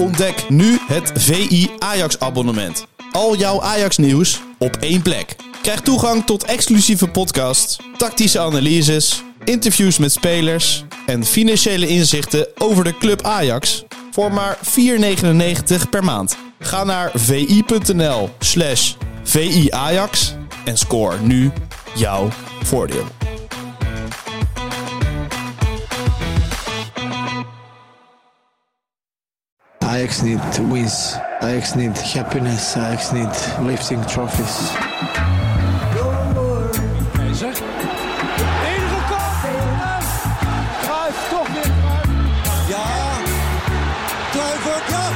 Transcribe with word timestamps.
Ontdek 0.00 0.48
nu 0.48 0.78
het 0.86 1.12
VI 1.14 1.70
Ajax 1.78 2.18
abonnement. 2.18 2.86
Al 3.12 3.36
jouw 3.36 3.62
Ajax 3.62 3.96
nieuws 3.96 4.40
op 4.58 4.76
één 4.76 5.02
plek. 5.02 5.36
Krijg 5.62 5.80
toegang 5.80 6.24
tot 6.26 6.44
exclusieve 6.44 7.08
podcasts, 7.08 7.78
tactische 7.96 8.38
analyses, 8.38 9.22
interviews 9.44 9.98
met 9.98 10.12
spelers 10.12 10.84
en 11.06 11.24
financiële 11.24 11.86
inzichten 11.86 12.48
over 12.58 12.84
de 12.84 12.98
club 12.98 13.22
Ajax 13.22 13.84
voor 14.10 14.32
maar 14.32 14.58
4,99 14.58 15.88
per 15.90 16.04
maand. 16.04 16.36
Ga 16.58 16.84
naar 16.84 17.10
vi.nl 17.14 18.30
slash 18.38 18.94
viajax 19.22 20.34
en 20.64 20.78
score 20.78 21.20
nu 21.20 21.50
jouw 21.94 22.28
voordeel. 22.62 23.04
Ajax 29.90 30.22
need 30.22 30.40
wins. 30.70 31.16
Ajax 31.40 31.74
need 31.74 31.98
happiness. 31.98 32.76
Ajax 32.76 33.10
need 33.10 33.34
lifting 33.60 34.00
trophies. 34.06 34.70
Keizer. 37.12 37.52
Toch 41.30 41.48
weer 41.52 41.70
Cruijff. 41.82 42.08
Ja, 42.68 42.86
Kluivert, 44.30 44.88
ja. 44.88 45.08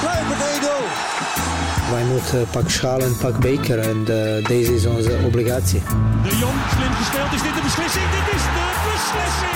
Kluivert 0.00 0.40
1-0. 0.40 1.90
Wij 1.90 2.04
moeten 2.04 2.46
pak 2.50 2.70
schaal 2.70 3.00
en 3.00 3.16
pak 3.16 3.38
beker 3.38 3.78
en 3.78 3.98
eh, 3.98 4.44
deze 4.44 4.74
is 4.74 4.86
onze 4.86 5.18
obligatie. 5.24 5.82
De 6.22 6.36
Jong, 6.36 6.54
slim 6.76 6.92
gespeeld. 6.92 7.32
Is 7.32 7.42
dit 7.42 7.54
de 7.54 7.62
beslissing? 7.62 8.04
Dit 8.10 8.34
is 8.34 8.42
de 8.42 8.66
beslissing, 8.92 9.55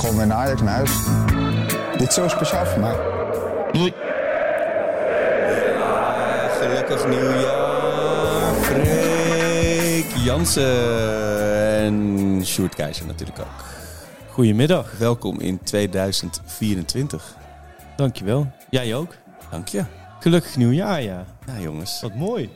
gewoon 0.00 0.16
weer 0.16 0.26
naar 0.26 0.36
Ajax 0.36 0.60
naar 0.60 0.74
huis. 0.74 0.90
Dit 1.98 2.08
is 2.08 2.14
zo 2.14 2.28
speciaal 2.28 2.66
voor 2.66 2.80
mij. 2.80 2.96
Gelukkig 6.58 7.08
nieuwjaar, 7.08 8.54
Freek 8.54 10.06
Jansen 10.16 11.76
en 11.76 12.40
Sjoerd 12.44 12.74
Keizer 12.74 13.06
natuurlijk 13.06 13.38
ook. 13.38 13.64
Goedemiddag, 14.30 14.90
Welkom 14.98 15.40
in 15.40 15.60
2024. 15.62 17.36
dankjewel. 17.96 18.50
Jij 18.70 18.94
ook. 18.94 19.14
Dank 19.50 19.68
je. 19.68 19.84
Gelukkig 20.20 20.56
nieuwjaar, 20.56 21.02
ja. 21.02 21.24
Ja 21.46 21.60
jongens, 21.60 22.00
Wat 22.00 22.14
mooi. 22.14 22.50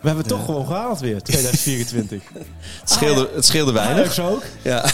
We 0.00 0.08
hebben 0.08 0.24
het 0.24 0.28
toch 0.28 0.44
gewoon 0.44 0.66
gehaald 0.66 1.00
weer, 1.00 1.22
2024. 1.22 2.22
het 2.80 2.90
scheelde, 2.90 3.28
het 3.34 3.44
scheelde 3.44 3.72
weinig. 3.72 3.98
Ajax 3.98 4.20
ook. 4.20 4.42
Ja. 4.62 4.84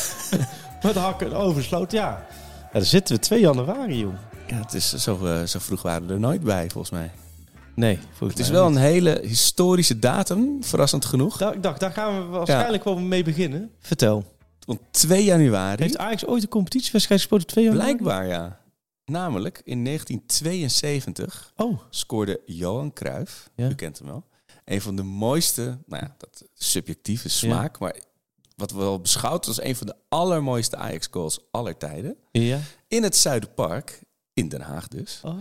Met 0.82 0.94
hakken 0.94 1.32
oversloot, 1.32 1.92
ja. 1.92 2.00
ja. 2.00 2.26
Daar 2.72 2.82
zitten 2.82 3.14
we 3.16 3.20
2 3.22 3.40
januari, 3.40 3.98
joh. 3.98 4.14
ja, 4.46 4.56
het 4.56 4.74
is 4.74 4.92
zo, 4.94 5.26
eh, 5.26 5.42
zo 5.42 5.58
vroeg 5.58 5.82
waren 5.82 6.06
we 6.06 6.12
er 6.12 6.20
nooit 6.20 6.42
bij 6.42 6.70
volgens 6.70 6.90
mij. 6.92 7.10
Nee, 7.74 7.98
volgens 8.08 8.38
Het 8.38 8.48
is 8.48 8.52
wel 8.52 8.68
niet. 8.68 8.76
een 8.76 8.82
hele 8.82 9.20
historische 9.22 9.98
datum, 9.98 10.64
verrassend 10.64 11.04
genoeg. 11.04 11.36
Da- 11.36 11.52
Ik 11.52 11.62
dacht, 11.62 11.80
daar 11.80 11.92
gaan 11.92 12.20
we 12.20 12.26
waarschijnlijk 12.26 12.84
wel 12.84 12.98
mee 12.98 13.24
beginnen. 13.24 13.70
Vertel. 13.80 14.36
Want 14.66 14.80
2 14.90 15.24
januari, 15.24 15.82
Heeft 15.82 15.96
Ajax 15.98 16.26
ooit 16.26 16.42
een 16.42 16.48
competitiewedstrijd 16.48 17.20
gespeeld 17.20 17.42
op 17.42 17.48
2 17.48 17.64
januari? 17.64 17.96
blijkbaar 17.96 18.26
ja. 18.26 18.60
Namelijk 19.04 19.60
in 19.64 19.84
1972 19.84 21.52
Oh, 21.56 21.78
scoorde 21.90 22.40
Johan 22.46 22.92
Cruijff, 22.92 23.50
Ja. 23.54 23.68
u 23.68 23.74
kent 23.74 23.98
hem 23.98 24.06
wel, 24.08 24.24
een 24.64 24.80
van 24.80 24.96
de 24.96 25.02
mooiste, 25.02 25.78
nou 25.86 26.04
ja, 26.04 26.14
dat 26.18 26.44
subjectieve 26.54 27.28
smaak, 27.28 27.78
maar 27.78 27.96
wat 28.58 28.70
wel 28.70 29.00
beschouwd 29.00 29.46
als 29.46 29.62
een 29.62 29.76
van 29.76 29.86
de 29.86 29.94
allermooiste 30.08 30.76
Ajax-goals 30.76 31.40
aller 31.50 31.76
tijden. 31.76 32.16
ja. 32.32 32.58
In 32.88 33.02
het 33.02 33.16
Zuiderpark, 33.16 34.02
in 34.32 34.48
Den 34.48 34.60
Haag 34.60 34.88
dus. 34.88 35.20
Oh. 35.24 35.34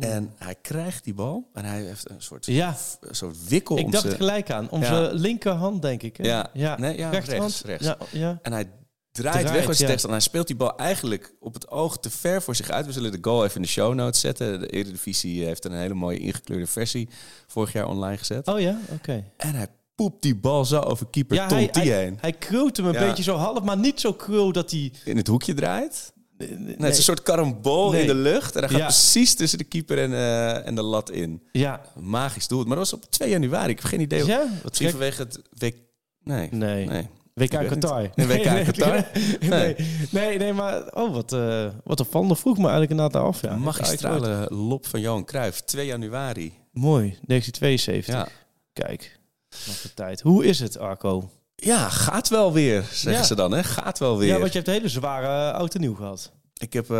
En 0.00 0.32
hij 0.36 0.54
krijgt 0.62 1.04
die 1.04 1.14
bal 1.14 1.50
en 1.52 1.64
hij 1.64 1.82
heeft 1.82 2.10
een 2.10 2.22
soort, 2.22 2.46
Ja, 2.46 2.76
een 3.00 3.14
soort 3.14 3.48
wikkel 3.48 3.78
ik 3.78 3.84
om 3.84 3.90
dacht 3.90 4.04
zijn... 4.04 4.16
gelijk 4.16 4.50
aan. 4.50 4.70
Onze 4.70 4.92
Ja. 4.92 5.10
linkerhand, 5.12 5.82
denk 5.82 6.02
ik. 6.02 6.16
Hè? 6.16 6.24
Ja. 6.52 6.76
Nee, 6.78 6.96
ja, 6.96 7.10
rechts, 7.10 7.62
rechts. 7.62 7.86
Ja. 8.10 8.38
En 8.42 8.52
hij 8.52 8.64
draait, 9.12 9.40
Draait, 9.40 9.50
weg 9.50 9.66
met 9.66 9.76
zijn 9.76 9.90
ja. 9.90 9.96
En 10.04 10.10
hij 10.10 10.20
speelt 10.20 10.46
die 10.46 10.56
bal 10.56 10.76
eigenlijk 10.76 11.34
op 11.40 11.54
het 11.54 11.68
oog 11.70 11.98
te 11.98 12.10
ver 12.10 12.42
voor 12.42 12.54
zich 12.54 12.70
uit. 12.70 12.86
We 12.86 12.92
zullen 12.92 13.12
de 13.12 13.18
goal 13.20 13.44
even 13.44 13.56
in 13.56 13.62
de 13.62 13.68
show 13.68 13.94
notes 13.94 14.20
zetten. 14.20 14.60
De 14.60 14.66
Eredivisie 14.68 15.44
heeft 15.44 15.64
een 15.64 15.72
hele 15.72 15.94
mooie 15.94 16.18
ingekleurde 16.18 16.66
versie 16.66 17.08
vorig 17.46 17.72
jaar 17.72 17.86
online 17.88 18.16
gezet. 18.16 18.46
Oh 18.48 18.60
ja, 18.60 18.78
oké. 18.92 19.24
En 19.36 19.54
hij 19.54 19.66
poept 19.94 20.22
die 20.22 20.36
bal 20.36 20.64
zo 20.64 20.78
over 20.80 21.06
keeper 21.10 21.36
Ja, 21.36 21.46
Tom 21.46 21.58
hij, 21.58 21.68
hij, 21.72 21.86
heen. 22.02 22.18
hij 22.20 22.32
krult 22.32 22.76
hem 22.76 22.86
een 22.86 22.92
Ja. 22.92 23.06
beetje 23.06 23.22
zo 23.22 23.34
half, 23.36 23.62
maar 23.62 23.76
niet 23.78 24.00
zo 24.00 24.12
krul 24.12 24.52
dat 24.52 24.70
hij... 24.70 24.92
In 25.04 25.16
het 25.16 25.26
hoekje 25.26 25.54
draait. 25.54 26.12
Nee, 26.38 26.48
Nee, 26.48 26.76
het 26.76 26.90
is 26.90 26.96
een 26.96 27.02
soort 27.02 27.22
karambol 27.22 27.90
Nee. 27.90 28.00
in 28.00 28.06
de 28.06 28.14
lucht. 28.14 28.54
En 28.56 28.60
hij 28.60 28.68
gaat 28.68 28.78
Ja. 28.78 28.84
precies 28.84 29.34
tussen 29.34 29.58
de 29.58 29.64
keeper 29.64 29.98
en, 29.98 30.12
eh, 30.12 30.66
en 30.66 30.74
de 30.74 30.82
lat 30.82 31.10
in. 31.10 31.42
Ja. 31.52 31.80
Magisch 32.00 32.48
doel. 32.48 32.58
Maar 32.64 32.76
dat 32.76 32.90
was 32.90 32.92
op 32.92 33.10
2 33.10 33.28
januari. 33.30 33.70
Ik 33.70 33.78
heb 33.78 33.86
geen 33.88 34.00
idee. 34.00 34.26
Ja? 34.26 34.46
Wat 34.62 34.76
vanwege 34.76 35.22
het 35.22 35.42
week... 35.50 35.76
Nee. 36.22 36.48
Nee. 36.50 36.86
nee. 36.86 37.08
WK. 37.34 37.50
Qatar. 37.68 38.10
Een 38.14 38.26
WK 38.26 38.44
Nee, 38.44 38.64
Qatar? 38.64 39.06
Nee. 39.40 39.48
Nee. 39.48 39.76
nee, 40.10 40.38
nee, 40.38 40.52
maar... 40.52 40.92
Oh, 40.94 41.14
wat, 41.14 41.32
uh, 41.32 41.66
wat 41.84 42.00
opvallend. 42.00 42.38
vroeg 42.38 42.56
me 42.56 42.62
eigenlijk 42.62 42.90
inderdaad 42.90 43.22
af. 43.22 43.42
Ja. 43.42 43.56
Magistrale 43.56 44.46
lop 44.50 44.86
van 44.86 45.00
Johan 45.00 45.24
Cruijff. 45.24 45.60
2 45.60 45.86
januari. 45.86 46.52
Mooi. 46.72 47.18
1972. 47.26 48.14
Ja. 48.14 48.28
Kijk. 48.72 49.18
Nog 49.66 49.80
de 49.80 49.94
tijd. 49.94 50.20
Hoe 50.20 50.44
is 50.44 50.60
het, 50.60 50.78
Arco? 50.78 51.30
Ja, 51.56 51.88
gaat 51.88 52.28
wel 52.28 52.52
weer, 52.52 52.82
zeggen 52.82 53.12
Ja. 53.12 53.22
ze 53.26 53.34
dan. 53.34 53.52
Hè? 53.52 53.62
Gaat 53.64 53.98
wel 53.98 54.18
weer. 54.18 54.28
Ja, 54.28 54.38
want 54.38 54.48
je 54.52 54.56
hebt 54.58 54.68
een 54.68 54.74
hele 54.74 54.88
zware 54.88 55.50
uh, 55.52 55.58
oud 55.58 55.74
en 55.74 55.80
nieuw 55.80 55.94
gehad. 55.94 56.32
Ik 56.54 56.72
heb... 56.72 56.90
eh, 56.90 56.96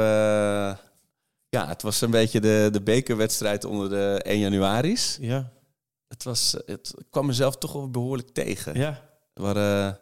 ja, 1.48 1.68
het 1.68 1.82
was 1.82 2.00
een 2.00 2.10
beetje 2.10 2.40
de, 2.40 2.68
de 2.72 2.82
bekerwedstrijd 2.82 3.64
onder 3.64 3.88
de 3.88 4.20
1 4.22 4.38
januari's. 4.38 5.16
Ja. 5.20 5.50
Het, 6.08 6.22
was, 6.24 6.56
het 6.66 6.94
kwam 7.10 7.26
mezelf 7.26 7.56
toch 7.56 7.72
wel 7.72 7.90
behoorlijk 7.90 8.28
tegen. 8.28 8.78
Ja. 8.78 9.00
We 9.34 9.44
hadden, 9.44 9.98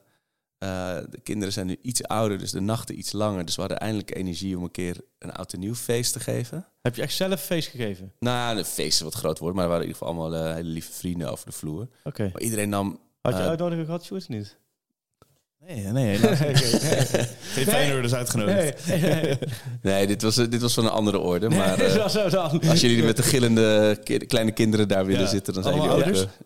eh, 0.63 0.97
de 1.11 1.21
kinderen 1.23 1.53
zijn 1.53 1.67
nu 1.67 1.77
iets 1.83 2.03
ouder, 2.05 2.39
dus 2.39 2.51
de 2.51 2.61
nachten 2.61 2.99
iets 2.99 3.13
langer. 3.13 3.45
Dus 3.45 3.55
we 3.55 3.61
hadden 3.61 3.81
eindelijk 3.81 4.17
energie 4.17 4.57
om 4.57 4.63
een 4.63 4.71
keer 4.71 4.97
een 5.19 5.33
oud 5.33 5.53
en 5.53 5.59
nieuw 5.61 5.75
feest 5.75 6.13
te 6.13 6.21
geven. 6.21 6.67
Heb 6.83 6.95
je 6.97 7.03
echt 7.03 7.15
zelf 7.15 7.41
feest 7.41 7.69
gegeven? 7.69 8.13
Nou, 8.19 8.57
de 8.57 8.65
feest 8.65 8.93
is 8.93 9.01
wat 9.01 9.15
groot 9.15 9.39
woord, 9.39 9.55
maar 9.55 9.63
er 9.65 9.71
waren 9.71 9.85
in 9.85 9.93
ieder 9.93 10.07
geval 10.07 10.21
allemaal 10.23 10.47
eh, 10.49 10.55
hele 10.55 10.69
lieve 10.69 10.93
vrienden 10.93 11.31
over 11.31 11.47
de 11.47 11.53
vloer. 11.53 11.89
Oké. 12.05 12.31
Maar 12.33 12.43
iedereen 12.43 12.69
nam... 12.69 13.01
Had 13.23 13.33
je 13.35 13.41
eh, 13.41 13.47
uitnodiging 13.49 13.87
gehad, 13.87 14.05
Sjoerd, 14.05 14.23
of 14.23 14.29
niet? 14.29 14.57
Nee, 15.67 15.85
nee, 15.87 16.19
niet. 16.19 16.27
Geen 17.55 17.67
Feyenoorders 17.67 18.15
uitgenodigd. 18.15 18.87
Nee, 18.87 19.01
nee, 19.01 19.39
Nee, 19.83 20.07
dit 20.07 20.23
was, 20.23 20.35
dit 20.35 20.61
was 20.61 20.75
van 20.75 20.85
een 20.85 20.91
andere 20.91 21.19
orde. 21.19 21.49
Maar 21.51 21.77
nee. 21.79 21.91
Zo, 21.91 22.09
zo 22.09 22.29
dan. 22.29 22.61
als 22.69 22.81
jullie 22.81 23.03
met 23.05 23.17
de 23.17 23.23
gillende 23.23 23.99
ki- 24.05 24.19
kleine 24.19 24.53
kinderen 24.53 24.89
daar 24.89 25.07
willen 25.07 25.23
Ja. 25.23 25.29
zitten, 25.29 25.55
dan 25.55 25.63
zijn 25.63 25.75
Allemaal 25.75 25.99
jullie 25.99 26.13
ook... 26.13 26.17
ouders? 26.19 26.37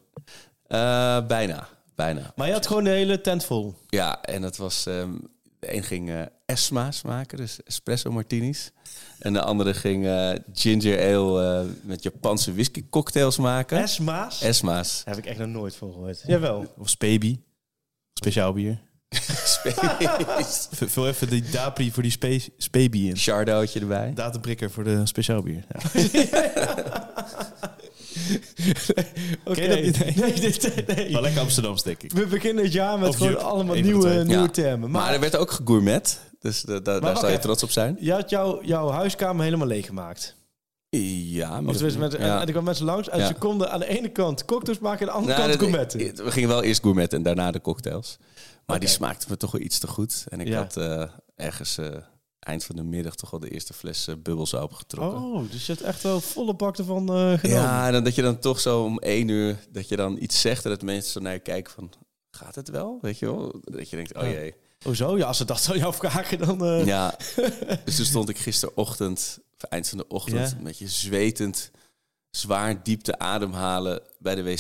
eh, 0.66 1.26
bijna, 1.26 1.68
bijna. 1.96 2.32
Maar 2.36 2.46
je 2.46 2.52
had 2.52 2.66
gewoon 2.66 2.84
de 2.84 2.90
hele 2.90 3.20
tent 3.20 3.44
vol. 3.44 3.74
Ja, 3.88 4.22
en 4.22 4.42
dat 4.42 4.56
was... 4.56 4.86
ehm, 4.86 5.10
de 5.58 5.74
een 5.74 5.82
ging 5.82 6.10
eh 6.10 6.22
Esma's 6.46 7.02
maken, 7.02 7.36
dus 7.36 7.62
espresso 7.62 8.10
martinis. 8.10 8.72
En 9.18 9.32
de 9.32 9.40
andere 9.42 9.74
ging 9.74 10.06
eh, 10.06 10.32
ginger 10.52 11.14
ale 11.14 11.60
eh, 11.60 11.64
met 11.82 12.02
Japanse 12.02 12.52
whisky 12.52 12.84
cocktails 12.90 13.36
maken. 13.36 13.78
Esma's? 13.82 14.42
Esma's. 14.42 15.02
Daar 15.04 15.14
heb 15.14 15.24
ik 15.24 15.30
echt 15.30 15.38
nog 15.38 15.48
nooit 15.48 15.76
van 15.76 15.92
gehoord. 15.92 16.22
Jawel. 16.26 16.74
Of 16.78 16.88
Spebi. 16.88 17.42
Speciaal 18.14 18.52
bier. 18.52 18.84
Vul 20.92 21.08
even 21.08 21.28
die 21.28 21.42
Dapri 21.50 21.90
voor 21.92 22.02
die 22.02 22.12
spe 22.12 22.40
Spebi 22.56 23.08
in. 23.08 23.16
Chardotje 23.16 23.80
erbij. 23.80 24.12
Datumprikker 24.14 24.70
voor 24.70 24.84
de 24.84 25.06
speciaal 25.06 25.42
bier. 25.42 25.64
Ja. 25.68 25.80
Oké. 29.44 29.54
Ken 29.60 29.84
je 29.84 29.92
dat 29.92 30.04
niet? 30.06 30.16
Nee, 30.16 30.40
dit, 30.40 30.86
nee. 30.96 31.12
Wel 31.12 31.20
lekker 31.22 31.40
Amsterdams, 31.40 31.82
denk 31.82 32.02
ik. 32.02 32.12
We 32.12 32.26
beginnen 32.26 32.64
het 32.64 32.72
jaar 32.72 32.98
met 32.98 33.08
Of 33.08 33.16
gewoon 33.16 33.32
Juk, 33.32 33.40
allemaal 33.40 33.74
nieuwe, 33.74 34.08
nieuwe 34.24 34.42
Ja. 34.42 34.48
termen. 34.48 34.90
Maar, 34.90 35.02
Maar, 35.02 35.14
er 35.14 35.20
werd 35.20 35.36
ook 35.36 35.50
gegourmet. 35.50 36.20
Dus 36.40 36.60
da- 36.62 36.80
da- 36.80 37.00
daar 37.00 37.16
zou 37.16 37.32
je 37.32 37.38
trots 37.38 37.62
op 37.62 37.70
zijn. 37.70 37.96
je 38.00 38.12
had 38.12 38.30
jouw, 38.30 38.62
jouw 38.64 38.90
huiskamer 38.90 39.44
helemaal 39.44 39.66
leeggemaakt. 39.66 40.34
Ja, 40.88 41.58
Of 41.64 41.72
tenminste, 41.74 41.98
met, 41.98 42.12
ja. 42.12 42.18
en 42.18 42.40
er 42.40 42.44
kwamen 42.44 42.64
mensen 42.64 42.84
langs 42.84 43.08
en 43.08 43.18
Ja. 43.18 43.26
ze 43.26 43.34
konden 43.34 43.70
aan 43.70 43.80
de 43.80 43.86
ene 43.98 44.08
kant 44.08 44.44
cocktails 44.44 44.78
maken 44.78 45.06
en 45.08 45.12
aan 45.12 45.24
de 45.26 45.32
andere 45.34 45.38
Nou, 45.38 45.48
kant 45.58 45.60
dat- 45.60 45.68
gourmetten. 45.90 46.24
We 46.24 46.30
gingen 46.30 46.48
wel 46.48 46.62
eerst 46.62 46.82
gourmet 46.82 47.12
en 47.12 47.22
daarna 47.22 47.50
de 47.50 47.60
cocktails. 47.60 48.16
Maar 48.66 48.78
die 48.78 48.88
Oké. 48.88 48.96
smaakten 48.96 49.30
me 49.30 49.36
toch 49.36 49.50
wel 49.50 49.60
iets 49.60 49.78
te 49.78 49.86
goed. 49.86 50.24
En 50.28 50.40
ik 50.40 50.48
Ja. 50.48 50.56
had 50.58 50.76
eh, 50.76 51.02
ergens 51.36 51.78
eh, 51.78 51.86
eind 52.46 52.64
van 52.64 52.76
de 52.76 52.82
middag 52.82 53.14
toch 53.14 53.32
al 53.32 53.38
de 53.38 53.50
eerste 53.50 53.72
fles 53.72 54.06
eh, 54.08 54.14
bubbels 54.22 54.54
opengetrokken. 54.54 55.20
Oh, 55.22 55.50
dus 55.50 55.66
je 55.66 55.72
hebt 55.72 55.84
echt 55.84 56.02
wel 56.02 56.20
volle 56.20 56.54
bak 56.54 56.78
ervan 56.78 57.08
eh 57.08 57.14
genomen. 57.14 57.48
ja, 57.62 57.86
en 57.86 57.92
dan 57.92 58.04
dat 58.04 58.14
je 58.14 58.22
dan 58.22 58.38
toch 58.38 58.60
zo 58.60 58.82
om 58.84 58.98
één 58.98 59.28
uur 59.28 59.56
dat 59.70 59.88
je 59.88 59.96
dan 59.96 60.16
iets 60.20 60.40
zegt 60.40 60.64
en 60.64 60.70
dat 60.70 60.82
mensen 60.82 61.12
zo 61.12 61.20
naar 61.20 61.32
je 61.32 61.38
kijken 61.38 61.72
van 61.72 61.90
gaat 62.30 62.54
het 62.54 62.68
wel? 62.68 62.98
Weet 63.00 63.18
je 63.18 63.26
wel? 63.26 63.60
Dat 63.60 63.90
je 63.90 63.96
denkt, 63.96 64.14
oh 64.16 64.22
jee. 64.22 64.54
Hoezo? 64.84 65.16
Ja, 65.18 65.26
als 65.26 65.36
ze 65.36 65.44
dat 65.44 65.68
aan 65.70 65.78
jou 65.78 65.94
vragen, 66.02 66.38
dan... 66.38 66.64
eh, 66.64 66.86
Ja, 66.86 67.14
dus 67.84 67.96
toen 67.96 68.04
stond 68.04 68.28
ik 68.28 68.38
gisterochtend, 68.38 69.38
of 69.56 69.62
eind 69.70 69.88
van 69.88 69.98
de 69.98 70.08
ochtend, 70.08 70.50
Ja. 70.50 70.56
een 70.56 70.64
beetje 70.64 70.88
zwetend, 70.88 71.70
zwaar 72.30 72.82
diep 72.82 73.00
te 73.00 73.18
ademhalen 73.18 74.00
bij 74.18 74.34
de 74.34 74.42
wc. 74.42 74.58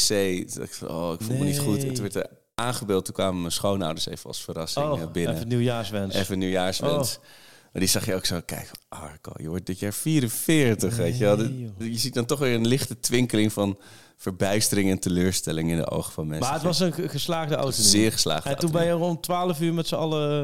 Toen 0.48 0.58
dacht 0.60 0.70
ik 0.70 0.74
van, 0.74 0.88
oh, 0.88 1.12
ik 1.12 1.20
voel 1.22 1.36
me 1.36 1.44
niet 1.44 1.58
goed. 1.58 1.78
En 1.82 1.92
toen 1.94 2.00
werd 2.02 2.12
de 2.12 2.28
aangebeeld. 2.54 3.04
Toen 3.04 3.14
kwamen 3.14 3.40
mijn 3.40 3.52
schoonouders 3.52 4.06
even 4.06 4.26
als 4.26 4.42
verrassing 4.42 4.86
Oh, 4.86 5.10
binnen. 5.12 5.34
even 5.34 5.48
nieuwjaarswens. 5.48 6.14
Even 6.14 6.38
nieuwjaarswens. 6.38 7.16
Oh. 7.16 7.24
Maar 7.76 7.84
die 7.84 7.94
zag 7.94 8.06
je 8.06 8.14
ook 8.14 8.24
zo, 8.24 8.40
kijk, 8.44 8.70
Arco, 8.88 9.32
je 9.36 9.48
wordt 9.48 9.66
dit 9.66 9.78
jaar 9.78 9.92
44, 9.92 10.96
weet 10.96 11.18
je 11.18 11.24
wel. 11.24 11.38
Je 11.88 11.98
ziet 11.98 12.14
dan 12.14 12.24
toch 12.26 12.38
weer 12.38 12.54
een 12.54 12.66
lichte 12.66 13.00
twinkeling 13.00 13.52
van 13.52 13.78
verbijstering 14.16 14.90
en 14.90 14.98
teleurstelling 14.98 15.70
in 15.70 15.76
de 15.76 15.90
ogen 15.90 16.12
van 16.12 16.26
mensen. 16.26 16.44
Maar 16.46 16.54
het 16.54 16.62
was 16.66 16.80
een 16.80 16.92
ge- 16.92 17.08
geslaagde 17.08 17.54
auto. 17.54 17.82
zeer 17.82 18.12
geslaagd. 18.12 18.46
En 18.46 18.56
toen 18.56 18.70
ben 18.70 18.84
je 18.84 18.90
rond 18.90 19.22
12 19.22 19.60
uur 19.60 19.74
met 19.74 19.86
z'n 19.86 19.94
allen... 19.94 20.42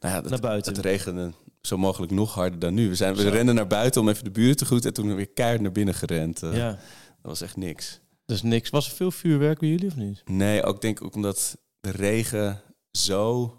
nou 0.00 0.14
ja, 0.14 0.20
dat, 0.20 0.30
naar 0.30 0.40
buiten. 0.40 0.72
Het 0.74 0.84
regende 0.84 1.32
zo 1.62 1.76
mogelijk 1.78 2.12
nog 2.12 2.34
harder 2.34 2.58
dan 2.58 2.74
nu. 2.74 2.88
We, 2.88 2.94
zijn, 2.94 3.14
we 3.14 3.28
renden 3.28 3.54
naar 3.54 3.66
buiten 3.66 4.00
om 4.00 4.08
even 4.08 4.24
de 4.24 4.30
buurt 4.30 4.58
te 4.58 4.64
groeten 4.64 4.88
en 4.88 4.94
toen 4.94 5.14
weer 5.14 5.28
keihard 5.30 5.60
naar 5.62 5.72
binnen 5.72 5.94
gerend. 5.94 6.42
Eh, 6.42 6.56
Ja, 6.56 6.68
Dat 6.68 6.78
was 7.22 7.40
echt 7.40 7.56
niks. 7.56 8.00
dus 8.24 8.42
niks. 8.42 8.70
Was 8.70 8.86
er 8.90 8.96
veel 8.96 9.10
vuurwerk 9.10 9.58
bij 9.58 9.68
jullie 9.68 9.86
of 9.88 9.96
niet? 9.96 10.22
Nee, 10.24 10.62
ook 10.64 10.80
denk 10.80 10.98
ik 11.00 11.04
ook 11.06 11.14
omdat 11.14 11.56
de 11.80 11.90
regen 11.90 12.62
zo 12.90 13.54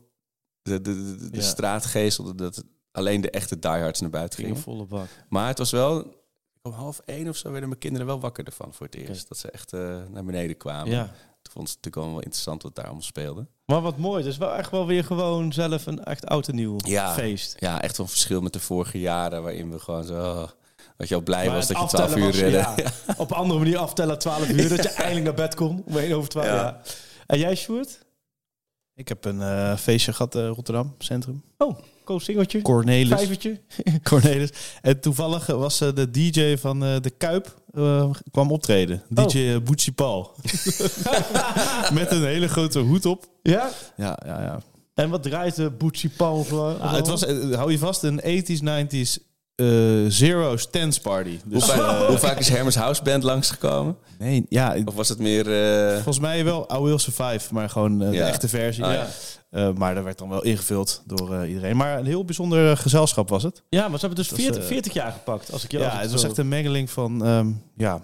de, 0.62 0.82
de, 0.82 1.16
de, 1.18 1.30
de 1.30 1.38
Ja. 1.38 1.42
straat 1.44 1.86
geestelde 1.86 2.36
dat 2.36 2.64
alleen 2.92 3.22
de 3.22 3.30
echte 3.30 3.60
diehards 3.60 4.00
naar 4.02 4.10
buiten 4.10 4.44
gingen. 4.44 4.58
volle 4.58 4.86
bak. 4.86 5.08
Maar 5.30 5.48
het 5.48 5.58
was 5.58 5.72
wel 5.72 6.20
om 6.62 6.72
half 6.72 7.00
één 7.06 7.28
of 7.30 7.38
zo 7.38 7.50
werden 7.52 7.68
mijn 7.70 7.82
kinderen 7.82 8.08
wel 8.08 8.20
wakker 8.20 8.46
ervan 8.46 8.74
voor 8.74 8.86
het 8.86 8.96
eerst. 8.96 9.28
Dat 9.28 9.38
ze 9.38 9.52
echt 9.52 9.74
eh, 9.74 9.98
naar 10.12 10.24
beneden 10.26 10.58
kwamen. 10.58 10.92
Ja. 10.92 11.04
Toen 11.42 11.54
vond 11.54 11.70
ze 11.70 11.76
het 11.76 11.84
natuurlijk 11.86 12.14
wel 12.14 12.22
interessant 12.24 12.64
wat 12.64 12.76
daar 12.76 12.86
allemaal 12.86 13.04
speelde. 13.04 13.48
Maar 13.66 13.82
wat 13.82 13.98
mooi. 13.98 14.24
Dus 14.24 14.38
wel 14.38 14.54
echt 14.56 14.72
wel 14.72 14.86
weer 14.88 15.04
gewoon 15.04 15.54
zelf 15.54 15.86
een 15.86 16.04
echt 16.04 16.26
oud 16.26 16.48
en 16.48 16.56
nieuw 16.56 16.76
Ja. 16.78 17.14
feest. 17.14 17.56
Ja, 17.60 17.82
echt 17.82 17.98
wel 17.98 18.06
een 18.06 18.12
verschil 18.12 18.42
met 18.42 18.54
de 18.54 18.60
vorige 18.60 19.00
jaren 19.00 19.44
waarin 19.44 19.72
we 19.72 19.80
gewoon 19.80 20.04
zo... 20.04 20.14
oh, 20.14 20.48
dat 20.98 21.08
je 21.10 21.16
al 21.16 21.22
blij 21.22 21.46
Maar 21.46 21.56
was 21.56 21.68
dat 21.68 21.80
je 21.82 21.88
12 21.88 22.04
aftellen 22.04 22.28
uur 22.28 22.32
was- 22.32 22.42
redde. 22.42 22.58
ja, 23.08 23.14
Op 23.18 23.32
een 23.32 23.38
andere 23.38 23.60
manier 23.60 23.78
aftellen 23.78 24.20
12 24.20 24.50
uur. 24.50 24.70
dat 24.70 24.84
je 24.84 24.90
eindelijk 25.04 25.26
naar 25.26 25.34
bed 25.48 25.56
kon. 25.56 25.84
Om 25.86 25.98
1 25.98 26.14
over 26.14 26.30
12. 26.30 26.48
Ja. 26.48 26.54
Ja. 26.56 26.82
En 27.26 27.40
jij, 27.40 27.56
Sjoerd? 27.56 28.06
Ik 28.96 29.08
heb 29.08 29.26
een 29.26 29.42
eh, 29.42 29.78
feestje 29.78 30.14
gehad 30.14 30.36
in 30.36 30.48
Rotterdam, 30.48 30.96
centrum. 30.98 31.44
Oh, 31.58 31.80
Koos 32.12 32.24
Singeltje. 32.24 32.62
Cornelis. 32.62 33.08
Vijvertje. 33.08 33.62
Cornelis. 34.10 34.50
En 34.82 35.00
toevallig 35.00 35.46
was 35.46 35.82
eh, 35.82 35.94
de 35.94 36.12
DJ 36.12 36.58
van 36.58 36.86
eh, 36.86 36.96
de 37.02 37.10
Kuip 37.10 37.62
eh, 37.74 38.10
kwam 38.32 38.52
optreden. 38.52 39.04
Oh. 39.16 39.26
DJ 39.26 39.38
uh, 39.38 39.96
Paul. 39.96 40.32
Met 41.94 42.12
een 42.12 42.26
hele 42.26 42.48
grote 42.48 42.80
hoed 42.80 43.06
op. 43.06 43.26
Ja? 43.42 43.70
Ja, 43.98 44.20
ja, 44.26 44.42
ja. 44.42 44.62
En 44.94 45.10
wat 45.10 45.24
draait 45.24 45.56
de 45.56 45.72
Paul 46.18 46.44
voor? 46.44 46.78
Ah, 46.80 46.94
het 46.94 47.08
was, 47.08 47.26
hou 47.52 47.72
je 47.72 47.78
vast, 47.78 48.04
een 48.04 48.22
80s, 48.22 48.64
90s 48.64 49.31
eh, 49.62 50.12
Zero's 50.12 50.72
Dance 50.72 51.02
Party. 51.02 51.40
Hoe, 51.44 51.54
Dus, 51.54 51.66
vaak, 51.66 51.78
eh, 52.02 52.08
hoe 52.08 52.18
vaak 52.18 52.40
is 52.40 52.50
Hermes 52.50 52.76
House 52.76 53.04
Band 53.04 53.24
langsgekomen? 53.24 53.96
nee, 54.20 54.46
ja, 54.50 54.76
Of 54.86 54.94
was 54.96 55.10
het 55.10 55.20
meer... 55.20 55.52
eh, 55.88 55.94
volgens 55.94 56.20
mij 56.20 56.44
wel 56.44 56.70
I 56.76 56.80
Will 56.80 56.98
Survive, 56.98 57.54
maar 57.54 57.70
gewoon 57.70 58.02
eh, 58.02 58.14
Ja. 58.14 58.24
de 58.26 58.30
echte 58.30 58.48
versie. 58.48 58.84
Ah, 58.86 58.94
ja. 58.94 59.08
Eh, 59.50 59.70
maar 59.74 59.96
dat 59.96 60.04
werd 60.04 60.18
dan 60.18 60.30
wel 60.30 60.44
ingevuld 60.44 61.04
door 61.06 61.34
eh, 61.36 61.48
iedereen. 61.50 61.78
Maar 61.78 62.00
een 62.00 62.06
heel 62.06 62.26
bijzonder 62.26 62.78
gezelschap 62.78 63.30
was 63.30 63.44
het. 63.44 63.64
Ja, 63.70 63.88
maar 63.88 64.00
ze 64.00 64.06
hebben 64.06 64.18
dus 64.24 64.28
Dat 64.30 64.38
is, 64.40 64.44
40, 64.46 64.64
eh, 64.64 64.70
40 64.70 64.94
jaar 64.94 65.12
gepakt. 65.12 65.52
Als 65.52 65.64
ik 65.64 65.72
je 65.72 65.78
als 65.78 65.88
Ja, 65.88 65.94
ik 65.96 66.02
het 66.02 66.12
was 66.12 66.22
zo- 66.22 66.28
echt 66.28 66.38
een 66.38 66.48
mengeling 66.48 66.90
van, 66.90 67.26
ehm, 67.26 67.48
ja, 67.78 67.94
een 67.94 68.02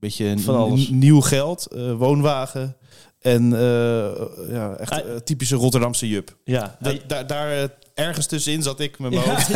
beetje 0.00 0.38
Van 0.38 0.56
alles. 0.56 0.88
nieuw 0.88 1.20
geld, 1.20 1.66
woonwagen 1.98 2.76
en 3.20 3.52
eh, 3.52 4.22
ja, 4.50 4.74
echt 4.76 5.02
typische 5.26 5.56
Rotterdamse 5.56 6.08
jup. 6.08 6.36
Ja, 6.44 6.76
Da- 6.80 6.92
daar 7.06 7.26
daar 7.26 7.68
ergens 7.94 8.26
tussenin 8.26 8.62
zat 8.62 8.80
ik 8.80 8.98
met 8.98 9.10
mijn 9.14 9.22
hoofd. 9.28 9.48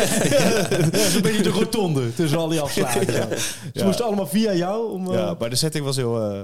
dat 0.91 0.93
is 0.93 1.15
een 1.15 1.21
beetje 1.21 1.43
de 1.43 1.49
rotonde 1.49 2.13
tussen 2.13 2.37
al 2.39 2.47
die 2.47 2.59
afslagen. 2.61 3.05
Ze 3.39 3.39
Ja. 3.73 3.85
moesten 3.85 4.05
allemaal 4.05 4.27
via 4.27 4.53
jou 4.53 4.91
om... 4.91 5.07
eh, 5.07 5.13
Ja, 5.13 5.35
maar 5.39 5.49
de 5.49 5.55
setting 5.55 5.85
was 5.85 5.95
heel, 5.95 6.21
eh, 6.31 6.41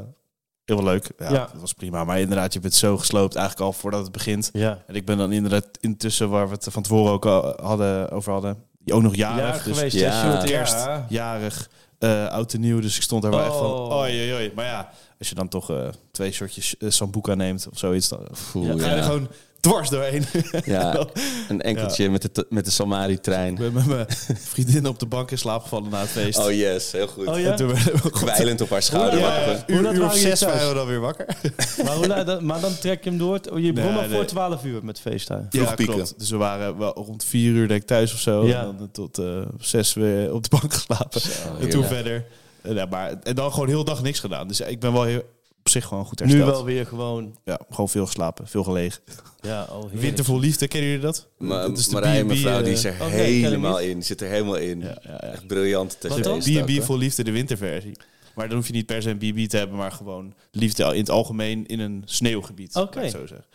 heel 0.66 0.84
leuk. 0.84 1.12
Ja, 1.20 1.32
Ja. 1.32 1.50
Het 1.52 1.62
was 1.62 1.74
prima. 1.74 2.04
Maar 2.04 2.20
inderdaad, 2.20 2.54
je 2.54 2.60
bent 2.60 2.74
zo 2.74 2.98
gesloopt 2.98 3.36
eigenlijk 3.36 3.66
al 3.68 3.74
voordat 3.74 4.02
het 4.04 4.12
begint. 4.12 4.50
ja. 4.54 4.84
En 4.88 4.96
ik 4.96 5.06
ben 5.06 5.18
dan 5.18 5.32
inderdaad 5.32 5.68
intussen, 5.80 6.30
waar 6.30 6.48
we 6.48 6.54
het 6.54 6.68
van 6.72 6.84
tevoren 6.84 7.12
ook 7.12 7.26
al 7.26 7.54
hadden, 7.62 8.12
over 8.12 8.32
hadden, 8.32 8.58
ook 8.86 9.02
nog 9.02 9.16
jarig. 9.16 9.38
Jarig 9.46 9.64
dus 9.64 9.76
geweest, 9.78 9.96
ja. 9.96 10.34
ja. 10.34 10.44
Kerst, 10.44 10.74
ja. 10.74 11.06
jarig, 11.10 11.70
eh, 12.00 12.28
oud 12.28 12.54
en 12.54 12.60
nieuw. 12.60 12.80
Dus 12.80 12.96
ik 12.96 13.02
stond 13.02 13.22
daar 13.22 13.32
wel 13.32 13.40
echt 13.44 13.56
van, 13.56 13.66
Oh. 13.72 13.98
oei, 14.00 14.22
oei, 14.22 14.34
oei. 14.34 14.52
Maar 14.56 14.66
ja, 14.66 14.90
als 15.20 15.30
je 15.30 15.36
dan 15.36 15.48
toch 15.48 15.70
eh, 15.72 15.88
twee 16.12 16.32
shortjes 16.32 16.76
uh, 16.80 16.90
Sambuca 16.90 17.34
neemt 17.34 17.68
of 17.72 17.78
zoiets, 17.78 18.08
dan 18.10 18.20
Oeh, 18.56 18.68
ga 18.70 18.74
je 18.74 18.80
ja. 18.80 18.96
er 18.96 19.04
gewoon 19.04 19.28
dwars 19.70 19.90
doorheen. 19.90 20.24
Ja, 20.66 21.08
een 21.50 21.62
enkeltje 21.62 22.10
met 22.10 22.36
de, 22.36 22.46
met 22.50 22.66
de 22.66 22.72
Somali-trein. 22.72 23.54
ik 23.54 23.60
ben 23.60 23.74
met 23.74 23.86
mijn 23.86 24.06
vriendin 24.38 24.88
op 24.88 25.00
de 25.00 25.06
bank 25.06 25.32
in 25.32 25.38
slaap 25.38 25.62
gevallen 25.62 25.90
na 25.90 26.00
het 26.00 26.10
feest. 26.10 26.40
Oh 26.40 26.52
yes, 26.52 26.92
heel 26.92 27.08
goed. 27.08 27.28
Oh 27.28 27.40
ja? 27.40 27.50
En 27.52 27.56
toen 27.56 27.68
werden 27.68 27.94
we 28.04 28.10
Kwijlend 28.22 28.62
op 28.62 28.70
haar 28.70 28.82
schouder. 28.82 29.20
Ja, 29.20 29.64
uur, 29.68 30.06
of 30.06 30.16
zes 30.16 30.42
waren 30.42 30.68
we 30.68 30.74
dan 30.74 30.88
weer 30.88 31.00
wakker. 31.00 31.26
Maar, 31.86 31.96
hoe 31.96 32.08
laat- 32.08 32.42
maar 32.42 32.62
dan 32.62 32.78
trek 32.78 33.04
je 33.04 33.10
hem 33.10 33.20
door. 33.20 33.40
Je 33.62 33.74
begon 33.74 33.90
Nee, 33.92 34.00
al 34.02 34.08
voor 34.08 34.18
nee. 34.18 34.26
12 34.26 34.64
uur 34.64 34.86
met. 34.86 35.00
Vroeg 35.00 35.48
ja, 35.50 35.74
klopt. 35.76 36.14
Dus 36.18 36.30
we 36.30 36.38
waren 36.38 36.78
wel 36.78 36.94
rond 36.94 37.24
vier 37.24 37.52
uur 37.52 37.68
denk 37.68 37.82
ik 37.82 37.88
thuis 37.88 38.14
of 38.14 38.20
zo. 38.20 38.48
Ja. 38.48 38.62
En 38.62 38.76
dan 38.78 38.92
tot 38.92 39.18
eh, 39.18 39.42
zes 39.60 39.94
weer 39.94 40.34
op 40.34 40.44
de 40.44 40.50
bank 40.50 40.74
geslapen. 40.74 41.22
en 41.60 41.70
toen 41.70 41.84
verder. 41.84 42.26
En, 42.62 42.76
ja, 42.76 42.86
maar, 42.86 43.14
en 43.24 43.36
dan 43.36 43.52
gewoon 43.54 43.68
heel 43.68 43.84
dag 43.84 44.02
niks 44.02 44.20
gedaan. 44.20 44.48
Dus 44.48 44.60
ik 44.62 44.80
ben 44.80 44.94
wel 44.94 45.04
heel, 45.04 45.22
op 45.66 45.72
zich 45.72 45.86
gewoon 45.86 46.06
goed 46.06 46.20
Nu 46.20 46.26
hersteld. 46.26 46.52
wel 46.52 46.66
weer 46.66 46.86
gewoon... 46.86 47.38
Ja, 47.44 47.60
gewoon 47.70 47.90
veel 47.90 48.06
geslapen, 48.06 48.48
veel 48.48 48.64
gelegen. 48.64 49.02
Ja, 49.42 49.68
oh. 49.72 49.92
Winter 49.92 50.26
vol 50.26 50.40
liefde, 50.40 50.68
kennen 50.68 50.90
jullie 50.90 51.06
dat? 51.06 51.28
Ma 51.38 51.62
Dat 51.62 51.78
is 51.78 51.88
de 51.88 51.94
Marije, 51.94 52.24
B&B, 52.24 52.28
mevrouw, 52.28 52.58
die 52.58 52.68
eh, 52.68 52.78
is 52.78 52.84
er 52.84 52.94
helemaal 52.94 53.80
in. 53.80 53.94
Die 53.94 54.04
zit 54.04 54.22
er 54.22 54.28
helemaal 54.28 54.56
in. 54.56 54.80
Ja, 54.80 54.86
ja, 55.04 55.12
ja. 55.12 55.20
Echt 55.20 55.48
briljant. 55.48 55.98
B&B 56.00 56.84
vol 56.84 56.98
liefde, 56.98 57.24
de 57.24 57.32
winterversie. 57.32 57.98
Maar 58.36 58.48
dan 58.48 58.58
hoef 58.58 58.68
je 58.68 58.74
niet 58.74 58.86
per 58.86 59.02
se 59.02 59.10
een 59.10 59.18
B&B 59.18 59.50
te 59.50 59.58
hebben, 59.58 59.78
maar 59.78 59.92
gewoon 59.92 60.34
liefde 60.52 60.84
in 60.84 61.00
het 61.00 61.10
algemeen 61.10 61.66
in 61.66 61.80
een 61.80 62.02
sneeuwgebied. 62.06 62.76
Oké. 62.76 63.02
ik 63.02 63.12
zo 63.12 63.26
zeggen. 63.28 63.48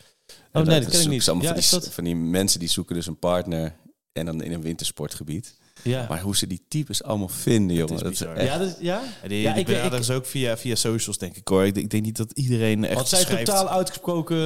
Oh 0.52 0.62
nee, 0.62 0.80
dat 0.80 0.90
ken 0.90 1.00
ik 1.00 1.08
niet. 1.08 1.24
Ja, 1.24 1.32
van, 1.32 1.56
is 1.56 1.70
die, 1.70 1.80
dat... 1.80 1.92
van 1.92 2.04
die 2.04 2.16
mensen 2.16 2.60
die 2.60 2.68
zoeken 2.68 2.94
dus 2.94 3.06
een 3.06 3.18
partner 3.18 3.74
en 4.12 4.26
dan 4.26 4.42
in 4.42 4.52
een 4.52 4.62
wintersportgebied. 4.62 5.54
Ja. 5.82 6.06
Maar 6.08 6.20
hoe 6.20 6.36
ze 6.36 6.46
die 6.46 6.64
types 6.68 7.02
allemaal 7.02 7.28
vinden, 7.28 7.76
jongen. 7.76 7.94
is 7.94 8.00
Dat 8.02 8.12
is 8.12 8.20
echt- 8.20 8.42
Ja, 8.42 8.58
dat, 8.58 8.76
ja? 8.80 9.02
Die, 9.28 9.40
Ja, 9.40 9.52
die 9.52 9.64
ik 9.64 10.10
ook 10.10 10.26
via, 10.26 10.56
via 10.56 10.74
socials, 10.74 11.18
denk 11.18 11.36
ik 11.36 11.48
hoor. 11.48 11.64
Ik, 11.66 11.72
denk- 11.74 11.84
ik 11.84 11.90
denk 11.90 12.04
niet 12.04 12.16
dat 12.16 12.32
iedereen 12.32 12.84
echt 12.84 12.94
Want 12.94 13.08
zij 13.08 13.20
schrijft... 13.20 13.44
totaal 13.46 13.68
uitgesproken... 13.68 14.36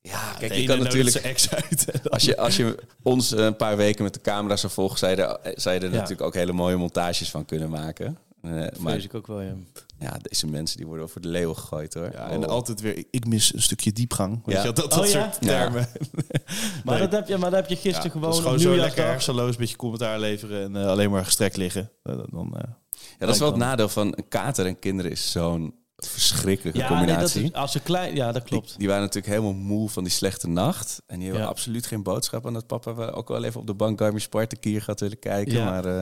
ja, 0.00 0.32
De 0.32 0.38
kijk, 0.38 0.54
je 0.54 0.66
kan 0.66 0.78
natuurlijk... 0.78 1.16
ex 1.16 1.50
uit. 1.50 2.10
Als 2.10 2.24
je, 2.24 2.36
als 2.36 2.56
je 2.56 2.78
ons 3.02 3.32
eh, 3.32 3.44
een 3.44 3.56
paar 3.56 3.76
weken 3.76 4.04
met 4.04 4.14
de 4.14 4.20
camera 4.20 4.56
zou 4.56 4.72
volgen, 4.72 4.98
zou 4.98 5.10
je 5.16 5.22
er, 5.22 5.52
zou 5.60 5.74
je 5.74 5.80
er 5.80 5.86
Ja. 5.86 5.92
natuurlijk 5.92 6.22
ook 6.22 6.34
hele 6.34 6.52
mooie 6.52 6.76
montages 6.76 7.30
van 7.30 7.44
kunnen 7.44 7.70
maken. 7.70 8.18
Eh, 8.42 8.50
maar 8.50 8.92
Vrees 8.92 9.04
ik 9.04 9.14
ook 9.14 9.26
wel, 9.26 9.40
ja. 9.40 9.54
Ja, 10.02 10.16
deze 10.22 10.46
mensen 10.46 10.76
die 10.76 10.86
worden 10.86 11.04
over 11.04 11.20
de 11.20 11.28
leeuw 11.28 11.54
gegooid 11.54 11.94
hoor. 11.94 12.10
Ja, 12.12 12.28
en 12.30 12.38
Oh. 12.44 12.50
altijd 12.50 12.80
weer, 12.80 12.96
ik- 12.96 13.08
ik 13.10 13.26
mis 13.26 13.54
een 13.54 13.62
stukje 13.62 13.92
diepgang. 13.92 14.40
Weet 14.44 14.54
Ja. 14.56 14.60
je, 14.60 14.64
wel, 14.64 14.74
dat, 14.74 14.90
dat 14.90 14.98
Oh, 15.00 15.06
ja? 15.06 15.10
soort 15.22 15.36
Ja. 15.40 15.48
termen. 15.60 15.88
Maar, 16.84 16.98
Nee. 16.98 17.08
dat 17.08 17.12
heb 17.12 17.28
je, 17.28 17.36
maar 17.36 17.50
dat 17.50 17.60
heb 17.60 17.68
je 17.68 17.76
gisteren 17.76 18.02
dat 18.02 18.12
gewoon 18.12 18.30
is 18.32 18.38
gewoon 18.38 18.58
zo 18.58 18.76
lekker 18.76 19.04
hersenloos, 19.04 19.50
een 19.50 19.56
beetje 19.60 19.76
commentaar 19.76 20.18
leveren 20.20 20.62
en 20.62 20.76
eh, 20.82 20.88
alleen 20.88 21.10
maar 21.10 21.24
gestrekt 21.24 21.56
liggen. 21.56 21.90
Eh, 22.02 22.18
dan, 22.30 22.56
eh, 22.56 22.70
Ja, 23.18 23.26
dat 23.26 23.34
is 23.34 23.38
wel 23.40 23.48
het 23.48 23.56
nadeel 23.56 23.88
van 23.88 24.06
een 24.06 24.28
kater 24.28 24.66
en 24.66 24.78
kinderen 24.78 25.10
is 25.10 25.30
zo'n 25.30 25.74
verschrikkelijke 25.96 26.78
Ja, 26.78 26.88
nee, 26.88 26.96
dat 26.98 27.06
combinatie. 27.06 27.42
is, 27.44 27.52
als 27.52 27.72
ze 27.72 27.80
klein... 27.80 28.14
Ja, 28.14 28.24
dat 28.32 28.34
die, 28.42 28.50
klopt. 28.50 28.74
die 28.78 28.86
waren 28.88 29.02
natuurlijk 29.02 29.32
helemaal 29.32 29.52
moe 29.52 29.88
van 29.88 30.02
die 30.04 30.12
slechte 30.12 30.48
nacht. 30.48 31.02
En 31.06 31.16
die 31.16 31.24
hebben 31.24 31.42
Ja. 31.44 31.48
absoluut 31.50 31.86
geen 31.86 32.02
boodschap 32.02 32.46
aan 32.46 32.52
dat 32.52 32.66
papa. 32.66 32.94
We 32.94 33.12
ook 33.12 33.28
wel 33.28 33.44
even 33.44 33.60
op 33.60 33.66
de 33.66 33.74
bank 33.74 33.98
Garmin 34.00 34.20
Spartakier 34.20 34.82
gaat 34.82 35.00
willen 35.00 35.18
kijken. 35.18 35.52
Ja. 35.54 35.64
Maar 35.64 35.84
eh, 35.84 35.96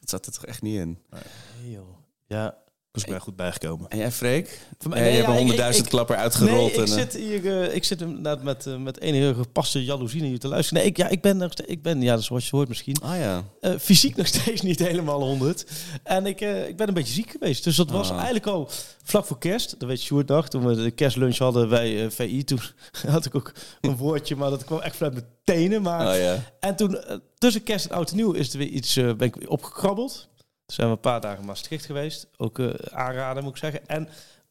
dat 0.00 0.10
zat 0.10 0.26
er 0.26 0.32
toch 0.32 0.44
echt 0.44 0.62
niet 0.62 0.76
in. 0.78 0.98
Nee, 1.10 1.72
joh. 1.72 1.88
Ja. 2.26 2.54
Was 2.98 3.06
ik 3.06 3.10
ben 3.16 3.20
goed 3.20 3.36
bijgekomen. 3.36 3.88
En 3.88 3.98
jij, 3.98 4.12
Freek? 4.12 4.60
Voor 4.78 4.90
Nee, 4.90 5.00
nee, 5.00 5.10
je 5.10 5.14
hebt 5.16 5.26
ja, 5.26 5.28
een 5.28 5.32
ik- 5.32 5.38
honderdduizend 5.38 5.84
ik- 5.84 5.90
klapper 5.90 6.16
uitgerold. 6.16 6.50
Nee, 6.56 6.66
ik 6.70 6.76
en, 6.76 6.82
eh, 6.82 6.88
zit 6.92 7.16
hier, 7.16 7.62
eh, 7.62 7.74
ik 7.74 7.84
zit 7.84 8.00
inderdaad 8.00 8.42
met, 8.42 8.66
eh, 8.66 8.76
met 8.76 9.00
enige 9.00 9.34
gepaste 9.34 9.84
jaloezie 9.84 10.20
naar 10.22 10.30
je 10.30 10.38
te 10.38 10.48
luisteren. 10.48 10.82
Nee, 10.82 10.90
ik, 10.90 10.96
ja, 10.96 11.08
ik 11.08 11.20
ben 11.22 11.36
nog 11.36 11.52
steeds, 11.52 11.70
ik 11.70 11.82
ben, 11.82 12.02
ja, 12.02 12.16
zoals 12.16 12.48
je 12.48 12.56
hoort 12.56 12.68
misschien, 12.68 12.96
Ah 13.02 13.16
ja. 13.18 13.44
fysiek 13.78 14.16
nog 14.16 14.26
steeds 14.36 14.60
niet 14.62 14.78
helemaal 14.78 15.20
100. 15.22 15.64
En 16.02 16.26
ik, 16.26 16.40
ik 16.40 16.76
ben 16.76 16.88
een 16.88 16.94
beetje 16.94 17.12
ziek 17.12 17.30
geweest. 17.30 17.64
Dus 17.64 17.76
dat 17.76 17.90
was 17.90 18.08
Ah. 18.10 18.14
eigenlijk 18.16 18.46
al 18.46 18.70
vlak 19.02 19.24
voor 19.26 19.38
kerst. 19.38 19.74
Dat 19.78 19.88
weet 19.88 20.00
je, 20.00 20.06
Sjoerd 20.06 20.28
nog. 20.28 20.48
Toen 20.48 20.66
we 20.66 20.74
de 20.82 20.90
kerstlunch 20.90 21.38
hadden 21.38 21.68
bij 21.68 22.10
VI, 22.10 22.44
toen 22.44 22.60
had 23.08 23.24
ik 23.24 23.34
ook 23.34 23.52
een 23.80 23.96
woordje, 23.96 24.36
maar 24.36 24.50
dat 24.50 24.64
kwam 24.64 24.80
echt 24.80 24.96
vanuit 24.96 25.14
mijn 25.14 25.26
tenen. 25.44 25.82
Maar, 25.82 26.08
Oh 26.14 26.16
ja. 26.20 26.44
En 26.60 26.76
toen, 26.76 26.98
tussen 27.38 27.62
kerst 27.62 27.86
en 27.86 27.96
oud 27.96 28.10
en 28.10 28.16
nieuw, 28.16 28.32
is 28.32 28.52
er 28.52 28.58
weer 28.58 28.68
iets, 28.68 28.94
ben 28.94 29.20
ik 29.20 29.34
weer 29.36 29.48
opgekrabbeld. 29.50 30.28
Zijn 30.72 30.86
we 30.88 30.94
een 30.94 31.00
paar 31.00 31.20
dagen 31.20 31.40
in 31.40 31.46
Maastricht 31.46 31.84
geweest. 31.84 32.28
Ook 32.36 32.58
eh, 32.58 32.68
aanraden, 32.90 33.42
moet 33.42 33.52
ik 33.52 33.58
zeggen. 33.58 33.86
En 33.86 34.08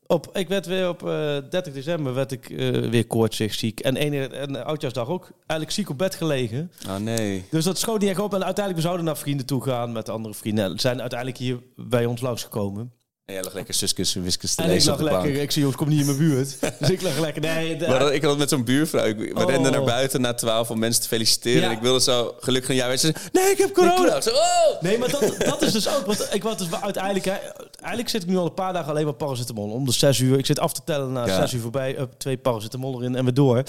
op, 0.07 0.37
ik 0.37 0.47
werd 0.47 0.65
weer 0.65 0.89
op 0.89 1.07
eh 1.07 1.37
30 1.49 1.73
december 1.73 2.13
werd 2.13 2.31
ik 2.31 2.49
eh, 2.49 2.89
weer 2.89 3.07
koortsig 3.07 3.53
ziek. 3.53 3.79
En, 3.79 3.95
ene, 3.95 4.27
en 4.27 4.65
oudjaarsdag 4.65 5.07
ook 5.07 5.31
eigenlijk 5.37 5.71
ziek 5.71 5.89
op 5.89 5.97
bed 5.97 6.15
gelegen. 6.15 6.71
Oh 6.87 6.95
nee. 6.95 7.45
Dus 7.49 7.63
dat 7.63 7.77
schoot 7.77 7.99
niet 7.99 8.09
echt 8.09 8.19
op. 8.19 8.33
En 8.33 8.43
uiteindelijk, 8.43 8.75
we 8.75 8.81
zouden 8.81 9.05
naar 9.05 9.17
vrienden 9.17 9.45
toe 9.45 9.63
gaan 9.63 9.91
met 9.91 10.09
andere 10.09 10.33
vrienden. 10.33 10.65
En 10.65 10.79
zijn 10.79 10.99
uiteindelijk 11.01 11.39
hier 11.39 11.59
bij 11.75 12.05
ons 12.05 12.21
langsgekomen. 12.21 12.91
En 13.27 13.33
jij 13.33 13.43
lag 13.43 13.53
lekker 13.53 13.73
suskus 13.73 14.15
en 14.15 14.23
wiskus 14.23 14.55
te 14.55 14.61
En 14.63 14.69
ik 14.71 14.83
lag 14.85 14.99
lekker, 14.99 15.21
bank. 15.21 15.35
ik 15.35 15.51
zie 15.51 15.61
jongens, 15.61 15.77
kom 15.79 15.89
niet 15.89 15.99
in 15.99 16.05
mijn 16.05 16.17
buurt. 16.17 16.57
dus 16.79 16.89
ik 16.89 17.01
lag 17.01 17.19
lekker, 17.19 17.41
nee. 17.41 17.77
Maar 17.87 17.99
dat- 17.99 18.11
ik 18.11 18.21
had 18.21 18.29
het 18.29 18.39
met 18.39 18.49
zo'n 18.49 18.63
buurvrouw. 18.63 19.05
Ik, 19.05 19.17
we 19.17 19.31
Oh. 19.43 19.49
renden 19.49 19.71
naar 19.71 19.83
buiten 19.83 20.21
na 20.21 20.33
twaalf 20.33 20.69
om 20.69 20.79
mensen 20.79 21.01
te 21.01 21.07
feliciteren. 21.07 21.61
Ja. 21.61 21.67
En 21.69 21.75
ik 21.75 21.81
wilde 21.81 22.01
zo 22.01 22.35
gelukkig 22.39 22.69
een 22.69 22.75
jaar. 22.75 22.97
Zei, 22.97 23.13
nee, 23.31 23.51
ik 23.51 23.57
heb 23.57 23.73
corona. 23.73 24.11
Nee, 24.11 24.21
zo, 24.21 24.29
oh! 24.29 24.81
Nee, 24.81 24.97
maar 24.97 25.09
dat, 25.11 25.35
dat 25.39 25.61
is 25.61 25.71
dus 25.71 25.87
ook. 25.95 26.05
Want 26.05 26.27
ik 26.31 26.43
was 26.43 26.57
dus 26.57 26.67
uiteindelijk. 26.81 27.25
Hè, 27.25 27.31
eigenlijk 27.79 28.09
zit 28.09 28.23
ik 28.23 28.29
nu 28.29 28.37
al 28.37 28.45
een 28.45 28.53
paar 28.53 28.73
dagen 28.73 28.89
alleen 28.89 29.05
maar 29.05 29.13
paracetamol. 29.13 29.69
Om 29.71 29.85
de 29.85 29.91
zes 29.91 30.19
uur. 30.19 30.37
Ik 30.37 30.45
zit 30.45 30.59
af 30.59 30.73
te 30.73 30.81
tellen 30.85 31.13
Ja. 31.13 31.35
zes 31.35 31.53
uur 31.53 31.61
voorbij. 31.61 31.99
Up, 31.99 32.13
twee 32.17 32.37
paracetamol 32.37 32.99
erin 33.01 33.15
en 33.15 33.25
we 33.25 33.33
door. 33.33 33.63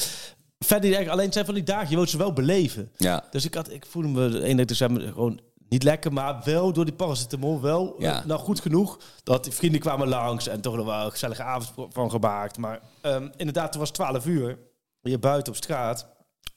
Verder 0.59 1.11
alleen 1.11 1.25
het 1.25 1.33
zijn 1.35 1.45
van 1.45 1.55
die 1.55 1.63
dagen. 1.63 1.89
Je 1.91 1.97
wilt 1.97 2.11
ze 2.11 2.19
wel 2.19 2.33
beleven. 2.33 2.91
Ja. 2.97 3.25
Dus 3.31 3.45
ik, 3.45 3.55
had, 3.55 3.73
ik 3.73 3.87
voelde 3.89 4.09
me 4.09 4.29
de 4.29 4.43
31 4.43 4.67
december 4.67 5.13
gewoon 5.13 5.41
niet 5.69 5.83
lekker. 5.83 6.13
Maar 6.13 6.41
wel 6.45 6.73
door 6.73 6.85
die 6.85 6.95
paracetamol 6.95 7.61
wel 7.61 7.95
Ja. 7.99 8.19
eh, 8.21 8.25
nou 8.25 8.41
goed 8.41 8.61
genoeg. 8.61 8.99
Dat 9.23 9.45
die 9.45 9.53
vrienden 9.53 9.81
kwamen 9.81 10.09
langs. 10.09 10.49
En 10.49 10.61
toch 10.61 10.77
nog 10.77 10.87
wel 10.87 11.05
een 11.05 11.11
gezellige 11.11 11.43
avond 11.43 11.73
van 11.93 12.11
gemaakt. 12.11 12.59
Maar 12.59 12.81
ehm, 13.03 13.29
inderdaad, 13.37 13.67
het 13.69 13.77
was 13.77 13.91
12 13.91 14.27
uur. 14.27 14.59
Hier 15.03 15.19
buiten 15.19 15.53
op 15.53 15.59
straat. 15.59 16.07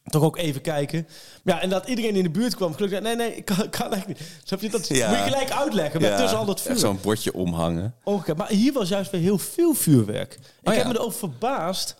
Toch 0.03 0.23
ook 0.23 0.37
even 0.37 0.61
kijken. 0.61 1.07
Ja, 1.43 1.61
en 1.61 1.69
dat 1.69 1.87
iedereen 1.87 2.15
in 2.15 2.23
de 2.23 2.29
buurt 2.29 2.55
kwam. 2.55 2.73
Gelukkig, 2.73 3.01
nee, 3.01 3.15
nee, 3.15 3.35
ik 3.35 3.45
kan, 3.45 3.69
kan 3.69 3.93
echt 3.93 4.07
niet. 4.07 4.19
Snap 4.43 4.61
je? 4.61 4.69
Dat 4.69 4.87
Ja. 4.87 5.09
moet 5.09 5.17
je 5.17 5.23
gelijk 5.23 5.51
uitleggen. 5.51 6.01
Met 6.01 6.09
Ja, 6.09 6.17
tussen 6.17 6.37
al 6.37 6.45
dat 6.45 6.61
vuur. 6.61 6.77
Zo'n 6.77 6.99
bordje 7.01 7.33
omhangen. 7.33 7.95
Oké, 8.03 8.33
maar 8.33 8.47
hier 8.49 8.73
was 8.73 8.89
juist 8.89 9.11
weer 9.11 9.21
heel 9.21 9.37
veel 9.37 9.73
vuurwerk. 9.73 10.33
Ik 10.33 10.39
Oh, 10.63 10.73
heb 10.73 10.83
ja. 10.83 10.87
me 10.89 10.95
erover 10.95 11.19
verbaasd 11.19 11.95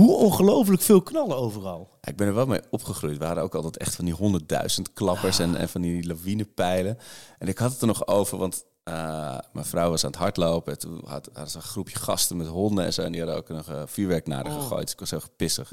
hoe 0.00 0.16
ongelooflijk 0.16 0.82
veel 0.82 1.02
knallen 1.02 1.36
overal. 1.36 1.88
Ja, 2.00 2.08
Ik 2.08 2.16
ben 2.16 2.26
er 2.26 2.34
wel 2.34 2.46
mee 2.46 2.60
opgegroeid. 2.70 3.18
We 3.18 3.24
hadden 3.24 3.44
ook 3.44 3.54
altijd 3.54 3.76
echt 3.76 3.94
van 3.94 4.04
die 4.04 4.14
honderdduizend 4.14 4.92
klappers 4.92 5.38
en, 5.38 5.56
en 5.56 5.68
van 5.68 5.80
die 5.80 6.06
lawinepijlen. 6.06 6.98
En 7.38 7.48
ik 7.48 7.58
had 7.58 7.72
het 7.72 7.80
er 7.80 7.86
nog 7.86 8.06
over, 8.06 8.38
want 8.38 8.64
eh, 8.82 9.38
mijn 9.52 9.66
vrouw 9.66 9.90
was 9.90 10.04
aan 10.04 10.10
het 10.10 10.18
hardlopen. 10.18 10.72
En 10.72 10.78
toen 10.78 11.02
had, 11.04 11.30
ze 11.46 11.56
een 11.56 11.62
groepje 11.62 11.98
gasten 11.98 12.36
met 12.36 12.46
honden 12.46 12.84
en 12.84 12.92
zo. 12.92 13.02
En 13.02 13.12
die 13.12 13.20
hadden 13.20 13.38
ook 13.38 13.48
nog 13.48 13.68
eh, 13.68 13.82
vuurwerk 13.86 14.26
naar 14.26 14.44
haar 14.44 14.60
gegooid. 14.60 14.82
Dus 14.82 14.92
ik 14.92 15.00
was 15.00 15.10
heel 15.10 15.20
gepissig. 15.20 15.72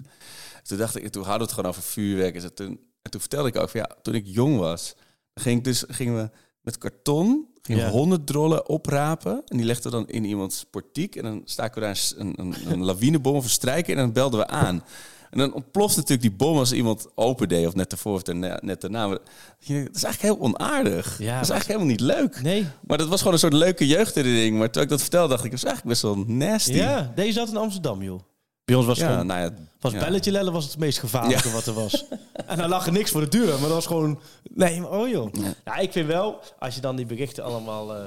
Toen 0.64 0.78
dacht 0.78 0.96
ik, 0.96 1.10
toen 1.10 1.24
hadden 1.24 1.40
we 1.40 1.46
het 1.46 1.54
gewoon 1.54 1.70
over 1.70 1.84
vuurwerk. 1.84 2.36
En, 2.36 2.56
toen, 2.56 2.80
en 3.02 3.12
toen 3.12 3.22
vertelde 3.22 3.48
ik 3.48 3.58
ook 3.58 3.70
van 3.70 3.80
ja, 3.80 3.96
toen 4.02 4.16
ik 4.16 4.26
jong 4.26 4.58
was, 4.58 4.96
ging 5.34 5.58
ik 5.58 5.64
dus, 5.64 5.84
gingen 5.88 6.16
we 6.16 6.30
met 6.64 6.78
karton 6.78 7.48
gingen 7.62 7.82
we 7.82 7.88
Ja. 7.88 7.94
hondendrallen 7.94 8.68
oprapen. 8.70 9.42
En 9.48 9.58
die 9.58 9.66
legden 9.66 9.92
we 9.92 9.98
dan 9.98 10.08
in 10.10 10.26
iemands 10.26 10.66
portiek. 10.70 11.16
En 11.16 11.24
dan 11.24 11.42
staken 11.46 11.82
we 11.82 11.88
daar 11.88 12.12
een, 12.18 12.34
een, 12.38 12.56
een 12.68 12.84
lawinebom 12.84 13.36
of 13.36 13.44
een 13.44 13.50
strijker. 13.50 13.94
En 13.96 14.00
dan 14.04 14.12
belden 14.14 14.40
we 14.40 14.48
aan. 14.48 14.84
En 15.30 15.40
dan 15.40 15.54
ontploft 15.54 15.96
natuurlijk 15.96 16.22
die 16.22 16.32
bom 16.32 16.58
als 16.58 16.72
iemand 16.72 17.08
open 17.16 17.50
deed. 17.50 17.68
Of 17.68 17.76
net 17.76 17.92
ervoor 17.92 18.14
of 18.14 18.22
daarna- 18.24 18.60
net 18.62 18.82
daarna. 18.82 19.08
Maar 19.08 19.18
Dat 19.18 19.96
is 19.96 20.04
eigenlijk 20.04 20.22
heel 20.22 20.40
onaardig. 20.40 21.06
Ja, 21.20 21.34
dat 21.34 21.44
is 21.44 21.50
eigenlijk 21.50 21.66
helemaal 21.68 21.88
niet 21.88 22.00
leuk. 22.00 22.42
Nee. 22.42 22.66
Maar 22.88 22.98
dat 22.98 23.08
was 23.08 23.18
gewoon 23.18 23.34
een 23.34 23.40
soort 23.40 23.54
leuke 23.54 23.88
jeugdherinnering. 23.88 24.58
Maar 24.58 24.72
toen 24.72 24.84
ik 24.84 24.90
dat 24.90 25.02
vertelde, 25.02 25.28
dacht 25.30 25.44
ik, 25.44 25.50
dat 25.52 25.60
is 25.60 25.66
eigenlijk 25.66 26.00
best 26.02 26.14
wel 26.16 26.26
nasty. 26.38 26.74
Ja, 26.74 27.12
deze 27.16 27.32
zat 27.34 27.50
in 27.50 27.58
Amsterdam, 27.58 28.02
joh. 28.04 28.20
Bij 28.66 28.76
ons 28.76 28.86
was 28.86 28.98
het 28.98 29.06
ja 29.06 29.12
gewoon... 29.12 29.28
nou 29.28 29.42
ja. 29.42 29.54
Was 29.80 29.92
ja. 29.92 30.00
belletje 30.00 30.32
lellen 30.32 30.54
was 30.54 30.66
het 30.66 30.78
meest 30.78 31.00
gevaarlijke 31.00 31.52
wat 31.52 31.66
er 31.66 31.74
was. 31.74 32.06
en 32.46 32.58
dan 32.58 32.70
lag 32.70 32.86
er 32.86 32.92
niks 32.92 33.12
voor 33.12 33.22
de 33.22 33.28
deur, 33.28 33.48
maar 33.48 33.60
dat 33.60 33.70
was 33.70 33.86
gewoon... 33.86 34.20
Nee, 34.54 34.82
maar 34.82 34.92
oh 34.92 35.10
joh. 35.10 35.34
Ja, 35.66 35.78
ik 35.78 35.92
vind 35.92 36.08
wel, 36.08 36.40
als 36.60 36.76
je 36.76 36.82
dan 36.82 36.96
die 36.96 37.06
berichten 37.06 37.44
allemaal 37.44 37.96
eh, 37.96 38.06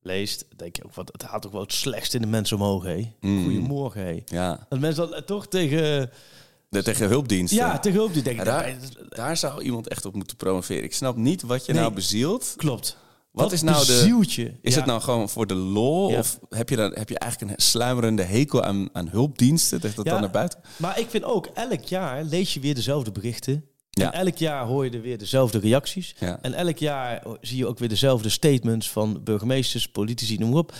leest, 0.00 0.44
denk 0.56 0.76
je 0.76 0.84
ook, 0.84 0.94
wat, 0.94 1.12
het 1.12 1.22
haalt 1.22 1.42
toch 1.42 1.52
wel 1.52 1.60
het 1.60 1.72
slechtste 1.72 2.16
in 2.16 2.22
de 2.22 2.28
mensen 2.28 2.56
omhoog, 2.56 2.84
hé. 2.84 3.12
Mm. 3.20 3.44
Goedemorgen, 3.44 4.04
hé. 4.04 4.22
Ja, 4.26 4.66
Dat 4.68 4.78
mensen 4.78 5.08
dan 5.08 5.14
eh, 5.14 5.22
toch 5.22 5.46
tegen... 5.46 6.10
de, 6.68 6.82
tegen 6.82 7.08
hulpdiensten. 7.08 7.58
Ja, 7.58 7.78
tegen 7.78 7.98
hulp 7.98 8.12
die 8.12 8.22
denken... 8.22 8.44
Ja, 8.44 8.50
daarbij, 8.50 8.76
daar, 8.80 9.08
daar 9.08 9.36
zou 9.36 9.62
iemand 9.62 9.88
echt 9.88 10.04
op 10.04 10.14
moeten 10.14 10.36
promoveren. 10.36 10.84
Ik 10.84 10.94
snap 10.94 11.16
niet 11.16 11.42
wat 11.42 11.66
je 11.66 11.72
Nee. 11.72 11.80
nou 11.80 11.94
bezielt. 11.94 12.54
Klopt. 12.56 12.96
Wat 13.34 13.52
is 13.52 13.62
nou 13.62 13.86
de- 13.86 13.92
bezieltje? 13.92 14.54
Is 14.62 14.72
Ja. 14.72 14.76
het 14.78 14.86
nou 14.88 15.00
gewoon 15.00 15.28
voor 15.28 15.46
de 15.46 15.54
lol? 15.54 16.10
Ja. 16.10 16.18
Of 16.18 16.38
heb 16.48 16.68
je, 16.68 16.76
dan, 16.76 16.92
heb 16.94 17.08
je 17.08 17.18
eigenlijk 17.18 17.52
een 17.52 17.62
sluimerende 17.62 18.22
hekel 18.22 18.62
aan, 18.62 18.88
aan 18.92 19.08
hulpdiensten? 19.08 19.80
Dat 19.80 19.94
dat 19.94 20.04
Ja. 20.04 20.10
dan 20.12 20.20
naar 20.20 20.30
buiten 20.30 20.60
Maar 20.76 20.98
ik 20.98 21.10
vind 21.10 21.24
ook, 21.24 21.46
elk 21.46 21.82
jaar 21.84 22.22
lees 22.24 22.54
je 22.54 22.60
weer 22.60 22.74
dezelfde 22.74 23.12
berichten. 23.12 23.64
En 23.90 24.12
elk 24.12 24.36
jaar 24.36 24.66
hoor 24.66 24.84
je 24.84 24.90
er 24.90 25.00
weer 25.00 25.18
dezelfde 25.18 25.58
reacties. 25.58 26.14
En 26.42 26.54
elk 26.54 26.78
jaar 26.78 27.22
zie 27.40 27.56
je 27.56 27.66
ook 27.66 27.78
weer 27.78 27.88
dezelfde 27.88 28.28
statements 28.28 28.90
van 28.90 29.20
burgemeesters, 29.24 29.88
politici, 29.88 30.36
noem 30.38 30.48
maar 30.50 30.58
op. 30.58 30.72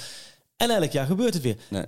En 0.56 0.70
elk 0.70 0.90
jaar 0.92 1.06
gebeurt 1.06 1.34
het 1.34 1.42
weer. 1.42 1.56
Nee. 1.70 1.84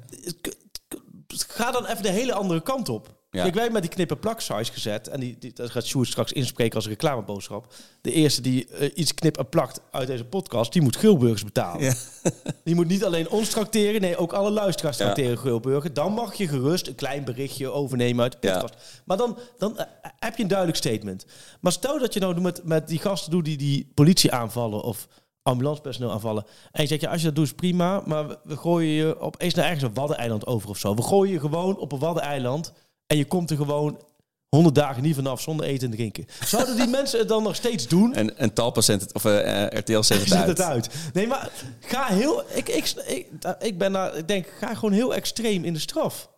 Ga 1.29 1.71
dan 1.71 1.87
even 1.87 2.03
de 2.03 2.11
hele 2.11 2.33
andere 2.35 2.63
kant 2.63 2.89
op. 2.89 3.16
Ja. 3.37 3.43
Kijk, 3.43 3.55
wij 3.55 3.71
met 3.71 3.83
die 3.83 3.91
knippen 3.91 4.19
plak 4.19 4.41
size 4.41 4.73
gezet. 4.73 5.09
En 5.09 5.21
die, 5.21 5.37
die, 5.39 5.53
dat 5.53 5.71
gaat 5.71 5.87
Sjoerd 5.87 6.09
straks 6.09 6.33
inspreken 6.33 6.75
als 6.77 6.87
reclameboodschap. 6.89 7.75
De 8.01 8.13
eerste 8.13 8.41
die 8.41 8.69
eh, 8.69 8.91
iets 8.95 9.15
knip 9.15 9.39
en 9.39 9.49
plakt 9.49 9.81
uit 9.91 10.07
deze 10.07 10.25
podcast, 10.25 10.73
die 10.73 10.83
moet 10.83 10.97
Gulburgers 10.97 11.45
betalen. 11.45 11.83
Ja. 11.85 11.95
Die 12.65 12.75
moet 12.75 12.89
niet 12.89 13.05
alleen 13.05 13.29
ons 13.31 13.49
trakteren, 13.49 14.01
nee, 14.01 14.17
ook 14.17 14.33
alle 14.33 14.51
luisteraars 14.51 14.97
Ja. 14.99 15.05
trakteren 15.05 15.39
Gulburger. 15.39 15.93
Dan 15.95 16.13
mag 16.13 16.35
je 16.35 16.49
gerust 16.49 16.87
een 16.87 16.95
klein 16.95 17.25
berichtje 17.25 17.71
overnemen 17.71 18.23
uit 18.23 18.37
de 18.41 18.49
Ja. 18.49 18.53
podcast. 18.61 19.03
Maar 19.05 19.17
dan, 19.17 19.39
dan 19.59 19.79
eh, 19.79 19.87
heb 20.19 20.37
je 20.37 20.43
een 20.43 20.49
duidelijk 20.49 20.79
statement. 20.79 21.27
Maar 21.61 21.73
stel 21.73 21.99
dat 21.99 22.15
je 22.15 22.21
nou 22.21 22.41
met, 22.41 22.61
met 22.65 22.89
die 22.89 22.99
gasten 22.99 23.31
doet 23.31 23.45
die 23.45 23.57
die 23.57 23.91
politie 23.95 24.33
aanvallen 24.33 24.83
of 24.83 25.09
ambulancepersoneel 25.43 26.13
aanvallen. 26.13 26.45
En 26.73 26.83
je 26.83 26.89
zegt, 26.89 27.01
ja, 27.01 27.11
als 27.11 27.21
je 27.21 27.27
dat 27.27 27.35
doet 27.35 27.45
is 27.47 27.53
prima, 27.53 28.03
maar 28.07 28.29
we, 28.29 28.39
we 28.45 28.57
gooien 28.57 28.91
je 28.93 29.21
opeens 29.21 29.55
naar 29.55 29.65
ergens 29.65 29.83
een 29.83 29.95
waddeneiland 29.95 30.47
over 30.47 30.69
of 30.69 30.79
zo. 30.79 30.95
We 30.95 31.03
gooien 31.03 31.33
je 31.33 31.41
gewoon 31.41 31.79
op 31.79 31.93
een 31.93 31.99
waddeneiland 31.99 32.73
en 33.07 33.17
je 33.17 33.25
komt 33.25 33.51
er 33.51 33.57
gewoon 33.57 34.01
honderd 34.49 34.75
dagen 34.75 35.03
niet 35.03 35.15
vanaf 35.15 35.41
zonder 35.41 35.67
eten 35.67 35.91
en 35.91 35.97
drinken. 35.97 36.27
Zouden 36.45 36.77
die 36.77 36.87
mensen 36.99 37.19
het 37.19 37.29
dan 37.29 37.43
nog 37.43 37.55
steeds 37.55 37.89
doen? 37.89 38.15
En, 38.15 38.39
en 38.39 38.53
Talpa 38.53 38.81
zendt 38.81 39.03
het, 39.03 39.15
of 39.15 39.25
eh, 39.25 39.63
eh, 39.65 39.79
RTL 39.79 40.01
zendt 40.03 40.09
het 40.23 40.29
Zet 40.33 40.39
uit. 40.39 40.49
het 40.49 40.61
uit. 40.63 40.91
Nee, 41.13 41.27
maar 41.27 41.51
ga 41.81 42.07
heel. 42.07 42.43
Ik, 42.55 42.69
ik, 42.69 42.93
ik, 43.07 43.27
ik 43.61 43.79
ben 43.79 43.93
daar. 43.93 44.17
Ik 44.17 44.29
denk, 44.29 44.47
ga 44.59 44.75
gewoon 44.75 44.93
heel 44.93 45.15
extreem 45.15 45.65
in 45.65 45.73
de 45.73 45.79
straf. 45.79 46.31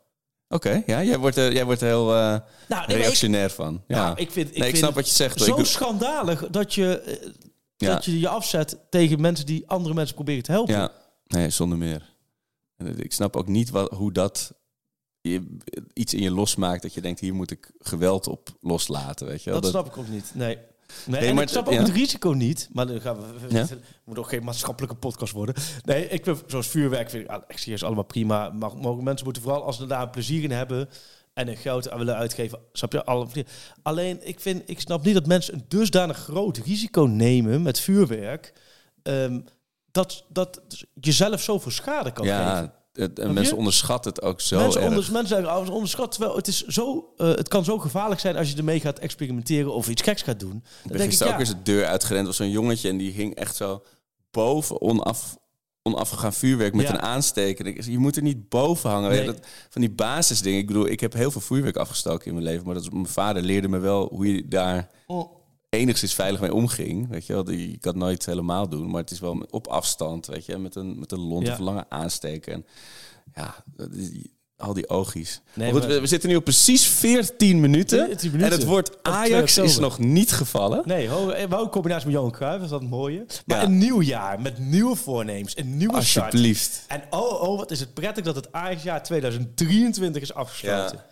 Oké, 0.48 0.82
ja, 0.86 1.02
jij 1.02 1.18
wordt, 1.18 1.36
er- 1.36 1.52
jij 1.52 1.64
wordt 1.64 1.80
er 1.80 1.86
heel 1.86 2.08
eh, 2.14 2.16
Nou, 2.16 2.40
nee, 2.68 2.68
maar 2.68 2.90
ik- 2.90 2.96
reactionair 2.96 3.50
van. 3.50 3.82
Ja. 3.86 4.04
Nou, 4.04 4.16
ik 4.20 4.30
vind, 4.30 4.50
ik 4.50 4.58
nee, 4.58 4.68
ik 4.68 4.76
snap 4.76 4.94
wat 4.94 5.08
je 5.08 5.14
zegt. 5.14 5.40
Zo 5.40 5.56
doe- 5.56 5.64
schandalig 5.64 6.46
dat 6.50 6.74
je, 6.74 7.00
eh, 7.00 7.28
Ja. 7.76 7.94
dat 7.94 8.04
je 8.04 8.20
je 8.20 8.28
afzet 8.28 8.76
tegen 8.90 9.20
mensen 9.20 9.46
die 9.46 9.64
andere 9.66 9.94
mensen 9.94 10.14
proberen 10.14 10.42
te 10.42 10.50
helpen. 10.52 10.74
Ja, 10.74 10.92
nee, 11.26 11.50
zonder 11.50 11.78
meer. 11.78 12.16
Ik 12.96 13.12
snap 13.12 13.36
ook 13.36 13.48
niet 13.48 13.70
wat, 13.70 13.90
hoe 13.92 14.12
dat 14.12 14.52
je, 15.20 15.56
iets 15.92 16.14
in 16.14 16.22
je 16.22 16.30
losmaakt 16.30 16.82
dat 16.82 16.94
je 16.94 17.00
denkt, 17.00 17.20
hier 17.20 17.34
moet 17.34 17.50
ik 17.50 17.70
geweld 17.78 18.26
op 18.26 18.48
loslaten. 18.60 19.26
Weet 19.26 19.42
je 19.42 19.50
wel? 19.50 19.60
dat, 19.60 19.70
snap 19.70 19.86
ik 19.86 19.96
ook 19.96 20.08
niet. 20.08 20.30
Nee. 20.34 20.58
Nee, 21.06 21.34
maar 21.34 21.42
ik 21.42 21.48
snap 21.48 21.66
ook 21.66 21.72
ja. 21.72 21.82
het 21.82 21.90
risico 21.90 22.30
niet. 22.30 22.68
Maar 22.72 22.86
dan 22.86 23.00
gaan 23.00 23.16
we. 23.16 23.24
Ja? 23.48 23.58
Het 23.58 23.80
moet 24.04 24.18
ook 24.18 24.28
geen 24.28 24.44
maatschappelijke 24.44 24.96
podcast 24.96 25.32
worden. 25.32 25.54
Nee, 25.84 26.08
ik 26.08 26.24
vind 26.24 26.42
zoals 26.46 26.66
vuurwerk 26.66 27.10
vind 27.10 27.24
ik, 27.24 27.30
ah, 27.30 27.42
ik 27.48 27.58
zie 27.58 27.72
het 27.72 27.82
allemaal 27.82 28.04
prima. 28.04 28.50
Maar 28.50 28.76
mogen 28.76 29.04
mensen 29.04 29.24
moeten 29.24 29.42
vooral 29.42 29.64
als 29.64 29.76
ze 29.76 29.86
daar 29.86 30.10
plezier 30.10 30.42
in 30.42 30.50
hebben 30.50 30.88
en 31.34 31.48
een 31.48 31.56
geld 31.56 31.90
aan 31.90 31.98
willen 31.98 32.16
uitgeven, 32.16 32.58
snap 32.72 32.92
je? 32.92 33.04
Alle, 33.04 33.26
alleen 33.82 34.26
ik 34.26 34.40
vind, 34.40 34.62
ik 34.66 34.80
snap 34.80 35.04
niet 35.04 35.14
dat 35.14 35.26
mensen 35.26 35.54
een 35.54 35.64
dusdanig 35.68 36.16
groot 36.16 36.56
risico 36.56 37.02
nemen 37.02 37.62
met 37.62 37.80
vuurwerk. 37.80 38.52
ehm, 39.02 39.40
dat, 39.90 40.24
dat 40.28 40.60
jezelf 41.00 41.42
zoveel 41.42 41.70
schade 41.70 42.12
kan 42.12 42.26
geven. 42.26 42.72
Het, 42.98 43.18
en 43.18 43.32
mensen 43.32 43.56
onderschatten 43.56 44.12
het 44.12 44.22
ook 44.22 44.40
zo 44.40 44.58
mensen, 44.58 44.80
erg. 44.80 44.90
onder, 44.90 45.12
mensen 45.12 45.36
zeggen, 45.42 45.72
oh. 45.72 46.06
Terwijl 46.08 46.36
het, 46.36 46.48
is 46.48 46.66
zo, 46.66 47.12
eh, 47.16 47.28
het 47.28 47.48
kan 47.48 47.64
zo 47.64 47.78
gevaarlijk 47.78 48.20
zijn 48.20 48.36
als 48.36 48.50
je 48.50 48.56
ermee 48.56 48.80
gaat 48.80 48.98
experimenteren 48.98 49.72
of 49.72 49.88
iets 49.88 50.02
geks 50.02 50.22
gaat 50.22 50.40
doen. 50.40 50.50
Dan 50.50 50.92
Ik 50.92 50.98
denk 50.98 51.12
ik, 51.12 51.22
ook 51.26 51.38
eens 51.38 51.48
de 51.48 51.62
deur 51.62 51.86
uitgerend. 51.86 52.26
was 52.26 52.36
zo'n 52.36 52.50
jongetje 52.50 52.88
en 52.88 52.96
die 52.96 53.12
ging 53.12 53.34
echt 53.34 53.56
zo 53.56 53.82
boven 54.30 54.80
onaf, 54.80 55.36
onafgegaan 55.82 56.32
vuurwerk 56.32 56.74
met 56.74 56.86
Ja. 56.86 56.92
een 56.94 57.00
aansteker. 57.02 57.90
Je 57.90 57.98
moet 57.98 58.16
er 58.16 58.22
niet 58.22 58.48
boven 58.48 58.90
hangen. 58.90 59.10
Nee. 59.10 59.24
Dat, 59.26 59.46
van 59.68 59.80
die 59.80 59.90
basisdingen. 59.90 60.58
Ik 60.58 60.66
bedoel, 60.66 60.88
ik 60.88 61.00
heb 61.00 61.12
heel 61.12 61.30
veel 61.30 61.40
vuurwerk 61.40 61.76
afgestoken 61.76 62.26
in 62.26 62.32
mijn 62.32 62.44
leven. 62.44 62.64
Maar 62.66 62.74
dat 62.74 62.92
mijn 62.92 63.06
vader 63.06 63.42
leerde 63.42 63.68
me 63.68 63.78
wel 63.78 64.08
hoe 64.12 64.34
je 64.34 64.48
daar 64.48 64.88
Oh. 65.06 65.36
Enigszins 65.68 66.14
veilig 66.14 66.40
mee 66.40 66.54
omging. 66.54 67.08
Weet 67.08 67.26
je 67.26 67.32
wel, 67.32 67.50
je 67.50 67.78
kan 67.78 67.92
het 67.92 68.02
nooit 68.02 68.26
helemaal 68.26 68.68
doen. 68.68 68.90
Maar 68.90 69.00
het 69.00 69.10
is 69.10 69.20
wel 69.20 69.46
op 69.50 69.66
afstand, 69.66 70.26
weet 70.26 70.46
je. 70.46 70.58
Met 70.58 70.74
een, 70.74 70.98
met 70.98 71.12
een 71.12 71.20
lont 71.20 71.46
Ja. 71.46 71.52
of 71.52 71.58
lange 71.58 71.84
aansteker. 71.88 72.52
En 72.52 72.66
ja, 73.34 73.54
al 74.56 74.72
die 74.74 74.88
oogjes. 74.88 75.40
Nee, 75.54 75.72
goed, 75.72 75.84
we, 75.84 76.00
we 76.00 76.06
zitten 76.06 76.28
nu 76.28 76.36
op 76.36 76.44
precies 76.44 76.86
14 76.86 77.60
minuten. 77.60 78.06
14 78.06 78.30
minuten. 78.30 78.52
En 78.52 78.58
het 78.58 78.68
woord 78.68 78.96
Op 78.96 79.02
2 79.02 79.14
Ajax 79.14 79.58
is 79.58 79.78
nog 79.78 79.98
niet 79.98 80.32
gevallen. 80.32 80.82
Nee, 80.84 81.08
ho, 81.08 81.28
eh, 81.30 81.48
wou 81.48 81.64
een 81.64 81.70
combinatie 81.70 82.06
met 82.06 82.14
Johan 82.14 82.30
Cruijff, 82.30 82.64
is 82.64 82.70
dat 82.70 82.82
mooie. 82.82 83.26
Maar 83.46 83.56
Ja. 83.58 83.64
een 83.64 83.78
nieuw 83.78 84.00
jaar 84.02 84.40
met 84.40 84.58
nieuwe 84.58 84.96
voornemens, 84.96 85.56
een 85.56 85.76
nieuwe 85.76 86.02
start. 86.02 86.24
Alsjeblieft. 86.26 86.84
En 86.88 87.02
oh, 87.10 87.42
oh, 87.42 87.58
wat 87.58 87.70
is 87.70 87.80
het 87.80 87.94
prettig 87.94 88.24
dat 88.24 88.34
het 88.34 88.52
Ajax-jaar 88.52 89.02
2023 89.02 90.22
is 90.22 90.34
afgesloten. 90.34 90.96
Ja. 90.96 91.06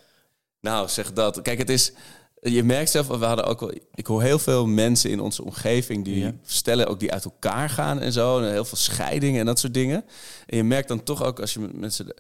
Nou, 0.61 0.89
zeg 0.89 1.13
dat. 1.13 1.43
Kijk, 1.43 1.59
het 1.59 1.71
is. 1.71 1.93
Je 2.41 2.63
merkt 2.63 2.91
zelf, 2.91 3.07
we 3.07 3.25
hadden 3.25 3.45
ook 3.47 3.61
wel. 3.61 3.73
Ik 3.95 4.07
hoor 4.07 4.23
heel 4.23 4.39
veel 4.39 4.67
mensen 4.67 5.11
in 5.11 5.21
onze 5.21 5.45
omgeving 5.45 6.05
die 6.05 6.19
Ja. 6.19 6.33
stellen 6.43 6.87
ook 6.87 7.01
die 7.01 7.13
uit 7.13 7.25
elkaar 7.25 7.71
gaan 7.71 8.01
en 8.01 8.13
zo. 8.13 8.39
En 8.41 8.51
heel 8.53 8.65
veel 8.65 8.79
scheidingen 8.79 9.41
en 9.41 9.47
dat 9.47 9.59
soort 9.59 9.75
dingen. 9.75 10.05
En 10.47 10.57
je 10.57 10.65
merkt 10.65 10.89
dan 10.89 11.03
toch 11.03 11.25
ook 11.25 11.41
als 11.41 11.53
je 11.55 11.61
met 11.61 11.73
mensen. 11.77 12.15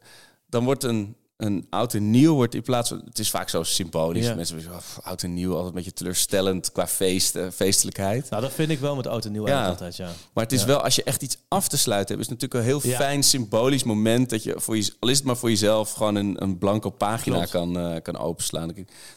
Dan 0.48 0.64
wordt 0.64 0.84
een. 0.84 1.16
Een 1.36 1.66
oud 1.70 1.94
en 1.94 2.10
nieuw 2.10 2.34
wordt 2.34 2.54
in 2.54 2.62
plaats 2.62 2.88
van... 2.88 3.02
Het 3.04 3.18
is 3.18 3.30
vaak 3.30 3.48
zo 3.48 3.62
symbolisch. 3.62 4.26
Ja. 4.26 4.34
Mensen 4.34 4.60
zeggen, 4.60 4.78
oh, 4.98 5.06
oud 5.06 5.22
en 5.22 5.34
nieuw, 5.34 5.50
altijd 5.50 5.68
een 5.68 5.74
beetje 5.74 5.92
teleurstellend 5.92 6.72
qua 6.72 6.86
feest, 6.86 7.36
eh, 7.36 7.46
feestelijkheid. 7.54 8.30
Nou, 8.30 8.42
dat 8.42 8.52
vind 8.52 8.70
ik 8.70 8.78
wel 8.78 8.96
met 8.96 9.06
oud 9.06 9.24
en 9.24 9.32
nieuw 9.32 9.46
Ja. 9.46 9.68
altijd, 9.68 9.96
ja. 9.96 10.10
Maar 10.34 10.44
het 10.44 10.52
is 10.52 10.60
Ja. 10.60 10.66
wel, 10.66 10.80
als 10.82 10.94
je 10.94 11.02
echt 11.02 11.22
iets 11.22 11.36
af 11.48 11.68
te 11.68 11.78
sluiten 11.78 12.14
hebt, 12.16 12.28
is 12.28 12.32
het 12.32 12.40
natuurlijk 12.42 12.70
een 12.74 12.80
heel 12.82 12.96
fijn 12.98 13.22
symbolisch 13.22 13.84
moment 13.84 14.30
dat 14.30 14.42
je 14.42 14.54
voor 14.56 14.76
je, 14.76 14.94
al 14.98 15.08
is 15.08 15.16
het 15.16 15.26
maar 15.26 15.36
voor 15.36 15.48
jezelf, 15.50 15.92
gewoon 15.92 16.14
een, 16.14 16.42
een 16.42 16.58
blanco 16.58 16.90
pagina 16.90 17.36
Klopt. 17.36 17.50
kan, 17.50 17.78
eh, 17.78 18.02
kan 18.02 18.16
openslaan. 18.18 18.68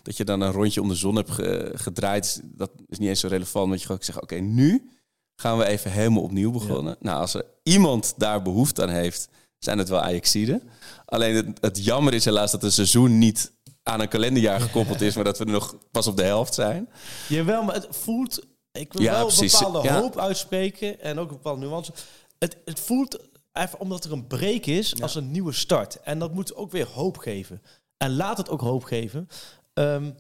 Dat 0.03 0.17
je- 0.17 0.23
dan 0.25 0.41
een 0.41 0.51
rondje 0.51 0.81
om 0.81 0.87
de 0.87 0.95
zon 0.95 1.15
hebt 1.15 1.31
ge- 1.31 1.71
gedraaid, 1.75 2.41
dat 2.43 2.71
is 2.87 2.97
niet 2.97 3.09
eens 3.09 3.19
zo 3.19 3.27
relevant, 3.27 3.67
want 3.67 3.79
je 3.79 3.85
gewoon 3.85 4.01
zegt, 4.03 4.21
oké, 4.21 4.35
nu 4.35 4.89
gaan 5.35 5.57
we 5.57 5.65
even 5.65 5.91
helemaal 5.91 6.23
opnieuw 6.23 6.51
begonnen. 6.51 6.95
Nou, 6.99 7.19
als 7.21 7.33
er 7.33 7.45
iemand 7.63 8.13
daar 8.17 8.41
behoefte 8.41 8.81
aan 8.81 8.89
heeft, 8.89 9.29
zijn 9.59 9.77
het 9.77 9.89
wel 9.89 9.99
Ajaxiden. 10.01 10.69
Alleen 11.05 11.35
het, 11.35 11.47
het 11.61 11.83
jammer 11.85 12.13
is 12.13 12.25
helaas 12.25 12.51
dat 12.51 12.63
een 12.63 12.71
seizoen 12.71 13.17
niet 13.17 13.51
aan 13.83 13.99
een 14.01 14.07
kalenderjaar 14.07 14.61
gekoppeld 14.61 15.01
is, 15.01 15.15
maar 15.15 15.23
dat 15.23 15.37
we 15.37 15.45
er 15.45 15.51
nog 15.51 15.75
pas 15.91 16.07
op 16.07 16.17
de 16.17 16.23
helft 16.23 16.53
zijn. 16.53 16.89
Jawel, 17.27 17.63
maar 17.63 17.75
het 17.75 17.87
voelt... 17.89 18.45
Ik 18.71 18.93
wil 18.93 19.01
Ja, 19.01 19.11
wel 19.11 19.25
precies. 19.25 19.53
een 19.53 19.59
bepaalde 19.65 19.87
Ja. 19.87 19.99
hoop 20.01 20.17
uitspreken 20.19 21.01
en 21.01 21.19
ook 21.19 21.29
een 21.29 21.35
bepaalde 21.35 21.65
nuance. 21.65 21.91
Het, 22.37 22.57
het 22.65 22.79
voelt 22.79 23.19
even 23.53 23.79
omdat 23.79 24.03
er 24.03 24.11
een 24.11 24.27
break 24.27 24.65
is 24.65 25.01
als 25.01 25.15
een 25.15 25.31
nieuwe 25.31 25.51
start. 25.53 25.99
En 26.01 26.19
dat 26.19 26.33
moet 26.33 26.55
ook 26.55 26.71
weer 26.71 26.87
hoop 26.87 27.17
geven. 27.17 27.61
En 27.97 28.15
laat 28.15 28.37
het 28.37 28.49
ook 28.49 28.61
hoop 28.61 28.83
geven. 28.83 29.29
Ehm, 29.73 30.11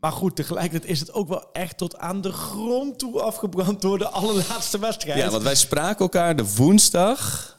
maar 0.00 0.12
goed, 0.12 0.36
tegelijkertijd 0.36 0.90
is 0.92 1.00
het 1.00 1.12
ook 1.12 1.28
wel 1.28 1.52
echt 1.52 1.76
tot 1.78 1.96
aan 1.98 2.20
de 2.20 2.32
grond 2.32 2.98
toe 2.98 3.20
afgebrand 3.20 3.80
door 3.80 3.98
de 3.98 4.08
allerlaatste 4.08 4.78
wedstrijd. 4.78 5.18
Ja, 5.18 5.30
want 5.30 5.42
wij 5.42 5.54
spraken 5.54 5.98
elkaar 6.00 6.36
de 6.36 6.54
woensdag 6.54 7.56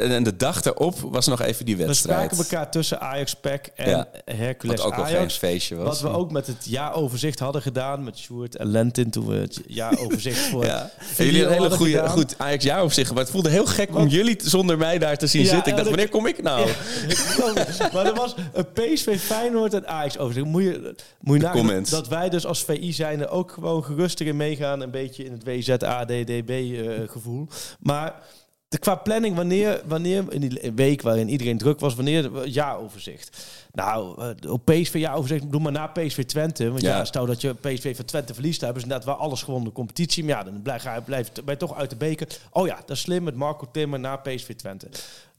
en 0.00 0.22
de 0.22 0.36
dag 0.36 0.64
erop 0.64 0.94
was 1.00 1.26
nog 1.26 1.40
even 1.42 1.64
die 1.64 1.76
we 1.76 1.86
wedstrijd. 1.86 2.18
spraken 2.32 2.36
elkaar 2.50 2.70
tussen 2.70 3.00
Ajax 3.00 3.34
Pack 3.34 3.66
en 3.74 3.90
Ja. 3.90 4.08
Hercules 4.24 4.76
Wat 4.76 4.86
ook 4.86 4.94
geen 4.94 5.04
Ajax. 5.04 5.36
feestje 5.38 5.74
was. 5.76 6.00
Wat 6.00 6.10
we 6.10 6.16
ook 6.18 6.30
met 6.30 6.46
het 6.46 6.64
jaaroverzicht 6.64 7.38
hadden 7.38 7.62
gedaan 7.62 8.04
met 8.04 8.18
Sjoerd 8.18 8.56
en 8.56 8.66
Lentin 8.66 9.10
toen 9.10 9.26
we 9.26 9.34
het 9.34 9.60
jaaroverzicht 9.66 10.38
voor 10.50 10.64
Ja. 10.64 10.82
En 10.82 10.90
video 11.06 11.24
jullie 11.32 11.46
een 11.46 11.52
hele 11.52 11.70
goede, 11.70 11.92
gedaan. 11.92 12.08
goed 12.10 12.34
Ajax 12.38 12.64
jaar 12.64 12.82
op 12.82 12.92
zich. 12.92 13.08
Maar 13.10 13.22
het 13.22 13.30
voelde 13.30 13.48
heel 13.50 13.66
gek 13.66 13.96
om 13.96 14.06
jullie 14.06 14.36
zonder 14.44 14.78
mij 14.78 14.98
daar 14.98 15.16
te 15.16 15.26
zien 15.26 15.42
Ja, 15.42 15.48
zitten. 15.48 15.70
Ik 15.70 15.76
dacht, 15.78 15.88
wanneer 15.88 16.08
kom 16.08 16.26
ik 16.26 16.42
nou? 16.42 16.68
maar 17.92 18.06
er 18.06 18.14
was 18.14 18.34
een 18.52 18.66
PSV 18.72 19.18
Feyenoord 19.20 19.74
en 19.74 19.86
Ajax 19.88 20.18
over. 20.18 20.46
Moet 20.46 20.62
je, 20.62 20.94
moet 21.20 21.36
je 21.36 21.42
nagaan 21.42 21.82
dat 21.90 22.08
wij 22.08 22.28
dus 22.28 22.46
als 22.46 22.64
VI 22.64 22.92
zijn 22.92 23.28
ook 23.28 23.52
gewoon 23.52 23.84
gerust 23.84 24.20
erin 24.20 24.36
meegaan. 24.36 24.80
Een 24.80 24.90
beetje 24.90 25.24
in 25.24 25.32
het 25.32 25.44
WZADDB 25.44 26.50
eh 26.50 27.08
gevoel. 27.10 27.46
Maar 27.80 28.14
de, 28.68 28.78
qua 28.78 28.94
planning, 28.94 29.36
wanneer, 29.36 29.82
wanneer 29.86 30.24
in 30.32 30.40
die 30.40 30.72
week 30.74 31.02
waarin 31.02 31.28
iedereen 31.28 31.58
druk 31.58 31.80
was, 31.80 31.94
wanneer 31.94 32.46
jaaroverzicht. 32.46 33.46
Nou, 33.72 34.22
eh, 34.42 34.50
op 34.52 34.64
PSV 34.64 34.94
jaaroverzicht, 34.94 35.50
doe 35.50 35.60
maar 35.60 35.72
na 35.72 35.86
PSV 35.86 36.24
Twente. 36.24 36.70
Want 36.70 36.80
ja, 36.82 36.96
Ja. 36.96 37.04
stel 37.04 37.26
dat 37.26 37.40
je 37.40 37.54
PSV 37.54 37.96
van 37.96 38.04
Twente 38.04 38.34
verliest, 38.34 38.60
hebben 38.60 38.80
ze 38.80 38.86
inderdaad 38.86 39.14
wel 39.14 39.24
alles 39.24 39.42
gewonnen 39.42 39.68
de 39.68 39.74
competitie. 39.74 40.24
Maar 40.24 40.36
ja, 40.36 40.42
dan 40.44 40.62
blijf, 40.62 40.82
je, 40.82 41.02
blijft 41.04 41.44
bij 41.44 41.56
toch 41.56 41.76
uit 41.76 41.90
de 41.90 41.96
beker. 41.96 42.28
Oh 42.50 42.66
ja, 42.66 42.76
dat 42.76 42.90
is 42.90 43.00
slim 43.00 43.22
met 43.22 43.34
Marco 43.34 43.68
Timmer 43.72 44.00
na 44.00 44.16
PSV 44.16 44.54
Twente. 44.54 44.88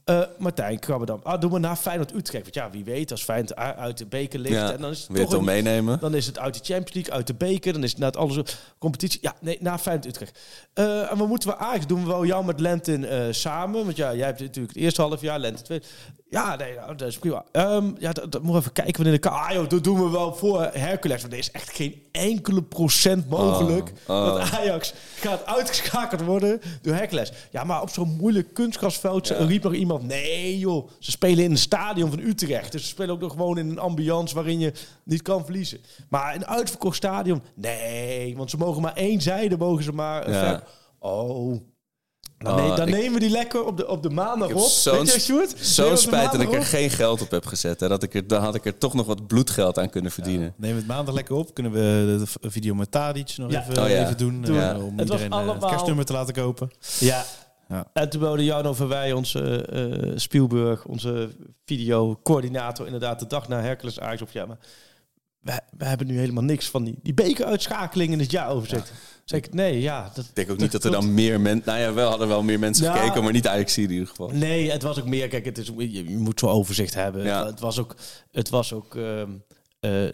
Eh, 0.09 0.21
Martijn 0.37 0.79
Krabberdam. 0.79 1.19
Ah, 1.23 1.41
doe 1.41 1.49
maar 1.49 1.59
na 1.59 1.75
Feyenoord 1.75 2.13
Utrecht. 2.13 2.43
Want 2.43 2.55
ja, 2.55 2.69
wie 2.69 2.83
weet, 2.83 3.11
als 3.11 3.23
Feyenoord 3.23 3.55
uit 3.55 3.97
de 3.97 4.05
beker 4.05 4.39
ligt. 4.39 4.55
Ja, 4.55 4.71
en 4.71 4.81
dan 4.81 4.91
is 4.91 5.07
het 5.07 5.17
toch 5.29 5.33
een- 5.33 5.43
meenemen? 5.43 5.99
dan 5.99 6.15
is 6.15 6.25
het 6.25 6.39
uit 6.39 6.53
de 6.53 6.59
Champions 6.73 6.93
League, 6.93 7.13
uit 7.13 7.27
de 7.27 7.33
beker. 7.33 7.73
Dan 7.73 7.83
is 7.83 7.89
het 7.89 7.99
na 7.99 8.05
het 8.05 8.17
alles 8.17 8.37
competitie. 8.77 9.19
Ja, 9.21 9.35
nee, 9.41 9.57
na 9.61 9.77
Feyenoord 9.79 10.07
Utrecht. 10.07 10.39
Eh, 10.73 11.11
en 11.11 11.17
wat 11.17 11.27
moeten 11.27 11.49
we 11.49 11.57
Ajax 11.57 11.87
doen? 11.87 12.01
We 12.01 12.07
wel 12.07 12.25
jou 12.25 12.45
met 12.45 12.59
Lentin 12.59 13.05
eh, 13.05 13.25
samen. 13.31 13.83
Want 13.85 13.95
ja, 13.97 14.15
jij 14.15 14.25
hebt 14.25 14.39
natuurlijk 14.39 14.73
het 14.73 14.83
eerste 14.83 15.01
half 15.01 15.21
jaar, 15.21 15.39
Lentin 15.39 15.63
twee. 15.65 15.81
Ja, 16.29 16.55
nee, 16.55 16.75
nou, 16.75 16.95
dat 16.95 17.07
is 17.07 17.17
prima. 17.17 17.43
Ehm, 17.51 17.91
ja, 17.99 18.11
dat, 18.11 18.31
dat 18.31 18.41
moet 18.41 18.55
even 18.57 18.71
kijken 18.71 19.03
wanneer 19.03 19.21
de... 19.21 19.29
Ah 19.29 19.51
joh, 19.53 19.69
dat 19.69 19.83
doen 19.83 20.03
we 20.03 20.09
wel 20.09 20.35
voor 20.35 20.61
Hercules. 20.73 21.21
Want 21.21 21.33
er 21.33 21.39
is 21.39 21.51
echt 21.51 21.69
geen 21.75 22.01
enkele 22.11 22.63
procent 22.63 23.29
mogelijk... 23.29 23.93
Oh, 24.07 24.15
oh. 24.15 24.25
dat 24.25 24.51
Ajax 24.51 24.93
gaat 25.19 25.45
uitgeschakeld 25.45 26.21
worden 26.21 26.61
door 26.81 26.93
Hercules. 26.93 27.31
Ja, 27.51 27.63
maar 27.63 27.81
op 27.81 27.89
zo'n 27.89 28.15
moeilijk 28.19 28.53
kunstgrasveld 28.53 29.27
Ja. 29.27 29.35
riep 29.45 29.65
er 29.65 29.73
iemand... 29.73 30.03
Nee 30.03 30.59
joh, 30.59 30.89
ze 30.99 31.11
spelen 31.11 31.43
in 31.43 31.51
een 31.51 31.57
stadion 31.57 32.09
van 32.09 32.19
Utrecht. 32.19 32.71
Dus 32.71 32.81
ze 32.81 32.87
spelen 32.87 33.13
ook 33.13 33.21
nog 33.21 33.31
gewoon 33.31 33.57
in 33.57 33.69
een 33.69 33.79
ambiance 33.79 34.35
waarin 34.35 34.59
je 34.59 34.73
niet 35.03 35.21
kan 35.21 35.43
verliezen. 35.45 35.79
Maar 36.09 36.35
een 36.35 36.47
uitverkocht 36.47 36.95
stadion... 36.95 37.41
Nee, 37.55 38.37
want 38.37 38.49
ze 38.49 38.57
mogen 38.57 38.81
maar 38.81 38.93
één 38.95 39.21
zijde, 39.21 39.57
mogen 39.57 39.83
ze 39.83 39.91
maar... 39.91 40.31
Ja. 40.31 40.39
ver- 40.39 40.63
Oh... 40.99 41.61
Dan, 42.39 42.53
Oh, 42.59 42.69
ne- 42.69 42.75
dan 42.75 42.87
ik- 42.87 42.93
nemen 42.93 43.13
we 43.13 43.19
die 43.19 43.29
lekker 43.29 43.63
op 43.65 43.77
de, 43.77 43.87
op 43.87 44.03
de 44.03 44.09
maandag 44.09 44.51
op. 44.51 44.59
zo'n 44.69 45.03
de 45.05 45.95
spijt 45.95 46.31
dat 46.31 46.41
ik 46.41 46.51
er 46.53 46.59
op. 46.59 46.63
geen 46.65 46.89
geld 46.89 47.21
op 47.21 47.31
heb 47.31 47.45
gezet. 47.45 47.79
Hè. 47.79 47.87
Dat 47.87 48.03
ik 48.03 48.13
er, 48.13 48.27
dan 48.27 48.41
had 48.41 48.55
ik 48.55 48.65
er 48.65 48.77
toch 48.77 48.93
nog 48.93 49.05
wat 49.05 49.27
bloedgeld 49.27 49.79
aan 49.79 49.89
kunnen 49.89 50.11
verdienen. 50.11 50.53
Neem 50.57 50.75
het 50.75 50.87
maandag 50.87 51.15
lekker 51.15 51.35
op. 51.35 51.53
Kunnen 51.53 51.71
we 51.71 52.23
de 52.41 52.49
video 52.51 52.75
met 52.75 52.91
Tadic 52.91 53.33
nog 53.37 53.51
Ja. 53.51 53.61
even, 53.61 53.83
Oh 53.83 53.89
ja. 53.89 54.03
even 54.03 54.17
doen. 54.17 54.41
Doen 54.41 54.59
eh, 54.59 54.85
om 54.85 54.97
Het 54.97 55.07
was 55.09 55.19
iedereen 55.19 55.31
eh, 55.31 55.37
het 55.39 55.47
allemaal- 55.49 55.69
kerstnummer 55.69 56.05
te 56.05 56.13
laten 56.13 56.33
kopen. 56.33 56.69
Ja. 56.99 57.25
Ja. 57.69 57.85
En 57.93 58.09
toen 58.09 58.21
wilde 58.21 58.43
Jarno 58.43 58.73
Verwij, 58.73 59.13
onze 59.13 59.65
eh 59.65 60.11
Spielberg, 60.17 60.85
onze 60.85 61.29
videocoördinator, 61.65 62.85
inderdaad 62.85 63.19
de 63.19 63.27
dag 63.27 63.47
na 63.47 63.61
Hercules 63.61 63.99
Ajax 63.99 64.21
op. 64.21 64.31
Ja, 64.31 64.45
maar 64.45 64.57
we, 65.41 65.59
we 65.77 65.85
hebben 65.85 66.07
nu 66.07 66.17
helemaal 66.19 66.43
niks 66.43 66.69
van 66.69 66.83
die, 66.83 66.95
die 67.03 67.13
bekeruitschakeling 67.13 68.11
in 68.11 68.19
het 68.19 68.31
jaaroverzicht. 68.31 68.87
Zeg 68.87 68.97
ik, 69.37 69.53
nee, 69.53 69.81
ja. 69.81 70.11
Dat, 70.13 70.25
Ik 70.25 70.35
denk 70.35 70.51
ook 70.51 70.57
niet 70.57 70.71
dat 70.71 70.83
er 70.83 70.91
dan 70.91 71.13
meer 71.13 71.41
mensen... 71.41 71.63
Nou 71.65 71.79
ja, 71.79 71.93
wel 71.93 72.09
hadden 72.09 72.27
wel 72.27 72.43
meer 72.43 72.59
mensen 72.59 72.85
Ja. 72.85 72.95
gekeken, 72.95 73.23
maar 73.23 73.31
niet 73.31 73.47
Ajax 73.47 73.77
in 73.77 73.91
ieder 73.91 74.07
geval. 74.07 74.29
Nee, 74.29 74.71
het 74.71 74.81
was 74.81 74.99
ook 74.99 75.07
meer. 75.07 75.27
Kijk, 75.27 75.45
het 75.45 75.57
is, 75.57 75.71
je, 75.77 76.03
moet 76.17 76.39
zo'n 76.39 76.49
overzicht 76.49 76.93
hebben. 76.93 77.23
Ja. 77.23 77.45
Het 77.45 77.59
was 77.59 77.79
ook, 77.79 77.95
het 78.31 78.49
was 78.49 78.73
ook 78.73 78.95
ehm, 78.95 79.29
eh, 79.79 80.05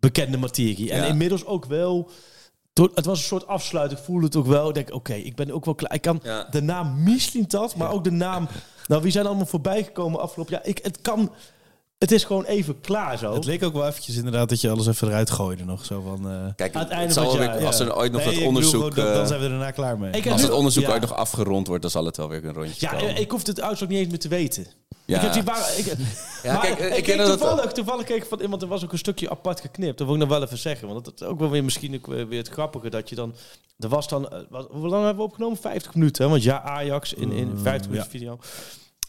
bekende 0.00 0.36
materie. 0.36 0.90
En 0.90 1.00
Ja. 1.00 1.06
inmiddels 1.06 1.44
ook 1.44 1.64
wel. 1.64 2.10
Het 2.94 3.04
was 3.04 3.18
een 3.18 3.24
soort 3.24 3.46
afsluiting. 3.46 3.98
Ik 4.00 4.06
voelde 4.06 4.24
het 4.24 4.36
ook 4.36 4.46
wel. 4.46 4.68
Ik 4.68 4.74
denk, 4.74 4.94
oké, 4.94 5.14
ik 5.14 5.34
ben 5.36 5.50
ook 5.50 5.64
wel 5.64 5.74
klaar. 5.74 5.94
Ik 5.94 6.02
kan 6.02 6.20
de 6.50 6.62
naam 6.62 7.02
Mislintat, 7.02 7.76
maar 7.76 7.90
ook 7.92 8.04
de 8.04 8.10
naam. 8.10 8.48
Nou, 8.86 9.02
wie 9.02 9.12
zijn 9.12 9.26
allemaal 9.26 9.46
voorbij 9.46 9.84
gekomen 9.84 10.20
afgelopen 10.20 10.52
jaar? 10.54 10.66
Ik, 10.66 10.78
het 10.82 11.00
kan. 11.00 11.32
Het 11.98 12.12
is 12.12 12.24
gewoon 12.24 12.44
even 12.44 12.80
klaar 12.80 13.18
zo. 13.18 13.34
Het 13.34 13.44
leek 13.44 13.62
ook 13.64 13.72
wel 13.72 13.86
eventjes 13.86 14.16
inderdaad 14.16 14.48
dat 14.48 14.60
je 14.60 14.70
alles 14.70 14.86
even 14.86 15.08
eruit 15.08 15.30
gooide 15.30 15.64
nog. 15.64 15.84
Zo 15.84 16.00
van, 16.00 16.30
eh, 16.30 16.46
Kijk, 16.56 16.74
Aan 16.74 16.82
het 16.82 16.90
einde 16.90 17.12
zal 17.12 17.22
van 17.22 17.32
het 17.32 17.40
wel 17.40 17.48
jaar, 17.48 17.58
weer- 17.58 17.66
als 17.66 17.78
er 17.80 17.96
ooit 17.96 18.12
nog 18.12 18.20
nee, 18.20 18.24
dat 18.24 18.34
bedoel 18.34 18.48
onderzoek... 18.48 18.72
gewoon, 18.80 18.94
dan, 18.94 19.04
dan 19.14 19.22
eh, 19.22 19.26
zijn 19.28 19.38
we 19.38 19.44
er 19.44 19.50
daarna 19.50 19.70
klaar 19.70 19.98
mee. 19.98 20.10
Ik 20.12 20.26
als 20.26 20.42
het 20.42 20.50
onderzoek 20.50 20.82
ja. 20.84 20.90
ooit 20.90 21.00
nog 21.00 21.14
afgerond 21.14 21.66
wordt, 21.66 21.82
dan 21.82 21.90
zal 21.90 22.04
het 22.04 22.16
wel 22.16 22.28
weer 22.28 22.44
een 22.44 22.52
rondje 22.52 22.74
Ja, 22.90 22.92
komen. 22.98 23.16
ik 23.16 23.30
hoefde 23.30 23.50
het 23.50 23.60
uitslag 23.60 23.88
niet 23.88 23.98
eens 23.98 24.08
meer 24.08 24.18
te 24.18 24.28
weten. 24.28 24.66
Ja. 25.04 25.16
Ik 25.16 25.22
heb 25.22 25.32
die 25.32 25.42
waar, 25.42 25.78
ik, 25.78 25.84
Ja, 26.42 26.52
maar 26.52 26.60
kijk, 26.62 26.78
ik, 26.78 26.96
ik 26.96 27.04
keek 27.04 27.16
dat 27.16 27.38
toevallig, 27.38 27.72
toevallig 27.72 28.04
keek 28.04 28.16
ik 28.16 28.24
van 28.28 28.40
iemand, 28.40 28.62
er 28.62 28.68
was 28.68 28.84
ook 28.84 28.92
een 28.92 28.98
stukje 28.98 29.30
apart 29.30 29.60
geknipt. 29.60 29.98
Dat 29.98 30.06
wil 30.06 30.16
ik 30.16 30.22
nog 30.22 30.30
wel 30.30 30.42
even 30.42 30.58
zeggen. 30.58 30.88
Want 30.88 31.04
dat 31.04 31.20
is 31.20 31.26
ook 31.26 31.38
wel 31.38 31.50
weer 31.50 31.64
misschien 31.64 31.94
ook 31.94 32.06
weer, 32.06 32.38
het 32.38 32.48
grappige 32.48 32.90
dat 32.90 33.08
je 33.08 33.14
dan. 33.14 33.34
Er 33.78 33.88
was 33.88 34.08
dan. 34.08 34.28
eh, 34.28 34.38
Wat, 34.50 34.68
hoe 34.70 34.88
lang 34.88 35.04
hebben 35.04 35.24
we 35.24 35.30
opgenomen? 35.30 35.56
50 35.58 35.94
minuten. 35.94 36.24
Hè? 36.24 36.30
Want 36.30 36.42
ja, 36.42 36.62
Ajax 36.62 37.12
in, 37.12 37.32
in 37.32 37.58
50 37.62 37.90
minuten 37.90 38.10
video. 38.10 38.38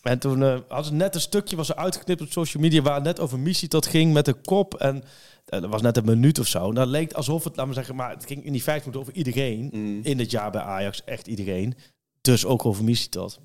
En 0.02 0.20
toen 0.20 0.42
hadden 0.44 0.86
ze 0.86 0.94
net 0.94 1.16
een 1.16 1.22
stukje 1.22 1.56
was 1.56 1.70
er 1.70 1.76
uitgeknipt 1.76 2.22
op 2.22 2.32
social 2.32 2.64
media 2.64 2.82
waar 2.82 2.96
het 2.96 3.04
net 3.04 3.20
over 3.20 3.40
missie 3.40 3.68
dat 3.68 3.86
ging 3.86 4.14
met 4.14 4.26
de 4.26 4.34
kop 4.34 4.74
en 4.74 5.04
eh, 5.46 5.62
dat 5.62 5.70
was 5.70 5.82
net 5.82 5.98
een 5.98 6.06
minuut 6.06 6.40
of 6.40 6.48
zo. 6.48 6.70
En 6.70 6.76
dat 6.76 6.88
leek 6.88 7.14
alsof 7.14 7.44
het, 7.44 7.56
laat 7.56 7.68
me 7.68 7.74
zeggen, 7.74 7.96
maar 7.96 8.10
het 8.10 8.26
ging 8.26 8.46
in 8.46 8.52
die 8.52 8.64
50 8.64 8.86
minuten 8.86 9.02
over 9.12 9.26
iedereen 9.26 9.70
Mm. 9.74 10.00
in 10.04 10.20
het 10.20 10.32
jaar 10.32 10.52
bij 10.52 10.62
Ajax, 10.62 11.04
echt 11.04 11.28
iedereen. 11.28 11.76
Dus 12.22 12.46
ook 12.46 12.66
over 12.66 12.84
missie 12.84 13.10
dat. 13.10 13.40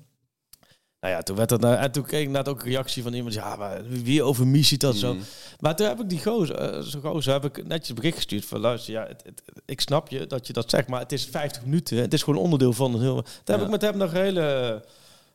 Nou 0.99 1.15
ja, 1.15 1.21
toen 1.21 1.35
werd 1.35 1.49
dat 1.49 1.61
nou, 1.61 1.75
en 1.75 1.91
toen 1.91 2.03
kreeg 2.03 2.21
ik 2.23 2.29
net 2.29 2.47
ook 2.47 2.61
een 2.61 2.67
reactie 2.69 3.03
van 3.03 3.13
iemand, 3.13 3.33
ja, 3.33 3.55
maar 3.55 3.81
wie 3.87 4.23
over 4.23 4.47
missie 4.47 4.77
dat 4.77 4.95
zo. 4.95 5.13
Mm. 5.13 5.19
Maar 5.59 5.75
toen 5.75 5.87
heb 5.87 5.99
ik 5.99 6.09
die 6.09 6.23
gozer, 6.23 6.55
eh, 6.55 6.79
zo'n 6.81 7.01
gozer, 7.01 7.33
heb 7.33 7.45
ik 7.45 7.67
netjes 7.67 7.89
een 7.89 7.95
bericht 7.95 8.15
gestuurd 8.15 8.45
van, 8.45 8.59
luister, 8.59 8.93
ja, 8.93 9.05
het, 9.07 9.23
het- 9.25 9.41
ik 9.65 9.81
snap 9.81 10.09
je 10.09 10.27
dat 10.27 10.47
je 10.47 10.53
dat 10.53 10.69
zegt, 10.69 10.87
maar 10.87 10.99
het 10.99 11.11
is 11.11 11.25
50 11.25 11.63
minuten. 11.65 11.97
Het 11.97 12.13
is 12.13 12.23
gewoon 12.23 12.39
onderdeel 12.43 12.73
van 12.73 12.93
een 12.93 13.01
heel. 13.01 13.23
Daar 13.43 13.55
heb 13.57 13.65
ik 13.65 13.71
met 13.71 13.81
hem 13.81 13.97
nog 13.97 14.13
een 14.13 14.21
hele 14.21 14.83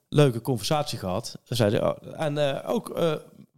leuke 0.08 0.40
conversatie 0.40 0.98
gehad. 0.98 1.38
Zei 1.44 1.70
hij, 1.76 1.82
oh, 1.88 1.96
en 2.22 2.38
eh, 2.62 2.70
ook 2.70 2.90
eh, 2.90 3.12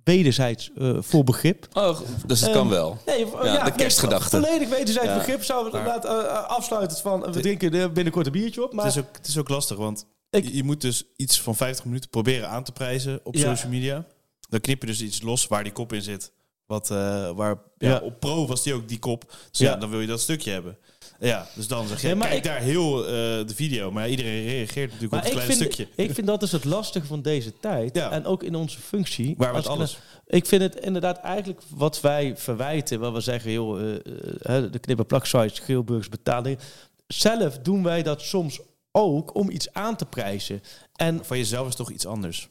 wederzijds 0.05 0.71
eh, 0.77 0.97
voor 1.01 1.25
begrip. 1.25 1.67
Oh, 1.73 2.01
dus 2.27 2.41
het 2.41 2.49
Ehm, 2.49 2.59
kan 2.59 2.69
wel. 2.69 2.99
Nee, 3.07 3.27
Ja, 3.43 3.65
de 3.65 3.73
kerstgedachte. 3.73 4.41
Volledig 4.41 4.69
wederzijds 4.69 5.09
Ja. 5.09 5.17
begrip. 5.17 5.45
Zouden 5.45 5.73
we 5.73 5.79
inderdaad 5.79 6.07
afsluiten 6.49 6.97
van, 6.99 7.21
we 7.21 7.41
drinken 7.41 7.93
binnenkort 7.93 8.27
een 8.27 8.33
biertje 8.33 8.65
op. 8.65 8.73
Maar 8.73 8.85
het, 8.85 8.95
is 8.97 9.01
ook, 9.03 9.17
het 9.17 9.27
is 9.27 9.39
ook 9.39 9.49
lastig, 9.49 9.77
want 9.77 10.07
Ik- 10.31 10.53
je, 10.53 10.65
moet 10.65 10.81
dus 10.81 11.05
iets 11.17 11.41
van 11.41 11.57
50 11.57 11.85
minuten 11.85 12.11
proberen 12.11 12.49
aan 12.49 12.65
te 12.65 12.73
prijzen 12.73 13.21
op 13.25 13.35
Ja. 13.35 13.41
social 13.55 13.71
media. 13.73 14.05
Dan 14.49 14.61
knip 14.61 14.81
je 14.81 14.87
dus 14.87 15.01
iets 15.03 15.23
los 15.23 15.47
waar 15.47 15.63
die 15.65 15.73
kop 15.73 15.93
in 15.93 16.03
zit. 16.03 16.33
Wat, 16.67 16.91
eh, 16.91 17.31
waar, 17.31 17.57
ja, 17.79 17.89
Ja. 17.89 17.99
Op 18.01 18.21
pro 18.21 18.47
was 18.47 18.63
die 18.63 18.75
ook 18.75 18.89
die 18.89 18.99
kop. 18.99 19.25
Dus 19.51 19.59
ja. 19.61 19.71
Ja. 19.71 19.77
dan 19.77 19.91
wil 19.91 20.01
je 20.01 20.07
dat 20.07 20.21
stukje 20.21 20.51
hebben. 20.51 20.79
Ja, 21.21 21.47
dus 21.55 21.69
dan 21.69 21.87
zeg 21.87 22.01
je, 22.03 22.15
maar 22.15 22.27
kijk 22.29 22.39
ik- 22.39 22.45
daar 22.45 22.61
heel 22.61 23.05
eh, 23.05 23.13
de 23.47 23.55
video. 23.55 23.91
Maar 23.91 24.09
iedereen 24.09 24.45
reageert 24.45 24.91
natuurlijk 24.93 25.13
Maar 25.13 25.21
op 25.21 25.27
een 25.27 25.33
klein 25.33 25.47
vind, 25.47 25.73
stukje. 25.73 25.89
ik 25.95 26.15
vind 26.15 26.27
dat 26.27 26.41
dus 26.41 26.53
het 26.53 26.65
lastige 26.65 27.07
van 27.07 27.23
deze 27.23 27.53
tijd. 27.61 27.95
Ja. 27.95 28.11
En 28.11 28.25
ook 28.25 28.43
in 28.43 28.55
onze 28.55 28.79
functie. 28.81 29.35
Waar 29.37 29.69
alles... 29.69 29.99
Ik 30.27 30.47
vind 30.47 30.63
het 30.63 30.77
inderdaad 30.77 31.19
eigenlijk 31.19 31.61
wat 31.75 32.01
wij 32.01 32.37
verwijten. 32.37 33.01
Waar 33.01 33.13
we 33.13 33.21
zeggen, 33.21 33.53
joh, 33.53 33.81
eh, 33.81 33.95
eh, 34.41 34.73
de 34.73 34.79
knipper-plak-sites, 34.79 35.59
Geelburgs 35.59 36.09
betaling. 36.09 36.59
Zelf 37.07 37.59
doen 37.59 37.83
wij 37.83 38.03
dat 38.03 38.21
soms 38.23 38.61
ook 38.93 39.35
om 39.35 39.51
iets 39.51 39.73
aan 39.73 39.97
te 39.97 40.07
prijzen. 40.07 40.63
En 40.95 41.25
Van 41.25 41.37
jezelf 41.37 41.69
is 41.69 41.75
toch 41.75 41.91
iets 41.91 42.07
anders. 42.07 42.49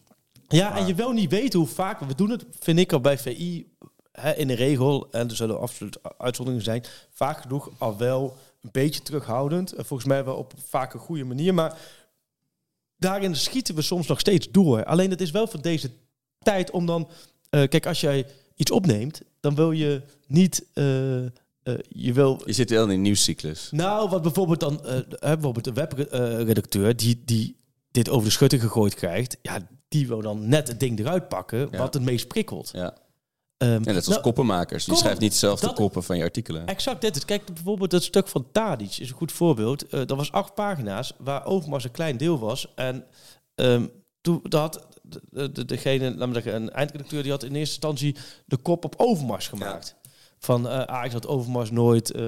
Ja, 0.48 0.78
en 0.78 0.88
je 0.88 0.96
wil 0.96 1.12
niet 1.12 1.30
weten 1.30 1.60
hoe 1.60 1.68
vaak... 1.68 2.00
We 2.00 2.16
doen 2.16 2.30
het, 2.30 2.46
vind 2.60 2.80
ik 2.80 2.94
al 2.94 3.02
bij 3.02 3.18
VI, 3.18 3.68
hè, 4.12 4.34
in 4.34 4.48
de 4.48 4.56
regel... 4.56 5.08
en 5.12 5.30
er 5.30 5.36
zullen 5.36 5.60
absoluut 5.60 5.98
uitzonderingen 6.18 6.66
zijn... 6.66 6.84
vaak 7.14 7.42
genoeg 7.42 7.70
al 7.78 7.98
wel 7.98 8.38
een 8.62 8.70
beetje 8.72 9.02
terughoudend. 9.02 9.74
En 9.74 9.86
volgens 9.86 10.10
mij 10.10 10.24
wel 10.26 10.36
op 10.36 10.54
vaak 10.66 10.94
een 10.94 11.00
goede 11.00 11.24
manier. 11.24 11.54
Maar 11.54 11.78
daarin 12.98 13.36
schieten 13.36 13.76
we 13.76 13.82
soms 13.82 14.08
nog 14.08 14.20
steeds 14.20 14.52
door. 14.52 14.84
Alleen 14.86 15.10
het 15.10 15.22
is 15.22 15.32
wel 15.32 15.48
van 15.48 15.62
deze 15.62 15.92
tijd 16.40 16.72
om 16.72 16.86
dan... 16.86 17.10
eh, 17.50 17.68
kijk, 17.68 17.86
als 17.86 18.02
jij 18.02 18.26
iets 18.56 18.72
opneemt... 18.72 19.22
dan 19.40 19.56
wil 19.56 19.72
je 19.72 20.02
niet... 20.28 20.66
eh, 20.74 21.26
eh, 21.26 21.32
eh, 21.64 21.74
je 21.88 22.14
wil 22.14 22.42
Je 22.46 22.54
zit 22.54 22.70
wel 22.70 22.84
in 22.84 22.90
een 22.90 23.02
nieuwscyclus. 23.02 23.70
Nou, 23.72 24.10
wat 24.10 24.22
bijvoorbeeld 24.22 24.60
dan, 24.60 24.86
eh, 24.86 25.00
bijvoorbeeld 25.20 25.68
een 25.68 25.74
webredacteur 25.74 26.96
die, 26.96 27.22
die 27.26 27.58
dit 27.92 28.10
over 28.10 28.26
de 28.26 28.32
schutting 28.34 28.62
gegooid 28.62 28.94
krijgt, 28.96 29.38
ja, 29.42 29.60
die 29.88 30.08
wil 30.08 30.22
dan 30.22 30.48
net 30.50 30.68
het 30.68 30.80
ding 30.80 31.00
eruit 31.00 31.28
pakken 31.28 31.68
Ja. 31.72 31.78
wat 31.78 31.94
het 31.94 32.04
meest 32.04 32.28
prikkelt. 32.28 32.70
Ja. 32.74 32.98
En 33.60 33.82
net 33.82 33.96
als 33.96 34.08
nou, 34.08 34.22
koppenmakers. 34.22 34.86
Je 34.86 34.92
kom, 34.92 35.00
schrijft 35.00 35.20
niet 35.20 35.36
zelf 35.36 35.60
de 35.60 35.66
dat- 35.66 35.76
koppen 35.76 36.04
van 36.04 36.18
je 36.18 36.24
artikelen. 36.24 36.66
Exact 36.66 37.02
dit. 37.02 37.16
is. 37.16 37.26
Kijk, 37.26 37.54
bijvoorbeeld 37.54 37.92
dat 37.92 38.04
stuk 38.04 38.28
van 38.28 38.48
Tadic 38.52 38.98
is 38.98 39.10
een 39.10 39.16
goed 39.16 39.32
voorbeeld. 39.32 39.88
Eh 39.88 40.00
dat 40.06 40.18
was 40.18 40.32
acht 40.32 40.54
pagina's 40.54 41.14
waar 41.18 41.46
Overmars 41.46 41.84
een 41.84 41.92
klein 41.92 42.18
deel 42.18 42.40
was. 42.40 42.74
En 42.76 43.06
ehm, 43.56 43.88
toen 44.22 44.40
dat 44.44 44.62
had 44.62 44.88
de, 45.02 45.52
de, 45.52 45.66
degene, 45.66 46.16
laat 46.16 46.28
me 46.28 46.34
zeggen, 46.34 46.56
een 46.56 46.72
eindredacteur 46.72 47.24
die 47.24 47.32
had 47.32 47.44
in 47.44 47.56
eerste 47.56 47.74
instantie 47.74 48.16
de 48.46 48.58
kop 48.58 48.86
op 48.86 48.94
Overmars 48.98 49.48
gemaakt. 49.48 49.96
Van 50.38 50.68
eh 50.70 50.82
Ajax 50.82 51.14
had 51.14 51.28
Overmars 51.28 51.72
nooit 51.72 52.12
eh, 52.12 52.22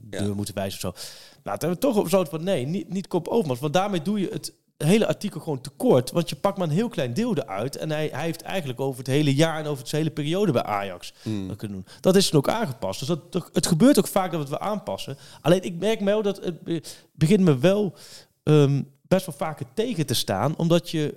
deur 0.00 0.34
moeten 0.34 0.54
wijzen 0.54 0.88
of 0.88 0.98
zo. 0.98 1.02
Nou, 1.42 1.58
toen 1.58 1.68
hebben 1.68 1.70
we 1.70 1.94
toch 1.94 1.96
op 1.96 2.08
zo'n 2.08 2.26
van 2.26 2.44
nee, 2.44 2.66
niet, 2.66 2.88
niet 2.88 3.06
kop 3.06 3.28
Overmars. 3.28 3.60
Want 3.60 3.72
daarmee 3.72 4.02
doe 4.02 4.20
je 4.20 4.28
het 4.32 4.52
hele 4.76 5.06
artikel 5.06 5.40
gewoon 5.40 5.60
tekort. 5.60 6.10
Want 6.10 6.28
je 6.28 6.36
pakt 6.36 6.58
maar 6.58 6.68
een 6.68 6.74
heel 6.74 6.88
klein 6.88 7.14
deel 7.14 7.36
eruit. 7.36 7.76
En 7.76 7.90
hij, 7.90 8.08
hij 8.12 8.24
heeft 8.24 8.42
eigenlijk 8.42 8.80
over 8.80 8.98
het 8.98 9.06
hele 9.06 9.34
jaar 9.34 9.58
en 9.58 9.66
over 9.66 9.82
het 9.82 9.92
hele 9.92 10.10
periode 10.10 10.52
bij 10.52 10.62
Ajax 10.62 11.12
dat 11.48 11.56
kunnen 11.56 11.76
doen. 11.76 11.86
Dat 12.00 12.16
is 12.16 12.30
dan 12.30 12.38
ook 12.38 12.48
aangepast. 12.48 12.98
Dus 12.98 13.08
dat, 13.08 13.50
het 13.52 13.66
gebeurt 13.66 13.98
ook 13.98 14.06
vaak 14.06 14.30
dat 14.30 14.40
we 14.48 14.50
het 14.50 14.60
weer 14.60 14.68
aanpassen. 14.70 15.16
Alleen 15.40 15.62
ik 15.62 15.74
merk 15.78 16.00
wel 16.00 16.22
dat 16.22 16.44
het 16.44 16.62
be- 16.62 16.82
begint 17.12 17.40
me 17.40 17.58
wel 17.58 17.94
ehm, 18.42 18.82
best 19.02 19.26
wel 19.26 19.34
vaker 19.34 19.66
tegen 19.74 20.06
te 20.06 20.14
staan. 20.14 20.56
Omdat 20.56 20.90
je, 20.90 21.14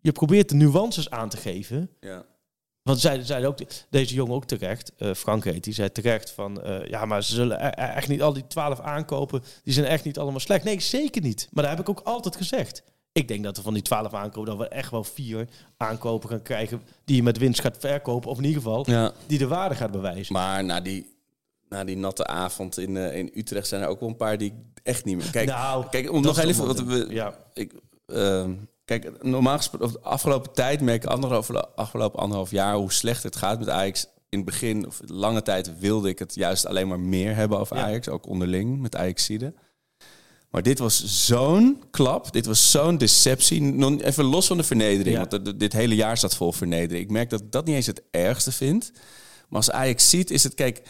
je 0.00 0.12
probeert 0.12 0.48
de 0.48 0.54
nuances 0.54 1.10
aan 1.10 1.28
te 1.28 1.36
geven. 1.36 1.90
Ja. 2.00 2.24
Want 2.86 3.00
zij 3.00 3.22
zeiden 3.24 3.48
ook, 3.48 3.58
deze 3.90 4.14
jongen 4.14 4.34
ook 4.34 4.44
terecht, 4.44 4.92
eh, 4.96 5.14
Frank 5.14 5.44
heet, 5.44 5.64
die 5.64 5.72
zei 5.74 5.92
terecht 5.92 6.30
van, 6.30 6.62
eh, 6.62 6.88
ja, 6.88 7.04
maar 7.04 7.22
ze 7.22 7.34
zullen 7.34 7.64
e- 7.64 7.66
e- 7.66 7.70
echt 7.94 8.08
niet 8.08 8.22
al 8.22 8.32
die 8.32 8.46
twaalf 8.46 8.80
aankopen, 8.80 9.42
die 9.64 9.72
zijn 9.72 9.86
echt 9.86 10.04
niet 10.04 10.18
allemaal 10.18 10.40
slecht. 10.40 10.64
Nee, 10.64 10.80
zeker 10.80 11.22
niet. 11.22 11.48
Maar 11.52 11.62
dat 11.62 11.72
heb 11.76 11.80
ik 11.80 11.88
ook 11.88 12.00
altijd 12.04 12.36
gezegd. 12.36 12.82
Ik 13.12 13.28
denk 13.28 13.44
dat 13.44 13.56
er 13.56 13.62
van 13.62 13.72
die 13.74 13.82
twaalf 13.82 14.14
aankopen, 14.14 14.50
dat 14.56 14.68
we 14.68 14.74
echt 14.74 14.90
wel 14.90 15.04
vier 15.04 15.48
aankopen 15.76 16.28
gaan 16.28 16.42
krijgen 16.42 16.82
die 17.04 17.16
je 17.16 17.22
met 17.22 17.38
winst 17.38 17.60
gaat 17.60 17.76
verkopen, 17.78 18.30
of 18.30 18.38
in 18.38 18.44
ieder 18.44 18.62
geval 18.62 18.90
Ja. 18.90 19.12
die 19.26 19.38
de 19.38 19.46
waarde 19.46 19.74
gaat 19.74 19.90
bewijzen. 19.90 20.32
Maar 20.32 20.64
na 20.64 20.80
die, 20.80 21.16
na 21.68 21.84
die 21.84 21.96
natte 21.96 22.26
avond 22.26 22.78
in, 22.78 22.96
eh, 22.96 23.16
in 23.16 23.30
Utrecht 23.34 23.66
zijn 23.68 23.82
er 23.82 23.88
ook 23.88 24.00
wel 24.00 24.08
een 24.08 24.16
paar 24.16 24.38
die 24.38 24.48
ik 24.48 24.80
echt 24.82 25.04
niet 25.04 25.16
meer... 25.16 25.30
Kijk, 25.30 25.48
Nou, 25.48 25.86
kijk 25.90 26.12
om 26.12 26.22
nog 26.22 26.38
even... 26.38 26.66
Wat 26.66 26.80
we, 26.82 27.06
ja. 27.10 27.34
ik, 27.54 27.72
ehm, 28.06 28.52
kijk, 28.86 29.22
normaal 29.22 29.56
gesproken, 29.56 29.86
of 29.86 29.92
de 29.92 30.00
afgelopen 30.00 30.52
tijd 30.52 30.80
merk 30.80 31.04
ik 31.04 31.10
anderhalf, 31.10 31.50
afgelopen 31.74 32.18
anderhalf 32.18 32.50
jaar 32.50 32.74
hoe 32.74 32.92
slecht 32.92 33.22
het 33.22 33.36
gaat 33.36 33.58
met 33.58 33.68
Ajax. 33.68 34.06
In 34.28 34.38
het 34.38 34.44
begin, 34.44 34.86
of 34.86 35.00
lange 35.04 35.42
tijd, 35.42 35.78
wilde 35.78 36.08
ik 36.08 36.18
het 36.18 36.34
juist 36.34 36.66
alleen 36.66 36.88
maar 36.88 37.00
meer 37.00 37.34
hebben 37.34 37.58
over 37.58 37.76
Ja. 37.76 37.82
Ajax. 37.82 38.08
Ook 38.08 38.26
onderling, 38.26 38.80
met 38.80 38.96
Ajaxide. 38.96 39.54
Maar 40.50 40.62
dit 40.62 40.78
was 40.78 41.26
zo'n 41.26 41.82
klap. 41.90 42.32
Dit 42.32 42.46
was 42.46 42.70
zo'n 42.70 42.98
deceptie. 42.98 43.84
Even 44.04 44.24
los 44.24 44.46
van 44.46 44.56
de 44.56 44.62
vernedering. 44.62 45.16
Ja. 45.16 45.26
Want 45.28 45.60
dit 45.60 45.72
hele 45.72 45.94
jaar 45.94 46.16
staat 46.16 46.36
vol 46.36 46.52
vernedering. 46.52 47.04
Ik 47.04 47.10
merk 47.10 47.30
dat 47.30 47.40
ik 47.40 47.52
dat 47.52 47.64
niet 47.64 47.74
eens 47.74 47.86
het 47.86 48.02
ergste 48.10 48.52
vind. 48.52 48.92
Maar 49.48 49.58
als 49.58 49.70
Ajax 49.70 50.10
ziet, 50.10 50.30
is 50.30 50.42
het... 50.42 50.54
Kijk, 50.54 50.82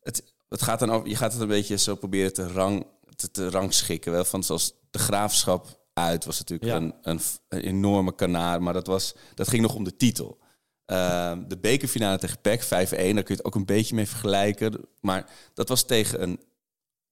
het, 0.00 0.22
het 0.48 0.62
gaat 0.62 0.78
dan 0.78 0.90
over, 0.90 1.08
je 1.08 1.16
gaat 1.16 1.32
het 1.32 1.40
een 1.40 1.48
beetje 1.48 1.76
zo 1.76 1.94
proberen 1.94 2.32
te, 2.32 2.46
rang, 2.46 2.86
te, 3.16 3.30
te 3.30 3.50
rangschikken. 3.50 4.12
Wel, 4.12 4.24
van 4.24 4.42
zoals 4.42 4.74
de 4.90 4.98
graafschap 4.98 5.77
uit 6.04 6.24
was 6.24 6.38
natuurlijk 6.38 6.70
Ja. 6.70 6.76
een, 6.76 6.94
een, 7.02 7.20
enorme 7.60 8.14
kanaar. 8.14 8.62
Maar 8.62 8.72
dat, 8.72 8.86
was, 8.86 9.14
dat 9.34 9.48
ging 9.48 9.62
nog 9.62 9.74
om 9.74 9.84
de 9.84 9.96
titel. 9.96 10.38
Ehm, 10.84 11.48
de 11.48 11.58
bekerfinale 11.58 12.18
tegen 12.18 12.40
PEC, 12.40 12.62
5-1, 12.62 12.68
daar 12.68 12.98
kun 12.98 13.12
je 13.14 13.22
het 13.32 13.44
ook 13.44 13.54
een 13.54 13.64
beetje 13.64 13.94
mee 13.94 14.08
vergelijken. 14.08 14.80
Maar 15.00 15.30
dat 15.54 15.68
was 15.68 15.86
tegen 15.86 16.22
een 16.22 16.40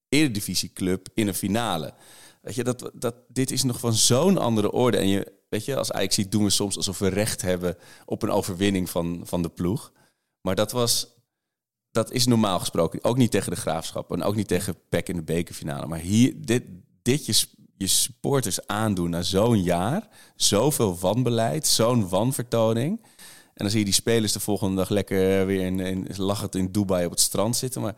eredivisieclub 0.09 1.09
in 1.15 1.29
een 1.29 1.35
finale. 1.35 1.95
Weet 2.43 2.55
je, 2.55 2.65
dat, 2.65 2.91
dat, 2.95 3.15
dit 3.29 3.51
is 3.51 3.63
nog 3.63 3.81
van 3.81 3.95
zo'n 3.95 4.39
andere 4.39 4.73
orde. 4.73 4.97
En 4.97 5.09
je, 5.09 5.33
weet 5.49 5.65
je, 5.65 5.77
als 5.77 5.93
Ajax 5.93 6.15
ziet, 6.15 6.31
doen 6.31 6.45
we 6.45 6.51
soms 6.51 6.77
alsof 6.77 6.99
we 6.99 7.09
recht 7.09 7.43
hebben 7.43 7.77
op 8.05 8.23
een 8.23 8.31
overwinning 8.31 8.91
van, 8.91 9.21
van 9.25 9.43
de 9.43 9.49
ploeg. 9.49 9.93
Maar 10.41 10.55
dat 10.55 10.73
was, 10.73 11.09
dat 11.91 12.13
is 12.13 12.27
normaal 12.27 12.59
gesproken. 12.59 13.05
Ook 13.05 13.17
niet 13.17 13.31
tegen 13.31 13.51
de 13.51 13.57
Graafschap 13.57 14.13
en 14.13 14.23
ook 14.23 14.35
niet 14.35 14.49
tegen 14.49 14.77
PEC 14.89 15.09
in 15.09 15.17
de 15.17 15.23
bekerfinale. 15.23 15.87
Maar 15.87 15.99
hier, 15.99 16.35
dit, 16.37 16.63
dit 17.03 17.27
je, 17.27 17.47
je 17.79 17.87
supporters 17.87 18.67
aandoen 18.67 19.11
na 19.11 19.23
zo'n 19.23 19.63
jaar. 19.63 20.09
Zoveel 20.37 20.99
wanbeleid, 20.99 21.67
zo'n 21.67 22.09
wanvertoning. 22.09 23.01
En 23.57 23.65
dan 23.65 23.71
zie 23.71 23.79
je 23.79 23.85
die 23.85 23.95
spelers 23.95 24.33
de 24.33 24.41
volgende 24.41 24.77
dag 24.77 24.89
lekker 24.89 25.47
weer 25.47 25.65
in, 25.65 25.81
in, 25.81 26.07
lachend 26.17 26.55
in 26.55 26.73
Dubai 26.73 27.05
op 27.05 27.11
het 27.11 27.21
strand 27.21 27.57
zitten. 27.57 27.83
Maar 27.83 27.97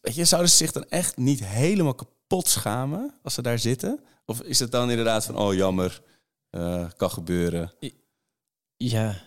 weet 0.00 0.14
je, 0.14 0.24
zouden 0.24 0.50
ze 0.50 0.56
zich 0.56 0.72
dan 0.72 0.84
echt 0.88 1.16
niet 1.16 1.44
helemaal 1.44 1.94
kapot 1.94 2.48
schamen 2.48 3.14
als 3.22 3.34
ze 3.34 3.42
daar 3.42 3.58
zitten? 3.58 4.00
Of 4.24 4.40
is 4.40 4.58
het 4.58 4.70
dan 4.70 4.90
inderdaad 4.90 5.24
van, 5.24 5.36
oh 5.36 5.54
jammer, 5.54 6.02
eh, 6.50 6.90
kan 6.96 7.10
gebeuren. 7.10 7.72
Ja. 8.76 9.22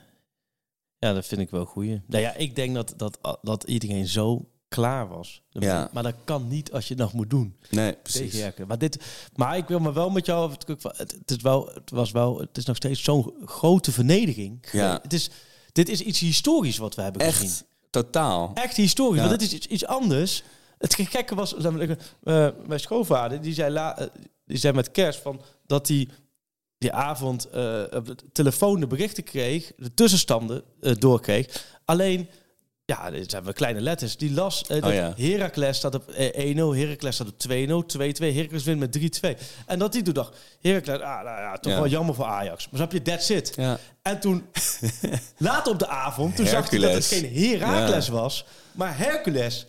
ja, 0.97 1.13
dat 1.13 1.25
vind 1.25 1.41
ik 1.41 1.49
wel 1.49 1.65
goeie. 1.65 2.01
Nou 2.07 2.23
ja, 2.23 2.33
ik 2.33 2.55
denk 2.55 2.75
dat, 2.75 2.93
dat, 2.97 3.39
dat 3.41 3.63
iedereen 3.63 4.07
zo 4.07 4.49
klaar 4.75 5.07
was. 5.07 5.41
Ja. 5.49 5.89
Maar 5.93 6.03
dat 6.03 6.15
kan 6.23 6.47
niet 6.47 6.71
als 6.71 6.88
je 6.88 6.93
het 6.93 7.03
nog 7.03 7.13
moet 7.13 7.29
doen. 7.29 7.55
Nee, 7.69 7.93
precies. 7.93 8.43
Maar, 8.67 8.77
dit, 8.77 9.03
maar 9.35 9.57
ik 9.57 9.67
wil 9.67 9.79
me 9.79 9.93
wel 9.93 10.09
met 10.09 10.25
jou 10.25 10.43
over 10.43 10.57
het, 10.97 11.31
is 11.31 11.41
wel, 11.41 11.69
het 11.73 11.89
was 11.91 12.11
wel, 12.11 12.39
het 12.39 12.57
is 12.57 12.65
nog 12.65 12.75
steeds 12.75 13.03
zo'n 13.03 13.33
grote 13.45 13.91
vernedering. 13.91 14.65
Ja. 14.71 14.99
Het 15.01 15.13
is, 15.13 15.29
dit 15.71 15.89
is 15.89 16.01
iets 16.01 16.19
historisch 16.19 16.77
wat 16.77 16.95
we 16.95 17.01
hebben 17.01 17.21
gezien. 17.21 17.47
Echt, 17.49 17.65
totaal. 17.89 18.51
Echt 18.53 18.75
historisch, 18.75 19.21
Ja. 19.21 19.27
want 19.27 19.39
dit 19.39 19.49
is 19.49 19.55
iets, 19.55 19.67
iets 19.67 19.85
anders. 19.85 20.43
Het 20.77 20.95
gekke 20.95 21.35
was, 21.35 21.55
eh, 21.55 22.47
mijn 22.67 22.79
schoonvader, 22.79 23.41
die 23.41 23.53
zei, 23.53 23.73
la, 23.73 23.97
eh, 23.97 24.07
die 24.45 24.57
zei 24.57 24.73
met 24.73 24.91
kerst 24.91 25.19
van 25.19 25.41
dat 25.65 25.88
hij 25.88 26.07
die 26.77 26.91
avond 26.93 27.49
eh, 27.49 27.83
op 27.93 28.05
de 28.05 28.15
telefoon 28.31 28.79
de 28.79 28.88
berichten 28.88 29.23
kreeg, 29.23 29.71
de 29.77 29.93
tussenstanden 29.93 30.63
eh, 30.81 30.93
doorkreeg. 30.95 31.65
Alleen, 31.85 32.27
ja, 32.85 33.11
dit 33.11 33.31
zijn 33.31 33.43
we 33.43 33.53
kleine 33.53 33.81
letters. 33.81 34.17
Die 34.17 34.31
las 34.33 34.67
eh, 34.67 34.85
Oh 34.85 34.93
ja. 34.93 35.13
Heracles 35.17 35.77
staat 35.77 35.95
op 35.95 36.09
eh, 36.09 36.55
1-0, 36.55 36.57
Heracles 36.57 37.15
staat 37.15 37.27
op 37.27 37.33
2-0, 37.49 37.51
2-2, 37.97 38.33
Heracles 38.35 38.63
wint 38.63 38.79
met 38.79 39.19
3-2. 39.25 39.29
En 39.65 39.79
dat 39.79 39.91
die 39.91 40.01
toen 40.01 40.13
dacht, 40.13 40.37
Heracles, 40.61 40.99
ah, 41.01 41.23
nou 41.23 41.39
ja, 41.41 41.57
toch 41.57 41.71
Ja. 41.71 41.77
wel 41.79 41.87
jammer 41.87 42.15
voor 42.15 42.25
Ajax. 42.25 42.65
Maar 42.69 42.79
snap 42.79 42.91
je, 42.91 43.01
that's 43.01 43.29
it. 43.29 43.53
Ja. 43.55 43.77
En 44.01 44.19
toen, 44.19 44.45
later 45.37 45.71
op 45.71 45.79
de 45.79 45.87
avond, 45.87 46.35
toen 46.35 46.45
zag 46.47 46.69
hij 46.69 46.79
dat 46.79 46.93
het 46.93 47.05
geen 47.05 47.33
Heracles 47.33 48.05
Ja. 48.05 48.11
was, 48.11 48.45
maar 48.71 48.97
Hercules. 48.97 49.65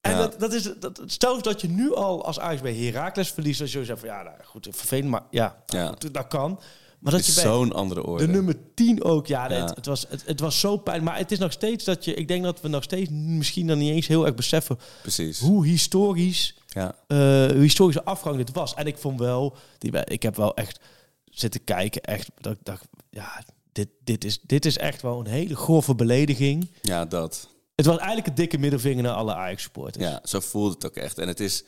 En 0.00 0.16
dat, 0.16 0.40
dat 0.40 0.52
is, 0.52 0.70
dat, 0.80 1.00
stel 1.06 1.42
dat 1.42 1.60
je 1.60 1.68
nu 1.68 1.94
al 1.94 2.24
als 2.24 2.40
Ajax 2.40 2.60
bij 2.60 2.74
Heracles 2.74 3.30
verliest, 3.30 3.60
als 3.60 3.72
je 3.72 3.84
zegt 3.84 3.98
van 4.00 4.08
ja, 4.08 4.22
nou, 4.22 4.36
goed, 4.44 4.68
vervelend, 4.70 5.10
maar 5.10 5.22
ja, 5.30 5.56
goed, 5.66 6.14
dat 6.14 6.26
kan. 6.26 6.60
Maar 7.02 7.12
dat 7.12 7.24
je 7.24 7.28
is 7.30 7.34
bij 7.34 7.44
zo'n 7.44 7.72
andere 7.72 8.06
orde. 8.06 8.26
de 8.26 8.32
nummer 8.32 8.56
10 8.74 9.04
ook, 9.04 9.26
ja, 9.26 9.50
Ja. 9.50 9.60
Het, 9.60 9.76
het, 9.76 9.86
was, 9.86 10.06
het, 10.08 10.22
het 10.26 10.40
was 10.40 10.60
zo 10.60 10.76
pijn. 10.76 11.02
Maar 11.02 11.16
het 11.18 11.32
is 11.32 11.38
nog 11.38 11.52
steeds 11.52 11.84
dat 11.84 12.04
je, 12.04 12.14
ik 12.14 12.28
denk 12.28 12.44
dat 12.44 12.60
we 12.60 12.68
nog 12.68 12.82
steeds 12.82 13.10
misschien 13.12 13.66
dan 13.66 13.78
niet 13.78 13.90
eens 13.92 14.06
heel 14.06 14.26
erg 14.26 14.34
beseffen 14.34 14.78
Precies. 15.02 15.38
hoe 15.40 15.66
historisch 15.66 16.54
Ja. 16.68 16.94
eh, 17.06 17.16
hoe 17.50 17.60
historische 17.60 18.04
afgang 18.04 18.36
dit 18.36 18.52
was. 18.52 18.74
En 18.74 18.86
ik 18.86 18.96
vond 18.98 19.18
wel, 19.18 19.56
die, 19.78 20.04
ik 20.04 20.22
heb 20.22 20.36
wel 20.36 20.54
echt 20.54 20.80
zitten 21.24 21.64
kijken, 21.64 22.02
echt, 22.02 22.30
dat 22.40 22.52
ik 22.52 22.58
dacht, 22.62 22.84
ja, 23.10 23.44
dit, 23.72 23.88
dit, 24.04 24.24
is, 24.24 24.38
dit 24.42 24.64
is 24.66 24.78
echt 24.78 25.02
wel 25.02 25.20
een 25.20 25.26
hele 25.26 25.56
grove 25.56 25.94
belediging. 25.94 26.70
ja, 26.82 27.04
dat. 27.04 27.48
Het 27.74 27.86
was 27.86 27.96
eigenlijk 27.96 28.28
een 28.28 28.34
dikke 28.34 28.58
middelvinger 28.58 29.02
naar 29.02 29.14
alle 29.14 29.34
Ajax-supporters. 29.34 30.04
Ja, 30.04 30.20
zo 30.24 30.40
voelt 30.40 30.74
het 30.74 30.86
ook 30.86 30.96
echt. 30.96 31.18
En 31.18 31.28
het 31.28 31.40
is... 31.40 31.64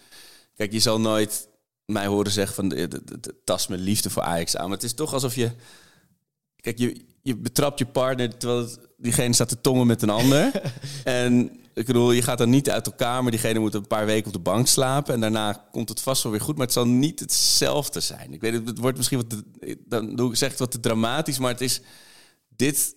Kijk, 0.56 0.72
je 0.72 0.78
zal 0.80 1.00
nooit 1.00 1.48
mij 1.86 2.06
horen 2.06 2.32
zeggen 2.32 2.54
van... 2.54 2.68
De, 2.68 2.88
de, 2.88 3.04
de, 3.04 3.20
de- 3.20 3.34
tas 3.44 3.66
met 3.66 3.80
liefde 3.80 4.10
voor 4.10 4.22
Ajax 4.22 4.56
aan. 4.56 4.64
Maar 4.68 4.76
het 4.76 4.82
is 4.86 4.94
toch 4.94 5.12
alsof 5.12 5.34
je... 5.34 5.50
Kijk, 6.56 6.78
je, 6.78 7.04
je 7.22 7.36
betrapt 7.36 7.78
je 7.78 7.86
partner 7.86 8.36
terwijl 8.36 8.60
het- 8.60 8.78
diegene 8.96 9.34
staat 9.34 9.48
te 9.48 9.60
tongen 9.60 9.86
met 9.86 10.02
een 10.02 10.10
ander. 10.10 10.62
en 11.04 11.50
ik 11.74 11.86
bedoel, 11.86 12.12
je 12.12 12.22
gaat 12.22 12.38
dan 12.38 12.50
niet 12.50 12.70
uit 12.70 12.86
elkaar... 12.86 13.22
maar 13.22 13.30
diegene 13.30 13.58
moet 13.58 13.74
een 13.74 13.86
paar 13.86 14.06
weken 14.06 14.26
op 14.26 14.32
de 14.32 14.38
bank 14.38 14.66
slapen... 14.66 15.14
en 15.14 15.20
daarna 15.20 15.66
komt 15.70 15.88
het 15.88 16.00
vast 16.00 16.22
wel 16.22 16.32
weer 16.32 16.40
goed. 16.40 16.56
Maar 16.56 16.64
het 16.64 16.74
zal 16.74 16.86
niet 16.86 17.20
hetzelfde 17.20 18.00
zijn. 18.00 18.32
Ik 18.32 18.40
weet 18.40 18.52
het, 18.52 18.68
het 18.68 18.78
wordt 18.78 18.96
misschien 18.96 19.18
wat... 19.18 19.30
te- 19.30 19.78
dan 19.86 20.16
doe 20.16 20.30
ik 20.30 20.36
zeg 20.36 20.50
het 20.50 20.58
wat 20.58 20.70
te 20.70 20.80
dramatisch... 20.80 21.38
maar 21.38 21.50
het 21.52 21.60
is... 21.60 21.80
Dit 22.56 22.94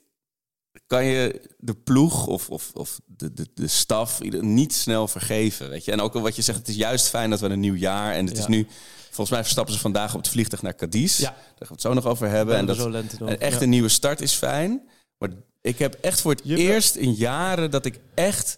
kan 0.88 1.06
je 1.06 1.42
de 1.58 1.74
ploeg 1.74 2.28
of, 2.28 2.50
of, 2.50 2.72
of 2.74 3.00
de, 3.06 3.34
de, 3.34 3.48
de 3.54 3.68
staf 3.68 4.22
niet 4.42 4.74
snel 4.74 5.08
vergeven. 5.08 5.70
Weet 5.70 5.86
je? 5.86 5.92
En 5.92 6.02
ook 6.02 6.16
al 6.16 6.22
wat 6.22 6.36
je 6.36 6.42
zegt, 6.42 6.58
het 6.58 6.68
is 6.68 6.76
juist 6.76 7.08
fijn 7.08 7.30
dat 7.30 7.40
we 7.40 7.48
een 7.48 7.60
nieuw 7.60 7.76
jaar... 7.76 8.14
en 8.14 8.26
het 8.26 8.36
Ja. 8.36 8.42
is 8.42 8.48
nu... 8.48 8.68
Volgens 9.06 9.30
mij 9.30 9.42
verstappen 9.42 9.74
ze 9.74 9.80
vandaag 9.80 10.14
op 10.14 10.20
het 10.22 10.30
vliegtuig 10.30 10.62
naar 10.62 10.76
Cadiz. 10.76 11.18
Ja. 11.18 11.24
Daar 11.30 11.36
gaan 11.40 11.68
we 11.68 11.74
het 11.74 11.82
zo 11.82 11.94
nog 11.94 12.06
over 12.06 12.30
hebben. 12.30 12.56
En 12.56 12.66
dat 12.66 12.78
en 13.20 13.40
echt 13.40 13.62
een 13.62 13.70
nieuwe 13.70 13.90
start 13.90 14.22
is 14.22 14.34
fijn. 14.34 14.82
Maar 15.18 15.30
ik 15.62 15.80
heb 15.80 15.94
echt 16.02 16.22
voor 16.22 16.32
het 16.32 16.42
Je- 16.44 16.58
eerst 16.58 16.96
in 16.96 17.12
jaren 17.14 17.72
dat 17.72 17.86
ik 17.86 18.00
echt 18.14 18.58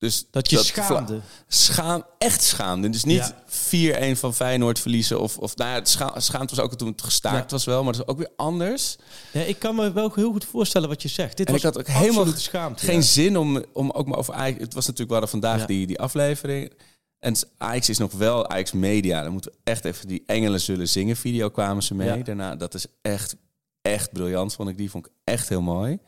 Dus 0.00 0.26
Dat 0.30 0.50
je 0.50 0.58
schaamde. 0.58 1.20
Schaam, 1.48 2.04
echt 2.18 2.42
schaamde. 2.42 2.90
Dus 2.90 3.04
niet 3.04 3.34
Ja. 3.50 4.14
4-1 4.14 4.18
van 4.18 4.34
Feyenoord 4.34 4.78
verliezen. 4.78 5.20
Of, 5.20 5.38
of 5.38 5.56
nou 5.56 5.70
ja, 5.70 5.76
het 5.76 5.88
scha 5.88 6.20
schaamte 6.20 6.54
was 6.54 6.64
ook 6.64 6.74
toen 6.74 6.88
het 6.88 7.02
gestaakt 7.02 7.36
Ja. 7.50 7.56
was 7.56 7.64
wel. 7.64 7.84
Maar 7.84 7.92
dat 7.92 8.02
is 8.02 8.08
ook 8.08 8.18
weer 8.18 8.30
anders. 8.36 8.96
Ja, 9.32 9.40
ik 9.40 9.58
kan 9.58 9.74
me 9.74 9.92
wel 9.92 10.12
heel 10.14 10.30
goed 10.32 10.44
voorstellen 10.44 10.88
wat 10.88 11.02
je 11.02 11.08
zegt. 11.08 11.36
Dit 11.36 11.46
En 11.46 11.52
was 11.52 11.62
ik 11.62 11.66
had 11.68 11.78
ook 11.78 11.86
helemaal. 11.86 12.26
Geen 12.74 13.02
zin 13.02 13.36
om, 13.38 13.64
om 13.72 13.90
ook 13.90 14.06
maar 14.06 14.18
over 14.18 14.34
Ajax... 14.34 14.60
Het 14.60 14.74
was 14.74 14.86
natuurlijk, 14.86 15.08
we 15.08 15.12
hadden 15.12 15.30
vandaag 15.40 15.66
die, 15.66 15.86
die 15.86 15.98
aflevering. 16.00 16.72
En 17.18 17.34
Ajax 17.56 17.88
is 17.88 17.98
nog 17.98 18.12
wel 18.12 18.48
Ajax 18.48 18.72
Media. 18.72 19.22
Dan 19.22 19.32
moeten 19.32 19.50
we 19.50 19.58
echt 19.64 19.84
even 19.84 20.08
die 20.08 20.22
Engelen 20.26 20.60
zullen 20.60 20.88
zingen 20.88 21.16
video 21.16 21.48
kwamen 21.48 21.82
ze 21.82 21.94
mee. 21.94 22.22
Daarna, 22.22 22.56
dat 22.56 22.74
is 22.74 22.86
echt, 23.02 23.36
echt 23.82 24.12
briljant, 24.12 24.54
vond 24.54 24.68
ik. 24.68 24.76
Die 24.76 24.90
vond 24.90 25.06
ik 25.06 25.12
echt 25.24 25.48
heel 25.48 25.62
mooi. 25.62 25.98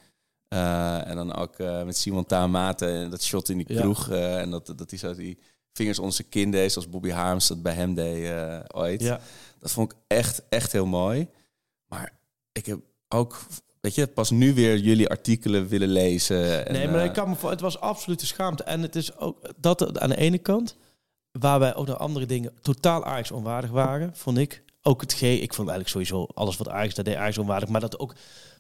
Eh, 0.53 1.07
en 1.09 1.17
dan 1.17 1.35
ook 1.35 1.59
eh, 1.59 1.83
met 1.83 1.97
Simon 1.97 2.27
Taamate 2.27 2.87
en 2.87 3.11
dat 3.11 3.23
shot 3.23 3.49
in 3.49 3.57
die 3.57 3.73
Ja. 3.75 3.81
kroeg. 3.81 4.09
eh, 4.09 4.41
en 4.41 4.51
dat, 4.51 4.73
dat 4.77 4.91
hij 4.91 4.99
zo 4.99 5.15
die 5.15 5.39
vingers 5.73 5.99
onder 5.99 6.15
zijn 6.15 6.29
kin 6.29 6.51
deed, 6.51 6.73
zoals 6.73 6.89
Bobby 6.89 7.11
Harms 7.11 7.47
dat 7.47 7.63
bij 7.63 7.73
hem 7.75 7.95
deed 7.95 8.33
ooit. 8.75 9.01
Ja. 9.03 9.21
Dat 9.59 9.71
vond 9.71 9.93
ik 9.93 9.99
echt, 10.07 10.43
echt 10.49 10.73
heel 10.73 10.87
mooi. 10.87 11.29
Maar 11.87 12.13
ik 12.53 12.67
heb 12.67 12.79
ook, 13.09 13.41
weet 13.81 13.95
je, 13.95 14.07
pas 14.07 14.31
nu 14.31 14.55
weer 14.55 14.79
jullie 14.79 15.09
artikelen 15.09 15.69
willen 15.69 15.89
lezen. 15.89 16.67
En, 16.67 16.73
nee, 16.73 16.89
maar 16.89 17.05
ik 17.05 17.13
kan 17.13 17.29
me 17.29 17.35
voor, 17.37 17.51
het 17.51 17.61
was 17.61 17.81
absolute 17.81 18.27
schaamte. 18.27 18.63
En 18.63 18.83
het 18.83 18.97
is 18.97 19.17
ook 19.17 19.53
dat 19.57 19.99
aan 19.99 20.09
de 20.09 20.17
ene 20.17 20.39
kant, 20.39 20.77
waar 21.33 21.59
wij 21.59 21.75
ook 21.75 21.87
naar 21.87 21.97
andere 21.97 22.27
dingen 22.27 22.53
totaal 22.61 23.05
Ajax 23.05 23.31
onwaardig 23.31 23.71
waren, 23.71 24.17
vond 24.17 24.39
ik. 24.39 24.63
Ook 24.83 25.01
het 25.01 25.13
G, 25.13 25.23
ik 25.23 25.55
vond 25.55 25.69
eigenlijk 25.69 25.89
sowieso 25.89 26.27
alles 26.35 26.57
wat 26.57 26.69
Ajax, 26.69 26.95
dat 26.95 27.05
deed 27.05 27.17
Ajax 27.17 27.39
onwaardig. 27.39 27.69
Maar 27.69 27.81
dat 27.81 27.99
ook 27.99 28.15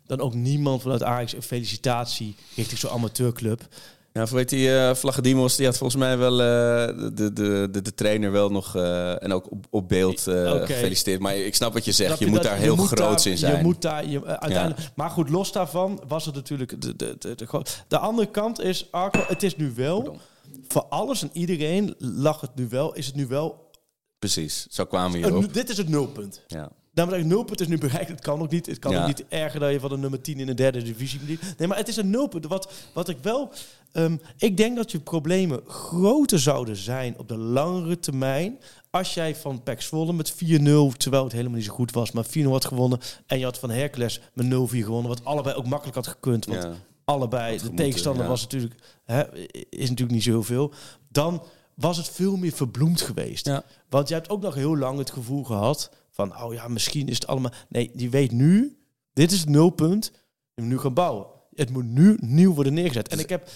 dan 0.07 0.21
ook 0.21 0.35
niemand 0.35 0.83
vanuit 0.83 1.03
Ajax 1.03 1.33
een 1.35 1.43
felicitatie 1.43 2.37
richting 2.57 2.79
zo'n 2.81 2.91
amateurclub. 2.91 3.69
Ja, 4.13 4.27
voor 4.27 4.37
weet 4.37 4.49
die 4.49 4.71
Vlagedimos, 4.95 5.57
die 5.57 5.67
had 5.67 5.79
volgens 5.79 5.99
mij 6.03 6.19
wel 6.19 6.33
eh, 6.41 6.87
de, 7.15 7.33
de, 7.33 7.69
de, 7.71 7.83
de 7.83 7.95
trainer 7.95 8.33
wel 8.33 8.51
nog 8.51 8.77
eh, 8.77 9.23
en 9.23 9.33
ook 9.33 9.51
op, 9.51 9.67
op 9.71 9.89
beeld 9.89 10.27
Oké. 10.29 10.67
gefeliciteerd. 10.67 11.21
Maar 11.21 11.37
ik 11.37 11.55
snap 11.55 11.73
wat 11.73 11.85
je 11.85 11.93
zegt. 11.93 12.19
Je, 12.19 12.27
moet 12.27 12.43
daar 12.43 12.57
heel 12.57 12.77
daar- 12.77 13.27
in 13.27 13.39
zijn. 13.39 13.57
Je 13.57 13.63
moet 13.63 13.83
daar 13.83 14.07
je, 14.09 14.25
uiteindelijk. 14.25 14.91
Maar 14.95 15.11
goed, 15.11 15.29
los 15.29 15.53
daarvan 15.53 16.03
was 16.09 16.27
het 16.27 16.35
natuurlijk 16.35 16.81
de, 16.83 16.97
de, 16.97 17.17
de, 17.19 17.35
de, 17.35 17.63
de 17.89 17.99
andere 17.99 18.31
kant 18.31 18.61
is 18.61 18.89
Arco. 18.91 19.21
Het 19.27 19.43
is 19.43 19.57
nu 19.57 19.73
wel 19.77 19.97
Pardon. 20.03 20.21
voor 20.69 20.85
alles 20.89 21.23
en 21.23 21.31
iedereen 21.33 21.95
lag 21.99 22.41
het 22.41 22.55
nu 22.55 22.69
wel. 22.69 22.95
Is 22.95 23.07
het 23.07 23.15
nu 23.15 23.27
wel? 23.27 23.71
Precies, 24.19 24.67
zo 24.71 24.85
kwamen 24.85 25.13
we 25.13 25.19
hierop. 25.27 25.55
dit 25.55 25.69
is 25.71 25.77
het 25.77 25.89
nulpunt. 25.89 26.41
Ja. 26.47 26.71
Daarom 26.95 27.15
zeg 27.15 27.23
ik 27.25 27.31
nulpunt 27.31 27.61
is 27.61 27.67
nu 27.69 27.79
bereikt. 27.79 28.09
Het 28.09 28.21
kan 28.21 28.41
ook 28.41 28.51
niet. 28.51 28.67
Het 28.67 28.79
kan 28.79 28.93
Ja. 28.93 29.01
ook 29.01 29.07
niet 29.07 29.25
erger 29.29 29.61
dat 29.61 29.73
je 29.73 29.81
van 29.81 29.91
de 29.91 29.97
nummer 29.99 30.21
10 30.21 30.39
in 30.39 30.47
de 30.47 30.55
derde 30.55 30.83
divisie 30.83 31.21
moet. 31.29 31.59
Nee, 31.59 31.69
maar 31.69 31.77
het 31.77 31.89
is 31.89 31.97
een 31.97 32.11
nulpunt. 32.11 32.47
Wat, 32.47 32.73
wat 32.95 33.09
ik 33.09 33.17
wel. 33.23 33.53
ehm, 33.93 34.17
ik 34.37 34.57
denk 34.57 34.77
dat 34.77 34.91
je 34.93 34.99
problemen 35.01 35.61
groter 35.67 36.39
zouden 36.41 36.77
zijn 36.77 37.15
op 37.19 37.29
de 37.29 37.37
langere 37.37 37.99
termijn. 38.01 38.59
Als 38.91 39.15
jij 39.15 39.37
van 39.37 39.63
PEC 39.63 39.81
Zwolle 39.83 40.13
met 40.13 40.31
4-0, 40.33 40.93
terwijl 40.97 41.25
het 41.25 41.33
helemaal 41.33 41.57
niet 41.57 41.67
zo 41.67 41.73
goed 41.75 41.93
was, 41.93 42.13
maar 42.13 42.25
4-0 42.25 42.53
had 42.53 42.65
gewonnen. 42.65 42.99
En 43.27 43.39
je 43.39 43.45
had 43.45 43.59
van 43.59 43.71
Hercules 43.71 44.21
met 44.35 44.47
0-4 44.47 44.85
gewonnen. 44.85 45.09
Wat 45.09 45.25
allebei 45.25 45.57
ook 45.57 45.67
makkelijk 45.67 45.97
had 45.97 46.07
gekund. 46.07 46.47
Want 46.47 46.63
Ja. 46.63 46.73
allebei, 47.05 47.59
de 47.59 47.75
tegenstander 47.75 48.23
ja. 48.23 48.29
was 48.29 48.43
natuurlijk, 48.43 48.75
hè, 49.05 49.39
is 49.69 49.89
natuurlijk 49.89 50.11
niet 50.11 50.23
zoveel. 50.23 50.73
Dan 51.09 51.43
was 51.75 51.97
het 51.97 52.09
veel 52.09 52.37
meer 52.37 52.53
verbloemd 52.53 53.01
geweest. 53.01 53.51
Want 53.89 54.09
je 54.09 54.15
hebt 54.15 54.29
ook 54.31 54.43
nog 54.43 54.55
heel 54.55 54.77
lang 54.77 54.99
het 54.99 55.11
gevoel 55.11 55.45
gehad 55.45 55.91
van, 56.13 56.43
oh 56.43 56.53
ja, 56.53 56.69
misschien 56.69 57.09
is 57.09 57.15
het 57.15 57.27
allemaal... 57.27 57.53
Nee, 57.69 57.91
die 57.95 58.11
weet 58.11 58.33
nu, 58.33 58.79
dit 59.13 59.33
is 59.33 59.41
het 59.41 59.49
nulpunt, 59.49 60.13
moet 60.55 60.67
nu 60.67 60.79
gaan 60.79 60.95
bouwen. 60.95 61.27
Het 61.55 61.71
moet 61.71 61.85
nu 61.85 62.17
nieuw 62.21 62.55
worden 62.55 62.75
neergezet. 62.75 63.09
En 63.09 63.19
ik 63.19 63.29
heb 63.29 63.49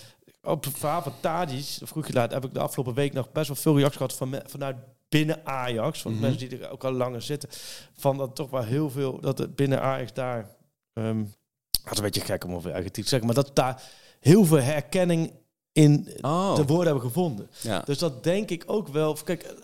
op 0.42 0.64
het 0.64 0.78
verhaal 0.78 1.02
van 1.02 1.12
Tadic, 1.20 1.78
vroeg 1.82 2.06
je 2.06 2.12
laat, 2.12 2.32
heb 2.32 2.44
ik 2.44 2.54
de 2.54 2.60
afgelopen 2.60 2.94
week 2.94 3.12
nog 3.12 3.32
best 3.32 3.46
wel 3.46 3.56
veel 3.56 3.76
reacties 3.76 3.96
gehad 3.96 4.14
van, 4.14 4.40
vanuit 4.46 4.76
binnen 5.08 5.46
Ajax, 5.46 6.02
van 6.02 6.20
mensen 6.20 6.48
die 6.48 6.58
er 6.58 6.70
ook 6.70 6.84
al 6.84 6.92
langer 6.92 7.22
zitten, 7.22 7.48
van 7.96 8.16
dat 8.16 8.34
toch 8.34 8.50
wel 8.50 8.62
heel 8.62 8.90
veel, 8.90 9.20
dat 9.20 9.38
het 9.38 9.56
binnen 9.56 9.80
Ajax 9.80 10.12
daar, 10.12 10.48
het 10.92 11.26
is 11.90 11.96
een 11.98 12.02
beetje 12.04 12.20
gek 12.20 12.44
om 12.44 12.54
over 12.54 12.70
eigen 12.70 12.92
te 12.92 13.02
zeggen, 13.02 13.26
maar 13.26 13.34
dat 13.34 13.56
daar 13.56 13.82
heel 14.20 14.44
veel 14.44 14.60
herkenning 14.60 15.32
in 15.72 16.08
Oh. 16.20 16.56
de 16.56 16.64
woorden 16.64 16.86
hebben 16.86 17.02
gevonden. 17.10 17.50
Ja. 17.62 17.82
Dus 17.84 17.98
dat 17.98 18.24
denk 18.24 18.50
ik 18.50 18.64
ook 18.66 18.88
wel. 18.88 19.14
Kijk, 19.14 19.54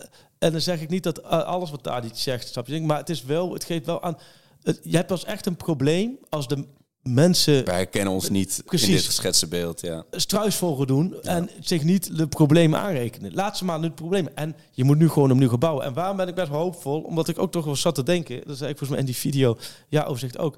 en 0.42 0.52
dan 0.52 0.60
zeg 0.60 0.80
ik 0.80 0.88
niet 0.88 1.02
dat 1.02 1.18
eh, 1.18 1.42
alles 1.42 1.70
wat 1.70 1.84
daar 1.84 2.02
niet 2.02 2.18
zegt, 2.18 2.48
snap 2.48 2.66
je? 2.66 2.80
Maar 2.80 2.98
het 2.98 3.10
is 3.10 3.22
wel, 3.22 3.52
het 3.52 3.64
geeft 3.64 3.86
wel 3.86 4.02
aan. 4.02 4.18
Het, 4.62 4.80
je 4.82 4.96
hebt 4.96 5.08
pas 5.08 5.24
echt 5.24 5.46
een 5.46 5.56
probleem 5.56 6.18
als 6.28 6.48
de 6.48 6.66
mensen 7.02 7.64
Wij 7.64 7.76
herkennen 7.76 8.12
ons 8.12 8.28
niet 8.28 8.62
Precies. 8.64 8.88
in 8.88 8.94
dit 8.94 9.04
geschetste 9.04 9.46
beeld. 9.46 9.80
Ja. 9.80 10.04
struisvogel 10.10 10.86
doen 10.86 11.22
en 11.22 11.50
zich 11.60 11.82
niet 11.82 12.16
de 12.16 12.26
problemen 12.26 12.80
aanrekenen. 12.80 13.34
Laat 13.34 13.56
ze 13.56 13.64
maar 13.64 13.78
nu 13.78 13.84
het 13.84 13.94
probleem. 13.94 14.28
En 14.34 14.56
je 14.70 14.84
moet 14.84 14.98
nu 14.98 15.08
gewoon 15.08 15.30
opnieuw 15.30 15.48
gaan 15.48 15.58
bouwen. 15.58 15.84
En 15.84 15.92
waarom 15.94 16.16
ben 16.16 16.28
ik 16.28 16.34
best 16.34 16.48
wel 16.48 16.60
hoopvol? 16.60 17.00
Omdat 17.00 17.28
ik 17.28 17.38
ook 17.38 17.52
toch 17.52 17.64
wel 17.64 17.76
zat 17.76 17.94
te 17.94 18.02
denken. 18.02 18.42
Dat 18.46 18.56
zei 18.56 18.70
ik 18.70 18.78
volgens 18.78 18.88
mij 18.88 18.98
in 18.98 19.04
die 19.04 19.16
video. 19.16 19.58
Ja, 19.88 20.02
overzicht 20.02 20.38
ook. 20.38 20.56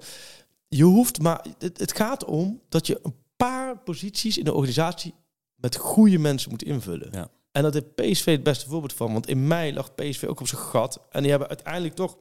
Je 0.68 0.84
hoeft 0.84 1.22
maar. 1.22 1.44
Het, 1.58 1.78
het 1.78 1.96
gaat 1.96 2.24
om 2.24 2.60
dat 2.68 2.86
je 2.86 3.00
een 3.02 3.14
paar 3.36 3.78
posities 3.78 4.38
in 4.38 4.44
de 4.44 4.52
organisatie 4.54 5.14
met 5.54 5.76
goede 5.76 6.18
mensen 6.18 6.50
moet 6.50 6.62
invullen. 6.62 7.08
Ja. 7.12 7.28
En 7.54 7.62
dat 7.62 7.74
is 7.74 7.82
PSV 7.94 8.24
het 8.24 8.42
beste 8.42 8.68
voorbeeld 8.68 8.92
van. 8.92 9.12
Want 9.12 9.28
in 9.28 9.46
mei 9.46 9.74
lag 9.74 9.94
PSV 9.94 10.24
ook 10.24 10.40
op 10.40 10.48
zijn 10.48 10.60
gat. 10.60 11.00
En 11.10 11.20
die 11.20 11.30
hebben 11.30 11.48
uiteindelijk 11.48 11.94
toch 11.94 12.16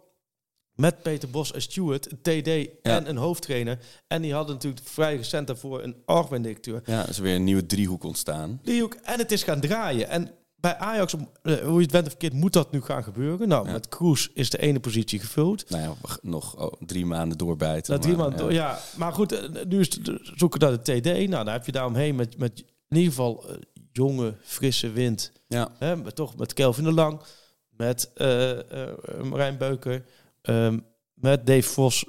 met 0.76 1.02
Peter 1.02 1.30
Bos 1.30 1.52
en 1.54 1.62
Stewart 1.62 2.12
een 2.12 2.22
TD 2.22 2.70
en 2.82 3.10
een 3.10 3.18
hoofdtrainer. 3.18 3.80
En 4.08 4.22
die 4.22 4.34
hadden 4.34 4.54
natuurlijk 4.56 4.88
vrij 4.88 5.16
recent 5.16 5.48
daarvoor 5.48 5.84
een 5.84 5.96
algemeen 6.06 6.42
directeur. 6.42 6.82
ja, 6.86 7.04
er 7.04 7.10
is 7.10 7.18
weer 7.20 7.36
een 7.36 7.44
nieuwe 7.44 7.66
driehoek 7.66 8.04
ontstaan. 8.04 8.60
Die 8.64 8.84
ook, 8.84 8.94
en 8.94 9.18
het 9.20 9.32
is 9.32 9.44
gaan 9.44 9.60
draaien. 9.60 10.10
En 10.10 10.32
bij 10.56 10.78
Ajax, 10.78 11.14
eh, 11.42 11.56
hoe 11.56 11.76
je 11.76 11.82
het 11.82 11.92
bent 11.92 12.04
of 12.06 12.10
verkeerd, 12.10 12.34
moet 12.34 12.54
dat 12.54 12.72
nu 12.72 12.82
gaan 12.82 13.04
gebeuren. 13.04 13.48
Nou, 13.48 13.66
Ja. 13.66 13.72
met 13.72 13.88
Kroes 13.88 14.30
is 14.34 14.50
de 14.50 14.58
ene 14.62 14.80
positie 14.80 15.20
gevuld. 15.20 15.70
Nou 15.70 15.84
ja, 15.84 15.94
nog 16.22 16.56
oh, 16.62 16.74
drie 16.86 17.06
maanden 17.06 17.38
doorbijten. 17.38 17.94
Na 17.94 18.00
drie 18.00 18.16
maanden, 18.16 18.54
ja. 18.54 18.80
Maar 18.98 19.14
goed, 19.14 19.32
eh, 19.32 19.64
nu 19.68 19.80
is 19.80 19.96
het 19.96 20.08
eh, 20.10 20.16
zoeken 20.22 20.60
naar 20.60 20.84
de 20.84 21.00
TD. 21.02 21.30
Nou, 21.30 21.44
daar 21.46 21.54
heb 21.54 21.66
je 21.66 21.72
daaromheen 21.72 22.16
met, 22.16 22.38
met 22.38 22.60
in 22.90 22.98
ieder 22.98 23.12
geval 23.14 23.46
jonge, 23.94 24.34
frisse 24.44 24.92
wind. 24.92 25.32
Ja. 25.48 25.70
Hè, 25.78 25.96
met, 25.96 26.16
toch 26.16 26.38
met 26.38 26.54
Kelvin 26.54 26.84
de 26.84 26.92
Lang, 26.92 27.22
met 27.70 28.12
Marijn 29.24 29.58
Beuker, 29.58 30.06
ehm, 30.42 30.80
met 31.14 31.46
Dave 31.48 31.70
Vos, 31.70 32.06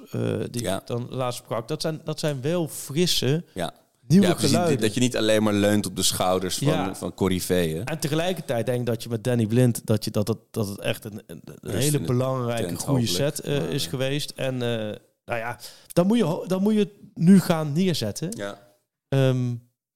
die 0.51 0.63
Ja. 0.63 0.79
ik 0.79 0.87
dan 0.87 1.07
laatst 1.09 1.39
sprak. 1.43 1.67
Dat 1.67 1.81
zijn, 1.81 2.01
dat 2.03 2.19
zijn 2.19 2.41
wel 2.41 2.67
frisse, 2.67 3.43
Ja. 3.53 3.73
nieuwe 4.07 4.27
Ja, 4.27 4.33
precies, 4.33 4.77
dat 4.79 4.93
je 4.93 4.99
niet 4.99 5.17
alleen 5.17 5.43
maar 5.43 5.53
leunt 5.53 5.85
op 5.85 5.95
de 5.95 6.03
schouders 6.03 6.57
van, 6.57 6.67
Ja. 6.67 6.95
van 6.95 7.13
Corriveeën. 7.13 7.85
En 7.85 7.99
tegelijkertijd 7.99 8.65
denk 8.65 8.79
ik 8.79 8.85
dat 8.85 9.03
je 9.03 9.09
met 9.09 9.23
Danny 9.23 9.45
Blind 9.45 9.85
dat 9.85 10.03
je 10.05 10.11
dat 10.11 10.27
het, 10.27 10.37
dat 10.51 10.67
het 10.67 10.79
echt 10.79 11.05
een, 11.05 11.21
een, 11.27 11.41
hele 11.61 11.99
belangrijke 11.99 12.65
tent, 12.65 12.79
goede 12.79 13.07
hopelijk. 13.07 13.35
set 13.35 13.45
Maar, 13.45 13.69
is 13.69 13.87
geweest. 13.87 14.31
En 14.35 14.57
nou 14.57 15.39
ja, 15.39 15.59
dan 15.93 16.07
moet 16.07 16.17
je 16.17 16.43
dan 16.47 16.61
moet 16.61 16.73
je 16.73 16.79
het 16.79 16.93
nu 17.13 17.39
gaan 17.39 17.73
neerzetten. 17.73 18.29
Ja. 18.37 18.63
Ehm, 19.07 19.53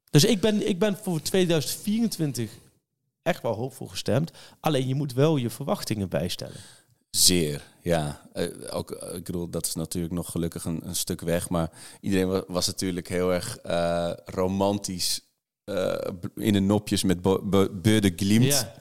dus 0.10 0.24
ik 0.24 0.40
ben, 0.42 0.68
ik 0.68 0.80
ben 0.80 0.98
voor 0.98 1.22
2024 1.22 2.52
echt 3.22 3.42
wel 3.42 3.54
hoopvol 3.54 3.88
gestemd. 3.88 4.32
Alleen 4.60 4.88
je 4.88 4.96
moet 4.96 5.14
wel 5.14 5.38
je 5.38 5.50
verwachtingen 5.50 6.10
bijstellen. 6.10 6.56
Zeer, 7.10 7.64
ja. 7.82 8.22
Eh, 8.34 8.48
ook, 8.70 8.92
eh, 8.92 9.16
ik 9.16 9.24
bedoel, 9.24 9.50
dat 9.50 9.66
is 9.66 9.74
natuurlijk 9.76 10.14
nog 10.14 10.32
gelukkig 10.32 10.66
een, 10.66 10.80
een 10.84 10.96
stuk 10.96 11.22
weg. 11.22 11.50
Maar 11.50 11.70
iedereen 12.02 12.28
wa- 12.28 12.44
was 12.48 12.68
natuurlijk 12.68 13.08
heel 13.08 13.34
erg 13.34 13.58
eh, 13.58 14.12
romantisch 14.26 15.22
in 16.36 16.54
de 16.54 16.60
nopjes 16.60 17.04
met 17.04 17.22
Bo- 17.22 17.42
Bo- 17.44 17.70
Beu 17.72 18.00
de 18.00 18.14
Glimt. 18.16 18.44
Ja. 18.46 18.74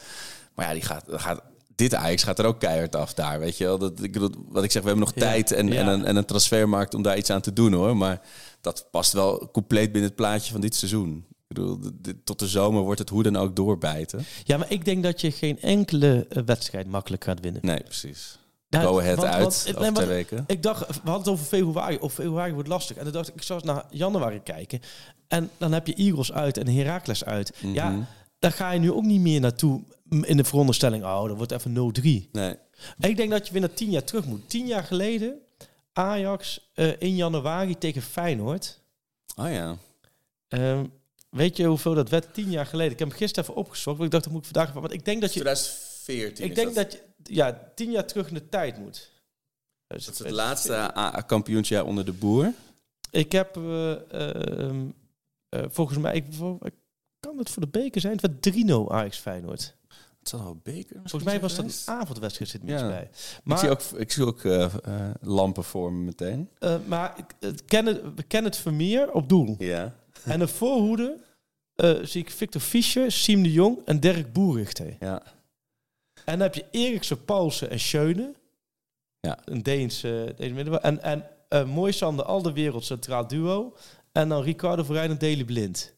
Maar 0.55 0.67
ja, 0.67 0.73
die 0.73 0.83
gaat, 0.83 1.05
gaat, 1.09 1.43
dit 1.79 1.95
Ajax 1.95 2.23
gaat 2.23 2.39
er 2.39 2.45
ook 2.45 2.61
keihard 2.61 2.97
af 2.97 3.15
daar, 3.15 3.39
weet 3.39 3.57
je 3.59 3.65
wel. 3.65 3.79
Dat, 3.79 4.03
ik 4.03 4.13
bedoel, 4.13 4.31
wat 4.49 4.65
ik 4.65 4.71
zeg, 4.71 4.83
we 4.83 4.89
hebben 4.89 5.07
nog 5.07 5.15
Ja. 5.17 5.21
tijd 5.31 5.53
en, 5.53 5.73
en, 5.73 5.87
een, 5.87 6.05
en 6.05 6.17
een 6.17 6.25
transfermarkt 6.25 6.95
om 6.95 7.03
daar 7.03 7.17
iets 7.19 7.31
aan 7.31 7.41
te 7.41 7.53
doen, 7.53 7.73
hoor. 7.73 7.97
Maar 7.97 8.21
dat 8.61 8.87
past 8.91 9.13
wel 9.13 9.49
compleet 9.53 9.85
binnen 9.93 10.03
het 10.11 10.15
plaatje 10.15 10.53
van 10.53 10.61
dit 10.61 10.75
seizoen. 10.75 11.25
Ik 11.29 11.57
bedoel, 11.57 11.79
tot 12.25 12.39
de 12.39 12.47
zomer 12.49 12.83
wordt 12.83 12.99
het 12.99 13.09
hoe 13.09 13.23
dan 13.23 13.37
ook 13.37 13.57
doorbijten. 13.57 14.25
ja, 14.45 14.57
maar 14.57 14.71
ik 14.73 14.85
denk 14.85 15.03
dat 15.03 15.21
je 15.21 15.31
geen 15.33 15.61
enkele 15.61 16.27
eh, 16.29 16.43
wedstrijd 16.47 16.87
makkelijk 16.87 17.25
gaat 17.25 17.41
winnen. 17.41 17.61
Nee, 17.65 17.81
precies. 17.83 18.39
Nou, 18.71 18.87
Go 18.87 19.01
ahead 19.01 19.17
want- 19.17 19.29
uit 19.29 19.65
want- 19.65 19.79
nee, 19.81 19.93
twee 19.93 20.07
weken. 20.07 20.45
Ik 20.47 20.63
dacht, 20.63 20.81
we 20.87 20.95
hadden 20.95 21.19
het 21.19 21.29
over 21.29 21.45
februari. 21.47 21.97
Of 21.97 22.13
februari 22.13 22.53
wordt 22.53 22.69
lastig. 22.69 22.97
En 22.97 23.05
dan 23.05 23.13
dacht 23.13 23.29
ik, 23.29 23.35
ik 23.35 23.43
zou 23.43 23.59
eens 23.61 23.69
naar 23.69 23.85
januari 23.91 24.41
kijken. 24.43 24.81
En 25.29 25.51
dan 25.59 25.73
heb 25.73 25.87
je 25.87 25.95
Eagles 25.95 26.33
uit 26.33 26.57
en 26.59 26.69
Heracles 26.69 27.25
uit. 27.25 27.53
Mhm. 27.61 27.75
Ja, 27.75 28.07
daar 28.39 28.53
ga 28.53 28.71
je 28.71 28.81
nu 28.81 28.93
ook 28.93 29.05
niet 29.05 29.21
meer 29.21 29.41
naartoe 29.41 29.83
in 30.21 30.37
de 30.37 30.45
veronderstelling. 30.45 31.05
Oh, 31.05 31.29
dat 31.29 31.37
wordt 31.37 31.53
even 31.53 31.93
0-3. 32.27 32.31
Nee. 32.33 32.57
Ik 32.99 33.17
denk 33.17 33.31
dat 33.31 33.47
je 33.47 33.53
weer 33.53 33.61
naar 33.61 33.75
tien 33.75 33.91
jaar 33.91 34.05
terug 34.05 34.25
moet. 34.25 34.49
Tien 34.49 34.67
jaar 34.67 34.85
geleden, 34.85 35.39
Ajax 35.93 36.71
eh, 36.75 37.01
in 37.01 37.17
januari 37.17 37.79
tegen 37.79 38.03
Feyenoord. 38.03 38.81
Oh 39.37 39.51
ja. 39.51 39.77
Ehm, 40.49 40.85
weet 41.31 41.57
je 41.57 41.65
hoeveel 41.65 41.95
dat 41.95 42.09
werd 42.09 42.35
tien 42.35 42.51
jaar 42.51 42.67
geleden? 42.67 42.93
Ik 42.93 42.99
heb 42.99 43.09
hem 43.09 43.17
gisteren 43.17 43.45
even 43.45 43.61
opgezocht. 43.61 43.97
Want 43.97 44.05
ik 44.05 44.11
dacht, 44.11 44.25
dat 44.25 44.33
moet 44.33 44.47
ik 44.47 44.51
vandaag. 44.53 44.73
Want 44.73 44.93
ik 44.93 45.05
denk 45.05 45.21
dat 45.21 45.35
je... 45.35 45.41
2014. 45.41 46.45
Ik 46.45 46.55
denk 46.55 46.75
dat 46.75 46.93
je 46.93 47.01
ja, 47.23 47.71
tien 47.75 47.91
jaar 47.91 48.07
terug 48.07 48.29
in 48.29 48.35
de 48.35 48.49
tijd 48.49 48.79
moet. 48.79 49.11
Dus 49.87 50.05
Dat 50.05 50.15
is 50.15 50.21
het 50.21 50.31
laatste 50.31 50.95
AA-kampioensjaar 50.95 51.85
onder 51.85 52.05
de 52.05 52.13
boer. 52.13 52.53
Ik 53.11 53.33
heb 53.33 53.57
eh, 53.57 54.13
ehm, 54.13 54.87
eh, 55.49 55.65
volgens 55.69 55.99
mij, 55.99 56.15
ik 56.15 56.75
kan 57.21 57.39
het 57.39 57.51
voor 57.51 57.63
de 57.63 57.69
beker 57.69 58.01
zijn? 58.01 58.13
Het 58.13 58.21
werd 58.21 58.67
3-0 58.89 58.93
Ajax 58.93 59.19
Feyenoord. 59.19 59.77
Het 60.19 60.29
zal 60.29 60.43
wel 60.43 60.61
beker. 60.63 60.97
Volgens 60.97 61.23
mij 61.25 61.41
was 61.41 61.55
dat 61.57 61.65
een 61.65 61.95
avondwedstrijd, 61.95 62.51
zit 62.51 62.63
niets 62.63 62.81
Ja. 62.81 62.89
bij. 62.89 63.11
Maar, 63.45 63.57
ik 63.57 63.63
zie 63.63 63.71
ook, 63.71 64.01
ik 64.01 64.13
zie 64.13 64.25
ook 64.27 64.45
eh, 64.45 64.65
eh, 64.65 64.71
lampen 65.21 65.65
voor 65.65 65.93
me 65.93 66.05
meteen. 66.05 66.49
eh, 66.59 66.77
maar 66.87 67.15
ik- 67.19 67.35
het 67.41 67.65
Kenneth, 67.65 68.01
we 68.17 68.23
kennen 68.23 68.51
het 68.51 68.61
Vermeer 68.61 69.13
op 69.13 69.29
doel. 69.29 69.55
Ja. 69.59 69.95
En 70.25 70.39
de 70.39 70.49
voorhoede 70.49 71.17
zie 72.03 72.21
ik 72.23 72.31
Victor 72.31 72.61
Fischer, 72.61 73.13
Siem 73.13 73.43
de 73.43 73.53
Jong 73.53 73.79
en 73.85 74.01
Dirk 74.01 74.33
Boerichter. 74.33 74.97
Ja. 75.01 75.23
En 76.25 76.33
dan 76.39 76.41
heb 76.41 76.55
je 76.55 76.65
Eriksen, 76.71 77.25
Paulsen 77.25 77.71
en 77.71 77.81
Schöne. 77.81 78.35
Ja. 79.21 79.39
Een 79.45 79.63
Deens, 79.63 80.03
eh 80.03 80.11
Deens 80.37 80.53
middenveld. 80.53 80.83
En, 80.83 81.03
en 81.03 81.27
uh, 81.51 81.65
Moisander, 81.65 82.25
al 82.25 82.43
de 82.43 82.53
wereld 82.53 82.85
centraal 82.85 83.27
duo. 83.27 83.75
En 84.13 84.29
dan 84.29 84.43
Ricardo 84.43 84.83
Verijn 84.83 85.11
en 85.11 85.19
Deli 85.19 85.45
Blind. 85.45 85.95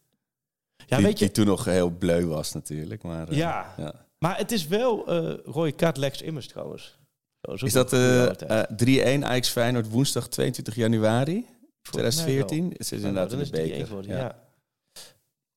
Ja, 0.90 0.96
die, 0.96 1.06
weet 1.06 1.18
je, 1.18 1.24
die 1.24 1.34
toen 1.34 1.46
nog 1.46 1.64
heel 1.64 1.90
bleu 1.90 2.26
was 2.26 2.52
natuurlijk. 2.52 3.02
Maar, 3.02 3.28
eh, 3.28 3.36
Ja. 3.36 3.74
ja. 3.76 3.94
maar 4.18 4.36
het 4.38 4.52
is 4.52 4.66
wel 4.66 5.12
rode 5.44 5.72
kaart 5.72 5.96
Lex 5.96 6.22
Immers 6.22 6.46
trouwens. 6.48 6.98
Zo, 7.42 7.64
Is 7.66 7.72
dat 7.72 7.92
een 7.92 8.26
goede 8.26 8.46
eh 8.46 8.56
oude 8.56 9.04
eh 9.04 9.18
3-1 9.20 9.24
Ajax 9.24 9.48
Feyenoord 9.48 9.88
woensdag 9.90 10.28
22 10.28 10.74
januari 10.74 11.46
Volgens 11.82 12.16
mij 12.16 12.24
2014? 12.24 12.60
wel. 12.60 12.70
Het 12.70 12.80
is 12.80 12.90
inderdaad 12.92 13.30
dan 13.30 13.38
in 13.38 13.44
is 13.44 13.50
de 13.50 13.58
het 13.58 13.88
3-1 13.88 13.90
beker. 13.90 14.08
ja. 14.16 14.38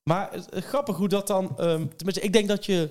Maar 0.03 0.29
grappig 0.49 0.95
hoe 0.95 1.07
dat 1.07 1.27
dan... 1.27 1.57
ehm, 1.57 1.85
tenminste, 1.95 2.21
ik 2.21 2.33
denk 2.33 2.47
dat 2.47 2.65
je, 2.65 2.89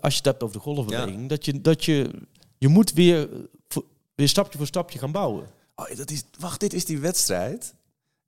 als 0.00 0.12
je 0.12 0.18
het 0.18 0.24
hebt 0.24 0.42
over 0.42 0.56
de 0.56 0.62
golfbeweging... 0.62 1.28
Dat, 1.28 1.44
je, 1.44 1.60
dat 1.60 1.84
je, 1.84 2.10
je 2.58 2.68
moet 2.68 2.92
weer, 2.92 3.28
weer 4.14 4.28
stapje 4.28 4.58
voor 4.58 4.66
stapje 4.66 4.98
gaan 4.98 5.12
bouwen. 5.12 5.46
Oh, 5.74 5.96
dat 5.96 6.10
is, 6.10 6.22
wacht, 6.38 6.60
dit 6.60 6.72
is 6.72 6.84
die 6.84 6.98
wedstrijd. 6.98 7.74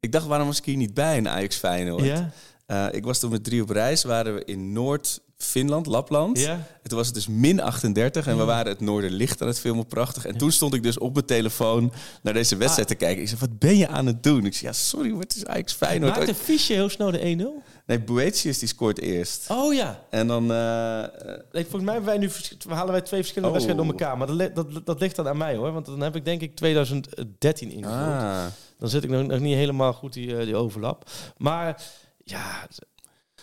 Ik 0.01 0.13
dacht, 0.13 0.27
waarom 0.27 0.47
was 0.47 0.59
ik 0.59 0.65
hier 0.65 0.77
niet 0.77 0.95
bij 0.95 1.17
in 1.17 1.29
Ajax 1.29 1.57
Feyenoord? 1.57 2.05
Ja? 2.05 2.31
Eh, 2.69 2.87
ik 2.91 3.05
was 3.05 3.19
toen 3.19 3.31
met 3.31 3.45
drie 3.45 3.63
op 3.63 3.71
reis, 3.71 4.05
waren 4.05 4.35
we 4.35 4.45
in 4.45 4.73
Noord-Finland, 4.73 5.87
Lapland. 5.87 6.45
En 6.45 6.65
toen 6.83 6.99
was 6.99 7.07
het 7.07 7.15
dus 7.15 7.27
min 7.27 7.61
38 7.61 8.27
en 8.27 8.37
we 8.39 8.45
waren 8.45 8.73
het 8.73 8.81
Noorderlicht 8.81 9.43
aan 9.43 9.49
het 9.49 9.61
filmen, 9.61 9.87
prachtig. 9.87 10.27
En 10.27 10.37
toen 10.37 10.53
stond 10.53 10.75
ik 10.75 10.83
dus 10.83 10.99
op 10.99 11.13
mijn 11.15 11.27
telefoon 11.27 11.93
naar 12.23 12.33
deze 12.35 12.57
wedstrijd 12.57 12.89
te 12.89 12.95
kijken. 12.95 13.23
Ik 13.23 13.29
zei, 13.29 13.41
wat 13.41 13.59
ben 13.59 13.77
je 13.77 13.89
aan 13.89 14.07
het 14.07 14.23
doen? 14.23 14.45
Ik 14.47 14.55
zei, 14.55 14.67
ja, 14.67 14.73
sorry, 14.73 15.11
maar 15.11 15.21
het 15.21 15.37
is 15.37 15.47
Ajax 15.47 15.73
Feyenoord. 15.73 16.17
Maakte 16.17 16.35
Fischer 16.35 16.77
heel 16.77 16.89
snel 16.89 17.11
de 17.11 17.37
1-0? 17.63 17.65
Nee, 17.87 18.01
Boetius 18.01 18.59
die 18.59 18.69
scoort 18.69 18.99
eerst. 19.01 19.47
Oh 19.51 19.75
ja. 19.75 20.03
En 20.11 20.27
dan... 20.27 20.53
eh, 20.53 21.05
Nee, 21.53 21.63
volgens 21.63 21.85
mij 21.85 22.03
wij 22.03 22.19
nu, 22.19 22.31
halen 22.69 22.93
wij 22.93 23.01
twee 23.03 23.21
verschillende 23.21 23.49
Oh. 23.59 23.61
wedstrijden 23.63 23.85
door 23.87 23.95
elkaar. 24.01 24.19
Maar 24.19 24.27
dat, 24.27 24.55
dat, 24.73 24.87
dat 24.87 25.01
ligt 25.01 25.17
dan 25.17 25.29
aan 25.29 25.37
mij 25.37 25.57
hoor. 25.57 25.73
Want 25.73 25.87
dan 25.87 26.01
heb 26.01 26.17
ik 26.17 26.25
denk 26.25 26.41
ik 26.41 26.57
2013 26.57 27.71
ingevuld. 27.71 27.97
ah. 27.99 28.45
Dan 28.79 28.89
zit 28.89 29.05
ik 29.05 29.11
nog, 29.11 29.27
nog 29.27 29.41
niet 29.41 29.55
helemaal 29.55 29.93
goed 29.93 30.13
die, 30.13 30.45
die 30.45 30.57
overlap. 30.57 31.11
Maar 31.37 31.83
ja, 32.31 32.67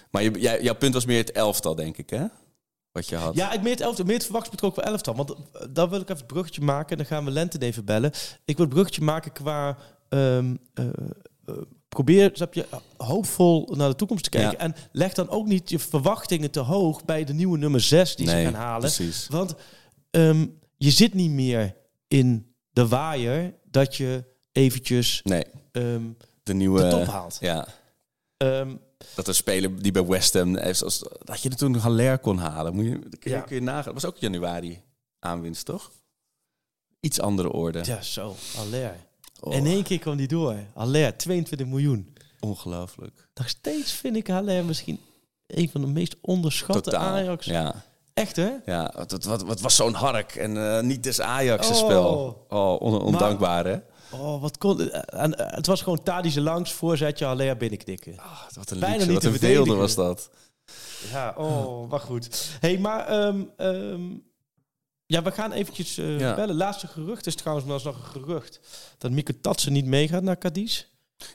Maar 0.09 0.23
je, 0.23 0.31
jij, 0.39 0.61
jouw 0.61 0.75
punt 0.75 0.93
was 0.93 1.05
meer 1.05 1.17
het 1.17 1.31
elftal, 1.31 1.75
denk 1.75 1.97
ik, 1.97 2.09
hè? 2.09 2.25
Wat 2.91 3.09
je 3.09 3.15
had. 3.15 3.35
Ja, 3.35 3.51
ik 3.51 3.61
meer 3.61 3.71
het 3.71 3.81
elftal, 3.81 4.05
meer 4.05 4.13
het 4.13 4.23
verwachtsbetrokken 4.23 4.83
wel 4.83 4.91
elftal. 4.91 5.15
Want 5.15 5.31
eh, 5.31 5.37
dan 5.69 5.89
wil 5.89 5.99
ik 5.99 6.09
even 6.09 6.17
het 6.17 6.27
bruggetje 6.27 6.61
maken. 6.61 6.89
En 6.89 6.97
dan 6.97 7.05
gaan 7.05 7.25
we 7.25 7.31
Lente 7.31 7.59
even 7.59 7.85
bellen. 7.85 8.11
Ik 8.45 8.57
wil 8.57 8.65
het 8.65 8.73
bruggetje 8.73 9.01
maken 9.01 9.31
qua... 9.31 9.77
ehm, 10.09 10.55
eh, 10.73 10.85
eh, 11.45 11.55
probeer, 11.89 12.29
snap 12.33 12.53
je, 12.53 12.65
hoopvol 12.97 13.73
naar 13.75 13.89
de 13.89 13.95
toekomst 13.95 14.23
te 14.23 14.29
kijken. 14.29 14.51
Ja. 14.51 14.57
En 14.57 14.75
leg 14.91 15.13
dan 15.13 15.29
ook 15.29 15.47
niet 15.47 15.69
je 15.69 15.79
verwachtingen 15.79 16.51
te 16.51 16.59
hoog 16.59 17.05
bij 17.05 17.23
de 17.23 17.33
nieuwe 17.33 17.57
nummer 17.57 17.81
6 17.81 18.15
die 18.15 18.25
nee, 18.25 18.45
ze 18.45 18.51
gaan 18.51 18.61
halen. 18.61 18.79
precies. 18.79 19.27
Want 19.27 19.55
ehm, 20.11 20.45
je 20.77 20.91
zit 20.91 21.13
niet 21.13 21.31
meer 21.31 21.75
in 22.07 22.53
de 22.71 22.87
waaier 22.87 23.53
dat 23.63 23.95
je 23.95 24.23
eventjes 24.51 25.21
Nee, 25.23 25.45
ehm, 25.71 26.03
de 26.43 26.53
nieuwe... 26.53 26.81
de 26.81 26.89
top 26.89 27.05
haalt. 27.05 27.37
Ja, 27.39 27.67
Ehm, 28.37 28.75
dat 29.15 29.27
een 29.27 29.35
speler 29.35 29.81
die 29.81 29.91
bij 29.91 30.05
West 30.05 30.33
Ham... 30.33 30.57
heeft 30.57 30.83
als- 30.83 31.03
Dat 31.23 31.41
je 31.41 31.49
er 31.49 31.55
toen 31.55 31.75
Haller 31.75 32.19
kon 32.19 32.37
halen. 32.37 32.75
Moet 32.75 32.85
je, 32.85 32.99
kun 32.99 33.09
je, 33.21 33.29
Ja. 33.29 33.39
kun 33.41 33.55
je 33.55 33.61
nagaan. 33.61 33.93
Dat 33.93 34.01
was 34.01 34.05
ook 34.05 34.17
januari 34.17 34.81
aanwinst, 35.19 35.65
toch? 35.65 35.91
Iets 36.99 37.19
andere 37.19 37.51
orde. 37.51 37.81
ja, 37.83 38.01
zo. 38.01 38.35
Aller. 38.57 38.95
Oh, 39.39 39.53
In 39.53 39.65
één 39.65 39.83
keer 39.83 39.99
kwam 39.99 40.15
die 40.17 40.27
door. 40.27 40.55
Aller, 40.73 41.17
22 41.17 41.67
miljoen. 41.67 42.13
ongelooflijk. 42.39 43.27
Nog 43.33 43.49
steeds 43.49 43.91
vind 43.91 44.15
ik 44.15 44.27
Haller 44.27 44.65
misschien 44.65 44.99
een 45.47 45.69
van 45.69 45.81
de 45.81 45.87
meest 45.87 46.15
onderschatte 46.21 46.97
Ajax. 46.97 47.45
Ja, 47.45 47.83
Echt 48.13 48.35
hè? 48.35 48.51
ja 48.65 48.93
wat, 48.95 49.23
wat, 49.23 49.41
wat, 49.43 49.59
was 49.61 49.75
zo'n 49.75 49.93
hark. 49.93 50.35
En 50.35 50.75
eh, 50.77 50.81
niet 50.83 51.03
dus 51.03 51.21
Ajax 51.21 51.67
Oh. 51.69 51.75
spel. 51.75 52.45
Oh, 52.49 52.81
on- 52.81 53.01
ondankbaar, 53.01 53.65
hè? 53.65 53.79
Oh, 54.11 54.41
wat 54.41 54.57
kon... 54.57 54.91
En, 54.91 55.37
eh, 55.37 55.55
het 55.55 55.65
was 55.67 55.81
gewoon 55.81 56.03
Tadische 56.03 56.41
langs, 56.41 56.73
voorzetje, 56.73 57.25
Haller 57.25 57.57
binnenknikken. 57.57 58.17
Ah, 58.17 58.41
wat 58.53 58.69
een 58.71 58.79
Bijna 58.79 58.95
luxe, 58.95 59.11
niet 59.11 59.13
wat 59.13 59.21
te 59.21 59.27
een 59.27 59.39
verdedigen. 59.39 59.77
was 59.77 59.95
dat. 59.95 60.29
Ja, 61.11 61.33
oh, 61.37 61.89
wat 61.89 62.01
goed. 62.01 62.49
hey, 62.59 62.77
maar... 62.77 63.07
ehm, 63.07 63.43
ehm, 63.57 64.01
ja, 65.05 65.23
we 65.23 65.31
gaan 65.31 65.51
eventjes 65.51 65.97
eh, 65.97 66.19
Ja. 66.19 66.35
bellen. 66.35 66.55
Laatste 66.55 66.87
gerucht 66.87 67.25
is 67.27 67.35
trouwens 67.35 67.67
wel 67.67 67.75
eens 67.75 67.85
nog 67.85 67.97
een 67.97 68.21
gerucht... 68.21 68.59
dat 68.97 69.11
Mieke 69.11 69.39
Tatsen 69.39 69.73
niet 69.73 69.85
meegaat 69.85 70.23
naar 70.23 70.37
Cadiz. 70.37 70.85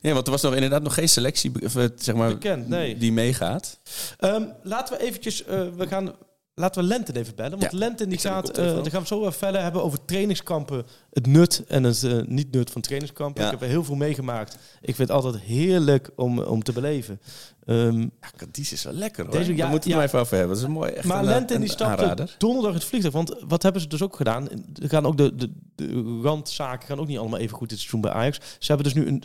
Ja, 0.01 0.13
want 0.13 0.27
er 0.27 0.33
was 0.33 0.43
nog 0.43 0.55
inderdaad 0.55 0.83
nog 0.83 0.95
geen 0.95 1.09
selectie 1.09 1.53
eh, 1.63 1.85
zeg 1.97 2.15
maar, 2.15 2.29
Bekend, 2.33 2.69
nee. 2.69 2.97
die 2.99 3.13
meegaat. 3.13 3.79
Ehm, 4.19 4.45
laten 4.63 4.97
we 4.99 5.03
eventjes, 5.05 5.45
eh, 5.45 5.69
we 5.77 5.87
gaan, 5.87 6.15
laten 6.61 6.83
we 6.83 6.88
Lente 6.88 7.16
even 7.16 7.35
bellen. 7.35 7.59
Want 7.59 7.73
Ja, 7.73 7.79
Lente 7.79 8.07
die 8.07 8.18
gaat, 8.18 8.49
eh 8.59 8.64
daar 8.75 8.90
gaan 8.90 9.01
we 9.01 9.07
zo 9.07 9.20
even 9.20 9.33
verder 9.33 9.62
hebben 9.62 9.83
over 9.83 10.05
trainingskampen. 10.05 10.87
Het 11.11 11.27
nut 11.27 11.64
en 11.68 11.85
het 11.85 12.03
eh, 12.03 12.20
niet-nut 12.27 12.70
van 12.70 12.81
trainingskampen. 12.83 13.40
Ja. 13.42 13.46
Ik 13.46 13.53
heb 13.59 13.62
er 13.62 13.75
heel 13.75 13.85
veel 13.85 13.94
meegemaakt. 13.94 14.55
Ik 14.81 14.94
vind 14.94 15.09
het 15.09 15.11
altijd 15.11 15.42
heerlijk 15.42 16.11
om, 16.16 16.38
om 16.38 16.62
te 16.62 16.73
beleven. 16.73 17.20
Ehm, 17.64 18.01
Ja, 18.01 18.09
Cadiz 18.37 18.73
is 18.73 18.83
wel 18.83 18.92
lekker 18.92 19.25
hoor. 19.25 19.33
Deze- 19.35 19.51
ja, 19.53 19.57
Daar 19.57 19.70
moeten 19.70 19.90
we 19.90 19.96
ja. 19.96 20.03
even 20.03 20.18
over 20.20 20.37
hebben. 20.37 20.55
Dat 20.55 20.62
is 20.64 20.68
een 20.68 20.79
mooi 20.79 20.92
echt 20.92 21.07
maar 21.07 21.18
een, 21.18 21.25
Lente 21.25 21.55
een 21.55 21.61
die 21.61 21.70
stapte 21.70 22.29
donderdag 22.38 22.75
het 22.75 22.85
vliegtuig. 22.85 23.14
Want 23.14 23.35
wat 23.49 23.62
hebben 23.62 23.83
ze 23.83 23.88
dus 23.88 24.03
ook 24.03 24.16
gedaan? 24.16 24.49
Er 24.83 24.88
gaan 24.88 25.07
ook 25.07 25.16
de, 25.16 25.35
de, 25.35 25.53
de 25.75 26.20
randzaken 26.23 26.87
gaan 26.88 27.01
ook 27.01 27.07
niet 27.07 27.18
allemaal 27.18 27.38
even 27.38 27.57
goed 27.57 27.68
dit 27.68 27.79
seizoen 27.79 28.01
bij 28.01 28.12
Ajax. 28.12 28.38
Ze 28.59 28.73
hebben 28.73 28.92
dus 28.92 29.03
nu 29.03 29.07
een 29.07 29.23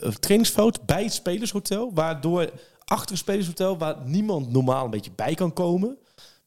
een 0.00 0.18
trainingsveld 0.20 0.86
bij 0.86 1.02
het 1.02 1.12
spelershotel. 1.12 1.90
Waardoor 1.94 2.50
achter 2.90 3.16
spelershotel, 3.16 3.78
waar 3.78 3.96
niemand 4.04 4.52
normaal 4.52 4.84
een 4.84 4.90
beetje 4.90 5.10
bij 5.16 5.34
kan 5.34 5.52
komen. 5.52 5.98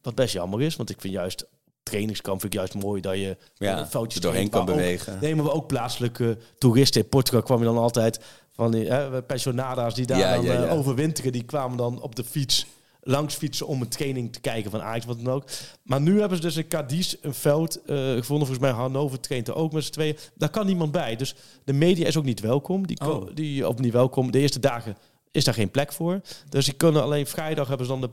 Wat 0.01 0.15
best 0.15 0.33
jammer 0.33 0.61
is, 0.61 0.75
want 0.75 0.89
ik 0.89 1.01
vind 1.01 1.13
juist 1.13 1.45
trainingskamp 1.83 2.39
vind 2.41 2.53
ik 2.53 2.59
juist 2.59 2.75
mooi 2.75 3.01
dat 3.01 3.13
je 3.13 3.37
Ja, 3.55 3.87
een 3.91 4.05
je 4.07 4.19
doorheen 4.19 4.49
kan 4.49 4.61
ook- 4.61 4.67
bewegen. 4.67 5.17
Nee, 5.21 5.35
maar 5.35 5.51
ook 5.51 5.67
plaatselijke 5.67 6.37
toeristen. 6.57 7.01
In 7.01 7.09
Portugal 7.09 7.41
kwam 7.41 7.59
je 7.59 7.65
dan 7.65 7.77
altijd 7.77 8.19
van 8.51 8.71
die 8.71 8.85
hè, 8.87 9.21
pensionada's 9.23 9.93
die 9.95 10.05
daar 10.05 10.17
Ja, 10.17 10.35
dan 10.35 10.45
ja, 10.45 10.63
eh, 10.65 10.73
overwinteren. 10.77 11.31
Die 11.31 11.43
kwamen 11.43 11.77
dan 11.77 12.01
op 12.01 12.15
de 12.15 12.23
fiets 12.23 12.65
langs 13.01 13.35
fietsen 13.35 13.67
om 13.67 13.81
een 13.81 13.87
training 13.89 14.33
te 14.33 14.39
kijken 14.39 14.71
van 14.71 14.81
Ajax, 14.81 15.05
wat 15.05 15.23
dan 15.23 15.33
ook. 15.33 15.43
Maar 15.83 16.01
nu 16.01 16.19
hebben 16.19 16.37
ze 16.37 16.43
dus 16.43 16.57
in 16.57 16.67
Cadiz 16.67 17.15
een 17.21 17.33
veld 17.33 17.81
eh, 17.81 17.95
gevonden. 17.95 18.25
Volgens 18.25 18.59
mij 18.59 18.71
Hannover 18.71 19.19
traint 19.19 19.47
er 19.47 19.55
ook 19.55 19.71
met 19.73 19.83
z'n 19.83 19.91
tweeën. 19.91 20.17
Daar 20.35 20.49
kan 20.49 20.65
niemand 20.65 20.91
bij. 20.91 21.15
Dus 21.15 21.35
de 21.63 21.73
media 21.73 22.07
is 22.07 22.17
ook 22.17 22.23
niet 22.23 22.39
welkom. 22.39 22.87
Die, 22.87 22.99
Oh. 23.01 23.27
die, 23.33 23.67
of 23.67 23.77
niet 23.77 23.93
welkom. 23.93 24.31
De 24.31 24.39
eerste 24.39 24.59
dagen 24.59 24.97
is 25.33 25.43
daar 25.43 25.53
geen 25.53 25.71
plek 25.71 25.93
voor. 25.93 26.21
Dus 26.49 26.65
die 26.65 26.73
kunnen 26.73 27.03
alleen 27.03 27.27
vrijdag 27.27 27.67
hebben 27.67 27.85
ze 27.85 27.91
dan 27.91 28.01
de 28.01 28.09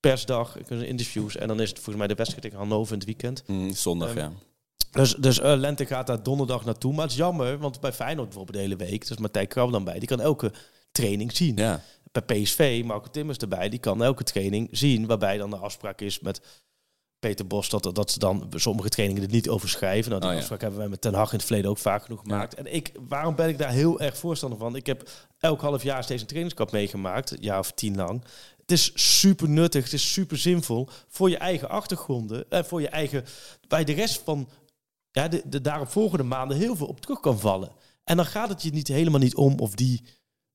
persdag, 0.00 0.56
kunnen 0.66 0.86
interviews. 0.86 1.36
En 1.36 1.48
dan 1.48 1.60
is 1.60 1.68
het 1.68 1.76
volgens 1.78 1.96
mij 1.96 2.06
de 2.06 2.14
wedstrijd 2.14 2.42
tegen 2.44 2.58
Hannover 2.58 2.92
in 2.92 2.98
het 2.98 3.06
weekend. 3.08 3.42
Mm, 3.46 3.70
zondag, 3.72 4.08
Ehm, 4.08 4.18
ja. 4.18 4.32
Dus, 4.90 5.14
dus 5.14 5.40
eh, 5.40 5.56
Lente 5.56 5.86
gaat 5.86 6.06
daar 6.06 6.22
donderdag 6.22 6.64
naartoe. 6.64 6.92
Maar 6.92 7.02
het 7.02 7.10
is 7.10 7.16
jammer, 7.16 7.58
want 7.58 7.80
bij 7.80 7.92
Feyenoord 7.92 8.28
bijvoorbeeld 8.28 8.56
de 8.56 8.62
hele 8.62 8.90
week... 8.90 9.06
dus 9.06 9.16
Matthijs 9.16 9.46
Krabbe 9.48 9.72
dan 9.72 9.84
bij, 9.84 9.98
die 9.98 10.08
kan 10.08 10.20
elke 10.20 10.52
training 10.92 11.36
zien. 11.36 11.56
Ja, 11.56 11.82
Bij 12.12 12.22
PSV, 12.22 12.82
Marco 12.84 13.10
Timmers 13.10 13.38
erbij, 13.38 13.68
die 13.68 13.78
kan 13.78 14.02
elke 14.02 14.24
training 14.24 14.68
zien... 14.70 15.06
waarbij 15.06 15.36
dan 15.38 15.50
de 15.50 15.56
afspraak 15.56 16.00
is 16.00 16.20
met 16.20 16.40
Peter 17.18 17.46
Bos... 17.46 17.68
dat, 17.68 17.90
dat 17.94 18.10
ze 18.10 18.18
dan 18.18 18.46
sommige 18.56 18.88
trainingen 18.88 19.22
er 19.22 19.30
niet 19.30 19.48
over 19.48 19.68
schrijven. 19.68 20.10
Nou, 20.10 20.20
die 20.20 20.30
Oh, 20.30 20.34
ja. 20.34 20.40
afspraak 20.40 20.60
hebben 20.60 20.78
wij 20.78 20.88
met 20.88 21.00
Ten 21.00 21.14
Hag 21.14 21.30
in 21.30 21.36
het 21.36 21.46
verleden 21.46 21.70
ook 21.70 21.78
vaak 21.78 22.04
genoeg 22.04 22.20
gemaakt. 22.20 22.54
En 22.54 22.74
ik, 22.74 22.92
waarom 23.08 23.34
ben 23.34 23.48
ik 23.48 23.58
daar 23.58 23.70
heel 23.70 24.00
erg 24.00 24.16
voorstander 24.16 24.58
van? 24.58 24.76
Ik 24.76 24.86
heb 24.86 25.10
elk 25.38 25.60
half 25.60 25.82
jaar 25.82 26.02
steeds 26.02 26.20
een 26.20 26.26
trainingskamp 26.26 26.72
meegemaakt, 26.72 27.30
een 27.30 27.38
jaar 27.40 27.58
of 27.58 27.72
tien 27.72 27.96
lang... 27.96 28.24
Het 28.66 28.78
is 28.78 28.92
super 28.94 29.48
nuttig, 29.48 29.84
het 29.84 29.92
is 29.92 30.12
super 30.12 30.38
zinvol 30.38 30.88
voor 31.08 31.30
je 31.30 31.36
eigen 31.36 31.68
achtergronden 31.68 32.50
en 32.50 32.64
voor 32.64 32.80
je 32.80 32.88
eigen, 32.88 33.24
bij 33.68 33.84
de 33.84 33.92
rest 33.92 34.22
van 34.24 34.48
ja, 35.10 35.28
de, 35.28 35.42
de 35.46 35.60
daaropvolgende 35.60 36.24
maanden 36.24 36.56
heel 36.56 36.76
veel 36.76 36.86
op 36.86 37.00
terug 37.00 37.20
kan 37.20 37.38
vallen. 37.38 37.72
En 38.04 38.16
dan 38.16 38.26
gaat 38.26 38.48
het 38.48 38.62
je 38.62 38.70
niet 38.70 38.88
helemaal 38.88 39.20
niet 39.20 39.34
om 39.34 39.58
of 39.58 39.74
die 39.74 40.02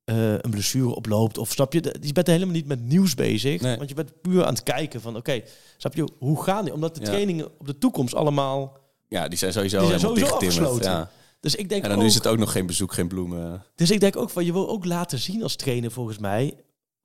eh, 0.03 0.31
een 0.33 0.49
blessure 0.49 0.95
oploopt 0.95 1.37
of 1.37 1.51
snap 1.51 1.73
je, 1.73 1.95
je 2.01 2.13
bent 2.13 2.27
helemaal 2.27 2.53
niet 2.53 2.67
met 2.67 2.81
nieuws 2.81 3.15
bezig, 3.15 3.61
Nee. 3.61 3.77
want 3.77 3.89
je 3.89 3.95
bent 3.95 4.21
puur 4.21 4.45
aan 4.45 4.53
het 4.53 4.63
kijken 4.63 5.01
van 5.01 5.15
oké, 5.15 5.41
snap 5.77 5.95
je, 5.95 6.07
hoe 6.19 6.43
gaan 6.43 6.63
die? 6.65 6.73
Omdat 6.73 6.95
de 6.95 7.01
Ja. 7.01 7.07
trainingen 7.07 7.45
op 7.59 7.67
de 7.67 7.77
toekomst 7.77 8.13
allemaal, 8.15 8.77
ja, 9.07 9.27
die 9.27 9.37
zijn 9.37 9.53
sowieso 9.53 9.78
Die 9.80 9.88
zijn 9.88 9.99
sowieso 9.99 10.34
afgesloten. 10.34 10.91
Ja. 10.91 11.09
dus 11.39 11.55
ik 11.55 11.69
denk 11.69 11.84
En 11.84 11.89
dan 11.89 11.99
ook, 11.99 12.05
is 12.05 12.15
het 12.15 12.28
ook 12.28 12.38
nog 12.38 12.51
geen 12.51 12.65
bezoek, 12.65 12.93
geen 12.93 13.07
bloemen. 13.07 13.63
dus 13.76 13.91
ik 13.91 13.99
denk 13.99 14.15
ook 14.15 14.30
van 14.30 14.45
je 14.45 14.51
wil 14.53 14.69
ook 14.69 14.86
laten 14.86 15.19
zien 15.19 15.43
als 15.43 15.55
trainer 15.55 15.91
volgens 15.91 16.17
mij 16.17 16.53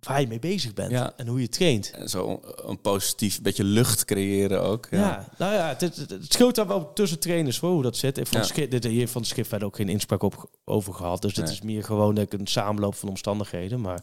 waar 0.07 0.21
je 0.21 0.27
mee 0.27 0.39
bezig 0.39 0.73
bent 0.75 0.91
Ja. 0.91 1.13
en 1.17 1.27
hoe 1.27 1.41
je 1.41 1.49
traint. 1.49 1.91
En 1.91 2.09
zo 2.09 2.41
een 2.65 2.81
positief 2.81 3.43
beetje 3.43 3.65
lucht 3.65 4.05
creëren 4.05 4.63
ook. 4.63 4.87
Ja. 4.91 4.99
Ja. 4.99 5.29
nou 5.39 5.55
ja, 5.55 5.69
het, 5.69 5.81
het, 5.81 5.97
het 6.11 6.33
scheelt 6.33 6.55
daar 6.55 6.67
wel 6.67 6.93
tussen 6.93 7.19
trainers 7.19 7.59
voor 7.59 7.71
hoe 7.71 7.83
dat 7.83 7.97
zit. 7.97 8.19
Ik 8.19 8.27
vond 8.27 8.47
Ja. 8.47 8.53
Schip, 8.53 8.71
dit, 8.71 8.85
hier 8.85 9.09
van 9.09 9.23
de 9.23 9.29
schip 9.29 9.47
verder 9.47 9.69
ook 9.69 9.77
geen 9.77 9.89
inspraak 9.89 10.23
op, 10.23 10.51
over 10.65 10.95
gehad. 10.95 11.23
Dus 11.23 11.35
dit 11.35 11.45
Nee. 11.45 11.53
is 11.53 11.63
meer 11.63 11.85
gewoon 11.85 12.17
een 12.17 12.47
samenloop 12.47 12.95
van 12.95 13.09
omstandigheden. 13.09 13.81
Maar 13.81 14.01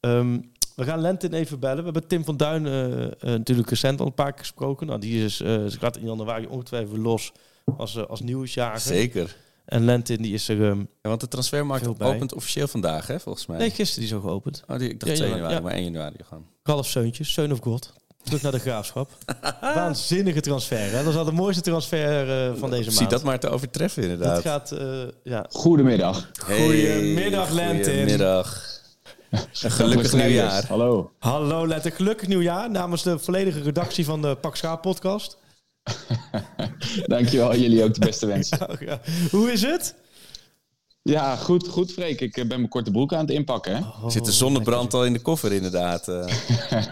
ehm, 0.00 0.38
we 0.76 0.84
gaan 0.84 1.00
Lentin 1.00 1.32
even 1.32 1.58
bellen. 1.60 1.76
We 1.76 1.84
hebben 1.84 2.06
Tim 2.06 2.24
van 2.24 2.36
Duin 2.36 2.66
eh, 2.66 3.04
eh, 3.04 3.10
natuurlijk 3.20 3.68
recent 3.70 4.00
al 4.00 4.06
een 4.06 4.14
paar 4.14 4.30
keer 4.32 4.40
gesproken. 4.40 4.86
Nou, 4.86 5.00
die 5.00 5.24
is, 5.24 5.40
eh 5.40 5.66
ze 5.66 5.78
gaat 5.78 5.96
in 5.96 6.06
januari 6.06 6.46
ongetwijfeld 6.46 6.98
los 6.98 7.32
als, 7.76 7.96
eh, 7.96 8.04
als 8.06 8.20
nieuwsjager. 8.20 8.80
Zeker. 8.80 9.36
En 9.70 9.84
Lentin 9.84 10.22
die 10.22 10.34
is 10.34 10.48
er... 10.48 10.64
ehm, 10.68 10.78
Ja, 10.78 11.08
want 11.08 11.20
de 11.20 11.28
transfermarkt 11.28 11.84
Veel 11.84 11.94
bij. 11.94 12.14
opent 12.14 12.34
officieel 12.34 12.68
vandaag, 12.68 13.06
hè, 13.06 13.20
volgens 13.20 13.46
mij. 13.46 13.58
nee, 13.58 13.70
gisteren 13.70 14.08
die 14.08 14.16
is 14.16 14.22
al 14.22 14.28
geopend. 14.28 14.62
Oh, 14.66 14.78
die, 14.78 14.88
ik 14.90 15.00
dacht 15.00 15.12
Ja, 15.12 15.16
2 15.18 15.28
ja, 15.28 15.34
januari, 15.34 15.54
ja. 15.56 15.60
maar 15.60 15.72
1 15.72 15.84
januari 15.84 16.16
gewoon. 16.28 16.44
Ralf 16.62 16.86
Seuntjes, 16.86 17.32
Seun 17.32 17.52
of 17.52 17.58
God. 17.60 17.92
Terug 18.22 18.42
naar 18.42 18.52
de 18.52 18.58
graafschap. 18.58 19.10
Waanzinnige 19.60 20.40
transfer. 20.40 20.78
Hè? 20.90 21.02
Dat 21.04 21.12
is 21.12 21.18
al 21.18 21.24
de 21.24 21.32
mooiste 21.32 21.62
transfer 21.62 22.46
eh, 22.50 22.58
van 22.58 22.70
deze 22.70 22.90
Zie 22.90 22.98
maand. 22.98 23.10
dat 23.10 23.22
maar 23.22 23.38
te 23.40 23.48
overtreffen, 23.48 24.02
inderdaad. 24.02 24.34
Dit 24.34 24.44
gaat, 24.44 24.72
eh, 24.72 25.02
ja. 25.24 25.46
Goedemiddag. 25.50 26.30
Goedemiddag, 26.44 27.50
Lentin. 27.50 27.84
Goedemiddag. 27.84 28.68
Een 29.62 29.70
gelukkig 29.70 30.12
nieuwjaar. 30.12 30.66
Hallo. 30.68 31.10
Hallo 31.18 31.66
Letter, 31.66 31.92
gelukkig 31.92 32.28
nieuwjaar 32.28 32.70
namens 32.70 33.02
de 33.02 33.18
volledige 33.18 33.60
redactie 33.60 34.04
van 34.04 34.22
de 34.22 34.34
Pak 34.40 34.56
Schaap 34.56 34.82
podcast. 34.82 35.36
Dankjewel. 37.06 37.56
Jullie 37.56 37.84
ook 37.84 37.94
de 37.94 38.00
beste 38.06 38.26
wensen. 38.26 38.70
Oh, 38.70 38.80
ja. 38.88 39.00
Hoe 39.30 39.52
is 39.52 39.62
het? 39.62 39.94
Ja, 41.02 41.36
goed, 41.36 41.68
goed 41.68 41.92
Freek. 41.92 42.20
Ik 42.20 42.36
eh, 42.36 42.46
ben 42.46 42.56
mijn 42.58 42.68
korte 42.68 42.90
broek 42.90 43.12
aan 43.12 43.20
het 43.20 43.30
inpakken. 43.30 43.76
Hè? 43.76 44.10
Zit 44.10 44.24
de 44.24 44.32
zonnebrand 44.32 44.94
al 44.94 45.04
in 45.04 45.12
de 45.12 45.22
koffer, 45.22 45.52
inderdaad. 45.52 46.08
eh. 46.08 46.26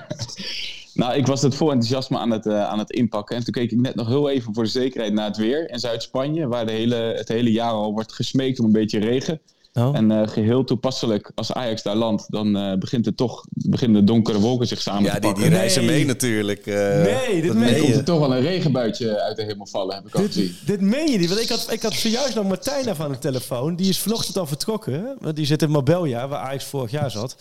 Nou, 0.95 1.15
ik 1.15 1.27
was 1.27 1.43
het 1.43 1.55
vol 1.55 1.71
enthousiasme 1.71 2.19
aan 2.19 2.31
het, 2.31 2.47
eh, 2.47 2.65
aan 2.65 2.79
het 2.79 2.91
inpakken. 2.91 3.37
En 3.37 3.45
toen 3.45 3.53
keek 3.53 3.71
ik 3.71 3.81
net 3.81 3.95
nog 3.95 4.07
heel 4.07 4.29
even 4.31 4.55
voor 4.55 4.63
de 4.63 4.69
zekerheid 4.71 5.13
naar 5.13 5.27
het 5.27 5.37
weer 5.37 5.71
in 5.71 5.79
Zuid-Spanje. 5.79 6.47
Waar 6.49 6.67
de 6.67 6.73
hele, 6.73 6.95
het 6.95 7.29
hele 7.29 7.53
jaar 7.53 7.71
al 7.71 7.93
wordt 7.93 8.13
gesmeekt 8.13 8.59
om 8.59 8.65
een 8.65 8.73
beetje 8.73 8.99
regen. 8.99 9.41
Oh. 9.79 9.97
En 9.97 10.11
eh, 10.11 10.29
geheel 10.29 10.65
toepasselijk, 10.65 11.31
als 11.35 11.53
Ajax 11.53 11.83
daar 11.83 11.97
landt, 11.97 12.25
dan 12.29 12.57
eh, 12.57 12.79
begint 12.79 13.05
het 13.05 13.17
toch, 13.17 13.45
beginnen 13.49 14.01
de 14.07 14.13
donkere 14.13 14.39
wolken 14.41 14.67
zich 14.67 14.81
samen 14.81 15.03
ja, 15.03 15.15
te 15.15 15.21
die, 15.21 15.31
pakken. 15.31 15.49
die 15.51 15.59
reizen 15.59 15.85
Nee. 15.85 15.97
mee 15.97 16.07
natuurlijk. 16.07 16.67
eh. 16.67 16.75
Nee, 17.03 17.43
dit 17.43 17.55
meen 17.55 17.65
Dan 17.65 17.75
je. 17.75 17.81
komt 17.81 17.95
er 17.95 18.05
toch 18.05 18.19
wel 18.19 18.35
een 18.35 18.41
regenbuitje 18.43 19.21
uit 19.21 19.37
de 19.37 19.43
hemel 19.45 19.67
vallen, 19.67 19.95
heb 19.95 20.07
ik 20.07 20.15
al 20.15 20.23
gezien. 20.25 20.57
Dit 20.67 20.81
meen 20.81 21.11
je 21.11 21.19
niet, 21.19 21.29
want 21.29 21.41
ik 21.41 21.49
had, 21.49 21.67
ik 21.73 21.83
had 21.83 21.93
zojuist 21.93 22.35
nog 22.35 22.45
Martijn 22.49 22.89
af 22.89 23.01
aan 23.01 23.13
de 23.13 23.19
telefoon. 23.19 23.77
Die 23.77 23.89
is 23.89 23.99
vanochtend 23.99 24.37
al 24.39 24.47
vertrokken. 24.47 25.17
Want 25.21 25.37
die 25.37 25.47
zit 25.47 25.63
in 25.63 25.71
Marbella, 25.71 26.29
waar 26.29 26.41
Ajax 26.41 26.65
vorig 26.65 26.91
jaar 26.91 27.11
zat. 27.11 27.37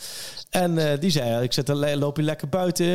En 0.49 0.77
eh, 0.91 0.99
die 0.99 1.09
zei, 1.11 1.43
ik 1.43 1.53
zit, 1.53 1.67
loop 1.95 2.17
je 2.17 2.23
lekker 2.23 2.49
buiten 2.49 2.85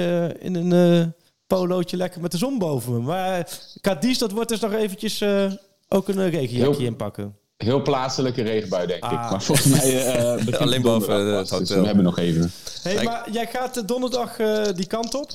in 0.40 0.54
een 0.54 0.72
eh, 1.00 1.06
polootje 1.46 1.96
lekker 1.96 2.20
met 2.20 2.30
de 2.32 2.38
zon 2.38 2.58
boven 2.58 2.92
me. 2.92 2.98
Maar 3.00 3.38
uh, 3.38 3.44
Cadiz, 3.80 4.18
dat 4.18 4.32
wordt 4.32 4.48
dus 4.48 4.60
nog 4.60 4.72
eventjes 4.72 5.20
eh, 5.20 5.52
ook 5.88 6.08
een 6.08 6.30
regenjakje 6.30 6.56
Heel- 6.78 6.86
inpakken. 6.86 7.36
Heel 7.62 7.82
plaatselijke 7.82 8.42
regenbui, 8.42 8.86
denk 8.86 9.04
ik. 9.04 9.10
Ah. 9.10 9.30
Maar 9.30 9.42
volgens 9.42 9.66
mij 9.66 10.06
eh 10.06 10.34
begint 10.34 10.56
Alleen 10.56 10.72
het 10.72 10.82
boven, 10.82 11.08
donderdag 11.08 11.44
eh, 11.44 11.58
het 11.58 11.68
dus 11.68 11.76
we 11.78 11.86
hebben 11.86 12.04
nog 12.04 12.18
even. 12.18 12.50
Hey, 12.82 13.04
maar 13.04 13.28
jij 13.30 13.46
gaat 13.46 13.76
eh, 13.76 13.86
donderdag 13.86 14.38
eh, 14.38 14.64
die 14.74 14.86
kant 14.86 15.14
op? 15.14 15.30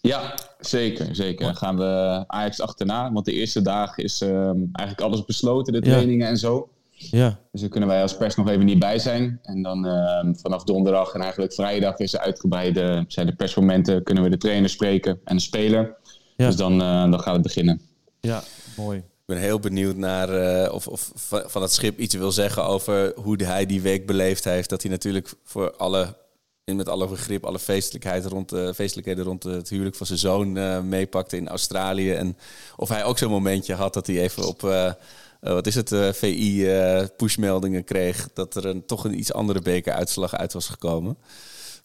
Ja, 0.00 0.34
zeker. 0.60 1.14
zeker. 1.14 1.44
Dan 1.44 1.56
gaan 1.56 1.76
we 1.76 2.24
Ajax 2.26 2.60
achterna. 2.60 3.12
Want 3.12 3.24
de 3.24 3.32
eerste 3.32 3.62
dag 3.62 3.98
is 3.98 4.20
ehm, 4.20 4.56
eigenlijk 4.72 5.00
alles 5.00 5.24
besloten, 5.24 5.72
de 5.72 5.78
Ja. 5.78 5.92
trainingen 5.92 6.28
en 6.28 6.36
zo. 6.36 6.68
Ja. 6.90 7.38
Dus 7.52 7.60
daar 7.60 7.70
kunnen 7.70 7.88
wij 7.88 8.02
als 8.02 8.16
pers 8.16 8.34
nog 8.36 8.48
even 8.48 8.64
niet 8.64 8.78
bij 8.78 8.98
zijn. 8.98 9.38
En 9.42 9.62
dan 9.62 9.86
ehm, 9.86 10.34
vanaf 10.34 10.64
donderdag 10.64 11.14
en 11.14 11.20
eigenlijk 11.20 11.52
vrijdag 11.52 11.98
is 11.98 12.14
er 12.14 12.20
uitgebreide, 12.20 13.04
zijn 13.08 13.26
de 13.26 13.34
persmomenten, 13.34 14.02
kunnen 14.02 14.22
we 14.22 14.30
de 14.30 14.38
trainer 14.38 14.70
spreken 14.70 15.20
en 15.24 15.36
de 15.36 15.42
speler. 15.42 15.96
Ja. 16.36 16.46
Dus 16.46 16.56
dan, 16.56 16.82
eh, 16.82 17.10
dan 17.10 17.20
gaat 17.20 17.34
het 17.34 17.42
beginnen. 17.42 17.80
Ja, 18.20 18.42
mooi. 18.76 19.02
Ben 19.26 19.36
heel 19.36 19.58
benieuwd 19.58 19.96
naar 19.96 20.28
eh, 20.28 20.72
of, 20.72 20.88
of 20.88 21.12
van 21.46 21.62
het 21.62 21.72
schip 21.72 21.98
iets 21.98 22.14
wil 22.14 22.32
zeggen 22.32 22.64
over 22.64 23.12
hoe 23.16 23.44
hij 23.44 23.66
die 23.66 23.80
week 23.80 24.06
beleefd 24.06 24.44
heeft. 24.44 24.68
Dat 24.68 24.82
hij 24.82 24.90
natuurlijk 24.90 25.34
voor 25.44 25.76
alle, 25.76 26.16
met 26.64 26.88
alle 26.88 27.08
begrip, 27.08 27.44
alle 27.44 27.58
feestelijkheid 27.58 28.24
rond, 28.24 28.52
eh, 28.52 28.72
feestelijkheden 28.72 29.24
rond 29.24 29.42
het 29.42 29.68
huwelijk 29.68 29.96
van 29.96 30.06
zijn 30.06 30.18
zoon 30.18 30.56
eh, 30.56 30.80
meepakte 30.80 31.36
in 31.36 31.48
Australië. 31.48 32.12
En 32.12 32.36
of 32.76 32.88
hij 32.88 33.04
ook 33.04 33.18
zo'n 33.18 33.30
momentje 33.30 33.74
had 33.74 33.94
dat 33.94 34.06
hij 34.06 34.20
even 34.20 34.46
op, 34.46 34.60
wat 35.52 35.66
is 35.66 35.74
het, 35.74 36.16
VI 36.16 36.68
eh, 36.68 37.04
pushmeldingen 37.16 37.84
kreeg. 37.84 38.28
Dat 38.34 38.54
er 38.54 38.66
een, 38.66 38.86
toch 38.86 39.04
een 39.04 39.18
iets 39.18 39.32
andere 39.32 39.60
bekeruitslag 39.60 40.34
uit 40.34 40.52
was 40.52 40.68
gekomen. 40.68 41.16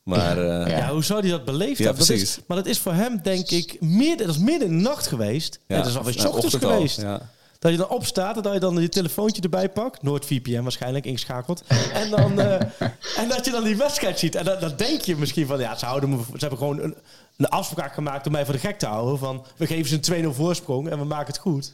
Maar 0.09 0.37
eh, 0.37 0.67
Ja. 0.67 0.77
Ja, 0.77 0.91
hoe 0.91 1.03
zou 1.03 1.19
hij 1.19 1.29
dat 1.29 1.45
beleefd 1.45 1.77
Ja, 1.77 1.83
hebben? 1.85 1.97
Dat 2.07 2.07
precies. 2.07 2.37
is, 2.37 2.43
maar 2.47 2.57
dat 2.57 2.65
is 2.65 2.79
voor 2.79 2.93
hem, 2.93 3.19
denk 3.23 3.49
ik, 3.49 3.77
midden, 3.79 4.27
dat 4.27 4.35
is 4.35 4.41
midden 4.41 4.67
in 4.67 4.77
de 4.77 4.83
nacht 4.83 5.07
geweest. 5.07 5.59
Ja, 5.67 5.77
dat 5.77 5.85
is 5.85 5.97
alweer 5.97 6.15
ochtends 6.15 6.45
ochtend 6.45 6.63
al, 6.63 6.71
geweest. 6.71 7.01
Ja. 7.01 7.21
Dat 7.59 7.71
je 7.71 7.77
dan 7.77 7.89
opstaat 7.89 8.35
en 8.35 8.41
dat 8.41 8.53
je 8.53 8.59
dan 8.59 8.81
je 8.81 8.89
telefoontje 8.89 9.41
erbij 9.41 9.69
pakt. 9.69 10.01
NoordVPN 10.03 10.61
waarschijnlijk 10.61 11.05
ingeschakeld. 11.05 11.63
En, 11.93 12.09
dan, 12.09 12.39
eh, 12.39 12.53
en 13.21 13.27
dat 13.29 13.45
je 13.45 13.51
dan 13.51 13.63
die 13.63 13.75
wedstrijd 13.75 14.19
ziet. 14.19 14.35
En 14.35 14.45
dan, 14.45 14.59
dan 14.59 14.73
denk 14.77 15.01
je 15.01 15.15
misschien 15.15 15.47
van, 15.47 15.59
ja, 15.59 15.75
ze, 15.77 15.85
houden 15.85 16.09
me, 16.09 16.17
ze 16.17 16.37
hebben 16.37 16.57
gewoon 16.57 16.79
een, 16.79 16.95
een 17.37 17.47
afspraak 17.49 17.93
gemaakt 17.93 18.25
om 18.25 18.31
mij 18.31 18.45
voor 18.45 18.53
de 18.53 18.59
gek 18.59 18.79
te 18.79 18.85
houden. 18.85 19.17
Van, 19.17 19.45
we 19.57 19.67
geven 19.67 20.03
ze 20.03 20.15
een 20.15 20.25
2-0 20.25 20.35
voorsprong 20.35 20.89
en 20.89 20.97
we 20.99 21.05
maken 21.05 21.27
het 21.27 21.37
goed. 21.37 21.73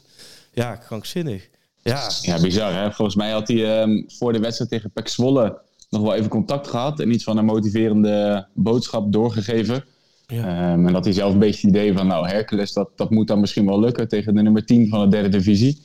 Ja, 0.52 0.76
krankzinnig. 0.76 1.48
Ja, 1.82 2.10
Ja, 2.20 2.40
bizar 2.40 2.72
hè. 2.74 2.92
Volgens 2.92 3.16
mij 3.16 3.30
had 3.30 3.48
hij 3.48 3.80
ehm, 3.80 4.02
voor 4.08 4.32
de 4.32 4.38
wedstrijd 4.38 4.70
tegen 4.70 4.90
Pek 4.90 5.08
Zwolle 5.08 5.58
nog 5.90 6.02
wel 6.02 6.14
even 6.14 6.28
contact 6.28 6.68
gehad. 6.68 7.00
En 7.00 7.12
iets 7.12 7.24
van 7.24 7.36
een 7.36 7.44
motiverende 7.44 8.46
boodschap 8.54 9.12
doorgegeven. 9.12 9.84
Ja. 10.26 10.72
Ehm, 10.72 10.86
en 10.86 10.92
dat 10.92 11.04
hij 11.04 11.12
zelf 11.12 11.32
een 11.32 11.38
beetje 11.38 11.66
het 11.66 11.76
idee 11.76 11.92
van, 11.92 12.06
nou 12.06 12.28
Hercules, 12.28 12.72
dat, 12.72 12.90
dat 12.96 13.10
moet 13.10 13.26
dan 13.26 13.40
misschien 13.40 13.66
wel 13.66 13.80
lukken 13.80 14.08
tegen 14.08 14.34
de 14.34 14.42
nummer 14.42 14.64
10 14.64 14.88
van 14.88 15.00
de 15.00 15.08
derde 15.08 15.28
divisie. 15.28 15.82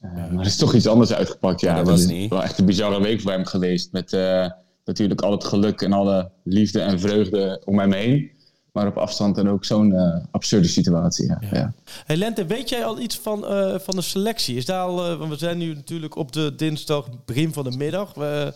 Eh, 0.00 0.12
maar 0.14 0.40
er 0.40 0.46
is 0.46 0.56
toch 0.56 0.74
iets 0.74 0.86
anders 0.86 1.12
uitgepakt. 1.12 1.60
Ja, 1.60 1.82
dat 1.82 1.98
is 1.98 2.06
niet. 2.06 2.30
wel 2.30 2.42
echt 2.42 2.58
een 2.58 2.66
bizarre 2.66 3.00
week 3.00 3.20
voor 3.20 3.30
hem 3.30 3.44
geweest. 3.44 3.92
Met 3.92 4.12
eh, 4.12 4.50
natuurlijk 4.84 5.20
al 5.20 5.30
het 5.30 5.44
geluk 5.44 5.80
en 5.80 5.92
alle 5.92 6.30
liefde 6.44 6.80
en 6.80 7.00
vreugde 7.00 7.62
om 7.64 7.78
hem 7.78 7.92
heen. 7.92 8.30
Maar 8.72 8.86
op 8.86 8.96
afstand 8.96 9.38
en 9.38 9.48
ook 9.48 9.64
zo'n 9.64 9.94
eh, 9.94 10.24
absurde 10.30 10.68
situatie. 10.68 11.26
Ja. 11.26 11.38
Ja. 11.52 11.72
Hey 12.04 12.16
Lente, 12.16 12.46
weet 12.46 12.68
jij 12.68 12.84
al 12.84 13.00
iets 13.00 13.18
van, 13.18 13.46
eh, 13.46 13.78
van 13.78 13.96
de 13.96 14.02
selectie? 14.02 14.56
Is 14.56 14.64
daar 14.64 14.82
al, 14.86 15.16
want 15.16 15.30
we 15.30 15.36
zijn 15.36 15.58
nu 15.58 15.74
natuurlijk 15.74 16.16
op 16.16 16.32
de 16.32 16.54
dinsdag, 16.56 17.08
begin 17.24 17.52
van 17.52 17.64
de 17.64 17.76
middag. 17.76 18.14
We, 18.14 18.52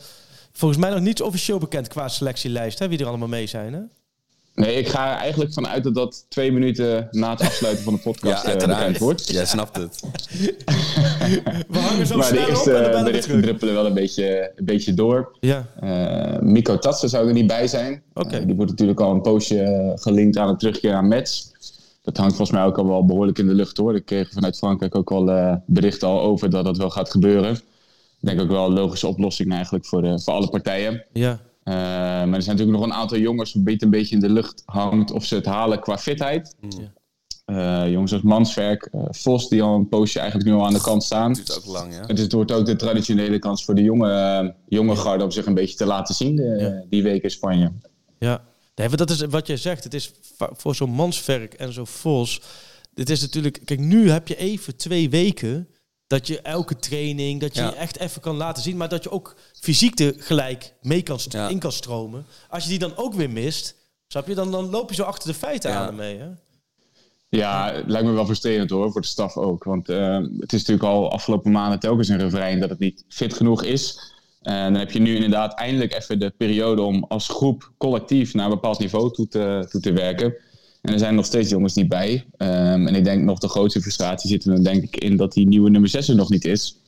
volgens 0.56 0.80
mij 0.80 0.90
nog 0.90 1.00
niet 1.00 1.22
officieel 1.22 1.58
bekend 1.58 1.88
qua 1.88 2.08
selectielijst, 2.08 2.78
hè, 2.78 2.88
wie 2.88 2.98
er 2.98 3.06
allemaal 3.06 3.28
mee 3.28 3.46
zijn. 3.46 3.72
Hè? 3.72 3.80
Nee, 4.54 4.74
ik 4.74 4.88
ga 4.88 5.12
er 5.12 5.18
eigenlijk 5.18 5.52
vanuit 5.52 5.84
dat 5.84 5.94
dat 5.94 6.26
twee 6.28 6.52
minuten 6.52 7.08
na 7.10 7.30
het 7.30 7.40
afsluiten 7.40 7.84
van 7.84 7.94
de 7.94 8.00
podcast 8.10 8.46
Ja, 8.46 8.52
eh, 8.52 8.66
bekend 8.66 8.98
wordt. 8.98 9.28
Jij 9.28 9.46
snapt 9.46 9.76
het. 9.76 10.00
We 11.68 11.78
hangen 11.78 12.06
zo 12.06 12.16
maar 12.16 12.30
de 12.30 12.36
snel 12.36 12.42
op 12.42 12.48
eerste 12.48 12.74
en 12.74 12.92
dan 12.92 13.04
berichten 13.04 13.42
druppelen 13.42 13.74
wel 13.74 13.86
een 13.86 13.94
beetje, 13.94 14.52
een 14.56 14.64
beetje 14.64 14.94
door. 14.94 15.36
Ja, 15.40 15.66
Eh 15.80 16.40
Miko 16.40 16.78
Tatsen 16.78 17.08
zou 17.08 17.26
er 17.26 17.32
niet 17.32 17.46
bij 17.46 17.66
zijn. 17.66 18.02
Oké. 18.14 18.36
Eh, 18.36 18.46
die 18.46 18.54
wordt 18.54 18.70
natuurlijk 18.70 19.00
al 19.00 19.10
een 19.10 19.22
poosje 19.22 19.92
gelinkt 19.94 20.36
aan 20.36 20.48
het 20.48 20.58
terugkeer 20.58 20.94
aan 20.94 21.08
Mets. 21.08 21.52
Dat 22.02 22.16
hangt 22.16 22.36
volgens 22.36 22.58
mij 22.58 22.66
ook 22.66 22.78
al 22.78 22.86
wel 22.86 23.04
behoorlijk 23.04 23.38
in 23.38 23.46
de 23.46 23.54
lucht 23.54 23.76
hoor. 23.76 23.94
Ik 23.94 24.04
kreeg 24.04 24.32
vanuit 24.32 24.56
Frankrijk 24.56 24.94
ook 24.94 25.10
al 25.10 25.30
eh, 25.30 25.54
berichten 25.66 26.08
al 26.08 26.20
over 26.20 26.50
dat 26.50 26.64
dat 26.64 26.76
wel 26.76 26.90
gaat 26.90 27.10
gebeuren. 27.10 27.58
Denk 28.26 28.40
ook 28.40 28.48
wel 28.48 28.66
een 28.66 28.72
logische 28.72 29.06
oplossing 29.06 29.52
eigenlijk 29.52 29.86
voor, 29.86 30.02
de, 30.02 30.20
voor 30.20 30.32
alle 30.32 30.48
partijen. 30.48 31.04
ja. 31.12 31.40
Eh, 31.62 31.74
maar 31.74 32.34
er 32.34 32.42
zijn 32.42 32.56
natuurlijk 32.56 32.78
nog 32.78 32.82
een 32.82 32.92
aantal 33.00 33.18
jongens 33.18 33.54
een 33.54 33.64
beetje, 33.64 33.84
een 33.84 33.90
beetje 33.90 34.14
in 34.14 34.20
de 34.20 34.30
lucht 34.30 34.62
hangt 34.66 35.10
of 35.10 35.24
ze 35.24 35.34
het 35.34 35.46
halen 35.46 35.80
qua 35.80 35.98
fitheid. 35.98 36.56
Eh, 37.44 37.90
jongens 37.90 38.12
als 38.12 38.22
Manswerk, 38.22 38.88
eh, 38.92 39.02
Vos 39.10 39.48
die 39.48 39.62
al 39.62 39.74
een 39.74 39.88
poosje 39.88 40.18
eigenlijk 40.18 40.50
nu 40.50 40.56
al 40.56 40.66
aan 40.66 40.72
de 40.72 40.80
kant 40.80 41.04
staan. 41.04 41.32
duurt 41.32 41.56
ook 41.56 41.64
lang, 41.66 41.94
ja. 41.94 42.06
Dus 42.06 42.20
het 42.20 42.32
wordt 42.32 42.52
ook 42.52 42.66
de 42.66 42.76
traditionele 42.76 43.38
kans 43.38 43.64
voor 43.64 43.74
de 43.74 43.82
jonge, 43.82 44.10
eh, 44.12 44.48
jonge 44.68 44.96
garde 44.96 45.24
om 45.24 45.30
zich 45.30 45.46
een 45.46 45.54
beetje 45.54 45.76
te 45.76 45.86
laten 45.86 46.14
zien 46.14 46.38
eh, 46.38 46.72
die 46.88 47.02
week 47.02 47.22
in 47.22 47.30
Spanje. 47.30 47.72
Ja, 48.18 48.44
nee, 48.74 48.88
dat 48.88 49.10
is 49.10 49.20
wat 49.20 49.46
jij 49.46 49.56
zegt. 49.56 49.84
Het 49.84 49.94
is 49.94 50.12
voor 50.36 50.74
zo'n 50.74 50.90
manswerk 50.90 51.54
en 51.54 51.72
zo 51.72 51.84
Vos. 51.84 52.40
Dit 52.94 53.10
is 53.10 53.20
natuurlijk. 53.20 53.60
Kijk, 53.64 53.80
nu 53.80 54.10
heb 54.10 54.28
je 54.28 54.36
even 54.36 54.76
twee 54.76 55.10
weken. 55.10 55.68
Dat 56.06 56.26
je 56.26 56.40
elke 56.40 56.76
training, 56.76 57.40
dat 57.40 57.54
je 57.54 57.60
Ja. 57.60 57.68
je 57.68 57.74
echt 57.74 57.98
even 57.98 58.20
kan 58.20 58.36
laten 58.36 58.62
zien. 58.62 58.76
Maar 58.76 58.88
dat 58.88 59.02
je 59.02 59.10
ook 59.10 59.36
fysiek 59.60 60.00
er 60.00 60.14
gelijk 60.18 60.72
mee 60.82 61.02
kan 61.02 61.18
Ja. 61.28 61.48
in 61.48 61.58
kan 61.58 61.72
stromen. 61.72 62.26
Als 62.48 62.62
je 62.62 62.68
die 62.68 62.78
dan 62.78 62.96
ook 62.96 63.14
weer 63.14 63.30
mist, 63.30 63.74
snap 64.08 64.26
je? 64.26 64.34
Dan, 64.34 64.50
dan 64.50 64.70
loop 64.70 64.88
je 64.88 64.94
zo 64.94 65.02
achter 65.02 65.28
de 65.28 65.38
feiten 65.38 65.70
Ja. 65.70 65.76
aan 65.76 65.86
ermee. 65.86 66.18
Hè? 66.18 66.26
Ja, 67.28 67.72
het 67.72 67.86
lijkt 67.88 68.06
me 68.06 68.12
wel 68.12 68.24
frustrerend 68.24 68.70
hoor, 68.70 68.92
voor 68.92 69.00
de 69.00 69.06
staf 69.06 69.36
ook. 69.36 69.64
Want 69.64 69.88
eh, 69.88 70.16
het 70.38 70.52
is 70.52 70.58
natuurlijk 70.58 70.88
al 70.88 71.10
afgelopen 71.12 71.50
maanden 71.52 71.80
telkens 71.80 72.08
een 72.08 72.18
refrein 72.18 72.60
dat 72.60 72.70
het 72.70 72.78
niet 72.78 73.04
fit 73.08 73.34
genoeg 73.34 73.62
is. 73.62 74.12
En 74.42 74.72
dan 74.72 74.80
heb 74.80 74.90
je 74.90 74.98
nu 74.98 75.14
inderdaad 75.14 75.58
eindelijk 75.58 75.94
even 75.94 76.18
de 76.18 76.30
periode 76.30 76.82
om 76.82 77.04
als 77.08 77.28
groep 77.28 77.72
collectief 77.78 78.34
naar 78.34 78.44
een 78.44 78.50
bepaald 78.50 78.78
niveau 78.78 79.12
toe 79.12 79.28
te, 79.28 79.66
toe 79.70 79.80
te 79.80 79.92
werken. 79.92 80.34
En 80.86 80.92
er 80.92 80.98
zijn 80.98 81.14
nog 81.14 81.24
steeds 81.24 81.50
jongens 81.50 81.74
niet 81.74 81.88
bij. 81.88 82.26
Ehm, 82.36 82.86
en 82.86 82.94
ik 82.94 83.04
denk 83.04 83.22
nog 83.22 83.38
de 83.38 83.48
grootste 83.48 83.80
frustratie 83.80 84.30
zit 84.30 84.44
er 84.44 84.64
denk 84.64 84.82
ik 84.82 84.96
in 84.96 85.16
dat 85.16 85.32
die 85.32 85.46
nieuwe 85.46 85.70
nummer 85.70 85.90
6 85.90 86.08
er 86.08 86.14
nog 86.14 86.30
niet 86.30 86.44
is. 86.44 86.80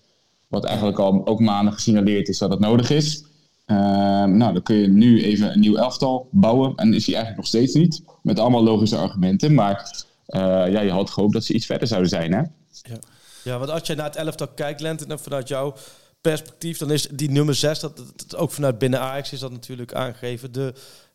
Wat 0.48 0.64
eigenlijk 0.64 0.98
al 0.98 1.26
ook 1.26 1.40
maanden 1.40 1.72
gesignaleerd 1.72 2.28
is 2.28 2.38
dat 2.38 2.50
het 2.50 2.60
nodig 2.60 2.90
is. 2.90 3.24
Ehm, 3.66 4.36
nou, 4.36 4.52
dan 4.52 4.62
kun 4.62 4.76
je 4.76 4.88
nu 4.88 5.22
even 5.22 5.52
een 5.52 5.60
nieuw 5.60 5.76
elftal 5.76 6.28
bouwen. 6.30 6.74
En 6.76 6.94
is 6.94 7.06
hij 7.06 7.14
eigenlijk 7.14 7.36
nog 7.36 7.46
steeds 7.46 7.74
niet. 7.74 8.02
Met 8.22 8.38
allemaal 8.38 8.62
logische 8.62 8.96
argumenten. 8.96 9.54
Maar 9.54 10.04
eh, 10.26 10.40
ja, 10.72 10.80
je 10.80 10.90
had 10.90 11.10
gehoopt 11.10 11.32
dat 11.32 11.44
ze 11.44 11.52
iets 11.52 11.66
verder 11.66 11.88
zouden 11.88 12.10
zijn, 12.10 12.32
hè? 12.32 12.38
Ja. 12.38 12.98
ja, 13.44 13.58
want 13.58 13.70
als 13.70 13.86
je 13.86 13.94
naar 13.94 14.04
het 14.06 14.16
elftal 14.16 14.48
kijkt, 14.48 14.80
Lent, 14.80 15.06
en 15.06 15.18
vanuit 15.18 15.48
jouw 15.48 15.74
perspectief, 16.20 16.78
dan 16.78 16.90
is 16.90 17.08
die 17.12 17.30
nummer 17.30 17.54
6, 17.54 17.80
dat, 17.80 17.96
dat, 17.96 18.12
dat 18.16 18.36
ook 18.36 18.50
vanuit 18.50 18.78
binnen 18.78 19.00
Ajax 19.00 19.32
is 19.32 19.40
dat 19.40 19.52
natuurlijk 19.52 19.94
aangegeven, 19.94 20.52
de, 20.52 20.72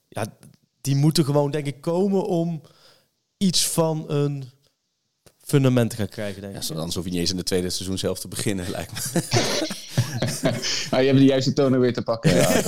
ja, 0.07 0.25
die 0.81 0.95
moeten 0.95 1.25
gewoon, 1.25 1.51
denk 1.51 1.65
ik, 1.65 1.81
komen 1.81 2.25
om 2.25 2.61
iets 3.43 3.67
van 3.67 4.05
een 4.07 4.43
fundament 5.45 5.89
te 5.89 5.95
gaan 5.95 6.09
krijgen, 6.09 6.41
denk 6.41 6.53
Ja, 6.53 6.59
ik. 6.59 6.65
zo- 6.65 6.73
anders 6.73 6.95
hoef 6.95 7.03
je 7.05 7.11
niet 7.11 7.19
eens 7.19 7.31
in 7.31 7.37
de 7.37 7.43
tweede 7.43 7.69
seizoen 7.69 7.97
zelf 7.97 8.19
te 8.19 8.27
beginnen, 8.27 8.69
lijkt 8.69 8.91
me. 8.91 9.21
Maar 10.91 11.01
je 11.03 11.07
hebt 11.07 11.19
de 11.19 11.25
juiste 11.25 11.53
tonen 11.53 11.79
weer 11.79 11.93
te 11.93 12.01
pakken. 12.01 12.35
Ja. 12.35 12.61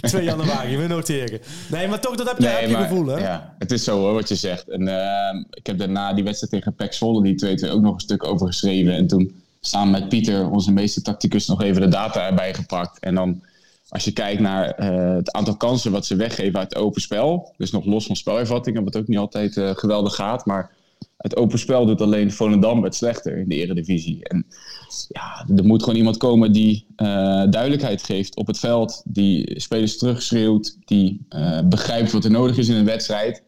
2 0.00 0.24
januari, 0.24 0.76
we 0.76 0.86
noteren. 0.86 1.40
Nee, 1.68 1.88
maar 1.88 2.00
toch, 2.00 2.16
dat 2.16 2.28
heb 2.28 2.38
je, 2.38 2.46
heb 2.46 2.68
je 2.68 2.76
gevoel, 2.76 3.06
hè? 3.06 3.18
Ja, 3.18 3.54
het 3.58 3.72
is 3.72 3.84
zo 3.84 3.98
hoor, 3.98 4.12
wat 4.12 4.28
je 4.28 4.34
zegt. 4.34 4.68
En 4.68 4.88
ehm, 4.88 5.44
ik 5.50 5.66
heb 5.66 5.78
daarna 5.78 6.12
die 6.14 6.24
wedstrijd 6.24 6.52
tegen 6.52 6.74
PEC 6.74 6.92
Zwolle, 6.92 7.22
die 7.22 7.58
2-2, 7.66 7.70
ook 7.70 7.80
nog 7.80 7.94
een 7.94 8.00
stuk 8.00 8.24
over 8.24 8.46
geschreven. 8.46 8.92
En 8.92 9.06
toen 9.06 9.42
samen 9.60 9.90
met 9.90 10.08
Pieter, 10.08 10.50
onze 10.50 10.72
meeste 10.72 11.02
tacticus, 11.02 11.46
nog 11.46 11.62
even 11.62 11.80
de 11.80 11.88
data 11.88 12.26
erbij 12.26 12.54
gepakt. 12.54 12.98
En 12.98 13.14
dan, 13.14 13.42
als 13.88 14.04
je 14.04 14.12
kijkt 14.12 14.40
naar 14.40 14.70
eh, 14.70 15.14
het 15.14 15.32
aantal 15.32 15.56
kansen 15.56 15.92
wat 15.92 16.06
ze 16.06 16.16
weggeven 16.16 16.58
uit 16.58 16.76
open 16.76 17.00
spel. 17.00 17.54
Dus 17.56 17.70
nog 17.70 17.84
los 17.84 18.06
van 18.06 18.16
spelervattingen, 18.16 18.84
wat 18.84 18.96
ook 18.96 19.08
niet 19.08 19.18
altijd 19.18 19.56
eh, 19.56 19.70
geweldig 19.74 20.14
gaat. 20.14 20.46
Maar 20.46 20.70
het 21.16 21.36
open 21.36 21.58
spel 21.58 21.86
doet 21.86 22.00
alleen 22.00 22.32
Volendam 22.32 22.84
het 22.84 22.94
slechter 22.94 23.36
in 23.36 23.48
de 23.48 23.54
eredivisie. 23.54 24.24
En 24.28 24.46
ja, 25.08 25.46
er 25.56 25.64
moet 25.64 25.82
gewoon 25.82 25.98
iemand 25.98 26.16
komen 26.16 26.52
die 26.52 26.86
eh, 26.96 27.06
duidelijkheid 27.50 28.02
geeft 28.02 28.36
op 28.36 28.46
het 28.46 28.58
veld. 28.58 29.02
Die 29.04 29.60
spelers 29.60 29.98
terugschreeuwt. 29.98 30.76
Die 30.84 31.26
begrijpt 31.64 32.12
wat 32.12 32.24
er 32.24 32.30
nodig 32.30 32.56
is 32.56 32.68
in 32.68 32.76
een 32.76 32.84
wedstrijd. 32.84 33.42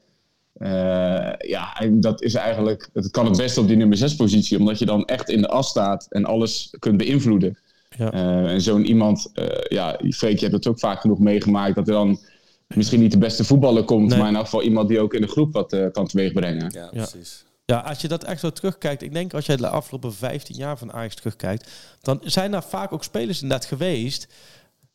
Ja, 1.38 1.76
en 1.78 2.00
dat 2.00 2.22
is 2.22 2.34
eigenlijk. 2.34 2.90
Het 2.92 3.10
kan 3.10 3.26
het 3.26 3.36
beste 3.36 3.60
op 3.60 3.68
die 3.68 3.76
nummer 3.76 3.96
6 3.96 4.16
positie, 4.16 4.58
omdat 4.58 4.78
je 4.78 4.86
dan 4.86 5.04
echt 5.04 5.28
in 5.28 5.40
de 5.40 5.48
as 5.48 5.68
staat 5.68 6.06
en 6.10 6.24
alles 6.24 6.74
kunt 6.78 6.96
beïnvloeden. 6.96 7.58
Ja. 8.00 8.12
Eh, 8.12 8.52
en 8.52 8.60
zo'n 8.60 8.84
iemand, 8.84 9.30
eh, 9.34 9.46
ja, 9.68 10.00
Freek, 10.10 10.38
je 10.38 10.46
hebt 10.46 10.52
het 10.56 10.66
ook 10.66 10.78
vaak 10.78 11.00
genoeg 11.00 11.18
meegemaakt 11.18 11.74
dat 11.74 11.88
er 11.88 11.94
dan 11.94 12.20
misschien 12.66 13.00
niet 13.00 13.12
de 13.12 13.18
beste 13.18 13.44
voetballer 13.44 13.84
komt, 13.84 14.08
Nee. 14.08 14.18
maar 14.18 14.28
in 14.28 14.34
elk 14.34 14.44
geval 14.44 14.62
iemand 14.62 14.88
die 14.88 15.00
ook 15.00 15.14
in 15.14 15.20
de 15.20 15.26
groep 15.28 15.52
wat 15.52 15.72
eh, 15.72 15.86
kan 15.92 16.06
teweegbrengen. 16.06 16.70
Ja, 16.74 16.88
Ja. 16.92 17.06
precies. 17.06 17.44
Ja, 17.64 17.78
als 17.78 18.00
je 18.00 18.08
dat 18.08 18.24
echt 18.24 18.40
zo 18.40 18.50
terugkijkt, 18.50 19.02
ik 19.02 19.12
denk 19.12 19.34
als 19.34 19.46
je 19.46 19.56
de 19.56 19.68
afgelopen 19.68 20.14
15 20.14 20.56
jaar 20.56 20.78
van 20.78 20.92
Ajax 20.92 21.14
terugkijkt, 21.14 21.70
dan 22.00 22.20
zijn 22.24 22.50
daar 22.50 22.64
vaak 22.64 22.92
ook 22.92 23.04
spelers 23.04 23.42
inderdaad 23.42 23.66
geweest 23.66 24.28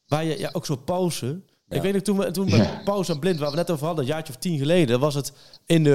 waar 0.08 0.26
je 0.26 0.40
ja, 0.40 0.50
ook 0.54 0.66
zo 0.66 0.76
pauze. 0.76 1.40
Ik 1.70 1.82
weet 1.82 1.94
nog 1.94 2.02
toen 2.02 2.18
we 2.18 2.32
toen 2.32 2.52
pauze 2.86 3.12
en 3.12 3.20
blind 3.20 3.40
waar 3.40 3.50
we 3.50 3.56
net 3.56 3.72
over 3.72 3.86
hadden, 3.86 4.04
een 4.06 4.10
jaartje 4.12 4.34
of 4.34 4.40
tien 4.40 4.58
geleden, 4.58 5.00
was 5.00 5.16
het 5.16 5.34
in 5.66 5.84
de 5.84 5.92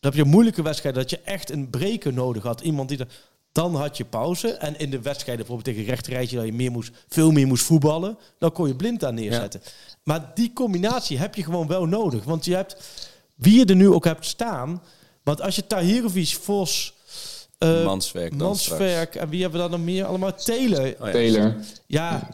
dan 0.00 0.10
heb 0.10 0.14
je 0.14 0.20
een 0.22 0.28
moeilijke 0.28 0.62
wedstrijd 0.62 0.94
dat 0.94 1.10
je 1.10 1.18
echt 1.20 1.50
een 1.50 1.70
breker 1.70 2.12
nodig 2.12 2.42
had, 2.42 2.60
iemand 2.60 2.88
die 2.88 2.98
er 2.98 3.08
dan 3.56 3.74
had 3.74 3.96
je 3.96 4.04
pauze 4.04 4.48
en 4.48 4.78
in 4.78 4.90
de 4.90 5.00
wedstrijden 5.00 5.46
bijvoorbeeld 5.46 5.76
tegen 5.76 5.90
rechterrijtje 5.90 6.36
dat 6.36 6.44
je 6.44 6.52
meer 6.52 6.70
moest, 6.70 6.90
veel 7.08 7.30
meer 7.30 7.46
moest 7.46 7.64
voetballen, 7.64 8.18
dan 8.38 8.52
kon 8.52 8.68
je 8.68 8.74
blind 8.74 9.00
daar 9.00 9.12
neerzetten. 9.12 9.60
Maar 10.02 10.30
die 10.34 10.52
combinatie 10.52 11.18
heb 11.18 11.34
je 11.34 11.44
gewoon 11.44 11.66
wel 11.66 11.86
nodig, 11.86 12.24
want 12.24 12.44
je 12.44 12.54
hebt 12.54 12.76
wie 13.34 13.58
je 13.58 13.64
er 13.64 13.76
nu 13.76 13.90
ook 13.90 14.04
hebt 14.04 14.26
staan, 14.26 14.82
want 15.22 15.40
als 15.40 15.56
je 15.56 15.66
Tahirovic, 15.66 16.28
Vos, 16.28 16.94
eh, 17.58 17.84
Manswerk 17.84 18.34
Manswerk 18.34 19.14
en 19.14 19.28
wie 19.28 19.42
hebben 19.42 19.60
we 19.62 19.68
dan 19.68 19.78
nog 19.78 19.86
meer? 19.86 20.04
Allemaal 20.04 20.34
Telen. 20.34 20.94
Oh 21.00 21.06
ja, 21.06 21.12
Taylor. 21.12 21.56
Ja, 21.86 22.28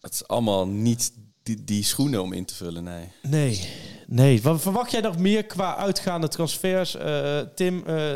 Het 0.00 0.12
is 0.12 0.28
allemaal 0.28 0.66
niet 0.68 1.12
die, 1.42 1.64
die 1.64 1.84
schoenen 1.84 2.22
om 2.22 2.32
in 2.32 2.44
te 2.44 2.54
vullen, 2.54 2.84
nee. 2.84 3.12
nee. 3.22 3.68
Nee, 4.06 4.42
wat 4.42 4.60
verwacht 4.60 4.90
jij 4.90 5.00
nog 5.00 5.18
meer 5.18 5.44
qua 5.44 5.76
uitgaande 5.76 6.28
transfers? 6.28 6.96
Eh, 6.96 7.40
Tim 7.54 7.82
eh, 7.86 8.10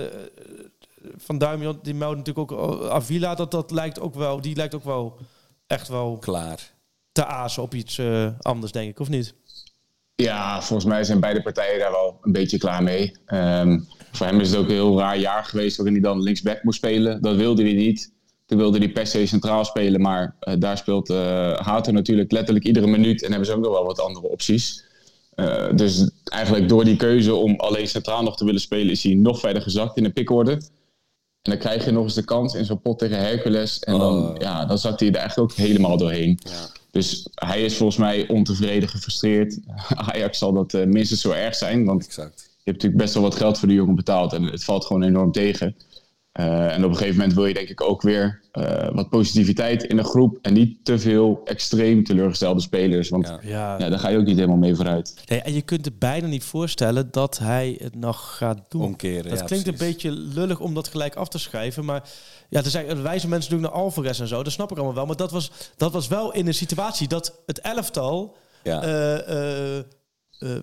van 1.17 1.39
Duimion, 1.39 1.79
die 1.83 1.95
meldt 1.95 2.17
natuurlijk 2.17 2.53
ook 2.53 2.61
oh, 2.61 2.91
Avila, 2.91 3.35
dat, 3.35 3.51
dat 3.51 3.71
lijkt 3.71 4.01
ook 4.01 4.15
wel, 4.15 4.41
die 4.41 4.57
lijkt 4.57 4.75
ook 4.75 4.85
wel 4.85 5.19
echt 5.67 5.89
wel 5.89 6.19
Klaar. 6.19 6.73
te 7.13 7.27
azen 7.27 7.63
op 7.63 7.75
iets 7.75 7.99
eh, 7.99 8.29
anders, 8.41 8.73
denk 8.73 8.91
ik, 8.91 9.01
of 9.01 9.09
niet? 9.09 9.35
Ja, 10.17 10.63
volgens 10.63 10.89
mij 10.89 11.05
zijn 11.05 11.21
beide 11.21 11.43
partijen 11.43 11.79
daar 11.79 11.91
wel 11.91 12.19
een 12.23 12.33
beetje 12.33 12.59
klaar 12.59 12.83
mee. 12.83 13.17
Ehm, 13.27 13.81
voor 14.13 14.27
hem 14.27 14.41
is 14.41 14.51
het 14.51 14.59
ook 14.59 14.65
een 14.69 14.71
heel 14.71 14.99
raar 14.99 15.19
jaar 15.19 15.45
geweest 15.45 15.77
waarin 15.77 15.95
hij 15.95 16.03
dan 16.03 16.23
linksback 16.23 16.63
moest 16.63 16.77
spelen. 16.77 17.23
Dat 17.23 17.37
wilde 17.37 17.63
hij 17.63 17.73
niet. 17.73 18.13
Toen 18.47 18.59
wilde 18.59 18.79
hij 18.79 18.89
per 18.89 19.07
se 19.07 19.27
centraal 19.27 19.65
spelen, 19.65 20.01
maar 20.01 20.37
eh, 20.41 20.55
daar 20.59 20.77
speelt 20.77 21.11
eh 21.11 21.57
Hato 21.57 21.93
natuurlijk 21.93 22.33
letterlijk 22.33 22.67
iedere 22.67 22.87
minuut 22.87 23.23
en 23.23 23.29
hebben 23.29 23.47
ze 23.47 23.55
ook 23.55 23.63
nog 23.63 23.73
wel 23.73 23.85
wat 23.85 24.01
andere 24.01 24.29
opties. 24.29 24.85
Eh, 25.35 25.69
dus 25.75 26.11
eigenlijk 26.25 26.69
door 26.69 26.85
die 26.85 26.97
keuze 26.97 27.35
om 27.35 27.55
alleen 27.57 27.89
centraal 27.89 28.23
nog 28.23 28.37
te 28.37 28.45
willen 28.45 28.61
spelen, 28.61 28.91
is 28.91 29.03
hij 29.03 29.15
nog 29.15 29.41
verder 29.41 29.63
gezakt 29.63 29.97
in 29.97 30.03
de 30.03 30.13
pikorde. 30.13 30.61
En 31.45 31.51
dan 31.51 31.59
krijg 31.61 31.84
je 31.84 31.90
nog 31.90 32.05
eens 32.05 32.14
de 32.14 32.24
kans 32.24 32.55
in 32.55 32.64
zo'n 32.64 32.80
pot 32.80 32.99
tegen 32.99 33.18
Hercules. 33.18 33.78
En 33.78 33.99
dan, 33.99 34.28
Oh. 34.28 34.34
ja, 34.38 34.64
dan 34.64 34.78
zakt 34.78 35.01
hij 35.01 35.09
er 35.09 35.16
eigenlijk 35.16 35.51
ook 35.53 35.57
helemaal 35.59 35.97
doorheen. 35.97 36.38
Ja. 36.42 36.66
Dus 36.90 37.26
hij 37.34 37.62
is 37.64 37.76
volgens 37.76 37.99
mij 37.99 38.28
ontevreden, 38.28 38.88
gefrustreerd. 38.88 39.59
Ajax 40.12 40.38
zal 40.38 40.53
dat 40.53 40.74
eh, 40.74 40.84
minstens 40.86 41.20
zo 41.20 41.30
erg 41.30 41.55
zijn. 41.55 41.84
Want 41.84 42.05
Exact. 42.07 42.40
je 42.40 42.51
hebt 42.70 42.76
natuurlijk 42.76 43.03
best 43.03 43.14
wel 43.14 43.22
wat 43.22 43.34
geld 43.34 43.59
voor 43.59 43.68
de 43.68 43.74
jongen 43.74 43.95
betaald. 43.95 44.32
En 44.32 44.42
het 44.42 44.64
valt 44.64 44.84
gewoon 44.84 45.03
enorm 45.03 45.32
tegen. 45.32 45.76
Eh, 46.35 46.72
en 46.74 46.85
op 46.85 46.91
een 46.91 46.97
gegeven 46.97 47.16
moment 47.18 47.35
wil 47.35 47.47
je 47.47 47.55
denk 47.55 47.68
ik 47.68 47.80
ook 47.82 48.03
weer 48.03 48.41
eh, 48.53 48.89
wat 48.95 49.09
positiviteit 49.09 49.82
in 49.82 49.97
de 49.97 50.05
groep. 50.05 50.39
En 50.43 50.53
niet 50.53 50.85
te 50.85 50.99
veel 50.99 51.41
extreem 51.45 52.05
teleurgestelde 52.05 52.61
spelers. 52.61 53.09
Want 53.09 53.26
Ja. 53.26 53.39
ja. 53.43 53.78
Ja. 53.78 53.89
daar 53.89 53.99
ga 53.99 54.09
je 54.09 54.18
ook 54.18 54.24
niet 54.24 54.37
helemaal 54.37 54.57
mee 54.57 54.74
vooruit. 54.74 55.14
Nee, 55.26 55.41
en 55.43 55.53
je 55.55 55.62
kunt 55.62 55.87
er 55.87 55.93
bijna 55.99 56.26
niet 56.26 56.45
voorstellen 56.45 57.09
dat 57.11 57.39
hij 57.39 57.78
het 57.82 57.95
nog 57.95 58.37
gaat 58.37 58.59
doen. 58.68 58.82
Omkeren, 58.82 59.30
Dat 59.30 59.39
ja, 59.39 59.45
klinkt 59.45 59.64
precies. 59.64 59.80
een 59.80 59.93
beetje 59.93 60.11
lullig 60.11 60.61
om 60.61 60.74
dat 60.74 60.89
gelijk 60.89 61.14
af 61.14 61.28
te 61.28 61.39
schrijven. 61.39 61.85
Maar 61.85 62.09
ja, 62.49 62.59
er 62.64 62.70
zijn 62.70 63.03
wijze 63.03 63.28
mensen 63.28 63.51
doen 63.51 63.61
naar 63.61 63.70
Alvarez 63.70 64.20
en 64.20 64.28
zo. 64.28 64.43
Dat 64.43 64.53
snap 64.53 64.70
ik 64.70 64.76
allemaal 64.76 64.95
wel. 64.95 65.07
Maar 65.07 65.16
dat 65.16 65.30
was, 65.30 65.51
dat 65.76 65.93
was 65.93 66.09
wel 66.09 66.32
in 66.32 66.47
een 66.47 66.55
situatie 66.55 67.09
dat 67.09 67.43
het 67.47 67.61
elftal 67.61 68.37
Ja. 68.62 68.82
eh, 68.82 69.28
eh, 69.28 69.78
eh, 69.78 69.85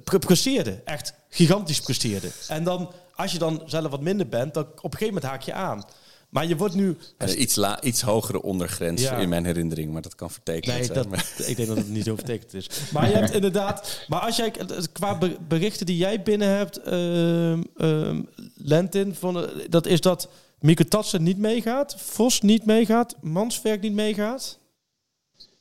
pre- 0.03 0.19
presteerde. 0.19 0.82
Echt 0.86 1.13
gigantisch 1.30 1.80
presteerde. 1.82 2.28
En 2.47 2.63
dan, 2.63 2.91
als 3.22 3.32
je 3.32 3.39
dan 3.39 3.61
zelf 3.65 3.91
wat 3.91 4.01
minder 4.01 4.28
bent, 4.28 4.53
dan 4.53 4.63
op 4.63 4.84
een 4.84 4.91
gegeven 4.91 5.13
moment 5.13 5.26
haak 5.32 5.41
je 5.41 5.53
aan. 5.53 5.84
Maar 6.30 6.47
je 6.47 6.55
wordt 6.57 6.76
nu... 6.76 6.97
Is 7.17 7.34
iets, 7.34 7.55
la, 7.55 7.82
iets 7.82 8.01
hogere 8.01 8.41
ondergrens 8.41 9.01
Ja. 9.01 9.15
in 9.17 9.30
mijn 9.30 9.45
herinnering, 9.45 9.91
maar 9.91 10.01
dat 10.01 10.15
kan 10.15 10.32
vertekend 10.32 10.74
Nee, 10.76 10.84
zijn. 10.84 10.97
dat, 10.97 11.07
maar- 11.09 11.32
ik 11.47 11.55
denk 11.55 11.67
dat 11.67 11.78
het 11.78 11.89
niet 11.89 12.03
zo 12.05 12.15
vertekend 12.15 12.53
is. 12.53 12.69
Maar 12.93 13.09
je 13.09 13.15
hebt 13.15 13.32
inderdaad... 13.34 14.05
Maar 14.07 14.19
als 14.19 14.36
jij 14.36 14.53
qua 14.91 15.17
be- 15.17 15.38
berichten 15.47 15.86
die 15.86 15.97
jij 15.97 16.22
binnen 16.22 16.47
hebt, 16.47 16.78
ehm 16.82 17.61
ehm, 17.78 18.22
Lentin, 18.55 19.15
van, 19.15 19.38
eh, 19.43 19.49
dat 19.69 19.86
is 19.86 20.01
dat 20.01 20.30
Mieke 20.59 20.88
Tatsen 20.88 21.24
niet 21.24 21.38
meegaat, 21.38 21.95
Vos 21.97 22.41
niet 22.41 22.65
meegaat, 22.65 23.15
Manswerk 23.22 23.82
niet 23.82 23.93
meegaat. 23.93 24.57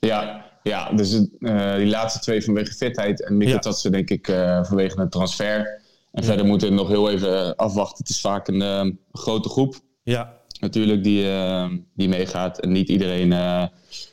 Ja, 0.01 0.45
ja 0.63 0.93
dus 0.93 1.13
eh, 1.41 1.75
die 1.77 1.87
laatste 1.87 2.21
twee 2.21 2.45
vanwege 2.45 2.73
fitheid. 2.73 3.25
En 3.25 3.41
Ja. 3.41 3.73
ze 3.73 3.91
denk 3.91 4.11
ik 4.11 4.29
eh, 4.29 4.65
vanwege 4.65 4.99
een 4.99 5.11
transfer. 5.11 5.80
En 6.13 6.25
verder 6.25 6.47
moeten 6.47 6.69
we 6.69 6.75
nog 6.75 6.89
heel 6.89 7.11
even 7.11 7.57
afwachten. 7.57 7.99
Het 7.99 8.09
is 8.09 8.21
vaak 8.21 8.49
een 8.49 8.63
eh, 8.63 8.87
grote 9.13 9.49
groep. 9.49 9.81
Ja, 10.03 10.37
natuurlijk 10.61 11.05
die, 11.05 11.31
eh, 11.31 11.71
die 11.95 12.09
meegaat. 12.09 12.59
En 12.61 12.73
niet 12.73 12.89
iedereen 12.89 13.33
eh, 13.33 13.65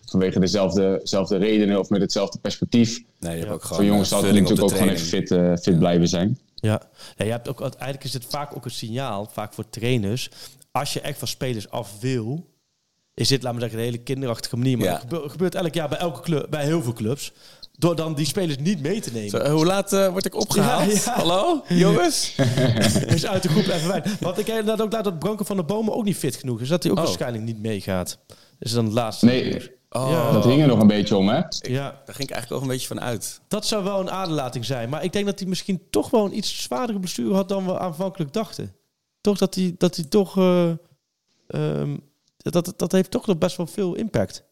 vanwege 0.05 0.39
dezelfde, 0.39 0.97
dezelfde 0.99 1.37
redenen 1.37 1.79
of 1.79 1.89
met 1.89 2.01
hetzelfde 2.01 2.39
perspectief. 2.39 3.01
Nee, 3.19 3.33
je 3.33 3.39
hebt 3.39 3.51
ook 3.53 3.61
Voor 3.61 3.69
gewoon 3.75 3.85
jongens 3.91 4.11
eh, 4.11 4.17
zal 4.17 4.25
het 4.27 4.35
natuurlijk 4.35 4.61
ook 4.63 4.71
gewoon 4.77 4.89
even 4.93 5.07
fit, 5.07 5.31
eh, 5.31 5.53
fit 5.55 5.79
blijven 5.79 6.07
zijn. 6.07 6.39
ja. 6.55 6.81
ja 7.17 7.25
je 7.25 7.31
hebt 7.31 7.49
ook, 7.49 7.61
uiteindelijk 7.61 8.03
is 8.03 8.13
het 8.13 8.25
vaak 8.25 8.55
ook 8.55 8.65
een 8.65 8.71
signaal, 8.71 9.29
vaak 9.31 9.53
voor 9.53 9.69
trainers. 9.69 10.29
Als 10.71 10.93
je 10.93 11.01
echt 11.01 11.19
van 11.19 11.27
spelers 11.27 11.69
af 11.69 11.99
wil, 11.99 12.47
is 13.13 13.27
dit, 13.27 13.43
laat 13.43 13.53
me 13.53 13.59
zeggen, 13.59 13.77
een 13.79 13.85
hele 13.85 13.97
kinderachtige 13.97 14.57
manier. 14.57 14.77
Maar 14.77 14.85
Ja. 14.87 14.91
dat 14.91 15.01
gebeurt, 15.01 15.31
gebeurt 15.31 15.55
elk 15.55 15.73
jaar 15.73 15.89
bij 15.89 15.97
elke 15.97 16.21
club, 16.21 16.47
bij 16.49 16.63
heel 16.63 16.81
veel 16.83 16.93
clubs. 16.93 17.31
Door 17.79 17.95
dan 17.95 18.13
die 18.15 18.25
spelers 18.25 18.57
niet 18.57 18.81
mee 18.81 18.99
te 19.01 19.11
nemen. 19.11 19.29
Zo, 19.29 19.37
eh, 19.37 19.51
hoe 19.51 19.65
laat 19.65 19.93
eh, 19.93 20.07
word 20.07 20.25
ik 20.25 20.35
opgehaald? 20.35 20.91
Ja, 20.93 20.99
ja. 21.05 21.11
Hallo, 21.21 21.63
jongens? 21.67 22.35
is 23.15 23.25
uit 23.25 23.43
de 23.43 23.49
groep 23.49 23.63
even 23.65 23.87
wijn. 23.87 24.03
Want 24.19 24.37
ik 24.37 24.47
heb 24.47 24.59
inderdaad 24.59 24.85
ook 24.85 24.91
laat 24.91 25.03
dat 25.03 25.19
Branko 25.19 25.43
van 25.43 25.57
de 25.57 25.63
Bomen 25.63 25.93
ook 25.93 26.03
niet 26.03 26.17
fit 26.17 26.35
genoeg 26.35 26.61
is. 26.61 26.69
Dat 26.69 26.83
hij 26.83 26.91
ook 26.91 26.97
Oh. 26.97 27.03
waarschijnlijk 27.03 27.43
niet 27.43 27.59
meegaat. 27.61 28.17
is 28.59 28.71
dan 28.71 28.85
het 28.85 28.93
laatste. 28.93 29.25
Nee, 29.25 29.75
Oh, 29.89 30.09
Ja. 30.11 30.31
dat 30.31 30.43
hing 30.45 30.61
er 30.61 30.67
nog 30.67 30.79
een 30.79 30.87
beetje 30.87 31.15
om, 31.17 31.27
hè? 31.29 31.35
Ja, 31.59 32.01
daar 32.05 32.15
ging 32.15 32.29
ik 32.29 32.31
eigenlijk 32.31 32.51
ook 32.51 32.61
een 32.61 32.67
beetje 32.67 32.87
van 32.87 33.01
uit. 33.01 33.41
dat 33.47 33.65
zou 33.65 33.83
wel 33.83 33.99
een 33.99 34.11
aderlating 34.11 34.65
zijn. 34.65 34.89
Maar 34.89 35.03
ik 35.03 35.13
denk 35.13 35.25
dat 35.25 35.39
hij 35.39 35.47
misschien 35.47 35.81
toch 35.89 36.09
wel 36.09 36.25
een 36.25 36.37
iets 36.37 36.61
zwaardere 36.63 36.99
blessure 36.99 37.33
had 37.33 37.49
dan 37.49 37.65
we 37.65 37.79
aanvankelijk 37.79 38.33
dachten. 38.33 38.75
Toch 39.21 39.37
dat 39.37 39.55
hij, 39.55 39.75
dat 39.77 39.95
hij 39.95 40.05
toch... 40.05 40.37
eh, 40.37 40.69
ehm, 41.47 41.97
dat, 42.37 42.73
dat 42.77 42.91
heeft 42.91 43.11
toch 43.11 43.25
nog 43.27 43.37
best 43.37 43.57
wel 43.57 43.67
veel 43.67 43.95
impact. 43.95 44.43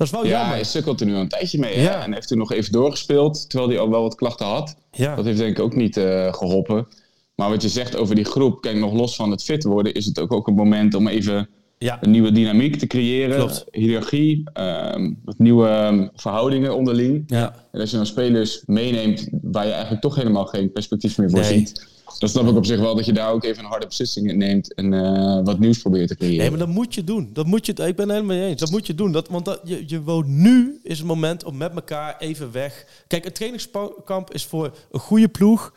Dat 0.00 0.08
is 0.08 0.14
wel 0.14 0.24
ja, 0.24 0.30
jammer. 0.30 0.54
hij 0.54 0.64
sukkelt 0.64 1.00
er 1.00 1.06
nu 1.06 1.14
al 1.14 1.20
een 1.20 1.28
tijdje 1.28 1.58
mee. 1.58 1.80
Ja. 1.80 2.04
En 2.04 2.12
heeft 2.12 2.28
toen 2.28 2.38
nog 2.38 2.52
even 2.52 2.72
doorgespeeld, 2.72 3.50
terwijl 3.50 3.70
hij 3.70 3.80
al 3.80 3.90
wel 3.90 4.02
wat 4.02 4.14
klachten 4.14 4.46
had. 4.46 4.76
Ja. 4.90 5.14
Dat 5.14 5.24
heeft 5.24 5.38
denk 5.38 5.56
ik 5.56 5.64
ook 5.64 5.74
niet 5.74 5.96
eh, 5.96 6.34
geholpen. 6.34 6.86
Maar 7.34 7.48
wat 7.48 7.62
je 7.62 7.68
zegt 7.68 7.96
over 7.96 8.14
die 8.14 8.24
groep, 8.24 8.60
kijk, 8.60 8.76
nog 8.76 8.92
los 8.92 9.16
van 9.16 9.30
het 9.30 9.42
fit 9.42 9.64
worden, 9.64 9.94
is 9.94 10.06
het 10.06 10.20
ook, 10.20 10.32
ook 10.32 10.48
een 10.48 10.54
moment 10.54 10.94
om 10.94 11.08
even 11.08 11.48
ja. 11.78 11.98
een 12.00 12.10
nieuwe 12.10 12.32
dynamiek 12.32 12.76
te 12.76 12.86
creëren. 12.86 13.36
Klopt. 13.36 13.64
Hiërarchie, 13.70 14.50
ehm, 14.52 15.12
wat 15.24 15.38
nieuwe 15.38 15.68
ehm, 15.68 16.08
verhoudingen 16.14 16.76
onderling. 16.76 17.24
Ja. 17.26 17.54
En 17.72 17.80
als 17.80 17.90
je 17.90 17.96
dan 17.96 18.06
spelers 18.06 18.62
meeneemt 18.66 19.28
waar 19.42 19.64
je 19.64 19.72
eigenlijk 19.72 20.02
toch 20.02 20.14
helemaal 20.14 20.46
geen 20.46 20.72
perspectief 20.72 21.18
meer 21.18 21.30
voor 21.30 21.40
Nee. 21.40 21.58
ziet. 21.58 21.88
Dan 22.18 22.28
snap 22.28 22.48
ik 22.48 22.56
op 22.56 22.66
zich 22.66 22.78
wel 22.80 22.94
dat 22.94 23.04
je 23.06 23.12
daar 23.12 23.30
ook 23.32 23.44
even 23.44 23.64
een 23.64 23.70
harde 23.70 23.86
beslissing 23.86 24.28
in 24.28 24.38
neemt 24.38 24.74
en 24.74 24.94
eh, 24.94 25.44
wat 25.44 25.58
nieuws 25.58 25.78
probeert 25.78 26.08
te 26.08 26.16
creëren. 26.16 26.38
Nee, 26.38 26.50
maar 26.50 26.58
dat 26.58 26.68
moet 26.68 26.94
je 26.94 27.04
doen. 27.04 27.30
Dat 27.32 27.46
moet 27.46 27.66
je, 27.66 27.72
ik 27.72 27.76
ben 27.76 27.86
het 28.08 28.16
helemaal 28.16 28.36
mee 28.36 28.48
eens. 28.48 28.60
Dat 28.60 28.70
moet 28.70 28.86
je 28.86 28.94
doen. 28.94 29.12
Dat, 29.12 29.28
want 29.28 29.44
dat, 29.44 29.60
je, 29.64 29.84
je 29.86 30.02
woont 30.02 30.26
nu 30.26 30.80
is 30.82 30.98
het 30.98 31.06
moment 31.06 31.44
om 31.44 31.56
met 31.56 31.74
elkaar 31.74 32.16
even 32.18 32.52
weg. 32.52 32.84
Kijk, 33.06 33.24
een 33.24 33.32
trainingskamp 33.32 34.34
is 34.34 34.44
voor 34.44 34.70
een 34.90 35.00
goede 35.00 35.28
ploeg. 35.28 35.74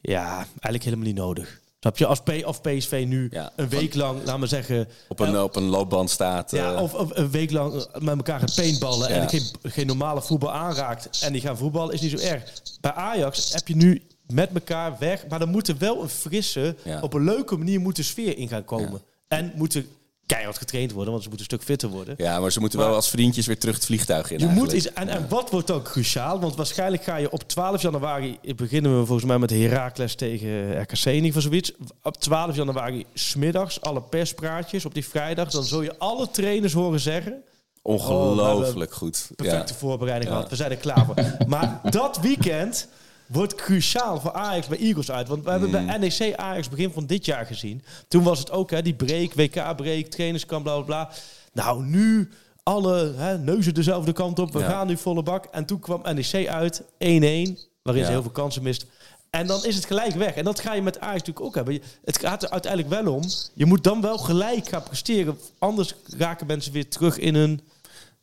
Ja, 0.00 0.34
eigenlijk 0.36 0.84
helemaal 0.84 1.06
niet 1.06 1.16
nodig. 1.16 1.60
Snap 1.80 1.98
je? 1.98 2.06
Als, 2.06 2.20
P, 2.20 2.30
of 2.46 2.60
PSV 2.60 3.04
nu 3.08 3.28
Ja, 3.30 3.52
een 3.56 3.68
week 3.68 3.94
lang, 3.94 4.18
laat 4.24 4.38
maar 4.38 4.48
zeggen... 4.48 4.88
Op 5.08 5.20
een, 5.20 5.34
eh, 5.34 5.42
op 5.42 5.56
een 5.56 5.62
loopband 5.62 6.10
staat. 6.10 6.50
ja, 6.50 6.74
eh, 6.74 6.82
of, 6.82 6.94
of 6.94 7.16
een 7.16 7.30
week 7.30 7.50
lang 7.50 7.86
met 7.98 8.16
elkaar 8.16 8.38
gaan 8.38 8.48
paintballen 8.56 9.08
Ja. 9.08 9.14
en 9.14 9.28
geen, 9.28 9.42
geen 9.62 9.86
normale 9.86 10.22
voetbal 10.22 10.52
aanraakt 10.52 11.22
en 11.22 11.32
die 11.32 11.40
gaan 11.40 11.56
voetballen, 11.56 11.94
is 11.94 12.00
niet 12.00 12.20
zo 12.20 12.26
erg. 12.26 12.42
Bij 12.80 12.92
Ajax 12.92 13.52
heb 13.52 13.68
je 13.68 13.76
nu 13.76 14.02
met 14.32 14.50
elkaar 14.54 14.96
weg, 14.98 15.26
maar 15.28 15.40
er 15.40 15.48
moet 15.48 15.68
er 15.68 15.78
wel 15.78 16.02
een 16.02 16.08
frisse, 16.08 16.76
Ja. 16.84 17.00
op 17.00 17.12
een 17.12 17.24
leuke 17.24 17.56
manier 17.56 17.80
moet 17.80 17.96
de 17.96 18.02
sfeer 18.02 18.38
in 18.38 18.48
gaan 18.48 18.64
komen. 18.64 19.02
En 19.28 19.52
moeten 19.54 19.86
keihard 20.26 20.58
getraind 20.58 20.92
worden, 20.92 21.10
want 21.12 21.22
ze 21.24 21.28
moeten 21.28 21.46
een 21.50 21.56
stuk 21.56 21.68
fitter 21.68 21.88
worden. 21.88 22.14
ja, 22.18 22.40
maar 22.40 22.52
ze 22.52 22.60
moeten 22.60 22.78
Maar- 22.78 22.88
wel 22.88 22.96
als 22.96 23.10
vriendjes 23.10 23.46
weer 23.46 23.58
terug 23.58 23.74
het 23.74 23.84
vliegtuig 23.84 24.30
in. 24.30 24.38
Je 24.38 24.46
moet 24.46 24.72
iets, 24.72 24.92
en, 24.92 25.08
en 25.08 25.28
wat 25.28 25.50
wordt 25.50 25.66
dan 25.66 25.82
cruciaal? 25.82 26.40
Want 26.40 26.54
waarschijnlijk 26.56 27.02
ga 27.04 27.16
je 27.16 27.30
op 27.30 27.42
12 27.48 27.82
januari, 27.82 28.38
beginnen 28.56 28.98
we 28.98 29.06
volgens 29.06 29.26
mij 29.28 29.38
met 29.38 29.50
Heracles 29.50 30.14
tegen 30.14 30.80
RKC 30.80 31.04
in 31.04 31.24
ieder 31.24 31.42
zoiets. 31.42 31.72
Op 32.02 32.16
12 32.16 32.56
januari 32.56 33.04
smiddags, 33.14 33.80
alle 33.80 34.02
perspraatjes. 34.02 34.84
Op 34.84 34.94
die 34.94 35.06
vrijdag, 35.08 35.50
dan 35.50 35.64
zul 35.64 35.82
je 35.82 35.98
alle 35.98 36.30
trainers 36.30 36.72
horen 36.72 37.00
zeggen... 37.00 37.42
Ongelooflijk 37.82 38.92
goed. 38.92 39.26
Ja. 39.28 39.34
perfecte 39.34 39.74
voorbereiding 39.74 40.30
gehad. 40.30 40.50
We 40.50 40.56
zijn 40.56 40.70
er 40.70 40.76
klaar 40.76 41.04
voor. 41.06 41.14
maar 41.46 41.80
dat 41.90 42.18
weekend 42.20 42.88
wordt 43.26 43.54
cruciaal 43.54 44.20
voor 44.20 44.32
Ajax 44.32 44.66
bij 44.66 44.78
Eagles 44.78 45.10
uit. 45.10 45.28
Want 45.28 45.44
we 45.44 45.50
hebben 45.50 45.68
Mm. 45.68 45.86
bij 45.86 45.98
NEC 45.98 46.34
Ajax 46.36 46.68
begin 46.68 46.90
van 46.92 47.06
dit 47.06 47.24
jaar 47.24 47.46
gezien. 47.46 47.82
Toen 48.08 48.22
was 48.22 48.38
het 48.38 48.50
ook 48.50 48.70
hè, 48.70 48.82
die 48.82 48.94
break, 48.94 49.32
WK-break, 49.34 50.04
trainerskamp, 50.06 50.62
bla 50.64 50.74
bla 50.74 50.84
bla. 50.84 51.10
Nou, 51.52 51.84
nu 51.84 52.28
alle 52.62 53.12
hè, 53.16 53.38
neuzen 53.38 53.74
dezelfde 53.74 54.12
kant 54.12 54.38
op. 54.38 54.52
We 54.52 54.58
Ja. 54.58 54.68
gaan 54.68 54.86
nu 54.86 54.96
volle 54.96 55.22
bak. 55.22 55.44
En 55.50 55.64
toen 55.64 55.80
kwam 55.80 56.02
NEC 56.14 56.46
uit, 56.48 56.82
1-1, 56.98 57.58
waarin 57.82 58.02
Ja. 58.02 58.06
ze 58.08 58.12
heel 58.12 58.22
veel 58.22 58.30
kansen 58.30 58.62
mist. 58.62 58.86
En 59.30 59.46
dan 59.46 59.64
is 59.64 59.74
het 59.74 59.84
gelijk 59.84 60.14
weg. 60.14 60.34
En 60.34 60.44
dat 60.44 60.60
ga 60.60 60.74
je 60.74 60.82
met 60.82 61.00
Ajax 61.00 61.18
natuurlijk 61.18 61.46
ook 61.46 61.54
hebben. 61.54 61.82
Het 62.04 62.18
gaat 62.18 62.42
er 62.42 62.50
uiteindelijk 62.50 63.02
wel 63.02 63.14
om. 63.14 63.22
Je 63.54 63.66
moet 63.66 63.84
dan 63.84 64.00
wel 64.00 64.18
gelijk 64.18 64.68
gaan 64.68 64.82
presteren. 64.82 65.38
Anders 65.58 65.94
raken 66.18 66.46
mensen 66.46 66.72
weer 66.72 66.88
terug 66.88 67.18
in 67.18 67.34
hun... 67.34 67.60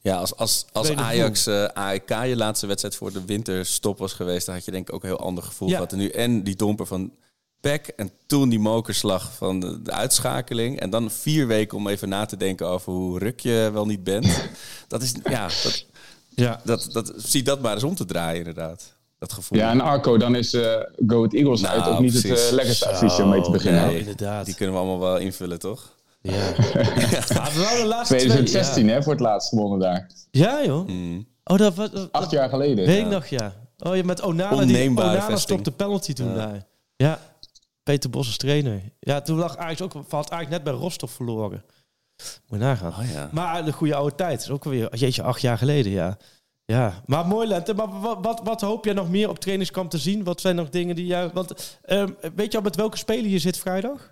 Ja, 0.02 0.16
als, 0.16 0.36
als, 0.36 0.66
als 0.72 0.96
Ajax 0.96 1.48
eh 1.48 1.64
AEK 1.66 2.10
je 2.10 2.36
laatste 2.36 2.68
wedstrijd 2.68 2.96
voor 2.96 3.12
de 3.14 3.26
winterstop 3.26 3.98
was 3.98 4.14
geweest, 4.14 4.46
dan 4.46 4.56
had 4.56 4.66
je 4.66 4.72
denk 4.72 4.88
ik 4.88 4.96
ook 4.96 5.04
een 5.04 5.10
heel 5.10 5.20
ander 5.20 5.44
gevoel 5.44 5.68
Ja. 5.70 5.74
gehad. 5.76 5.92
En 5.92 5.98
nu 5.98 6.10
en 6.10 6.44
die 6.44 6.56
domper 6.56 6.86
van 6.86 7.12
Peck 7.60 7.88
en 7.88 8.12
toen 8.26 8.50
die 8.50 8.60
mokerslag 8.60 9.32
van 9.38 9.60
de, 9.60 9.82
de 9.82 9.92
uitschakeling. 9.92 10.80
En 10.80 10.90
dan 10.90 11.12
vier 11.12 11.48
weken 11.48 11.78
om 11.78 11.88
even 11.88 12.10
na 12.10 12.26
te 12.26 12.38
denken 12.38 12.68
over 12.68 12.94
hoe 12.94 13.20
ruk 13.20 13.40
je 13.40 13.70
wel 13.74 13.86
niet 13.86 14.04
bent. 14.04 14.28
Dat 14.88 15.02
is, 15.02 15.14
ja, 15.30 15.44
dat, 15.64 15.86
Ja. 16.30 16.62
dat, 16.64 16.88
dat, 16.92 17.14
zie 17.16 17.44
dat 17.44 17.62
maar 17.62 17.74
eens 17.74 17.84
om 17.84 17.96
te 17.96 18.06
draaien 18.06 18.38
inderdaad. 18.38 18.96
Dat 19.20 19.34
gevoel. 19.34 19.58
Ja, 19.58 19.70
en 19.72 19.82
Arco, 19.82 20.18
dan 20.18 20.36
is 20.36 20.54
eh 20.54 20.76
Go 21.08 21.26
Eagles 21.28 21.62
Nou, 21.62 21.80
uit 21.80 21.90
ook 21.94 22.00
niet 22.00 22.14
het 22.14 22.26
eh, 22.26 22.52
lekkerste 22.52 22.90
advies 22.90 23.20
om 23.20 23.30
mee 23.30 23.42
te 23.42 23.52
beginnen. 23.52 23.86
Nee, 23.86 24.00
inderdaad. 24.00 24.46
Die 24.46 24.56
kunnen 24.56 24.76
we 24.76 24.82
allemaal 24.82 25.00
wel 25.00 25.18
invullen, 25.18 25.60
toch? 25.60 25.90
Ja. 26.22 26.32
Maar 27.36 27.52
we 27.54 27.62
hadden 27.64 27.82
de 27.82 27.86
laatste 27.88 28.16
twee... 28.16 28.28
2016 28.28 28.90
hè, 28.90 29.04
voor 29.04 29.12
het 29.12 29.22
laatst 29.22 29.50
gewonnen 29.50 29.80
daar. 29.80 30.10
Ja, 30.32 30.58
ja 30.60 30.66
joh. 30.66 30.88
Mm. 30.88 31.28
Oh, 31.44 31.58
dat 31.58 31.76
was... 31.76 31.92
dat- 31.92 32.12
Acht 32.12 32.32
jaar 32.32 32.50
geleden. 32.50 32.86
Weet 32.86 33.00
ik 33.00 33.08
nog, 33.12 33.26
ja. 33.26 33.54
Oh, 33.78 33.96
je 33.96 34.04
met 34.04 34.22
Onana. 34.22 34.66
Die, 34.66 34.90
Onana 34.90 35.38
stopte 35.38 35.72
penalty 35.72 36.14
toen 36.14 36.36
daar. 36.36 36.66
Ja. 36.96 37.20
Peter 37.84 38.10
Bos 38.10 38.26
als 38.28 38.38
trainer. 38.38 38.82
Ja, 39.00 39.22
toen 39.22 39.38
lag 39.38 39.58
Ajax 39.58 39.82
ook... 39.82 39.94
Had 40.10 40.32
Ajax 40.32 40.50
net 40.50 40.64
bij 40.64 40.74
Rostov 40.74 41.12
verloren. 41.12 41.64
Moet 42.48 42.60
je 42.60 42.66
nagaan. 42.66 42.92
Oh 43.00 43.12
ja. 43.14 43.30
Maar 43.32 43.66
de 43.66 43.72
goede 43.74 43.96
oude 43.96 44.16
tijd 44.16 44.42
is 44.42 44.50
ook 44.50 44.64
alweer... 44.66 44.96
Jeetje, 44.98 45.24
acht 45.24 45.42
jaar 45.42 45.58
geleden, 45.58 45.92
ja. 45.92 46.18
Ja, 46.66 47.02
maar 47.06 47.26
mooi 47.28 47.48
Lente. 47.48 47.74
Maar 47.74 48.00
wat, 48.00 48.18
wat, 48.22 48.42
wat 48.44 48.62
hoop 48.62 48.86
jij 48.86 48.94
nog 48.94 49.10
meer 49.10 49.30
op 49.30 49.40
trainingskamp 49.40 49.90
te 49.90 49.98
zien? 49.98 50.24
Wat 50.24 50.42
zijn 50.42 50.56
nog 50.56 50.70
dingen 50.70 50.96
die 50.96 51.06
jou... 51.06 51.30
Want 51.34 51.78
ehm, 51.82 52.10
weet 52.36 52.52
je 52.52 52.58
al 52.58 52.64
met 52.64 52.76
welke 52.76 52.98
speler 52.98 53.30
je 53.32 53.40
zit 53.40 53.58
vrijdag? 53.58 54.11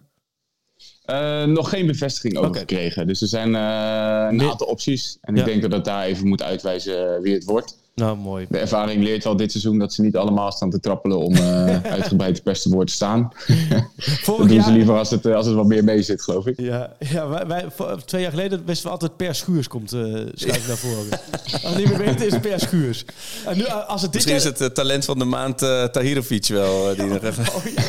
Eh, 1.10 1.44
nog 1.44 1.70
geen 1.70 1.86
bevestiging 1.88 2.38
over 2.38 2.56
gekregen. 2.56 3.08
Dus 3.08 3.22
er 3.22 3.28
zijn 3.28 3.56
eh, 3.56 4.28
een 4.32 4.50
aantal 4.50 4.68
opties. 4.68 5.18
En 5.22 5.36
Ja. 5.36 5.40
ik 5.42 5.48
denk 5.48 5.62
dat 5.62 5.72
het 5.72 5.86
daar 5.86 6.06
even 6.06 6.28
moet 6.28 6.44
uitwijzen 6.44 7.16
eh, 7.16 7.22
wie 7.22 7.34
het 7.34 7.44
wordt. 7.44 7.78
Nou, 8.00 8.18
mooi. 8.18 8.46
De 8.50 8.58
ervaring 8.58 9.04
leert 9.04 9.24
wel 9.24 9.36
dit 9.36 9.52
seizoen 9.52 9.78
dat 9.80 9.94
ze 9.94 10.02
niet 10.02 10.16
allemaal 10.16 10.52
staan 10.52 10.70
te 10.70 10.80
trappelen 10.80 11.18
om 11.18 11.36
eh, 11.36 11.82
uitgebreid 11.98 12.36
de 12.36 12.42
beste 12.44 12.70
woord 12.70 12.88
te 12.88 12.94
staan. 12.94 13.32
Dat 13.70 13.84
Vorig 14.22 14.48
doen 14.48 14.64
ze 14.64 14.72
liever 14.72 14.98
als 14.98 15.10
het, 15.10 15.26
eh, 15.26 15.36
als 15.36 15.46
het 15.46 15.56
wat 15.56 15.66
meer 15.66 15.84
mee 15.84 16.02
zit, 16.02 16.22
geloof 16.22 16.46
ik. 16.48 16.60
Ja, 16.62 16.92
ja 17.00 17.46
wij, 17.48 17.66
twee 18.06 18.22
jaar 18.22 18.32
geleden 18.32 18.66
wisten 18.66 18.86
we 18.86 18.92
altijd 18.92 19.16
Per 19.18 19.36
Schuurs 19.36 19.68
komt 19.68 19.94
eh 19.94 20.00
schuif 20.34 20.68
naar 20.68 20.78
voren. 20.78 21.10
Als 21.64 21.74
we 21.74 21.78
niet 21.80 21.88
meer 21.90 21.98
weten 21.98 22.26
is 22.26 22.32
het 22.34 22.42
Per 22.42 22.60
Schuurs. 22.60 23.06
En 23.46 23.58
nu, 23.58 23.66
als 23.66 24.02
het 24.02 24.14
dit 24.14 24.26
Misschien 24.26 24.52
is 24.52 24.60
het 24.60 24.76
talent 24.76 25.06
van 25.06 25.20
de 25.20 25.26
maand 25.26 25.62
eh 25.62 25.84
Tahirovic 25.84 26.46
wel. 26.48 26.96
die 26.96 27.06
nog 27.06 27.24
even... 27.24 27.46
Oh, 27.56 27.64
ja. 27.66 27.84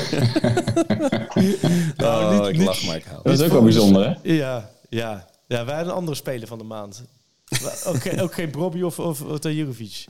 Oh, 1.35 1.43
Nou, 1.97 2.35
niet- 2.39 2.49
ik 2.49 2.57
niet- 2.57 2.67
lach, 2.67 2.85
maar 2.87 2.97
ik 2.97 3.05
hou. 3.09 3.21
Dat 3.23 3.33
is 3.33 3.43
ook 3.43 3.53
wel 3.53 3.63
bijzonder, 3.63 4.05
hè? 4.07 4.33
Ja, 4.33 4.71
ja. 4.89 5.27
ja, 5.47 5.65
wij 5.65 5.75
hadden 5.75 5.93
een 5.93 5.99
andere 5.99 6.17
speler 6.17 6.49
van 6.49 6.59
de 6.59 6.65
maand. 6.65 7.03
Maar 7.63 7.83
Ook, 8.21 8.33
geen- 8.33 8.51
Brobby 8.51 8.83
of, 8.83 8.99
of, 8.99 9.23
of 9.23 9.39
Tahirovic. 9.39 10.05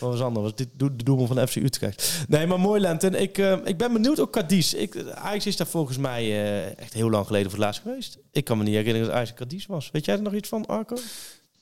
Dat 0.00 0.10
was 0.10 0.20
anders. 0.20 0.44
Was 0.46 0.54
dit 0.54 0.68
doe- 0.76 0.96
de 0.96 1.04
doelman 1.04 1.26
van 1.26 1.48
FC 1.48 1.56
Utrecht. 1.56 2.12
Nee, 2.28 2.46
maar 2.46 2.60
mooi 2.60 2.80
Lenten. 2.80 3.14
Ik, 3.14 3.38
eh, 3.38 3.56
ik 3.64 3.76
ben 3.76 3.92
benieuwd 3.92 4.20
ook 4.20 4.30
Cadiz. 4.32 4.72
Ik, 4.72 5.04
Ajax 5.14 5.46
is 5.46 5.56
daar 5.56 5.66
volgens 5.66 5.96
mij 5.98 6.22
eh, 6.22 6.78
echt 6.78 6.92
heel 6.92 7.10
lang 7.10 7.26
geleden 7.26 7.50
voor 7.50 7.58
het 7.58 7.66
laatst 7.68 7.82
geweest. 7.82 8.18
Ik 8.32 8.44
kan 8.44 8.58
me 8.58 8.64
niet 8.64 8.74
herinneren 8.74 9.06
dat 9.06 9.16
Ajax 9.16 9.34
Cadiz 9.34 9.66
was. 9.66 9.88
Weet 9.92 10.04
jij 10.04 10.14
er 10.16 10.22
nog 10.22 10.34
iets 10.34 10.48
van, 10.48 10.66
Arco? 10.66 10.96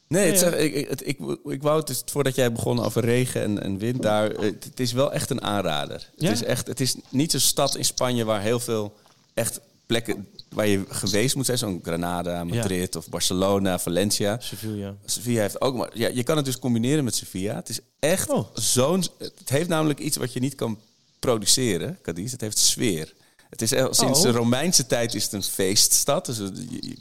Nee, 0.07 0.27
het 0.31 0.39
zeg- 0.39 0.55
ik, 0.57 0.75
ik, 0.75 0.89
het- 0.89 1.07
ik, 1.07 1.19
ik 1.45 1.63
wou 1.63 1.79
het 1.79 1.87
dus, 1.87 2.03
voordat 2.07 2.35
jij 2.35 2.53
begon 2.53 2.81
over 2.85 3.05
regen 3.05 3.43
en, 3.43 3.63
en 3.63 3.79
wind 3.79 4.03
daar. 4.03 4.31
eh, 4.31 4.43
Het, 4.43 4.65
het 4.65 4.81
is 4.81 4.93
wel 4.93 5.13
echt 5.13 5.31
een 5.31 5.43
aanrader. 5.43 5.95
Het, 5.95 6.11
Ja? 6.17 6.31
is 6.31 6.43
echt, 6.45 6.67
het 6.67 6.81
is 6.81 6.95
niet 7.09 7.31
zo'n 7.31 7.41
stad 7.41 7.77
in 7.77 7.85
Spanje 7.85 8.25
waar 8.25 8.41
heel 8.43 8.61
veel 8.61 8.95
echt 9.35 9.61
plekken 9.87 10.29
waar 10.53 10.67
je 10.67 10.85
geweest 10.89 11.35
moet 11.37 11.47
zijn. 11.47 11.59
Zo'n 11.59 11.81
Granada, 11.83 12.45
Madrid 12.45 12.97
of 12.97 13.09
Barcelona, 13.09 13.79
Valencia. 13.79 14.37
Sevilla. 14.41 14.95
Sevilla 15.05 15.41
heeft 15.41 15.61
ook 15.61 15.77
maar. 15.77 15.91
Ja, 15.95 16.09
je 16.09 16.23
kan 16.23 16.37
het 16.37 16.45
dus 16.45 16.59
combineren 16.59 17.05
met 17.05 17.15
Sevilla. 17.15 17.55
Het 17.55 17.69
is 17.69 17.81
echt 17.99 18.31
Oh. 18.31 18.49
zo'n. 18.55 19.05
Het 19.19 19.49
heeft 19.49 19.69
namelijk 19.69 19.99
iets 19.99 20.17
wat 20.17 20.33
je 20.33 20.41
niet 20.41 20.55
kan 20.55 20.79
produceren, 21.19 21.99
Cadiz. 22.03 22.33
Het 22.33 22.41
heeft 22.41 22.59
sfeer. 22.59 23.13
Het 23.51 23.63
is 23.63 23.73
echt- 23.73 23.97
sinds 23.97 24.19
Oh. 24.19 24.25
de 24.25 24.31
Romeinse 24.31 24.87
tijd 24.87 25.15
is 25.15 25.23
het 25.25 25.33
een 25.33 25.43
feeststad. 25.43 26.27
Dus 26.27 26.39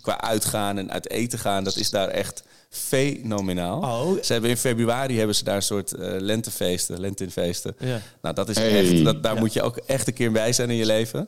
qua 0.02 0.22
uitgaan 0.22 0.78
en 0.78 0.92
uit 0.92 1.10
eten 1.10 1.40
gaan, 1.40 1.64
dat 1.64 1.76
is 1.76 1.90
daar 1.90 2.08
echt 2.08 2.44
fenomenaal. 2.70 3.78
Oh. 3.82 4.24
Ze 4.24 4.32
hebben 4.32 4.50
in 4.50 4.58
februari 4.58 5.18
hebben 5.18 5.36
ze 5.36 5.44
daar 5.44 5.56
een 5.56 5.62
soort 5.62 5.92
eh, 5.94 6.16
lentefeesten, 6.20 7.00
lentinfeesten. 7.00 7.76
Ja. 7.80 8.02
Nou, 8.22 8.36
dat 8.36 8.50
is 8.50 8.56
Hey. 8.56 8.80
echt. 8.94 9.04
Dat, 9.04 9.24
daar 9.24 9.36
moet 9.38 9.54
je 9.54 9.62
ook 9.62 9.78
echt 9.78 10.08
een 10.08 10.14
keer 10.14 10.32
bij 10.32 10.54
zijn 10.54 10.70
in 10.70 10.76
je 10.76 10.86
leven. 10.86 11.28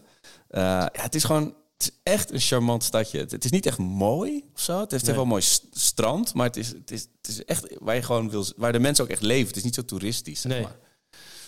Eh, 0.50 0.62
ja, 0.62 0.90
het 0.92 1.16
is 1.16 1.24
gewoon. 1.24 1.54
Het 1.86 1.92
is 1.94 2.12
echt 2.14 2.32
een 2.32 2.40
charmant 2.40 2.84
stadje. 2.84 3.20
Het, 3.20 3.32
het 3.32 3.46
is 3.46 3.52
niet 3.52 3.66
echt 3.66 3.78
mooi 3.78 4.44
of 4.54 4.62
zo. 4.62 4.80
Het 4.80 4.92
heeft 4.92 5.04
Nee. 5.06 5.14
wel 5.14 5.24
een 5.24 5.30
mooi 5.30 5.42
st- 5.42 5.66
strand, 5.72 6.34
maar 6.34 6.46
het 6.48 6.58
is, 6.58 6.68
het, 6.68 6.92
is, 6.92 7.02
het 7.22 7.28
is 7.28 7.46
echt 7.46 7.66
waar 7.80 7.96
je 7.96 8.02
gewoon 8.02 8.30
wil, 8.30 8.46
waar 8.56 8.72
de 8.72 8.80
mensen 8.80 9.04
ook 9.04 9.10
echt 9.10 9.22
leven. 9.22 9.48
Het 9.48 9.56
is 9.58 9.64
niet 9.64 9.76
zo 9.76 9.86
toeristisch. 9.86 10.42
Zeg 10.42 10.52
Nee. 10.52 10.62
maar. 10.62 10.76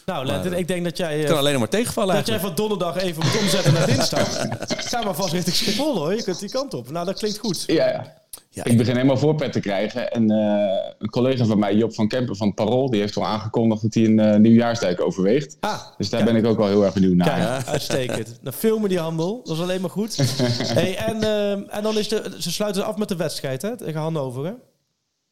Nou, 0.05 0.25
Maar- 0.25 0.53
ik 0.53 0.67
denk 0.67 0.83
dat 0.83 0.97
jij... 0.97 1.13
Het 1.13 1.21
eh, 1.23 1.27
kan 1.29 1.37
alleen 1.37 1.51
nog 1.51 1.61
maar 1.61 1.69
tegenvallen. 1.69 2.15
Dat 2.15 2.27
jij 2.27 2.39
van 2.39 2.55
donderdag 2.55 2.97
even 2.97 3.23
moet 3.25 3.37
omzetten 3.39 3.73
naar 3.73 3.85
dinsdag. 3.95 4.47
Ga 4.67 5.01
maar 5.03 5.15
vast 5.15 5.33
richting 5.33 5.55
Schiphol 5.55 5.95
hoor. 5.97 6.15
Je 6.15 6.23
kunt 6.23 6.39
die 6.39 6.49
kant 6.49 6.73
op. 6.73 6.89
Nou, 6.91 7.05
dat 7.05 7.17
klinkt 7.17 7.37
goed. 7.37 7.63
Ja, 7.67 7.87
ja. 7.89 8.13
Ja, 8.55 8.63
Ik 8.63 8.77
begin 8.77 8.95
helemaal 8.95 9.17
voorpret 9.17 9.51
te 9.51 9.59
krijgen. 9.59 10.11
En 10.11 10.31
eh, 10.31 10.93
een 10.97 11.09
collega 11.09 11.45
van 11.45 11.59
mij, 11.59 11.75
Job 11.75 11.93
van 11.93 12.07
Kempen 12.07 12.35
van 12.35 12.53
Parool, 12.53 12.89
die 12.89 12.99
heeft 12.99 13.17
al 13.17 13.25
aangekondigd 13.25 13.81
dat 13.81 13.93
hij 13.93 14.03
een 14.05 14.19
eh, 14.19 14.39
nieuwjaarsdijk 14.39 15.01
overweegt. 15.01 15.57
Ah, 15.59 15.81
Dus 15.97 16.09
daar 16.09 16.23
ben 16.23 16.35
ik 16.35 16.45
ook 16.45 16.57
wel 16.57 16.67
heel 16.67 16.83
erg 16.85 16.93
benieuwd 16.93 17.15
naar. 17.15 17.27
Kijk, 17.27 17.67
uitstekend. 17.67 18.37
Nou, 18.41 18.55
filmen 18.55 18.89
die 18.89 18.99
handel. 18.99 19.41
Dat 19.43 19.55
is 19.55 19.61
alleen 19.61 19.81
maar 19.81 19.89
goed. 19.89 20.15
hey, 20.79 20.97
en, 20.97 21.23
ehm, 21.23 21.61
en 21.69 21.83
dan 21.83 21.97
is 21.97 22.07
de... 22.07 22.35
Ze 22.39 22.51
sluiten 22.51 22.85
af 22.85 22.97
met 22.97 23.07
de 23.09 23.15
wedstrijd, 23.15 23.61
hè? 23.61 23.77
Tegen 23.77 23.99
Hannover, 23.99 24.45
hè? 24.45 24.51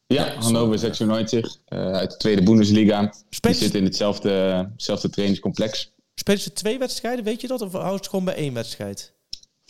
Ja, 0.07 0.33
Hannover 0.39 0.79
96 0.79 1.57
eh, 1.65 1.91
uit 1.91 2.11
de 2.11 2.17
tweede 2.17 2.43
Bundesliga. 2.43 3.13
Die 3.29 3.53
zit 3.53 3.75
in 3.75 3.83
hetzelfde, 3.83 4.29
hetzelfde 4.71 5.09
trainingscomplex. 5.09 5.93
Spelen 6.15 6.41
ze 6.41 6.53
twee 6.53 6.79
wedstrijden, 6.79 7.23
weet 7.23 7.41
je 7.41 7.47
dat? 7.47 7.61
Of 7.61 7.71
houdt 7.71 7.95
het 7.95 8.07
gewoon 8.09 8.25
bij 8.25 8.35
één 8.35 8.53
wedstrijd? 8.53 9.12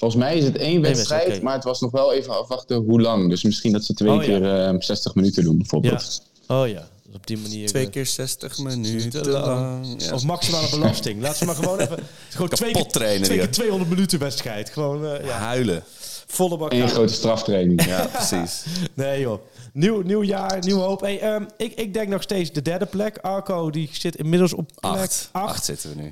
Volgens 0.03 0.23
mij 0.23 0.37
is 0.37 0.43
het 0.43 0.57
één 0.57 0.81
wedstrijd, 0.81 1.41
maar 1.41 1.53
het 1.53 1.63
was 1.63 1.81
nog 1.81 1.91
wel 1.91 2.13
even 2.13 2.39
afwachten 2.39 2.77
hoe 2.77 3.01
lang. 3.01 3.29
Dus 3.29 3.43
misschien 3.43 3.71
dat 3.71 3.83
ze 3.83 3.93
twee 3.93 4.11
Oh, 4.11 4.23
ja. 4.23 4.25
keer 4.25 4.67
eh, 4.67 4.75
60 4.79 5.15
minuten 5.15 5.43
doen, 5.43 5.57
bijvoorbeeld. 5.57 6.21
Oh 6.47 6.67
ja, 6.67 6.87
dus 7.05 7.15
op 7.15 7.27
die 7.27 7.37
manier... 7.37 7.67
Twee 7.67 7.85
eh, 7.85 7.91
keer 7.91 8.05
60 8.05 8.57
minuten 8.57 9.09
te 9.09 9.29
lang. 9.29 9.45
lang. 9.45 10.03
Ja. 10.03 10.13
Of 10.13 10.23
maximale 10.23 10.69
belasting. 10.69 11.21
Laat 11.21 11.37
ze 11.37 11.45
maar 11.45 11.55
gewoon 11.55 11.79
even... 11.79 11.97
Gewoon 12.29 12.49
twee 12.49 12.71
keer, 12.71 12.87
trainen, 12.87 13.23
twee 13.23 13.37
keer 13.37 13.51
200 13.51 13.89
minuten 13.89 14.19
wedstrijd. 14.19 14.69
Gewoon, 14.69 15.05
eh, 15.05 15.25
ja. 15.25 15.37
Huilen. 15.37 15.83
Volle 16.27 16.57
bak 16.57 16.73
Eén 16.73 16.89
grote 16.89 17.13
straftraining. 17.13 17.85
Ja, 17.85 18.05
precies. 18.05 18.63
Nee 18.93 19.19
joh. 19.19 19.39
Nieuw, 19.73 20.01
nieuw 20.01 20.23
jaar, 20.23 20.59
nieuwe 20.59 20.81
hoop. 20.81 21.01
Hey, 21.01 21.19
ehm, 21.19 21.45
ik, 21.57 21.73
ik 21.73 21.93
denk 21.93 22.07
nog 22.07 22.21
steeds 22.21 22.51
de 22.51 22.61
derde 22.61 22.85
plek. 22.85 23.17
Arco 23.17 23.69
die 23.69 23.89
zit 23.91 24.15
inmiddels 24.15 24.53
op 24.53 24.71
plek 24.79 24.93
Acht. 24.93 25.29
8. 25.31 25.49
Acht 25.49 25.65
zitten 25.65 25.89
we 25.89 26.01
nu. 26.01 26.11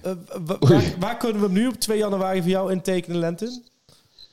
waar, 0.60 0.84
waar 1.00 1.18
kunnen 1.18 1.42
we 1.42 1.46
hem 1.46 1.56
nu 1.56 1.68
op 1.68 1.76
2 1.80 1.98
januari 1.98 2.42
voor 2.42 2.50
jou 2.50 2.72
intekenen, 2.72 3.20
Lenten? 3.20 3.71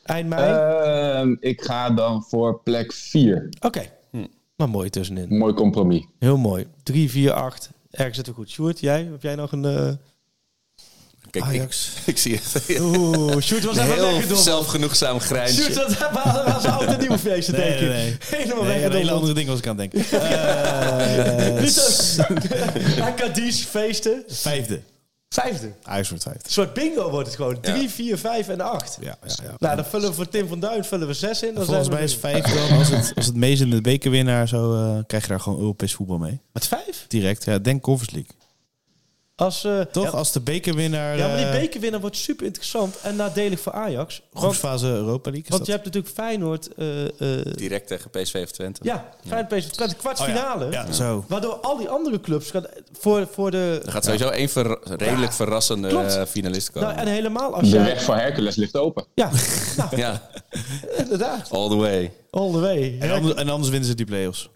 Eind 0.08 0.28
mei? 0.28 0.52
Ehm, 0.52 1.36
ik 1.40 1.62
ga 1.62 1.90
dan 1.90 2.24
voor 2.28 2.60
plek 2.62 2.92
4. 2.92 3.48
Oké. 3.60 3.82
Hm. 4.10 4.24
Maar 4.56 4.68
mooi 4.68 4.90
tussenin. 4.90 5.38
Mooi 5.38 5.54
compromis. 5.54 6.04
Heel 6.18 6.36
mooi. 6.36 6.66
3, 6.82 7.10
4, 7.10 7.32
8. 7.32 7.70
Ergens 7.90 8.16
zitten 8.16 8.34
we 8.34 8.40
goed. 8.40 8.50
Sjoerd, 8.50 8.80
jij? 8.80 9.08
Heb 9.10 9.22
jij 9.22 9.34
nog 9.34 9.52
een... 9.52 9.64
eh, 9.64 9.88
Kijk, 11.30 11.44
Ajax. 11.44 11.92
Ik, 12.00 12.06
ik 12.14 12.18
zie 12.18 12.40
het. 12.42 12.80
Oeh, 12.80 13.38
Sjoerd 13.40 13.64
was 13.64 13.76
Een 13.76 13.82
even 13.82 13.94
heel 13.94 14.02
weggedommeld. 14.04 14.42
zelfgenoegzaam 14.44 15.20
Sjoerd 15.20 15.22
grijntje. 15.22 15.74
was 15.74 15.98
was 16.52 16.64
een 16.64 16.70
oud 16.70 16.82
en 16.84 17.00
nieuw 17.00 17.16
feestje, 17.16 17.52
Nee, 17.52 17.68
denk 17.68 17.80
ik. 17.80 17.88
nee. 17.88 18.16
Helemaal 18.40 18.64
Nee, 18.64 18.84
een 18.84 18.92
hele 18.92 19.10
andere 19.10 19.34
ding 19.34 19.48
was 19.48 19.58
ik 19.58 19.66
aan 19.66 19.78
het 19.78 19.90
denken. 19.92 20.20
Acadies 23.04 23.64
feesten. 23.74 24.24
Vijfde. 24.28 24.80
Vijfde. 25.28 25.72
Ajax 25.82 26.08
wordt 26.08 26.24
vijfde. 26.24 26.42
Een 26.44 26.50
soort 26.52 26.74
bingo 26.74 27.10
wordt 27.10 27.26
het 27.26 27.36
gewoon. 27.36 27.60
3, 27.60 27.88
4, 27.90 28.18
5 28.18 28.48
en 28.48 28.60
8. 28.60 28.98
Ja, 29.00 29.16
ja, 29.26 29.34
ja. 29.42 29.54
Nou, 29.58 29.76
dan 29.76 29.84
vullen 29.84 30.08
we 30.08 30.14
voor 30.14 30.28
Tim 30.28 30.48
van 30.48 30.60
Duin 30.60 30.84
vullen 30.84 31.06
we 31.06 31.12
6 31.14 31.42
in. 31.42 31.54
Dan 31.54 31.64
Volgens 31.64 31.86
zijn 31.86 31.88
we 31.88 31.94
mij 31.94 32.04
is 32.04 32.12
er- 32.12 32.18
vijf 32.52 32.68
dan, 32.68 32.78
als 32.78 32.88
het, 32.88 33.12
als 33.16 33.26
het 33.26 33.34
meest 33.36 33.60
in 33.62 33.70
de 33.70 33.80
bekerwinnaar 33.80 34.48
zo, 34.48 34.74
eh, 34.74 34.98
krijg 35.06 35.22
je 35.22 35.28
daar 35.28 35.40
gewoon 35.40 35.58
Europees 35.58 35.94
voetbal 35.94 36.18
mee. 36.18 36.40
Met 36.52 36.66
5? 36.66 37.04
Direct, 37.08 37.44
ja, 37.44 37.58
denk 37.58 37.82
Conference 37.82 38.14
League. 38.16 38.36
Als, 39.38 39.64
eh, 39.64 39.80
Toch? 39.80 40.04
Ja, 40.04 40.10
Als 40.10 40.32
de 40.32 40.40
bekerwinnaar... 40.40 41.16
ja, 41.16 41.26
maar 41.28 41.36
die 41.36 41.46
eh, 41.46 41.60
bekerwinnaar 41.60 42.00
wordt 42.00 42.16
super 42.16 42.46
interessant 42.46 42.96
en 43.02 43.16
nadelig 43.16 43.60
voor 43.60 43.72
Ajax. 43.72 44.22
Want, 44.32 44.44
groepsfase 44.44 44.86
Europa 44.86 45.30
League. 45.30 45.48
want 45.50 45.66
je 45.66 45.72
hebt 45.72 45.84
natuurlijk 45.84 46.14
Feyenoord. 46.14 46.74
eh, 46.74 47.04
eh, 47.38 47.44
Direct 47.54 47.86
tegen 47.86 48.10
PSV 48.10 48.40
of 48.44 48.50
Twente. 48.50 48.80
ja, 48.82 49.08
Feyenoord 49.26 49.48
PSV 49.58 49.68
Twente, 49.70 49.94
kwartfinale. 49.96 50.64
Oh 50.66 50.72
ja. 50.72 50.84
Ja, 50.86 50.92
zo. 50.92 51.24
Waardoor 51.28 51.54
al 51.54 51.76
die 51.76 51.88
andere 51.88 52.20
clubs 52.20 52.50
gaan 52.50 52.66
voor, 52.98 53.28
voor 53.32 53.50
de... 53.50 53.80
Er 53.84 53.92
gaat 53.92 54.04
sowieso 54.04 54.28
één 54.28 54.48
ver- 54.48 54.78
redelijk 54.82 55.32
verrassende 55.32 55.88
Klopt. 55.88 56.18
finalist 56.28 56.70
komen. 56.70 56.88
Nou, 56.88 57.00
en 57.00 57.06
helemaal 57.12 57.54
als 57.54 57.70
De 57.70 57.76
jij... 57.76 57.84
weg 57.84 58.02
voor 58.02 58.14
Hercules 58.14 58.56
ligt 58.56 58.76
open. 58.76 59.04
Ja, 59.14 59.30
nou, 59.76 59.96
Ja, 59.96 60.30
inderdaad. 60.96 61.50
all 61.50 61.68
the 61.68 61.76
way. 61.76 62.12
All 62.30 62.50
the 62.52 62.60
way. 62.60 62.96
En, 63.00 63.10
anders, 63.10 63.34
en 63.34 63.48
anders 63.48 63.70
winnen 63.70 63.88
ze 63.88 63.94
die 63.94 64.06
play-offs. 64.06 64.48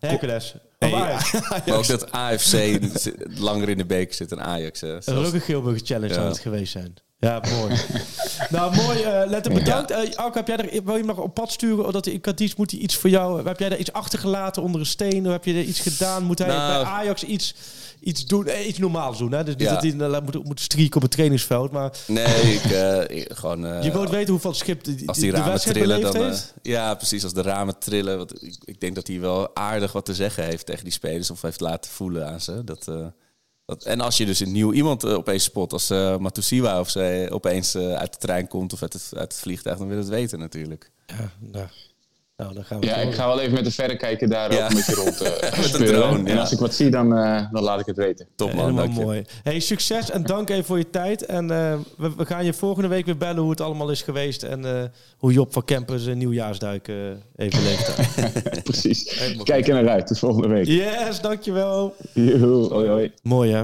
Hercules. 0.00 0.54
Hey, 0.78 0.92
Of 0.92 0.98
Ajax. 1.00 1.32
Maar 1.66 1.76
ook 1.76 1.86
dat 1.86 2.10
AFC 2.12 2.78
langer 3.38 3.68
in 3.68 3.76
de 3.78 3.84
beker 3.86 4.14
zit 4.14 4.28
dan 4.28 4.40
Ajax. 4.42 4.82
eh, 4.82 4.90
Dat 4.90 5.04
zou 5.04 5.26
ook 5.26 5.32
een 5.32 5.40
Geelburger 5.40 5.86
Challenge 5.86 6.08
Ja. 6.08 6.14
zou 6.14 6.28
het 6.28 6.38
geweest 6.38 6.72
zijn. 6.72 6.94
Ja, 7.18 7.42
mooi. 7.50 7.74
nou, 8.50 8.74
mooi. 8.76 9.02
eh 9.02 9.22
Lette, 9.26 9.50
bedankt. 9.50 9.90
Eh 9.90 10.14
Alko, 10.16 10.36
heb 10.36 10.46
jij 10.48 10.56
er, 10.56 10.70
wil 10.84 10.92
je 10.92 10.98
hem 10.98 11.06
nog 11.06 11.18
op 11.18 11.34
pad 11.34 11.52
sturen? 11.52 11.86
Omdat 11.86 12.06
in 12.06 12.20
Cadiz 12.20 12.54
moet 12.54 12.70
hij 12.70 12.80
iets 12.80 12.96
voor 12.96 13.10
jou... 13.10 13.46
Heb 13.46 13.58
jij 13.58 13.68
daar 13.68 13.78
iets 13.78 13.92
achtergelaten 13.92 14.62
onder 14.62 14.80
een 14.80 14.86
steen? 14.86 15.26
Of 15.26 15.32
heb 15.32 15.44
je 15.44 15.52
er 15.54 15.62
iets 15.62 15.80
gedaan? 15.80 16.22
Moet 16.22 16.38
hij 16.38 16.48
Nou. 16.48 16.82
bij 16.84 16.92
Ajax 16.92 17.22
iets, 17.24 17.54
iets 18.04 18.26
doen? 18.26 18.46
Eh, 18.46 18.66
iets 18.66 18.78
normaals 18.78 19.18
doen, 19.18 19.32
hè? 19.32 19.44
Dus 19.44 19.54
niet 19.56 19.62
Ja. 19.66 19.72
dat 19.72 19.82
hij 19.82 19.92
eh, 19.98 20.20
moet, 20.22 20.44
moet 20.44 20.94
op 20.94 21.02
het 21.02 21.10
trainingsveld. 21.10 21.70
Maar 21.70 21.92
Nee, 22.06 22.54
ik, 22.54 22.64
eh, 22.64 23.16
ik- 23.18 23.32
gewoon... 23.32 23.66
eh, 23.66 23.82
je 23.82 23.92
wilt 23.92 24.10
weten 24.10 24.30
hoeveel 24.30 24.54
schip 24.54 24.84
die, 24.84 25.08
als 25.08 25.18
die 25.18 25.30
de 25.30 25.36
ramen 25.36 25.60
trillen, 25.60 26.00
dan... 26.00 26.16
eh, 26.16 26.36
ja, 26.62 26.94
precies. 26.94 27.22
Als 27.24 27.32
de 27.32 27.42
ramen 27.42 27.78
trillen. 27.78 28.16
Want 28.16 28.42
ik, 28.42 28.56
ik 28.64 28.80
denk 28.80 28.94
dat 28.94 29.06
hij 29.06 29.20
wel 29.20 29.56
aardig 29.56 29.92
wat 29.92 30.04
te 30.04 30.14
zeggen 30.14 30.44
heeft 30.44 30.66
tegen 30.66 30.84
die 30.84 30.92
spelers. 30.92 31.30
Of 31.30 31.42
heeft 31.42 31.60
laten 31.60 31.90
voelen 31.90 32.26
aan 32.28 32.40
ze. 32.40 32.64
Dat, 32.64 32.88
eh, 32.88 33.06
dat, 33.66 33.84
en 33.84 34.00
als 34.00 34.16
je 34.16 34.26
dus 34.26 34.40
een 34.40 34.52
nieuw 34.52 34.72
iemand 34.72 35.04
eh, 35.04 35.12
opeens 35.14 35.44
spot. 35.44 35.72
Als 35.72 35.90
uh, 35.90 36.16
Matusiwa 36.16 36.80
of 36.80 36.90
ze 36.90 37.26
opeens 37.30 37.74
eh, 37.74 37.94
uit 37.94 38.12
de 38.12 38.18
trein 38.18 38.48
komt 38.48 38.72
of 38.72 38.82
uit 38.82 38.92
het, 38.92 39.08
uit 39.16 39.32
het 39.32 39.40
vliegtuig. 39.40 39.78
Dan 39.78 39.86
wil 39.86 39.96
je 39.96 40.02
het 40.02 40.12
weten 40.12 40.38
natuurlijk. 40.38 40.90
Ja, 41.06 41.30
nou, 41.38 41.66
nou, 42.36 42.54
dan 42.54 42.64
gaan 42.64 42.80
we 42.80 42.86
Ja, 42.86 42.94
door. 42.96 43.04
ik 43.04 43.14
ga 43.14 43.26
wel 43.26 43.40
even 43.40 43.52
met 43.54 43.64
de 43.64 43.70
verrekijker 43.70 44.28
daar 44.28 44.52
Ja. 44.52 44.64
ook 44.64 44.70
een 44.70 44.76
beetje 44.76 44.94
rond 44.94 45.20
eh 45.20 45.50
een 45.58 45.64
speuren. 45.64 46.00
drone, 46.00 46.18
En 46.28 46.34
ja. 46.34 46.40
als 46.40 46.52
ik 46.52 46.58
wat 46.58 46.74
zie, 46.74 46.90
dan, 46.90 47.16
eh, 47.16 47.52
dan 47.52 47.62
laat 47.62 47.80
ik 47.80 47.86
het 47.86 47.96
weten. 47.96 48.28
Top 48.36 48.48
man, 48.54 48.58
Helemaal 48.60 48.84
dank 48.84 48.98
je. 48.98 49.04
mooi. 49.04 49.24
Hey, 49.42 49.60
succes 49.60 50.10
en 50.10 50.22
dank 50.22 50.50
even 50.50 50.64
voor 50.64 50.78
je 50.78 50.90
tijd. 50.90 51.26
En 51.26 51.50
eh, 51.50 51.78
we, 51.96 52.14
we 52.16 52.26
gaan 52.26 52.44
je 52.44 52.52
volgende 52.52 52.88
week 52.88 53.04
weer 53.06 53.16
bellen 53.16 53.40
hoe 53.42 53.50
het 53.50 53.60
allemaal 53.60 53.90
is 53.90 54.02
geweest. 54.02 54.42
En 54.42 54.64
eh, 54.64 54.82
hoe 55.18 55.32
Job 55.32 55.52
van 55.52 55.64
Kempen 55.64 55.98
zijn 55.98 56.18
nieuwjaarsduik 56.18 56.88
eh 56.88 56.96
even 57.36 57.62
leeft. 57.62 57.94
Precies. 58.62 59.20
Kijk 59.42 59.68
er 59.68 59.74
naar 59.74 59.88
uit. 59.88 60.06
Tot 60.06 60.18
volgende 60.18 60.48
week. 60.48 60.66
yes, 60.66 61.20
dankjewel. 61.20 61.94
Joehoe, 62.14 62.72
hoi 62.72 62.88
hoi. 62.88 63.12
Mooi 63.22 63.52
hè? 63.52 63.62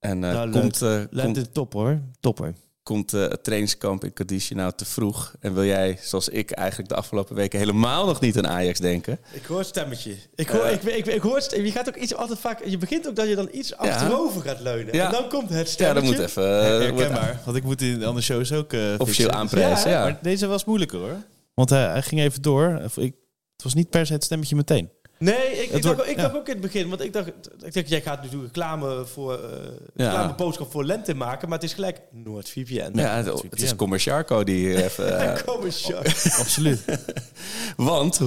En 0.00 0.24
eh, 0.24 0.32
Nou, 0.32 0.50
komt, 0.50 0.82
eh, 0.82 0.94
komt, 0.96 1.06
Lente 1.10 1.50
top 1.52 1.72
hoor. 1.72 2.00
Topper. 2.20 2.54
Komt 2.86 3.12
eh, 3.14 3.20
het 3.20 3.44
trainingskamp 3.44 4.04
in 4.04 4.12
Cadiz 4.12 4.50
nou 4.50 4.72
te 4.76 4.84
vroeg? 4.84 5.34
En 5.40 5.54
wil 5.54 5.64
jij, 5.64 5.98
zoals 6.02 6.28
ik 6.28 6.50
eigenlijk 6.50 6.88
de 6.88 6.94
afgelopen 6.94 7.34
weken, 7.34 7.58
helemaal 7.58 8.06
nog 8.06 8.20
niet 8.20 8.36
aan 8.38 8.46
Ajax 8.48 8.78
denken? 8.78 9.18
Ik 9.32 9.44
hoor 9.44 9.58
het 9.58 9.66
stemmetje. 9.66 10.14
Ik 10.34 10.48
hoor, 10.48 10.64
Eh. 10.64 10.72
ik, 10.72 10.82
ik, 10.82 11.06
ik, 11.06 11.20
hoor 11.20 11.36
het 11.36 11.50
Je 11.50 11.70
gaat 11.70 11.88
ook 11.88 11.96
iets 11.96 12.14
altijd 12.14 12.38
vaak... 12.38 12.64
Je 12.64 12.78
begint 12.78 13.08
ook 13.08 13.16
dat 13.16 13.28
je 13.28 13.34
dan 13.34 13.48
iets 13.52 13.76
achterover 13.76 14.42
gaat 14.42 14.60
leunen. 14.60 14.94
Ja. 14.94 15.06
En 15.06 15.12
dan 15.12 15.28
komt 15.28 15.48
het 15.48 15.58
Ja, 15.66 15.72
stemmetje. 15.72 16.02
dat 16.10 16.18
moet 16.18 16.26
even... 16.28 16.42
eh, 16.62 16.68
wordt 16.78 16.84
Herkenbaar. 17.00 17.40
Want 17.44 17.56
ik 17.56 17.64
moet 17.64 17.82
in 17.82 17.98
de 17.98 18.04
andere 18.06 18.24
shows 18.24 18.52
ook... 18.52 18.72
eh, 18.72 18.80
officieel 18.98 19.30
aanprijzen, 19.30 19.90
ja. 19.90 20.02
Maar 20.02 20.18
deze 20.22 20.46
was 20.46 20.64
moeilijker 20.64 20.98
hoor. 20.98 21.16
Want 21.54 21.70
hij, 21.70 21.84
hij 21.86 22.02
ging 22.02 22.20
even 22.20 22.42
door. 22.42 22.80
Ik, 22.96 23.14
het 23.56 23.64
was 23.64 23.74
niet 23.74 23.90
per 23.90 24.06
se 24.06 24.12
het 24.12 24.24
stemmetje 24.24 24.56
meteen. 24.56 24.90
Nee, 25.18 25.36
ik, 25.36 25.70
ik, 25.70 25.82
dacht, 25.82 25.94
wordt- 25.94 26.10
ik 26.10 26.16
ja. 26.16 26.22
dacht 26.22 26.34
ook 26.36 26.46
in 26.46 26.52
het 26.52 26.62
begin, 26.62 26.88
want 26.88 27.00
ik 27.00 27.12
dacht, 27.12 27.28
ik 27.62 27.74
dacht 27.74 27.88
jij 27.88 28.00
gaat 28.02 28.22
natuurlijk 28.22 28.54
reclame 28.54 29.04
voor 29.06 29.32
uh, 29.32 29.48
Ja. 29.94 30.08
reclame 30.10 30.34
boodschap 30.34 30.70
voor 30.70 30.84
lente 30.84 31.14
maken, 31.14 31.48
maar 31.48 31.58
het 31.58 31.66
is 31.66 31.74
gelijk 31.74 32.00
NoordVPN. 32.10 32.90
Ja, 32.94 33.16
het, 33.16 33.42
het 33.50 33.62
is 33.62 33.76
Commerciarco 33.76 34.44
die 34.44 34.56
hier 34.56 34.84
even... 34.84 35.18
eh, 35.20 35.42
Kom 35.44 35.64
eens, 35.64 35.84
Sjaak. 35.84 36.06
Absoluut. 36.38 36.82
want, 37.76 38.20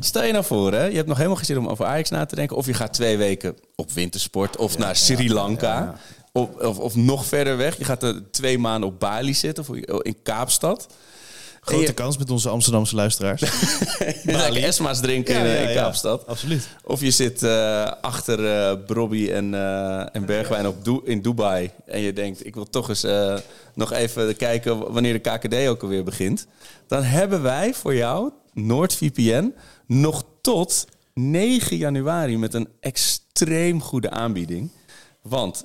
stel 0.00 0.24
je 0.24 0.32
nou 0.32 0.44
voor, 0.44 0.72
hè, 0.72 0.84
je 0.84 0.96
hebt 0.96 1.08
nog 1.08 1.16
helemaal 1.16 1.36
geen 1.36 1.46
zin 1.46 1.58
om 1.58 1.68
over 1.68 1.84
Ajax 1.84 2.10
na 2.10 2.26
te 2.26 2.34
denken. 2.34 2.56
Of 2.56 2.66
je 2.66 2.74
gaat 2.74 2.92
twee 2.92 3.16
weken 3.16 3.56
op 3.76 3.92
wintersport 3.92 4.56
of 4.56 4.78
naar 4.78 4.96
Sri 4.96 5.32
Lanka. 5.32 5.94
Of, 6.32 6.48
of, 6.54 6.78
of 6.78 6.94
nog 6.94 7.26
verder 7.26 7.56
weg. 7.56 7.78
Je 7.78 7.84
gaat 7.84 8.02
er 8.02 8.30
twee 8.30 8.58
maanden 8.58 8.88
op 8.88 9.00
Bali 9.00 9.34
zitten 9.34 9.64
of 9.68 9.76
in 10.02 10.16
Kaapstad. 10.22 10.86
Grote 11.64 11.82
je- 11.86 11.92
kans 11.92 12.18
met 12.18 12.30
onze 12.30 12.48
Amsterdamse 12.48 12.94
luisteraars. 12.94 13.42
Gaat 14.26 14.54
Esma's 14.54 15.00
drinken 15.00 15.34
in, 15.34 15.68
in 15.68 15.74
Kaapstad. 15.74 16.26
Absoluut. 16.26 16.68
Of 16.84 17.00
je 17.00 17.10
zit 17.10 17.42
eh, 17.42 17.92
achter 18.00 18.46
eh 18.46 18.76
Brobby 18.86 19.30
en, 19.30 19.54
eh, 19.54 20.14
en 20.16 20.26
Bergwijn 20.26 20.66
op 20.66 21.02
in 21.04 21.22
Dubai. 21.22 21.70
En 21.86 22.00
je 22.00 22.12
denkt, 22.12 22.46
ik 22.46 22.54
wil 22.54 22.70
toch 22.70 22.88
eens 22.88 23.06
nog 23.74 23.92
even 23.92 24.36
kijken 24.36 24.92
wanneer 24.92 25.22
de 25.22 25.30
KKD 25.30 25.66
ook 25.68 25.82
alweer 25.82 26.04
begint. 26.04 26.46
Dan 26.86 27.02
hebben 27.02 27.42
wij 27.42 27.74
voor 27.74 27.94
jou, 27.94 28.30
NoordVPN, 28.52 29.54
nog 29.86 30.24
tot 30.40 30.86
9 31.14 31.76
januari 31.76 32.38
met 32.38 32.54
een 32.54 32.68
extreem 32.80 33.80
goede 33.80 34.10
aanbieding. 34.10 34.70
Want 35.22 35.64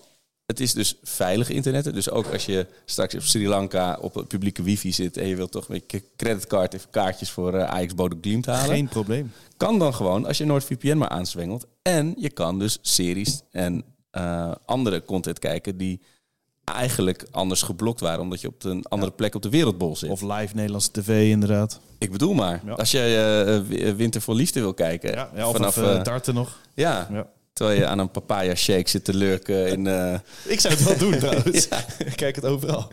het 0.49 0.59
is 0.59 0.73
dus 0.73 0.95
veilig 1.03 1.49
internet. 1.49 1.93
Dus 1.93 2.09
ook 2.09 2.25
als 2.33 2.45
je 2.45 2.65
straks 2.85 3.15
op 3.15 3.21
Sri 3.21 3.47
Lanka 3.47 3.97
op 4.01 4.13
het 4.13 4.27
publieke 4.27 4.63
wifi 4.63 4.91
zit... 4.93 5.17
en 5.17 5.27
je 5.27 5.35
wilt 5.35 5.51
toch 5.51 5.67
met 5.67 5.83
je 5.87 6.03
creditcard 6.17 6.73
even 6.73 6.89
kaartjes 6.89 7.29
voor 7.29 7.53
eh, 7.53 7.63
Ajax 7.69 7.95
Bodø 7.95 8.15
Glimt 8.21 8.45
halen... 8.45 8.75
Geen 8.75 8.87
probleem. 8.87 9.31
kan 9.57 9.79
dan 9.79 9.93
gewoon 9.93 10.25
als 10.25 10.37
je 10.37 10.45
NordVPN 10.45 10.97
maar 10.97 11.09
aanzwengelt. 11.09 11.65
En 11.81 12.13
je 12.17 12.29
kan 12.29 12.59
dus 12.59 12.77
series 12.81 13.41
en 13.51 13.83
eh, 14.11 14.51
andere 14.65 15.03
content 15.05 15.39
kijken 15.39 15.77
die 15.77 16.01
eigenlijk 16.63 17.25
anders 17.31 17.61
geblokt 17.61 17.99
waren, 17.99 18.19
omdat 18.21 18.41
je 18.41 18.47
op 18.47 18.63
een 18.63 18.85
andere 18.85 19.11
plek 19.11 19.35
op 19.35 19.41
de 19.41 19.49
wereldbol 19.49 19.95
zit. 19.95 20.09
Of 20.09 20.21
live 20.21 20.55
Nederlandse 20.55 20.91
tv 20.91 21.29
inderdaad. 21.29 21.79
ik 21.97 22.11
bedoel 22.11 22.33
maar, 22.33 22.61
Ja. 22.65 22.73
als 22.73 22.91
je 22.91 22.99
eh, 23.45 23.67
wi- 23.69 23.93
Winter 23.95 24.21
voor 24.21 24.35
Liefde 24.35 24.59
wil 24.59 24.73
kijken, 24.73 25.11
Ja, 25.11 25.29
ja 25.35 25.47
of 25.47 25.55
vanaf 25.55 25.77
of, 25.77 26.03
darten 26.03 26.33
nog. 26.33 26.59
ja, 26.73 27.07
Ja. 27.11 27.27
Terwijl 27.59 27.79
je 27.79 27.87
aan 27.87 27.99
een 27.99 28.11
papaya 28.11 28.55
shake 28.55 28.89
zit 28.89 29.03
te 29.05 29.13
lurken 29.13 29.67
in. 29.67 29.87
eh, 29.87 30.19
Ik 30.45 30.59
zou 30.59 30.73
het 30.73 30.83
wel 30.83 30.97
doen 30.97 31.17
trouwens. 31.23 31.67
Ik 31.97 32.15
kijk 32.15 32.35
het 32.35 32.45
overal. 32.45 32.91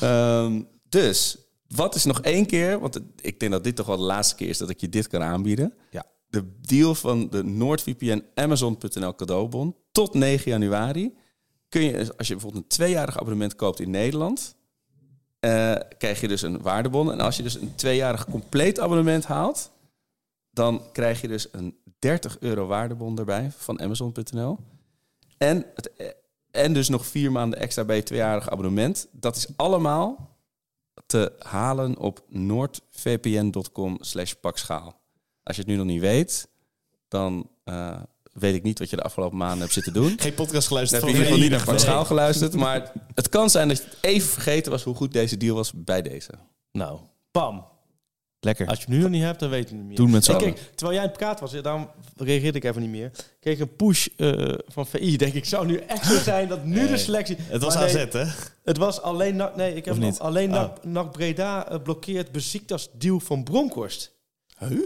Ehm, 0.00 0.62
dus, 0.88 1.36
wat 1.68 1.94
is 1.94 2.04
nog 2.04 2.20
één 2.20 2.46
keer, 2.46 2.80
want 2.80 3.00
ik 3.20 3.40
denk 3.40 3.52
dat 3.52 3.64
dit 3.64 3.76
toch 3.76 3.86
wel 3.86 3.96
de 3.96 4.02
laatste 4.02 4.34
keer 4.34 4.48
is 4.48 4.58
dat 4.58 4.70
ik 4.70 4.80
je 4.80 4.88
dit 4.88 5.08
kan 5.08 5.22
aanbieden. 5.22 5.74
Ja. 5.90 6.04
De 6.28 6.58
deal 6.60 6.94
van 6.94 7.28
de 7.30 7.44
NoordVPN 7.44 8.24
Amazon.nl 8.34 9.14
cadeaubon 9.14 9.76
tot 9.92 10.14
9 10.14 10.50
januari. 10.50 11.14
Kun 11.68 11.82
je, 11.82 12.12
als 12.16 12.26
je 12.28 12.32
bijvoorbeeld 12.34 12.62
een 12.62 12.68
tweejarig 12.68 13.18
abonnement 13.18 13.54
koopt 13.56 13.80
in 13.80 13.90
Nederland, 13.90 14.54
eh, 15.40 15.74
krijg 15.98 16.20
je 16.20 16.28
dus 16.28 16.42
een 16.42 16.62
waardebon. 16.62 17.12
En 17.12 17.20
als 17.20 17.36
je 17.36 17.42
dus 17.42 17.54
een 17.54 17.74
tweejarig 17.74 18.24
compleet 18.30 18.80
abonnement 18.80 19.24
haalt, 19.26 19.70
dan 20.54 20.82
krijg 20.92 21.20
je 21.20 21.28
dus 21.28 21.48
een 21.52 21.76
30 21.98 22.36
euro 22.40 22.66
waardebon 22.66 23.18
erbij 23.18 23.50
van 23.56 23.80
Amazon.nl. 23.80 24.58
En, 25.38 25.66
het, 25.74 26.14
en 26.50 26.72
dus 26.72 26.88
nog 26.88 27.06
vier 27.06 27.32
maanden 27.32 27.58
extra 27.58 27.84
bij 27.84 27.96
je 27.96 28.02
tweejarig 28.02 28.50
abonnement. 28.50 29.08
Dat 29.12 29.36
is 29.36 29.46
allemaal 29.56 30.38
te 31.06 31.32
halen 31.38 31.98
op 31.98 32.24
noordvpn.com 32.28 33.96
slash 34.00 34.32
pakschaal. 34.32 35.00
Als 35.42 35.56
je 35.56 35.62
het 35.62 35.70
nu 35.70 35.76
nog 35.76 35.86
niet 35.86 36.00
weet, 36.00 36.48
dan 37.08 37.50
eh, 37.64 38.00
weet 38.32 38.54
ik 38.54 38.62
niet 38.62 38.78
wat 38.78 38.90
je 38.90 38.96
de 38.96 39.02
afgelopen 39.02 39.38
maanden 39.38 39.60
hebt 39.60 39.72
zitten 39.72 39.92
doen. 39.92 40.18
Geen 40.20 40.34
podcast 40.34 40.52
Dan 40.52 40.62
geluisterd 40.62 41.02
heb 41.02 41.10
je 41.10 41.16
in 41.16 41.22
ieder 41.22 41.32
geval 41.32 41.42
niet 41.42 41.50
naar 41.50 41.66
Nee. 41.66 41.68
Pakschaal 41.68 42.04
geluisterd. 42.04 42.54
Maar 42.54 42.92
het 43.14 43.28
kan 43.28 43.50
zijn 43.50 43.68
dat 43.68 43.76
je 43.76 43.84
het 43.84 43.96
even 44.00 44.28
vergeten 44.28 44.72
was 44.72 44.82
hoe 44.82 44.94
goed 44.94 45.12
deze 45.12 45.36
deal 45.36 45.56
was 45.56 45.72
bij 45.72 46.02
deze. 46.02 46.30
Nou, 46.72 47.00
bam. 47.30 47.72
Lekker. 48.44 48.66
Als 48.66 48.78
je 48.78 48.84
hem 48.84 48.94
nu 48.94 49.00
nog 49.02 49.10
niet 49.10 49.22
hebt, 49.22 49.40
dan 49.40 49.50
weet 49.50 49.68
je 49.68 49.68
het 49.68 49.74
niet 49.78 49.86
meer. 49.86 49.96
Doen 49.96 50.10
met 50.10 50.24
z'n 50.24 50.36
kijk, 50.36 50.56
terwijl 50.74 50.92
jij 50.92 51.00
aan 51.00 51.08
het 51.08 51.18
praten 51.18 51.40
was, 51.44 51.62
daarom 51.62 51.90
reageerde 52.16 52.58
ik 52.58 52.64
even 52.64 52.80
niet 52.80 52.90
meer. 52.90 53.10
Kreeg 53.40 53.58
een 53.58 53.76
push 53.76 54.06
eh, 54.16 54.54
van 54.66 54.86
VI. 54.86 55.16
Denk 55.16 55.34
ik, 55.34 55.44
zou 55.44 55.66
nu 55.66 55.76
echt 55.76 56.06
zo 56.06 56.18
zijn 56.18 56.48
dat 56.48 56.64
nu 56.64 56.86
de 56.86 56.96
selectie... 56.96 57.36
Het 57.40 57.62
was 57.62 57.74
nee, 57.74 57.84
AZ, 57.84 58.12
hè? 58.12 58.24
Het 58.64 58.76
was 58.76 59.00
alleen... 59.00 59.42
Nee, 59.56 59.74
ik 59.74 59.84
heb 59.84 59.94
nog- 59.94 60.04
niet? 60.04 60.18
alleen 60.18 60.48
Oh. 60.48 60.54
NAC, 60.54 60.84
NAC 60.84 61.12
Breda 61.12 61.68
eh, 61.68 61.82
blokkeert 61.82 62.32
Besiktas 62.32 62.88
deal 62.92 63.20
van 63.20 63.44
Bronkhorst. 63.44 64.12
Huh? 64.58 64.78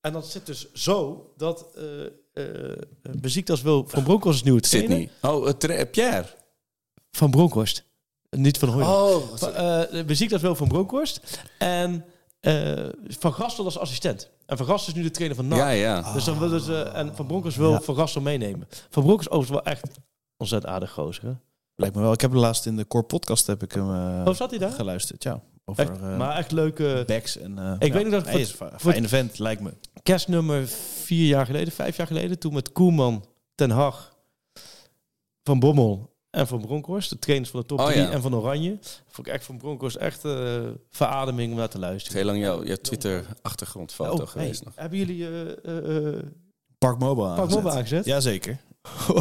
En 0.00 0.12
dat 0.12 0.26
zit 0.26 0.46
dus 0.46 0.72
zo 0.72 1.26
dat 1.36 1.66
eh 1.74 2.04
eh 2.32 2.76
Besiktas 3.20 3.62
wil 3.62 3.84
van 3.88 4.02
Bronkhorst 4.02 4.38
is 4.38 4.44
nieuwe 4.44 4.60
trainer. 4.60 5.08
Sydney. 5.20 5.32
Oh, 5.32 5.90
Pierre. 5.90 6.26
Van 7.10 7.30
Bronkhorst. 7.30 7.84
Niet 8.30 8.58
van 8.58 8.68
Hooy. 8.68 8.82
Oh, 8.82 9.36
Van, 9.36 9.54
eh, 9.54 10.04
Besiktas 10.04 10.40
wil 10.40 10.54
van 10.54 10.68
Bronkhorst. 10.68 11.20
En 11.58 12.04
Van 13.18 13.32
Gastel 13.34 13.64
als 13.64 13.78
assistent. 13.78 14.30
En 14.46 14.56
Van 14.56 14.66
Gastel 14.66 14.92
is 14.92 14.98
nu 14.98 15.02
de 15.04 15.10
trainer 15.10 15.36
van 15.36 15.48
NAC. 15.48 15.58
ja, 15.58 15.68
ja. 15.68 16.12
Dus 16.12 16.24
dan 16.24 16.38
willen 16.38 16.60
ze... 16.60 16.82
En 16.82 17.16
Van 17.16 17.26
Bronckhorst 17.26 17.56
wil 17.56 17.80
Van 17.80 17.96
Gastel 17.96 18.20
meenemen. 18.22 18.66
Van 18.70 19.02
Bronckhorst 19.02 19.28
is 19.28 19.36
overigens 19.36 19.64
wel 19.64 19.72
echt 19.74 19.88
ontzettend 20.36 20.72
aardig 20.72 20.90
gozer. 20.90 21.24
hè? 21.24 21.32
Lijkt 21.76 21.94
me 21.94 22.02
wel. 22.02 22.12
Ik 22.12 22.20
heb 22.20 22.32
laatst 22.32 22.66
in 22.66 22.76
de 22.76 22.86
Core 22.86 23.04
Podcast 23.04 23.46
heb 23.46 23.62
ik 23.62 23.72
hem 23.72 23.94
eh, 23.94 24.24
Oh, 24.26 24.34
zat 24.34 24.50
hij 24.50 24.58
daar? 24.58 24.70
geluisterd. 24.72 25.22
Ja, 25.22 25.40
over 25.64 25.90
Echt, 25.90 26.00
eh, 26.00 26.16
maar 26.16 26.36
echt 26.36 26.52
leuke 26.52 27.02
backs 27.06 27.36
en... 27.38 27.58
eh, 27.58 27.72
Ik 27.78 27.86
ja, 27.86 27.92
weet 27.94 28.04
nog 28.04 28.12
dat 28.12 28.24
hij 28.24 28.32
voor- 28.32 28.40
is 28.40 28.50
een 28.72 28.80
voor- 28.80 28.90
fijne 28.92 29.08
vent, 29.08 29.38
lijkt 29.38 29.60
me. 29.60 29.74
kerstnummer 30.02 30.66
vier 31.04 31.26
jaar 31.26 31.46
geleden, 31.46 31.72
vijf 31.72 31.96
jaar 31.96 32.06
geleden. 32.06 32.38
Toen 32.38 32.54
met 32.54 32.72
Koeman, 32.72 33.24
Ten 33.54 33.70
Hag, 33.70 34.16
Van 35.42 35.58
Bommel 35.58 36.11
en 36.32 36.46
Van 36.46 36.60
Bronckhorst. 36.60 37.10
De 37.10 37.18
trainers 37.18 37.50
van 37.50 37.60
de 37.60 37.66
top 37.66 37.78
Oh, 37.80 37.86
3 37.86 37.98
ja. 38.00 38.10
en 38.10 38.22
van 38.22 38.34
Oranje. 38.34 38.78
Vond 39.08 39.26
ik 39.26 39.32
echt 39.32 39.44
van 39.44 39.56
Bronckhorst 39.56 39.96
echt 39.96 40.24
eh, 40.24 40.60
verademing 40.90 41.52
om 41.52 41.58
naar 41.58 41.68
te 41.68 41.78
luisteren. 41.78 42.16
Heel 42.18 42.26
lang 42.26 42.38
jouw, 42.38 42.64
jouw 42.64 42.76
Twitter-achtergrondfoto 42.76 44.22
Oh, 44.22 44.28
geweest 44.28 44.58
hey, 44.58 44.64
nog. 44.64 44.74
hebben 44.76 44.98
jullie 44.98 45.26
eh 45.26 45.50
eh, 45.64 46.06
eh, 46.16 46.22
Park 46.78 46.98
Mobile 46.98 47.26
Park 47.26 47.38
aangezet. 47.38 47.56
Mobile 47.62 47.74
aangezet? 47.76 48.04
Jazeker. 48.04 48.58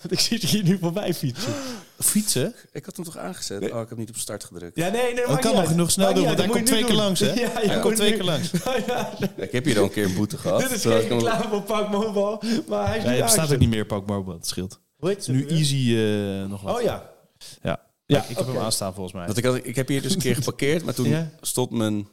Want 0.00 0.12
ik 0.12 0.20
zie 0.20 0.38
het 0.38 0.50
hier 0.50 0.62
nu 0.62 0.78
voorbij 0.78 1.14
fietsen. 1.14 1.52
Fietsen? 1.98 2.54
Ik 2.72 2.84
had 2.84 2.96
hem 2.96 3.04
toch 3.04 3.16
aangezet? 3.18 3.72
Oh, 3.72 3.80
ik 3.80 3.88
heb 3.88 3.98
niet 3.98 4.08
op 4.08 4.16
start 4.16 4.44
gedrukt. 4.44 4.76
Ja, 4.76 4.88
nee, 4.88 5.14
nee, 5.14 5.26
Dat 5.26 5.38
kan 5.38 5.54
nog 5.54 5.74
nog 5.74 5.90
snel 5.90 6.14
doen, 6.14 6.24
want 6.24 6.38
hij 6.38 6.46
komt 6.48 6.58
dat 6.58 6.66
twee 6.66 6.84
keer 6.84 6.90
je 6.94 6.96
langs, 6.96 7.20
hè? 7.20 7.26
Ja, 7.32 7.60
je 7.60 7.68
Hij 7.68 7.80
komt 7.80 7.96
twee 7.96 8.12
keer 8.12 8.24
langs. 8.24 8.50
ja, 8.86 9.18
Ik 9.36 9.52
heb 9.52 9.64
hier 9.64 9.78
al 9.78 9.84
een 9.84 9.90
keer 9.90 10.04
een 10.04 10.14
boete 10.14 10.38
gehad. 10.38 10.60
dit 10.60 10.70
is 10.70 10.82
geen 10.82 10.92
reclame 11.00 11.48
voor 11.48 11.62
Park 11.62 11.90
Mobile, 11.90 12.62
maar 12.68 12.86
hij 12.88 12.98
is 12.98 13.04
Nee, 13.04 13.22
bestaat 13.22 13.52
ook 13.52 13.58
niet 13.58 13.68
meer 13.68 13.86
Park 13.86 14.06
Mobile. 14.06 14.36
Het 14.36 14.46
scheelt. 14.46 14.80
Nu 15.26 15.46
easy 15.46 15.96
eh, 15.96 16.48
nog 16.50 16.60
wat. 16.62 16.76
Oh 16.76 16.82
ja. 16.82 17.10
Ja. 17.62 17.80
Ja, 18.06 18.24
ik 18.28 18.36
heb 18.36 18.46
hem 18.46 18.58
aanstaan 18.58 18.92
volgens 18.94 19.14
mij. 19.14 19.26
Want 19.26 19.38
ik, 19.38 19.44
had, 19.44 19.54
ik 19.62 19.76
heb 19.76 19.88
hier 19.88 20.02
dus 20.02 20.12
een 20.14 20.20
keer 20.20 20.34
geparkeerd, 20.34 20.84
maar 20.84 20.94
toen 20.94 21.08
Ja. 21.16 21.30
stond 21.40 21.70
mijn 21.70 22.08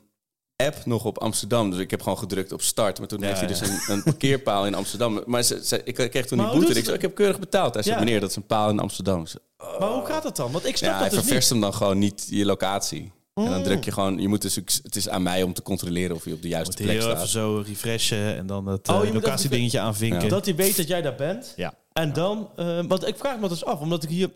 app 0.55 0.85
nog 0.85 1.05
op 1.05 1.17
Amsterdam. 1.17 1.69
Dus 1.69 1.79
ik 1.79 1.91
heb 1.91 2.01
gewoon 2.01 2.17
gedrukt 2.17 2.51
op 2.51 2.61
start. 2.61 2.99
Maar 2.99 3.07
toen 3.07 3.19
Ja, 3.19 3.25
heeft 3.27 3.39
hij 3.39 3.49
ja. 3.49 3.55
dus 3.59 3.67
een, 3.87 3.93
een 3.95 4.03
parkeerpaal 4.03 4.65
in 4.65 4.73
Amsterdam. 4.75 5.23
Maar 5.25 5.43
ze, 5.43 5.59
ze- 5.65 5.81
ik 5.83 5.93
kreeg 5.93 6.25
toen 6.25 6.37
Maar 6.37 6.51
die 6.51 6.59
boete. 6.59 6.77
Ik, 6.77 6.83
zei, 6.83 6.95
ik 6.95 7.01
heb 7.01 7.15
keurig 7.15 7.39
betaald. 7.39 7.73
Hij 7.73 7.83
zei, 7.83 7.95
Ja. 7.95 8.03
meneer, 8.03 8.19
dat 8.19 8.29
is 8.29 8.35
een 8.35 8.45
paal 8.45 8.69
in 8.69 8.79
Amsterdam. 8.79 9.25
Zei, 9.25 9.43
Maar 9.79 9.89
hoe 9.89 10.05
gaat 10.05 10.23
het 10.23 10.35
dan? 10.35 10.51
Want 10.51 10.65
ik 10.65 10.77
snap 10.77 10.89
Ja, 10.91 10.95
hij 10.97 11.03
dat 11.09 11.13
dus 11.13 11.19
ververst 11.27 11.51
niet. 11.51 11.61
hem 11.61 11.71
dan 11.71 11.79
gewoon 11.79 11.97
niet 11.99 12.27
je 12.29 12.45
locatie. 12.45 13.11
En 13.33 13.43
Oh. 13.43 13.49
dan 13.49 13.63
druk 13.63 13.83
je 13.85 13.91
gewoon, 13.91 14.19
je 14.19 14.27
moet 14.27 14.41
dus, 14.41 14.55
het 14.55 14.95
is 14.95 15.09
aan 15.09 15.23
mij 15.23 15.43
om 15.43 15.53
te 15.53 15.61
controleren 15.61 16.15
of 16.15 16.25
je 16.25 16.33
op 16.33 16.41
de 16.41 16.47
juiste 16.47 16.77
Moet 16.77 16.85
plek 16.87 16.99
heel 17.01 17.05
even 17.11 17.17
staat. 17.27 17.29
zo 17.29 17.63
refreshen 17.67 18.35
en 18.37 18.47
dan 18.47 18.67
het 18.67 18.87
Oh, 18.89 18.95
eh, 18.95 19.01
je 19.01 19.07
moet 19.07 19.15
even- 19.15 19.27
locatiedingetje 19.29 19.79
aanvinken. 19.79 20.29
Dat 20.29 20.45
hij 20.45 20.55
weet 20.55 20.75
dat 20.77 20.87
jij 20.87 21.01
daar 21.01 21.15
bent. 21.15 21.53
Ja. 21.55 21.73
En 21.93 22.13
dan... 22.13 22.49
eh, 22.55 22.79
want 22.87 23.07
ik 23.07 23.17
vraag 23.17 23.39
me 23.39 23.47
dus 23.47 23.65
af, 23.65 23.79
omdat 23.79 24.03
ik 24.03 24.09
hier 24.09 24.31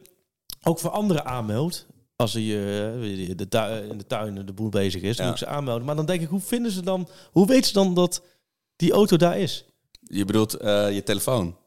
ook 0.64 0.80
voor 0.80 0.90
anderen 0.90 1.26
aanmeld. 1.26 1.86
Als 2.16 2.34
hij 2.34 2.44
eh, 2.44 3.38
de 3.38 3.48
tuin, 3.50 3.90
in 3.90 3.98
de 3.98 4.06
tuin 4.06 4.46
de 4.46 4.54
boel 4.54 4.70
bezig 4.70 5.02
is, 5.02 5.18
dan 5.18 5.26
moet 5.26 5.36
ik 5.36 5.48
ze 5.48 5.54
aanmelden. 5.54 5.86
Maar 5.86 5.96
dan 5.96 6.06
denk 6.06 6.22
ik, 6.22 6.28
hoe 6.28 6.40
vinden 6.40 6.72
ze 6.72 6.82
dan... 6.82 7.08
Hoe 7.32 7.48
weten 7.48 7.66
ze 7.66 7.74
dan 7.74 7.94
dat 7.94 8.22
die 8.76 8.92
auto 8.92 9.18
daar 9.18 9.40
is? 9.40 9.66
Je 10.02 10.26
bedoelt 10.26 10.54
eh, 10.54 10.94
je 10.94 11.04
telefoon? 11.04 11.58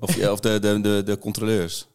Of, 0.00 0.28
of 0.28 0.40
de, 0.40 0.58
de, 0.58 0.80
de, 0.80 1.02
de 1.04 1.18
controleurs? 1.18 1.86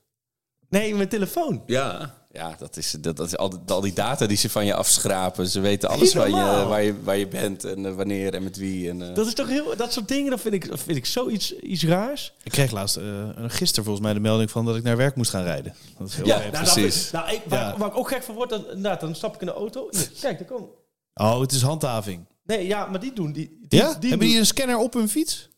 Nee, 0.70 0.96
mijn 0.96 1.10
telefoon. 1.10 1.64
Ja. 1.66 2.17
Ja, 2.38 2.56
dat 2.60 2.78
is, 2.78 2.92
dat, 3.00 3.18
dat 3.18 3.28
is 3.28 3.38
al, 3.38 3.50
die- 3.50 3.60
al 3.68 3.82
die 3.82 3.94
data 3.94 4.26
die 4.28 4.38
ze 4.38 4.50
van 4.50 4.66
je 4.66 4.74
afschrapen. 4.74 5.48
Ze 5.48 5.60
weten 5.60 5.90
alles 5.90 6.12
van 6.12 6.30
je, 6.30 6.66
waar, 6.68 6.84
je, 6.84 7.04
waar 7.04 7.18
je 7.18 7.28
bent 7.28 7.64
en 7.64 7.86
eh, 7.86 7.94
wanneer 7.94 8.34
en 8.34 8.44
met 8.44 8.58
wie. 8.58 8.90
En, 8.90 9.10
eh, 9.10 9.16
Dat 9.16 9.28
is 9.28 9.34
toch 9.34 9.48
heel... 9.48 9.76
Dat 9.78 9.94
soort 9.94 10.08
dingen, 10.08 10.30
dat 10.30 10.42
vind 10.42 10.54
ik, 10.54 10.70
dat 10.70 10.80
vind 10.80 10.98
ik 10.98 11.06
zoiets 11.06 11.56
iets 11.60 11.84
raars. 11.84 12.34
Ik 12.44 12.52
kreeg 12.52 12.72
laatst, 12.72 12.96
eh, 12.96 13.04
gisteren 13.48 13.84
volgens 13.84 14.06
mij 14.06 14.14
de 14.14 14.20
melding 14.20 14.52
van 14.52 14.66
dat 14.66 14.76
ik 14.76 14.84
naar 14.84 14.98
werk 14.98 15.16
moest 15.16 15.30
gaan 15.32 15.44
rijden. 15.44 15.74
Dat 15.98 16.08
is 16.08 16.16
heel 16.16 16.26
Ja, 16.26 16.36
vreemd. 16.38 16.52
nou, 16.54 16.66
dat 16.66 16.74
precies. 16.74 17.12
nou, 17.12 17.32
ik, 17.34 17.42
waar, 17.48 17.60
Ja. 17.60 17.78
waar 17.78 17.88
ik 17.90 17.98
ook 17.98 18.08
gek 18.08 18.24
van 18.24 18.36
word, 18.36 18.50
dan, 18.50 18.66
inderdaad, 18.68 19.00
dan 19.00 19.16
stap 19.16 19.36
ik 19.36 19.42
in 19.42 19.48
de 19.48 19.54
auto. 19.54 19.88
Hier, 19.92 20.10
kijk, 20.22 20.38
daar 20.40 20.48
komt... 20.48 20.68
Oh, 21.14 21.40
het 21.40 21.52
is 21.52 21.62
handhaving. 21.62 22.26
Nee, 22.44 22.68
ja, 22.68 22.86
maar 22.86 23.00
die 23.00 23.14
doen... 23.14 23.32
Die, 23.32 23.58
die, 23.68 23.80
Ja? 23.80 23.86
die 23.86 23.92
Hebben 24.10 24.10
doen- 24.10 24.20
die 24.28 24.38
een 24.38 24.46
scanner 24.46 24.78
op 24.78 24.94
hun 24.94 25.10
fiets? 25.10 25.50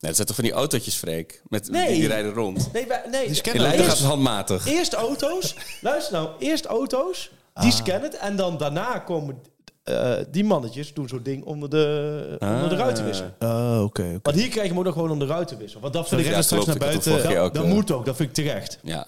Nee, 0.00 0.10
dat 0.10 0.14
zijn 0.14 0.26
toch 0.26 0.36
van 0.36 0.44
die 0.44 0.52
autootjes, 0.54 0.94
Freek? 0.94 1.42
Met, 1.48 1.70
Nee. 1.70 1.94
Die, 1.94 2.06
rijden 2.06 2.32
rond. 2.32 2.72
Nee, 2.72 2.86
nee. 2.86 3.20
Die 3.20 3.28
In 3.28 3.34
scannen 3.34 3.62
Leiden 3.62 3.86
gaat 3.86 3.96
het 3.98 4.06
handmatig. 4.06 4.66
eerst 4.66 4.92
auto's. 4.92 5.54
luister 5.80 6.12
nou, 6.12 6.28
eerst 6.38 6.64
auto's. 6.64 7.30
Die 7.54 7.72
scannen 7.72 8.02
het. 8.02 8.16
En 8.16 8.36
dan 8.36 8.56
daarna 8.58 8.98
komen 8.98 9.38
eh, 9.82 10.14
die 10.30 10.44
mannetjes 10.44 10.94
doen 10.94 11.08
zo'n 11.08 11.22
ding 11.22 11.44
onder 11.44 11.70
de, 11.70 12.36
onder 12.40 12.68
de 12.68 12.74
Ah. 12.74 12.80
ruitenwisser. 12.80 13.34
Oh, 13.38 13.80
oké. 13.84 14.02
oké. 14.02 14.18
Want 14.22 14.36
hier 14.36 14.48
krijg 14.48 14.62
je 14.62 14.68
hem 14.68 14.78
ook 14.78 14.84
nog 14.84 14.92
gewoon 14.94 15.10
onder 15.10 15.26
de 15.28 15.32
ruitenwisser. 15.34 15.80
Want 15.80 15.92
dat 15.92 16.08
vind 16.08 16.20
ik... 16.20 16.26
Ja, 16.26 16.42
straks 16.42 16.64
naar 16.66 16.76
buiten. 16.78 17.22
Dat, 17.22 17.36
ook, 17.36 17.54
dat 17.54 17.66
moet 17.66 17.90
ook, 17.90 18.04
dat 18.04 18.16
vind 18.16 18.28
ik 18.28 18.34
terecht. 18.44 18.78
Ja. 18.82 19.06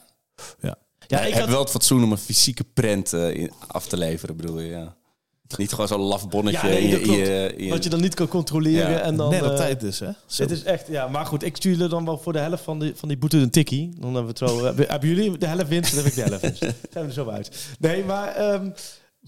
Ja. 0.61 0.75
Ja, 1.07 1.21
ik 1.21 1.27
ik 1.27 1.33
heb 1.35 1.43
had, 1.43 1.51
wel 1.53 1.61
het 1.61 1.71
fatsoen 1.71 2.05
om 2.05 2.13
een 2.13 2.19
fysieke 2.19 2.65
prent 2.75 3.13
eh, 3.13 3.35
in- 3.35 3.53
af 3.67 3.87
te 3.87 3.97
leveren, 3.97 4.37
bedoel 4.37 4.61
je, 4.61 4.69
ja. 4.69 4.95
Niet 5.59 5.71
gewoon 5.71 5.89
zo'n 5.89 6.01
laf 6.01 6.29
bonnetje 6.29 6.67
Ja, 6.67 6.73
nee, 6.73 6.83
in, 6.83 6.91
dat 6.91 7.01
je, 7.01 7.07
in, 7.07 7.13
klopt. 7.13 7.27
je, 7.29 7.55
in 7.57 7.65
je- 7.65 7.71
wat 7.71 7.85
je 7.85 7.91
dan 7.91 8.01
niet 8.01 8.15
kan 8.15 8.29
controleren. 8.29 8.91
Ja. 8.91 8.99
En 9.01 9.17
dan, 9.17 9.31
Net 9.31 9.43
op 9.43 9.51
eh, 9.51 9.57
tijd 9.57 9.81
dus, 9.81 9.99
hè? 9.99 10.09
Zo. 10.27 10.47
Dit 10.47 10.51
is 10.57 10.63
echt, 10.63 10.87
ja, 10.89 11.09
maar 11.09 11.27
goed, 11.27 11.43
ik 11.45 11.57
stuur 11.57 11.83
er 11.83 11.89
dan 11.89 12.05
wel 12.05 12.19
voor 12.19 12.33
de 12.33 12.39
helft 12.39 12.63
van 12.63 12.79
die, 12.79 12.93
van 12.95 13.09
die 13.09 13.19
boete 13.19 13.37
een 13.37 13.51
tikkie. 13.51 13.89
Dan 13.99 14.15
hebben 14.15 14.23
we 14.23 14.45
het 14.45 14.51
zo. 14.51 14.65
hebben, 14.65 15.09
jullie 15.09 15.39
de 15.39 15.47
helft 15.47 15.69
winst, 15.69 15.95
dan 15.95 16.05
heb 16.05 16.13
ik 16.13 16.15
de 16.15 16.23
helft 16.23 16.41
winst. 16.43 16.59
Zijn 16.61 16.75
we 16.93 17.01
er 17.01 17.13
zo 17.13 17.29
uit. 17.29 17.67
Nee, 17.81 18.05
maar 18.05 18.35
ehm, 18.35 18.71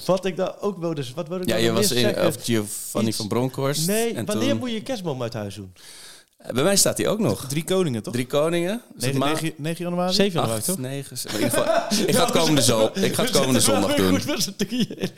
wat 0.05 0.25
ik 0.25 0.37
dan 0.37 0.55
ook 0.61 0.79
wilde, 0.79 1.05
wat 1.15 1.29
wilde 1.29 1.43
ik 1.45 1.49
Ja, 1.51 1.57
je 1.57 1.73
was 1.73 1.91
in, 1.93 1.99
zeggen? 2.01 2.27
of 2.27 2.37
Giovanni 2.45 3.09
Iets- 3.09 3.17
van 3.17 3.29
Bronckhorst. 3.29 3.87
Nee, 3.87 4.13
en 4.15 4.25
wanneer 4.27 4.49
toen- 4.49 4.59
moet 4.59 4.69
je 4.69 4.75
je 4.75 4.83
kerstboom 4.83 5.23
uit 5.23 5.33
huis 5.33 5.55
doen? 5.55 5.73
Bij 6.53 6.63
mij 6.63 6.77
staat 6.77 6.97
hij 6.99 7.09
ook 7.09 7.19
nog. 7.19 7.47
Drie 7.49 7.65
koningen, 7.65 8.03
toch? 8.03 8.13
Drie 8.13 8.27
koningen. 8.27 8.83
Is 8.97 9.05
het 9.05 9.15
9, 9.15 9.19
maand? 9.19 9.41
9, 9.41 9.55
9 9.63 9.85
januari? 9.85 10.13
7 10.13 10.33
januari, 10.33 10.57
Acht, 10.59 10.67
toch? 10.67 10.79
negen, 10.79 11.17
in 11.27 11.33
ieder 11.33 11.51
geval, 11.51 11.65
ik 12.07 12.15
ga 12.15 12.23
het 12.25 12.31
komende, 12.31 12.63
zo, 12.63 12.91
ik 12.95 13.15
ga 13.15 13.23
het 13.23 13.31
komende 13.39 13.61
zondag 13.61 13.95
doen. 13.95 14.09
Goed 14.21 14.27
met 14.27 14.43
z'n 14.43 14.55
drieën. 14.57 15.09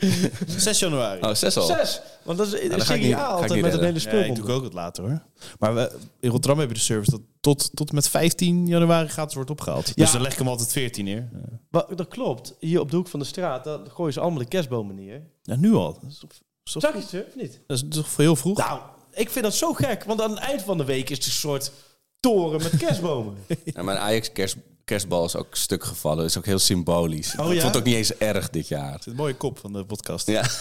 6 0.57 0.79
januari. 0.85 1.21
Oh, 1.21 1.33
zes 1.33 1.57
al. 1.57 1.65
Zes. 1.65 2.01
Want 2.23 2.37
dat 2.37 2.53
is 2.53 2.69
dan 2.69 2.81
ga 2.81 2.93
ik 2.93 3.01
niet- 3.01 3.11
CGA 3.13 3.19
ga 3.19 3.25
ik 3.27 3.31
altijd 3.33 3.53
niet 3.53 3.61
met 3.61 3.73
een 3.73 3.83
hele 3.83 3.99
Ja, 3.99 4.11
ik 4.23 4.35
doe 4.35 4.51
ook 4.51 4.63
het 4.63 4.73
later 4.73 5.03
hoor. 5.03 5.21
Maar 5.59 5.75
we, 5.75 5.91
in 6.19 6.29
Rotterdam 6.29 6.59
heb 6.59 6.67
je 6.67 6.73
de 6.75 6.79
service 6.79 7.11
dat 7.11 7.21
tot, 7.39 7.69
tot 7.73 7.91
met 7.91 8.09
15 8.09 8.67
januari 8.67 9.07
gratis 9.07 9.35
wordt 9.35 9.49
opgehaald. 9.49 9.87
Ja. 9.87 9.93
Dus 9.95 10.11
dan 10.11 10.21
leg 10.21 10.31
ik 10.31 10.37
hem 10.37 10.47
altijd 10.47 10.71
14 10.71 11.05
neer. 11.05 11.29
Ja. 11.33 11.39
Maar 11.69 11.85
dat 11.95 12.07
klopt. 12.07 12.53
Hier 12.59 12.79
op 12.79 12.89
de 12.89 12.95
hoek 12.95 13.07
van 13.07 13.19
de 13.19 13.25
straat, 13.25 13.63
daar 13.63 13.79
gooien 13.93 14.13
ze 14.13 14.19
allemaal 14.19 14.39
de 14.39 14.45
kerstbomen 14.47 14.95
neer. 14.95 15.21
Ja, 15.43 15.55
nu 15.55 15.73
al. 15.73 15.93
Dat 16.01 16.11
is, 16.11 16.17
toch, 16.19 16.29
is 16.31 16.71
toch- 16.71 16.81
Zag 16.81 16.93
je 16.93 17.01
ze 17.09 17.25
of 17.29 17.35
niet? 17.35 17.59
dat 17.67 17.77
is 17.77 17.83
toch 17.89 18.17
heel 18.17 18.35
vroeg? 18.35 18.57
Nou, 18.57 18.79
ik 19.15 19.29
vind 19.29 19.45
dat 19.45 19.55
zo 19.55 19.73
gek. 19.73 20.03
Want 20.03 20.21
aan 20.21 20.29
het 20.29 20.39
eind 20.39 20.61
van 20.61 20.77
de 20.77 20.85
week 20.85 21.09
is 21.09 21.17
het 21.17 21.25
een 21.25 21.31
soort 21.31 21.71
toren 22.19 22.61
met 22.63 22.77
kerstbomen. 22.77 23.37
Ja, 23.63 23.83
mijn 23.83 23.97
Ajax 23.97 24.31
kerst, 24.31 24.55
kerstbal 24.85 25.25
is 25.25 25.35
ook 25.35 25.55
stuk 25.55 25.83
gevallen. 25.83 26.25
is 26.25 26.37
ook 26.37 26.45
heel 26.45 26.59
symbolisch. 26.59 27.35
Oh, 27.37 27.47
ik 27.47 27.53
ja? 27.53 27.61
vond 27.61 27.73
het 27.73 27.77
ook 27.77 27.87
niet 27.87 27.95
eens 27.95 28.17
erg 28.17 28.49
dit 28.49 28.67
jaar. 28.67 28.91
Het 28.91 28.99
is 28.99 29.05
een 29.05 29.15
mooie 29.15 29.35
kop 29.35 29.59
van 29.59 29.73
de 29.73 29.85
podcast. 29.85 30.27
Ja. 30.27 30.43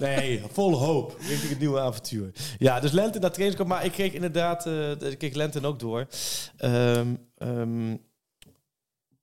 Nee, 0.00 0.42
vol 0.52 0.74
hoop 0.78 1.16
richting 1.18 1.48
het 1.50 1.58
nieuwe 1.58 1.80
avontuur. 1.80 2.32
Ja, 2.58 2.80
dus 2.80 2.90
Lenten 2.90 3.20
naar 3.20 3.30
trainingskamp. 3.30 3.68
Maar 3.68 3.84
ik 3.84 3.92
kreeg 3.92 4.12
inderdaad, 4.12 4.66
eh, 4.66 4.90
ik 4.90 5.18
kreeg 5.18 5.34
Lenten 5.34 5.64
ook 5.64 5.78
door. 5.78 6.06
Ehm, 6.56 7.14
ehm, 7.36 7.96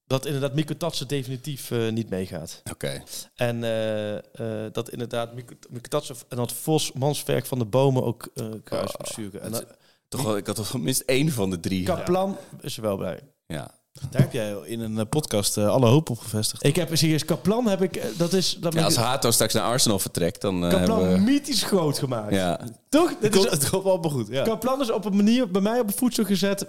dat 0.07 0.25
inderdaad 0.25 0.53
Mikko 0.53 0.77
Tatsen 0.77 1.07
definitief 1.07 1.71
eh, 1.71 1.89
niet 1.89 2.09
meegaat. 2.09 2.61
Oké. 2.71 3.03
En 3.35 3.63
eh, 3.63 4.15
eh, 4.15 4.71
dat 4.71 4.89
inderdaad 4.89 5.33
Mikko 5.33 5.89
Tatsen 5.89 6.15
en 6.29 6.37
dat 6.37 6.53
Vos 6.53 6.91
Mansverk 6.91 7.45
van 7.45 7.59
de 7.59 7.65
Bomen 7.65 8.03
ook 8.03 8.29
eh 8.33 8.45
kruisbesturen. 8.63 9.41
en 9.41 9.51
dat, 9.51 9.65
Toch 10.07 10.23
wel, 10.23 10.37
ik 10.37 10.47
had 10.47 10.55
toch 10.55 10.77
minst 10.77 11.01
één 11.01 11.31
van 11.31 11.49
de 11.49 11.59
drie. 11.59 11.83
Kaplan 11.83 12.37
is 12.61 12.75
er 12.75 12.81
wel 12.81 12.97
bij. 12.97 13.19
Ja. 13.45 13.75
Daar 14.09 14.21
heb 14.21 14.31
jij 14.31 14.55
in 14.65 14.79
een 14.79 15.09
podcast 15.09 15.57
alle 15.57 15.87
hoop 15.87 16.09
op 16.09 16.19
gevestigd. 16.19 16.63
Ik 16.65 16.75
heb 16.75 16.97
serieus 16.97 17.25
Kaplan 17.25 17.67
heb 17.67 17.81
ik, 17.81 18.17
dat 18.17 18.33
is 18.33 18.57
dat 18.59 18.73
ja, 18.73 18.83
als 18.83 18.95
Hato 18.95 19.31
straks 19.31 19.53
naar 19.53 19.63
Arsenal 19.63 19.99
vertrekt, 19.99 20.41
dan 20.41 20.61
Kaplan 20.61 20.99
hebben 20.99 21.25
we... 21.25 21.31
mythisch 21.31 21.63
groot 21.63 21.99
gemaakt. 21.99 22.33
Ja, 22.33 22.59
Toch? 22.89 23.13
Dit 23.19 23.35
is, 23.35 23.43
Het 23.43 23.69
komt 23.69 23.83
allemaal 23.83 24.11
goed, 24.11 24.27
ja. 24.27 24.43
Kaplan 24.43 24.81
is 24.81 24.91
op 24.91 25.05
een 25.05 25.15
manier 25.15 25.51
bij 25.51 25.61
mij 25.61 25.79
op 25.79 25.87
een 25.87 25.93
voedsel 25.93 26.23
gezet. 26.23 26.65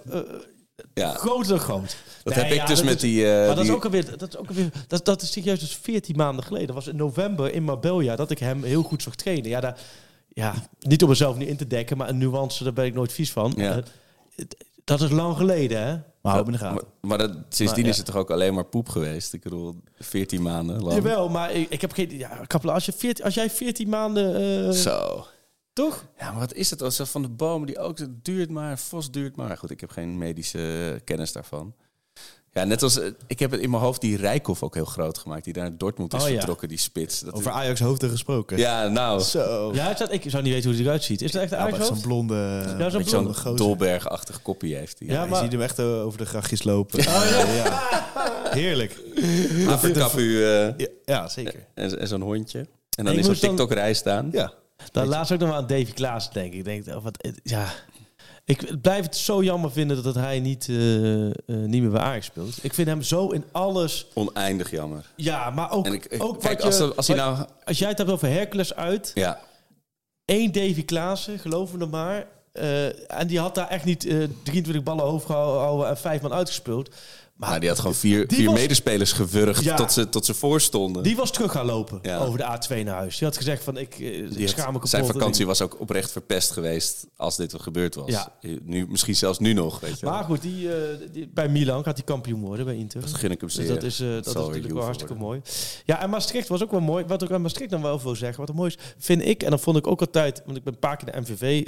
Ja. 0.95 1.13
groter 1.13 1.59
groot. 1.59 1.97
Dat 2.23 2.35
Nee, 2.35 2.45
heb 2.45 2.53
ik 2.61 2.67
dus 2.67 2.83
met 2.83 2.95
is- 2.95 3.01
die... 3.01 3.31
eh, 3.31 3.47
Maar 3.47 3.57
dat 3.57 3.65
is 3.65 3.71
ook 3.71 3.85
alweer, 3.85 4.19
dat 4.19 4.29
is 4.29 4.37
ook 4.37 4.49
alweer, 4.49 4.71
dat, 4.87 5.05
dat 5.05 5.23
is 5.23 5.33
serieus 5.33 5.61
dus 5.61 5.77
14 5.83 6.17
maanden 6.17 6.45
geleden. 6.45 6.67
Dat 6.67 6.77
was 6.77 6.87
in 6.87 6.97
november 6.97 7.53
in 7.55 7.63
Marbella 7.63 8.17
dat 8.17 8.31
ik 8.31 8.39
hem 8.39 8.63
heel 8.65 8.83
goed 8.83 9.03
zag 9.03 9.15
trainen. 9.15 9.51
Ja, 9.51 9.61
daar, 9.61 9.79
ja 10.29 10.55
niet 10.81 11.03
om 11.03 11.09
mezelf 11.09 11.37
niet 11.37 11.49
in 11.49 11.57
te 11.57 11.67
dekken, 11.67 11.97
maar 11.97 12.09
een 12.09 12.19
nuance, 12.19 12.65
daar 12.65 12.73
ben 12.73 12.85
ik 12.85 12.95
nooit 12.95 13.13
vies 13.13 13.33
van. 13.33 13.53
Ja. 13.57 13.77
Eh, 14.37 14.45
Dat 14.85 15.01
is 15.01 15.11
lang 15.11 15.37
geleden, 15.37 15.79
hè? 15.87 15.93
Maar 16.23 16.33
hou 16.33 16.45
hem 16.45 16.53
in 16.55 16.59
de 16.59 16.65
Maar, 16.65 16.73
gaten. 16.75 16.89
maar 17.01 17.19
dat, 17.19 17.31
sindsdien 17.49 17.69
Maar, 17.69 17.79
ja. 17.85 17.91
is 17.91 17.97
het 17.97 18.07
toch 18.07 18.17
ook 18.17 18.31
alleen 18.31 18.55
maar 18.55 18.65
poep 18.65 18.89
geweest? 18.89 19.33
Ik 19.33 19.43
bedoel, 19.43 19.75
14 19.99 20.43
maanden 20.43 20.83
lang. 20.83 20.95
Jawel, 20.95 21.29
maar 21.29 21.53
ik, 21.53 21.71
ik 21.71 21.81
heb 21.81 21.93
geen... 21.93 22.19
Ja, 22.19 22.45
als, 22.65 22.87
je 22.87 22.93
14, 22.93 23.25
als 23.25 23.35
jij 23.35 23.51
14 23.51 23.89
maanden... 23.89 24.37
eh, 24.67 24.71
Zo. 24.73 25.27
Toch? 25.79 26.05
Ja, 26.19 26.31
maar 26.31 26.41
wat 26.41 26.55
is 26.55 26.71
het? 26.71 26.83
Als 26.83 27.01
van 27.05 27.23
de 27.23 27.29
bomen 27.29 27.67
die 27.67 27.79
ook 27.79 27.99
het 27.99 28.25
duurt 28.25 28.51
maar, 28.51 28.79
vos 28.79 29.11
duurt 29.11 29.37
maar. 29.37 29.57
Goed, 29.59 29.71
ik 29.71 29.81
heb 29.81 29.91
geen 29.91 30.19
medische 30.19 30.93
eh, 30.95 31.01
kennis 31.05 31.33
daarvan. 31.33 31.75
Ja, 32.53 32.65
net 32.65 32.83
als 32.83 32.99
eh, 32.99 33.11
ik 33.27 33.39
heb 33.39 33.51
het 33.51 33.61
in 33.61 33.71
mijn 33.71 33.83
hoofd 33.83 34.01
die 34.01 34.17
Rijkoff 34.17 34.63
ook 34.63 34.75
heel 34.75 34.85
groot 34.85 35.19
gemaakt, 35.19 35.45
die 35.45 35.53
daar 35.53 35.69
naar 35.69 35.79
Dortmund 35.79 36.15
is 36.15 36.23
Oh, 36.23 36.29
ja. 36.29 36.35
vertrokken, 36.35 36.69
die 36.69 36.79
spits. 36.79 37.21
Dat 37.21 37.35
Over 37.35 37.51
Ajax 37.51 37.81
hoofden 37.81 38.11
gesproken. 38.11 38.59
ja, 38.59 38.89
nou, 38.89 39.21
Zo. 39.21 39.71
Ja, 39.75 39.87
het 39.89 39.97
staat- 39.97 40.13
ik 40.13 40.25
zou 40.27 40.43
niet 40.43 40.53
weten 40.53 40.69
hoe 40.69 40.79
hij 40.79 40.87
eruit 40.87 41.03
ziet. 41.05 41.23
Is 41.23 41.33
dat 41.33 41.43
echt 41.43 41.53
een 41.53 41.59
Ajax 41.59 41.87
zo'n 41.87 42.01
blonde... 42.01 42.35
Ja, 42.79 42.91
zo'n 42.91 42.99
met 43.01 43.09
zo'n 43.09 43.35
gozer. 43.35 43.57
Dolberg-achtig 43.57 44.43
kopje 44.43 44.75
heeft 44.77 44.99
hij. 44.99 45.09
Ja, 45.09 45.15
Ja, 45.15 45.21
maar- 45.27 45.37
je 45.39 45.43
ziet 45.43 45.53
hem 45.53 45.61
echt 45.63 45.79
eh, 45.79 46.05
over 46.05 46.19
de 46.19 46.27
grachtjes 46.27 46.63
lopen. 46.63 47.03
ja. 47.03 47.83
Heerlijk. 48.51 48.97
Afrika 49.69 50.09
u 50.17 50.45
eh, 50.45 50.51
Ja, 50.77 50.87
ja, 51.05 51.29
zeker. 51.29 51.67
en, 51.75 51.99
en 51.99 52.09
zo'n 52.09 52.23
hondje. 52.23 52.59
En 52.97 53.05
dan 53.05 53.13
Ik 53.13 53.19
is 53.19 53.27
zo'n 53.27 53.35
TikTok-rij 53.35 53.95
staan. 53.95 54.29
Ja. 54.33 54.53
Dan 54.93 55.07
laatst 55.07 55.33
ook 55.33 55.39
nog 55.41 55.53
aan 55.55 55.67
Davy 55.67 55.93
Klaas 55.93 56.33
denken. 56.33 56.59
Ik 56.59 56.65
denk, 56.65 56.87
oh, 56.87 57.03
wat, 57.03 57.29
ja... 57.43 57.67
Ik 58.45 58.81
blijf 58.81 59.05
het 59.05 59.17
zo 59.17 59.43
jammer 59.43 59.73
vinden 59.73 60.03
dat 60.03 60.15
hij 60.15 60.41
niet, 60.41 60.69
eh, 60.69 61.27
eh, 61.27 61.33
niet 61.47 61.83
meer 61.83 61.91
bij 61.91 62.01
Ajax 62.01 62.27
speelt. 62.27 62.65
Ik 62.65 62.75
vind 62.75 62.89
hem 62.89 63.03
zo 63.03 63.29
in 63.29 63.45
alles... 63.53 64.07
Oneindig 64.15 64.71
jammer. 64.71 65.05
Ja, 65.17 65.51
maar 65.51 65.71
ook, 65.71 65.87
En 65.87 65.93
ik, 65.93 66.05
ik- 66.07 66.23
ook 66.23 66.41
kijk, 66.41 66.57
wat 66.63 66.67
als, 66.67 66.79
je, 66.79 66.95
als 66.95 67.07
hij 67.09 67.17
wat- 67.17 67.37
nou... 67.37 67.49
als 67.65 67.79
jij 67.79 67.89
het 67.89 67.99
hebt 67.99 68.11
over 68.11 68.29
Hercules 68.29 68.75
uit... 68.75 69.11
Ja, 69.15 69.41
één 70.25 70.53
Davy 70.53 70.85
Klaassen, 70.85 71.39
geloof 71.39 71.73
me 71.73 71.79
nog 71.79 71.91
maar. 71.91 72.27
eh, 72.53 73.19
en 73.21 73.27
die 73.27 73.39
had 73.39 73.55
daar 73.55 73.69
echt 73.69 73.85
niet 73.85 74.05
eh 74.07 74.17
23 74.43 74.83
ballen 74.83 75.05
hoofd 75.05 75.27
gehouden 75.27 75.89
en 75.89 75.97
vijf 75.99 76.23
man 76.23 76.33
uitgespeeld. 76.33 76.95
Maar 77.39 77.61
die 77.61 77.69
had 77.69 77.79
gewoon 77.79 77.95
vier, 77.95 78.25
vier 78.29 78.47
was- 78.47 78.55
medespelers 78.61 79.13
gewurgd 79.13 79.65
Ja. 79.65 79.77
tot, 79.77 79.93
ze, 79.93 80.09
tot 80.09 80.25
ze 80.25 80.35
voorstonden. 80.35 81.03
die 81.03 81.17
was 81.17 81.31
terug 81.33 81.53
gaan 81.53 81.67
lopen 81.67 81.99
Ja. 82.03 82.19
over 82.19 82.39
de 82.39 82.45
A2 82.45 82.85
naar 82.85 82.95
huis. 82.95 83.19
Die 83.19 83.27
had 83.29 83.37
gezegd 83.37 83.65
van 83.65 83.77
ik, 83.77 83.93
eh, 83.93 83.99
Die 83.99 84.15
ik 84.17 84.39
had- 84.41 84.49
schaam 84.49 84.67
me 84.67 84.73
kapot. 84.73 84.89
zijn 84.89 85.07
vakantie 85.07 85.47
was 85.47 85.63
ook 85.63 85.81
oprecht 85.81 86.13
verpest 86.13 86.51
geweest 86.51 87.07
als 87.17 87.37
dit 87.37 87.53
wat 87.53 87.63
gebeurd 87.63 87.95
was. 87.95 88.11
Ja. 88.11 88.33
Nu, 88.63 88.87
misschien 88.89 89.17
zelfs 89.17 89.39
nu 89.39 89.53
nog, 89.53 89.81
weet 89.81 89.99
je 90.01 90.07
wel. 90.07 90.15
Maar 90.15 90.25
goed, 90.25 90.43
die, 90.43 90.73
eh, 90.75 90.99
die, 91.13 91.29
bij 91.35 91.49
Milan 91.49 91.83
gaat 91.85 91.97
hij 91.97 92.05
kampioen 92.07 92.41
worden 92.41 92.65
bij 92.65 92.77
Inter. 92.77 93.01
Dat 93.01 93.15
gun 93.15 93.31
ik 93.31 93.41
hem 93.41 93.51
Dus 93.55 93.67
dat 93.69 93.83
is, 93.83 94.01
eh, 94.01 94.09
dat 94.09 94.27
is 94.27 94.33
natuurlijk 94.33 94.75
wel 94.75 94.83
hartstikke 94.83 95.15
worden. 95.15 95.29
mooi. 95.29 95.41
Ja, 95.85 96.01
en 96.03 96.11
Maastricht 96.11 96.49
was 96.49 96.63
ook 96.63 96.71
wel 96.71 96.81
mooi. 96.81 97.05
Wat 97.05 97.23
ik 97.23 97.31
aan 97.31 97.43
Maastricht 97.43 97.71
dan 97.71 97.83
wel 97.83 98.01
wil 98.03 98.17
zeggen, 98.17 98.41
wat 98.41 98.49
er 98.49 98.55
mooi 98.55 98.69
is, 98.77 98.79
vind 98.99 99.25
ik, 99.27 99.43
en 99.43 99.51
dat 99.51 99.61
vond 99.61 99.77
ik 99.77 99.87
ook 99.87 100.01
altijd, 100.01 100.43
want 100.45 100.57
ik 100.57 100.65
ben 100.65 100.73
een 100.73 100.79
paar 100.79 100.97
keer 100.97 101.09
naar 101.13 101.23
MVV 101.23 101.63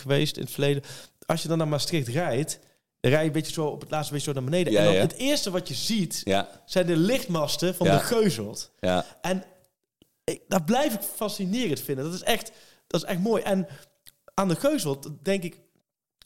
geweest 0.00 0.36
in 0.36 0.42
het 0.42 0.52
verleden. 0.52 0.82
Als 1.26 1.42
je 1.42 1.48
dan 1.48 1.58
naar 1.58 1.68
Maastricht 1.68 2.08
rijdt, 2.08 2.58
dan 3.06 3.14
rij 3.14 3.20
je 3.20 3.26
een 3.26 3.32
beetje 3.32 3.52
zo 3.52 3.66
op 3.66 3.80
het 3.80 3.90
laatste 3.90 4.12
beetje 4.12 4.28
zo 4.32 4.40
naar 4.40 4.50
beneden. 4.50 4.72
Ja, 4.72 4.78
en 4.78 4.84
dan 4.84 4.94
ja. 4.94 5.00
het 5.00 5.16
eerste 5.16 5.50
wat 5.50 5.68
je 5.68 5.74
ziet, 5.74 6.20
Ja, 6.24 6.48
zijn 6.64 6.86
de 6.86 6.96
lichtmasten 6.96 7.74
van 7.74 7.86
de 7.86 7.98
Geuzelt. 7.98 8.70
ja. 8.80 9.04
En 9.20 9.44
ik, 10.24 10.40
dat 10.48 10.64
blijf 10.64 10.94
ik 10.94 11.00
fascinerend 11.00 11.80
vinden. 11.80 12.04
Dat 12.04 12.14
is 12.14 12.22
echt, 12.22 12.52
dat 12.86 13.02
is 13.02 13.08
echt 13.08 13.20
mooi. 13.20 13.42
En 13.42 13.66
aan 14.34 14.48
de 14.48 14.56
Geuzelt 14.56 15.08
denk 15.22 15.42
ik 15.42 15.58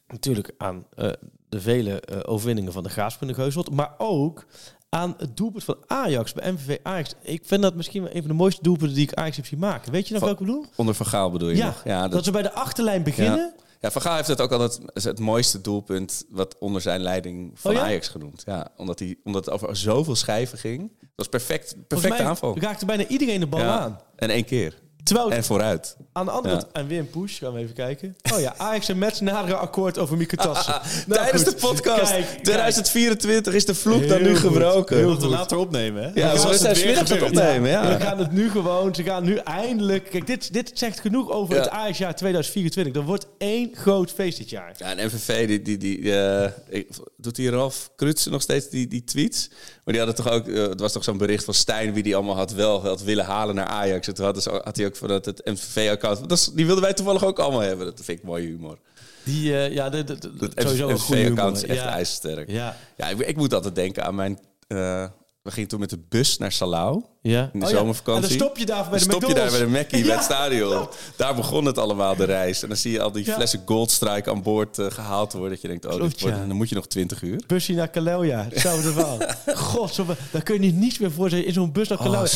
natuurlijk 0.07 0.51
aan 0.59 0.87
eh, 0.95 1.11
de 1.49 1.61
vele 1.61 2.01
eh, 2.01 2.19
overwinningen 2.33 2.73
van 2.73 2.83
de 2.83 2.89
Graafschap 2.89 3.29
de 3.29 3.35
Geuzelt. 3.35 3.71
Maar 3.71 3.95
ook 3.99 4.47
aan 4.89 5.15
het 5.19 5.37
doelpunt 5.37 5.65
van 5.65 5.77
Ajax 5.87 6.33
bij 6.33 6.53
MVV 6.53 6.79
Ajax. 6.83 7.15
Ik 7.23 7.43
vind 7.45 7.63
dat 7.63 7.75
misschien 7.75 8.03
wel 8.03 8.15
een 8.15 8.21
van 8.21 8.31
de 8.31 8.37
mooiste 8.37 8.63
doelpunten 8.63 8.97
die 8.97 9.07
ik 9.07 9.15
Ajax 9.15 9.37
heb 9.37 9.47
zien 9.47 9.59
maken. 9.59 9.93
Weet 9.93 10.09
je 10.09 10.15
nog 10.15 10.23
welke 10.23 10.41
ik 10.41 10.47
bedoel? 10.47 10.67
Onder 10.77 10.95
Van 10.95 11.07
Gaal 11.07 11.31
bedoel 11.31 11.49
je 11.49 11.57
Ja, 11.57 11.67
nog? 11.67 11.83
Ja, 11.85 12.03
dat, 12.03 12.13
dat, 12.13 12.25
ze 12.25 12.31
bij 12.31 12.43
de 12.43 12.53
achterlijn 12.53 13.03
beginnen. 13.03 13.55
ja, 13.57 13.65
Van 13.81 14.03
Gaal 14.03 14.17
heeft 14.17 14.29
het 14.29 14.41
ook 14.41 14.53
altijd 14.53 14.81
is 14.93 15.05
het 15.05 15.19
mooiste 15.19 15.61
doelpunt 15.61 16.25
wat 16.29 16.59
onder 16.59 16.81
zijn 16.81 17.01
leiding 17.01 17.51
van 17.55 17.71
Oh 17.71 17.77
ja? 17.77 17.83
Ajax 17.83 18.09
genoemd. 18.09 18.43
Ja, 18.47 18.69
omdat, 18.77 18.99
hij, 18.99 19.17
omdat 19.25 19.45
het 19.45 19.55
over 19.55 19.77
zoveel 19.77 20.17
schijven 20.17 20.59
ging. 20.59 20.93
Dat 21.01 21.09
was 21.15 21.29
perfect, 21.29 21.75
perfecte 21.87 22.17
mij 22.17 22.27
aanval. 22.27 22.59
raakte 22.59 22.87
bijna 22.87 23.07
iedereen 23.07 23.41
de 23.41 23.47
bal 23.47 23.61
Ja, 23.61 23.79
aan. 23.79 24.01
En 24.17 24.31
één 24.31 24.45
keer. 24.45 24.75
Terwijl 25.05 25.33
En 25.33 25.45
vooruit. 25.45 25.97
aan 26.13 26.25
de 26.25 26.31
andere 26.31 26.55
Ja. 26.55 26.61
kant, 26.61 26.73
en 26.73 26.87
weer 26.87 26.99
een 26.99 27.11
push, 27.11 27.39
gaan 27.39 27.53
we 27.53 27.59
even 27.61 27.75
kijken. 27.75 28.17
Oh 28.33 28.41
ja, 28.41 28.55
Ajax 28.69 28.89
en 28.89 28.99
Mets 28.99 29.21
naderen 29.21 29.59
akkoord 29.61 29.99
over 29.99 30.17
Mikutassen. 30.17 30.75
Nou, 31.07 31.21
Tijdens 31.21 31.43
goed. 31.43 31.53
de 31.61 31.67
podcast 31.67 32.11
Kijk, 32.13 32.27
kijk. 32.27 32.43
2024 32.45 33.55
is 33.55 33.65
de 33.65 33.75
vloek 33.75 34.09
dan 34.09 34.23
nu 34.23 34.37
goed. 34.37 34.39
gebroken. 34.53 34.97
Heel 34.97 35.09
Moeten 35.09 35.29
we 35.29 35.35
later 35.35 35.57
opnemen, 35.57 36.03
hè? 36.03 36.11
Ja, 36.15 36.33
we 36.33 36.39
zijn 36.39 36.53
het 36.53 36.63
weer 36.63 36.77
smiddags 36.77 37.11
het 37.11 37.23
opnemen. 37.23 37.71
Ja. 37.71 37.97
We 37.99 38.05
gaan 38.05 38.19
het 38.19 38.33
nu 38.33 38.51
gewoon, 38.51 38.95
ze 38.95 39.03
gaan 39.03 39.25
nu 39.25 39.37
eindelijk... 39.37 40.11
Kijk, 40.11 40.27
dit, 40.27 40.53
dit 40.53 40.71
zegt 40.75 41.01
genoeg 41.01 41.31
over 41.31 41.55
Ja. 41.55 41.61
het 41.61 41.71
Ajax-jaar 41.71 42.15
2024. 42.17 42.95
Er 42.95 43.03
wordt 43.03 43.27
één 43.39 43.71
groot 43.75 44.11
feest 44.13 44.39
dit 44.39 44.51
jaar. 44.51 44.75
Ja, 44.77 44.97
en 44.97 45.07
MVV, 45.07 45.47
die, 45.47 45.63
die, 45.63 45.77
die, 45.79 46.19
eh, 46.19 46.85
doet 47.17 47.35
die 47.37 47.51
Ralf 47.51 47.91
Krutsen 47.97 48.33
nog 48.33 48.43
steeds 48.43 48.69
die, 48.69 48.87
die 48.89 49.05
tweets? 49.05 49.51
Maar 49.91 49.99
die 49.99 50.09
hadden 50.09 50.25
toch 50.25 50.35
ook, 50.35 50.49
eh, 50.49 50.69
het 50.69 50.81
was 50.81 50.93
toch 50.93 51.05
zo'n 51.05 51.19
bericht 51.19 51.45
van 51.45 51.55
Stijn, 51.55 51.93
wie 51.93 52.03
die 52.03 52.15
allemaal 52.17 52.37
had 52.37 52.53
wel 52.53 52.83
had 52.83 53.03
willen 53.03 53.25
halen 53.25 53.55
naar 53.55 53.67
Ajax. 53.67 54.07
En 54.09 54.15
toen 54.15 54.25
hadden 54.25 54.43
ze, 54.43 54.61
had 54.65 54.77
hij 54.77 54.87
ook 54.87 54.97
vanuit 54.97 55.25
het 55.25 55.41
MVV-account, 55.45 56.57
die 56.57 56.67
wilden 56.67 56.85
wij 56.85 56.95
toevallig 56.95 57.25
ook 57.25 57.39
allemaal 57.39 57.61
hebben. 57.61 57.87
Dat 57.87 58.01
vind 58.05 58.19
ik 58.19 58.25
mooie 58.25 58.47
humor. 58.47 58.79
Die, 59.25 59.55
eh, 59.57 59.73
ja, 59.73 59.89
de, 59.91 60.05
de, 60.05 60.19
de- 60.19 60.51
sowieso 60.57 60.89
een 60.89 60.99
goede 60.99 61.51
is 61.53 61.65
echt 61.65 61.79
ja. 61.81 61.89
ijzersterk. 61.89 62.51
Ja, 62.51 62.77
Ja, 62.97 63.09
ik, 63.09 63.19
ik 63.19 63.37
moet 63.37 63.55
altijd 63.55 63.75
denken 63.75 64.05
aan 64.05 64.15
mijn, 64.15 64.39
eh, 64.67 65.07
we 65.43 65.51
gingen 65.51 65.69
toen 65.69 65.81
met 65.81 65.91
de 65.91 65.99
bus 66.09 66.39
naar 66.39 66.53
Salau. 66.53 67.03
Ja. 67.23 67.51
In 67.53 67.61
de 67.61 67.67
Oh 67.67 67.73
zomervakantie. 67.73 68.23
En 68.23 68.39
dan 68.39 68.47
stop 68.47 68.59
je 68.59 68.67
daar 68.67 68.89
bij 68.91 68.99
de 68.99 69.05
stop 69.05 69.25
je 69.25 69.35
daar 69.35 69.51
bij 69.51 69.59
de 69.59 69.67
Mackie, 69.67 70.05
bij 70.05 70.15
het 70.15 70.25
stadion. 70.25 70.89
Daar 71.17 71.35
begon 71.35 71.65
het 71.65 71.79
allemaal, 71.79 72.17
de 72.17 72.25
reis. 72.25 72.63
En 72.63 72.69
dan 72.69 72.77
zie 72.77 72.93
je 72.93 73.01
al 73.01 73.13
die 73.13 73.25
flessen 73.25 73.63
Goldstrike 73.67 74.31
aan 74.31 74.43
boord 74.43 74.79
eh, 74.79 74.87
gehaald 74.91 75.33
worden. 75.33 75.51
Dat 75.51 75.61
je 75.61 75.69
denkt, 75.69 75.85
oh, 75.85 75.95
Klopt, 75.95 76.21
wordt, 76.21 76.37
dan 76.37 76.57
moet 76.57 76.69
je 76.69 76.75
nog 76.75 76.87
20 76.87 77.23
uur. 77.23 77.43
Busje 77.47 77.73
naar 77.73 77.89
Kalelja, 77.89 78.47
hetzelfde 78.51 78.93
verhaal. 78.93 79.19
God, 79.55 79.95
zo, 79.95 80.07
daar 80.31 80.43
kun 80.43 80.55
je 80.55 80.61
niet 80.61 80.77
niets 80.77 80.99
meer 80.99 81.13
voor 81.13 81.29
zeggen. 81.29 81.49
In 81.49 81.55
zo'n 81.55 81.73
bus 81.73 81.89
naar 81.89 81.99
Oh, 81.99 82.05
Kalelja. 82.05 82.29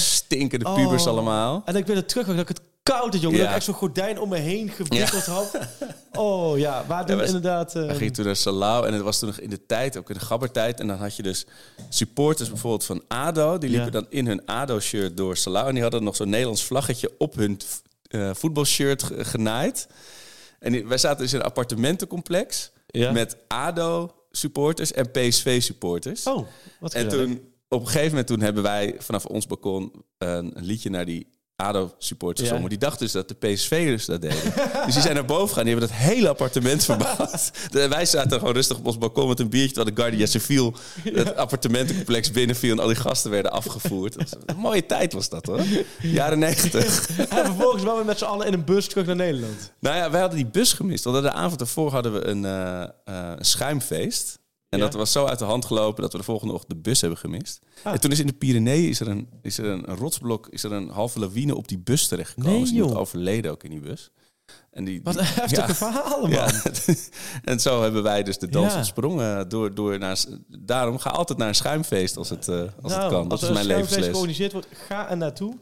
Oh. 0.63 0.75
pubers 0.75 1.07
allemaal. 1.07 1.63
En 1.65 1.77
ik 1.77 1.85
ben 1.85 1.97
er 1.97 2.07
terug, 2.07 2.27
dat 2.27 2.39
ik 2.39 2.49
het 2.49 2.61
koud 2.83 3.13
had, 3.13 3.23
jongen. 3.23 3.37
Ja. 3.39 3.43
Dat 3.43 3.51
ik 3.51 3.57
echt 3.57 3.65
zo'n 3.65 3.75
gordijn 3.75 4.21
om 4.21 4.29
me 4.29 4.39
heen 4.39 4.69
gewikkeld 4.69 5.27
had. 5.27 5.59
Oh 6.13 6.59
ja, 6.59 6.85
waar 6.87 7.07
doen 7.07 7.23
inderdaad... 7.23 7.73
We 7.73 7.95
gingen 7.95 8.13
toen 8.13 8.25
naar 8.25 8.37
Salau 8.37 8.87
en 8.87 8.93
het 8.93 9.03
was 9.03 9.19
toen 9.19 9.29
nog 9.29 9.39
in 9.39 9.51
de 9.51 9.67
tijd, 9.67 9.97
ook 9.97 10.09
in 10.09 10.15
de 10.15 10.25
gabbertijd. 10.25 10.81
En 10.81 10.87
dan 10.87 10.99
had 10.99 11.17
je 11.17 11.23
dus 11.23 11.47
supporters 11.89 12.49
bijvoorbeeld 12.49 12.85
van 12.85 13.03
ADO. 13.09 13.59
Die 13.59 13.71
liepen 13.71 13.93
dan 13.93 14.07
in 14.09 14.27
hun 14.27 14.47
ADO-shirt 14.75 15.17
door 15.17 15.37
Salau. 15.37 15.67
En 15.69 15.73
die 15.75 15.83
hadden 15.83 16.03
nog 16.05 16.17
zo'n 16.17 16.29
Nederlands 16.29 16.65
vlaggetje 16.65 17.11
op 17.19 17.35
hun 17.35 17.59
eh, 18.09 18.31
voetbalshirt 18.35 19.03
ge- 19.03 19.25
genaaid. 19.25 19.87
En 20.59 20.73
die- 20.73 20.87
wij 20.87 20.99
zaten 20.99 21.23
dus 21.23 21.33
in 21.33 21.39
een 21.39 21.45
appartementencomplex 21.45 22.71
Ja. 22.87 23.13
met 23.13 23.37
ADO-supporters 23.49 24.93
en 24.93 25.11
PSV-supporters. 25.11 26.27
Oh, 26.27 26.47
wat 26.81 26.95
En 26.95 27.09
toen, 27.09 27.53
op 27.69 27.81
een 27.81 27.87
gegeven 27.87 28.09
moment 28.09 28.27
toen 28.27 28.41
hebben 28.41 28.63
wij 28.63 28.95
vanaf 28.99 29.25
ons 29.27 29.47
balkon 29.47 29.93
een 30.19 30.53
liedje 30.61 30.91
naar 30.91 31.05
die 31.05 31.27
ADO-supporters 31.57 32.41
Ja. 32.41 32.49
gezongen. 32.49 32.71
Die 32.71 32.79
dachten 32.79 32.99
dus 33.05 33.13
dat 33.13 33.29
de 33.29 33.35
PSV'ers 33.35 34.05
dat 34.05 34.21
deden. 34.23 34.39
dus 34.85 34.93
die 34.95 35.03
zijn 35.03 35.15
naar 35.15 35.25
boven 35.25 35.49
gegaan. 35.49 35.65
Die 35.65 35.73
hebben 35.73 35.91
dat 35.91 35.99
hele 35.99 36.29
appartement 36.29 36.85
verbouwd. 36.95 37.51
De- 37.71 37.89
wij 37.89 38.07
zaten 38.07 38.39
gewoon 38.39 38.55
rustig 38.55 38.77
op 38.79 38.87
ons 38.87 38.99
balkon 38.99 39.29
met 39.29 39.41
een 39.41 39.49
biertje... 39.49 39.75
terwijl 39.75 39.95
de 39.97 40.01
Guardia 40.03 40.27
Civil 40.27 40.75
het 41.03 41.37
appartementencomplex 41.37 42.31
binnenviel... 42.31 42.73
en 42.73 42.79
al 42.79 42.87
die 42.87 42.97
gasten 42.97 43.31
werden 43.31 43.53
afgevoerd. 43.53 44.15
Was 44.17 44.31
een 44.47 44.57
mooie 44.57 44.87
tijd 44.87 45.13
was 45.13 45.29
dat, 45.29 45.47
hoor. 45.47 45.61
Jaren 46.01 46.39
negentig. 46.39 47.09
En 47.19 47.45
vervolgens 47.45 47.83
waren 47.83 48.01
we 48.01 48.07
met 48.07 48.19
z'n 48.19 48.25
allen 48.25 48.47
in 48.47 48.53
een 48.53 48.65
bus 48.65 48.87
terug 48.89 49.07
naar 49.07 49.17
Nederland. 49.17 49.73
Nou 49.81 49.97
ja, 49.97 50.11
wij 50.11 50.21
hadden 50.21 50.39
die 50.39 50.49
bus 50.49 50.73
gemist. 50.73 51.05
Want 51.05 51.23
de 51.23 51.33
avond 51.33 51.61
ervoor 51.61 51.91
hadden 51.93 52.13
we 52.13 52.27
een, 52.27 52.45
eh, 52.45 52.83
eh, 52.83 52.89
een 53.37 53.45
schuimfeest. 53.45 54.39
En 54.75 54.81
Ja. 54.81 54.85
dat 54.85 54.95
was 54.95 55.13
zo 55.13 55.25
uit 55.25 55.39
de 55.39 55.45
hand 55.45 55.65
gelopen 55.65 56.03
dat 56.03 56.13
we 56.13 56.19
de 56.19 56.25
volgende 56.25 56.53
ochtend 56.53 56.71
de 56.73 56.77
bus 56.91 57.01
hebben 57.01 57.19
gemist. 57.19 57.61
Ah. 57.83 57.93
En 57.93 58.01
toen 58.01 58.11
is 58.11 58.21
in 58.21 58.27
de 58.27 58.33
Pyreneeën 58.33 58.89
is 58.89 59.01
er 59.01 59.09
een, 59.09 59.29
is 59.43 59.59
er 59.59 59.65
een, 59.65 59.91
een 59.91 59.97
rotsblok, 59.97 60.47
is 60.51 60.65
er 60.65 60.73
een 60.73 60.89
halve 60.89 61.19
lawine 61.19 61.55
op 61.57 61.69
die 61.69 61.79
bus 61.79 62.09
terechtgekomen. 62.09 62.53
Nee, 62.53 62.63
is 62.63 62.71
iemand 62.73 62.95
overleden 62.95 63.51
ook 63.51 63.63
in 63.63 63.71
die 63.71 63.81
bus. 63.81 64.11
En 64.71 64.85
die, 64.85 65.01
Wat 65.03 65.17
een 65.17 65.25
heftige 65.25 65.67
ja. 65.67 65.75
verhalen, 65.75 66.21
man. 66.21 66.31
Ja. 66.31 66.49
en 67.53 67.61
zo 67.61 67.83
hebben 67.83 68.03
wij 68.03 68.23
dus 68.23 68.39
de 68.39 68.49
dans 68.49 68.73
Ja. 68.73 68.79
ontsprongen. 68.79 69.49
Door, 69.49 69.75
door 69.75 69.99
naar, 69.99 70.25
daarom 70.49 70.99
ga 70.99 71.11
altijd 71.11 71.39
naar 71.39 71.49
een 71.49 71.55
schuimfeest 71.55 72.17
als 72.17 72.29
het, 72.31 72.49
eh, 72.49 72.57
als 72.59 72.93
het 72.93 73.01
Nou, 73.01 73.11
kan. 73.11 73.29
Dat 73.29 73.41
als 73.41 73.43
is 73.43 73.49
mijn 73.49 73.59
een 73.59 73.65
schuimfeest 73.65 73.91
levensles. 73.91 74.07
georganiseerd 74.07 74.53
wordt, 74.53 74.67
ga 74.73 75.11
er 75.11 75.17
naartoe. 75.17 75.55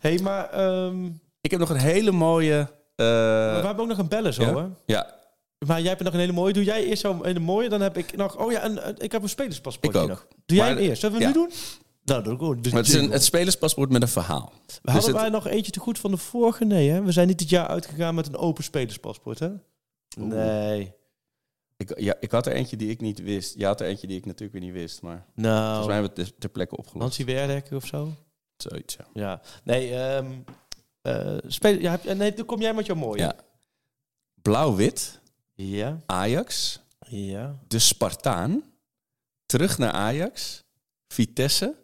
hey, 0.00 0.18
maar 0.18 0.50
ehm, 0.50 1.04
Ik 1.40 1.50
heb 1.50 1.60
nog 1.60 1.70
een 1.70 1.76
hele 1.76 2.10
mooie... 2.10 2.58
eh, 2.96 3.06
we 3.06 3.60
hebben 3.64 3.78
ook 3.80 3.88
nog 3.88 3.98
een 3.98 4.08
bellen 4.08 4.34
zo, 4.34 4.42
hè? 4.58 4.64
ja, 4.86 5.14
Maar 5.66 5.80
jij 5.80 5.88
hebt 5.88 6.02
nog 6.02 6.12
een 6.12 6.18
hele 6.18 6.32
mooie. 6.32 6.52
Doe 6.52 6.64
jij 6.64 6.84
eerst 6.84 7.00
zo'n 7.02 7.24
hele 7.24 7.38
mooie, 7.38 7.68
dan 7.68 7.80
heb 7.80 7.96
ik 7.96 8.16
nog... 8.16 8.36
Oh 8.38 8.52
ja, 8.52 8.60
en, 8.60 8.82
eh, 8.82 8.92
ik 9.04 9.12
heb 9.12 9.22
een 9.22 9.28
spelerspaspoort 9.28 9.94
Ik 9.94 10.00
ook. 10.00 10.08
nog. 10.08 10.26
Doe 10.46 10.56
jij 10.56 10.66
Maar- 10.66 10.76
hem 10.76 10.88
eerst? 10.88 11.00
Zullen 11.00 11.16
we 11.16 11.22
ja. 11.22 11.28
nu 11.28 11.34
doen? 11.34 11.50
Nou, 12.04 12.22
doe 12.22 12.32
ik 12.32 12.38
gewoon. 12.38 12.60
Dus 12.62 12.72
maar 12.72 12.80
het 12.80 12.90
is 12.90 12.96
een, 12.98 13.10
het 13.10 13.24
spelerspaspoort 13.24 13.90
met 13.90 14.02
een 14.02 14.08
verhaal. 14.08 14.52
We 14.66 14.72
dus 14.82 14.92
hadden 14.92 15.10
het- 15.12 15.20
wij 15.20 15.28
nog 15.30 15.46
eentje 15.46 15.72
te 15.72 15.80
goed 15.80 15.98
van 15.98 16.10
de 16.10 16.16
vorige? 16.16 16.64
Nee, 16.64 16.90
hè? 16.90 17.02
We 17.02 17.12
zijn 17.12 17.26
niet 17.28 17.38
dit 17.38 17.48
jaar 17.50 17.66
uitgegaan 17.66 18.14
met 18.14 18.26
een 18.26 18.36
open 18.36 18.64
spelerspaspoort, 18.64 19.38
hè? 19.38 19.50
Nee. 20.18 20.92
Ik, 21.76 21.98
ja, 22.00 22.14
ik 22.20 22.30
had 22.30 22.46
er 22.46 22.52
eentje 22.52 22.76
die 22.76 22.90
ik 22.90 23.00
niet 23.00 23.22
wist. 23.22 23.54
Je 23.58 23.66
had 23.66 23.80
er 23.80 23.86
eentje 23.86 24.06
die 24.06 24.16
ik 24.16 24.24
natuurlijk 24.26 24.52
weer 24.52 24.62
niet 24.70 24.80
wist. 24.80 25.02
Maar 25.02 25.16
volgens 25.16 25.34
mij 25.36 25.52
Nou, 25.52 25.92
hebben 25.92 26.14
we 26.14 26.20
het 26.22 26.40
ter- 26.40 26.50
plekke 26.50 26.76
opgelost. 26.76 27.00
Nancy 27.00 27.24
Werdekker 27.24 27.76
of 27.76 27.86
zo? 27.86 28.12
Zoiets, 28.56 28.96
ja. 28.96 29.06
Ja. 29.12 29.40
Nee, 29.64 29.92
speel, 31.46 31.78
ja, 31.78 31.98
nee, 32.16 32.32
dan 32.34 32.46
kom 32.46 32.60
jij 32.60 32.74
met 32.74 32.86
jouw 32.86 32.96
mooie. 32.96 33.20
Ja. 33.20 33.34
Blauw-wit, 34.42 35.19
Ja. 35.68 36.00
Ajax, 36.06 36.80
Ja. 37.06 37.58
de 37.68 37.78
Spartaan, 37.78 38.62
terug 39.46 39.78
naar 39.78 39.92
Ajax, 39.92 40.64
Vitesse, 41.08 41.74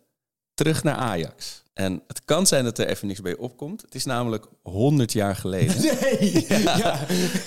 terug 0.55 0.83
naar 0.83 0.95
Ajax. 0.97 1.65
En 1.75 2.03
het 2.07 2.25
kan 2.25 2.47
zijn 2.47 2.65
dat 2.65 2.79
er 2.79 2.87
even 2.89 3.07
niks 3.07 3.21
bij 3.21 3.37
opkomt. 3.37 3.83
Het 3.83 3.95
is 3.95 4.05
namelijk 4.05 4.47
100 4.63 5.13
jaar 5.13 5.37
geleden. 5.37 5.77
Nee! 5.83 6.47
Ja, 6.49 7.01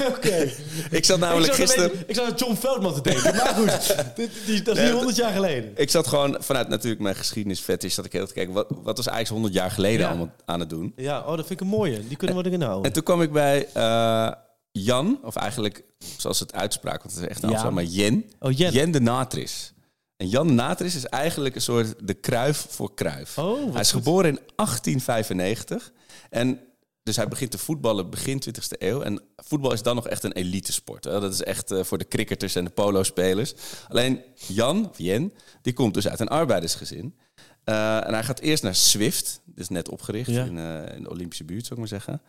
oké. 0.08 0.52
Ik 0.90 1.06
zat 1.06 1.20
namelijk 1.20 1.48
ik 1.54 1.54
zat 1.54 1.66
gisteren... 1.66 1.90
beetje- 1.90 2.06
Ik 2.08 2.16
zat 2.16 2.26
aan 2.32 2.36
John 2.36 2.56
Veldman 2.56 2.94
te 2.94 3.02
denken. 3.02 3.36
Maar 3.36 3.48
goed, 3.54 3.96
dit, 4.46 4.66
dat 4.66 4.78
is 4.78 4.84
nu 4.84 4.92
100 4.92 5.16
jaar 5.16 5.32
geleden. 5.34 5.72
Ik 5.76 5.90
zat 5.90 6.08
gewoon 6.08 6.38
vanuit 6.40 6.68
natuurlijk 6.70 7.02
mijn 7.02 7.16
geschiedenisfetish... 7.16 7.96
dat 7.96 8.06
ik 8.06 8.12
heel 8.14 8.28
te 8.28 8.34
kijken, 8.34 8.54
wat, 8.54 8.68
wat 8.84 8.98
was 8.98 9.10
Ajax 9.10 9.30
100 9.30 9.54
jaar 9.54 9.72
geleden 9.72 10.00
Ja. 10.00 10.08
allemaal 10.08 10.32
aan 10.46 10.60
het 10.60 10.70
doen? 10.70 10.94
Ja, 10.96 11.20
oh, 11.20 11.28
dat 11.28 11.48
vind 11.48 11.52
ik 11.52 11.60
een 11.62 11.68
mooie. 11.68 12.08
Die 12.08 12.18
kunnen 12.18 12.38
we 12.38 12.46
erin 12.46 12.62
houden. 12.62 12.86
En 12.86 12.94
toen 12.94 13.04
kwam 13.04 13.22
ik 13.22 13.32
bij 13.32 13.68
eh, 13.74 14.32
Jan, 14.72 15.20
of 15.24 15.36
eigenlijk 15.36 15.84
zoals 16.18 16.40
het 16.40 16.54
uitspraak... 16.54 17.04
want 17.04 17.16
het 17.16 17.24
is 17.24 17.30
echt 17.30 17.44
een 17.44 17.50
Ja. 17.50 17.70
maar 17.70 17.84
Jen. 17.84 18.26
Oh, 18.40 18.52
Jen. 18.58 18.92
de 18.92 19.02
Natris. 19.02 19.74
En 20.18 20.28
Jan 20.28 20.48
de 20.48 20.54
Natris 20.54 20.96
is 20.96 21.06
eigenlijk 21.06 21.56
een 21.56 21.62
soort 21.62 21.94
de 22.08 22.14
Kruif 22.14 22.66
voor 22.70 22.94
Kruif. 22.94 23.38
Oh, 23.38 23.72
hij 23.72 23.82
is 23.82 23.92
goed. 23.92 24.04
geboren 24.04 24.30
in 24.30 24.40
1895. 24.56 25.92
En 26.30 26.60
dus 27.04 27.16
hij 27.16 27.28
begint 27.28 27.52
te 27.52 27.58
voetballen 27.58 28.10
begin 28.10 28.42
20e 28.50 28.78
eeuw. 28.78 29.02
En 29.02 29.22
voetbal 29.36 29.74
is 29.74 29.82
dan 29.82 29.96
nog 29.96 30.08
echt 30.08 30.24
een 30.24 30.32
elitesport. 30.32 31.04
Hè? 31.04 31.20
Dat 31.20 31.34
is 31.34 31.44
echt 31.44 31.72
eh, 31.72 31.84
voor 31.84 31.98
de 31.98 32.08
cricketers 32.08 32.56
en 32.56 32.64
de 32.66 32.70
polo-spelers. 32.72 33.54
Alleen 33.88 34.22
Jan, 34.48 34.90
of 34.90 34.98
Jen, 34.98 35.34
die 35.62 35.74
komt 35.74 35.94
dus 35.94 36.08
uit 36.08 36.20
een 36.20 36.28
arbeidersgezin. 36.28 37.16
Eh, 37.64 38.08
en 38.08 38.14
hij 38.14 38.24
gaat 38.24 38.40
eerst 38.40 38.64
naar 38.64 38.76
Swift. 38.76 39.42
Is 39.56 39.70
net 39.70 39.90
opgericht 39.90 40.30
Ja. 40.30 40.44
in, 40.46 40.58
eh, 40.58 40.96
in 40.96 41.04
de 41.04 41.10
Olympische 41.10 41.44
buurt, 41.44 41.62
zou 41.66 41.74
ik 41.74 41.80
maar 41.80 42.00
zeggen. 42.00 42.22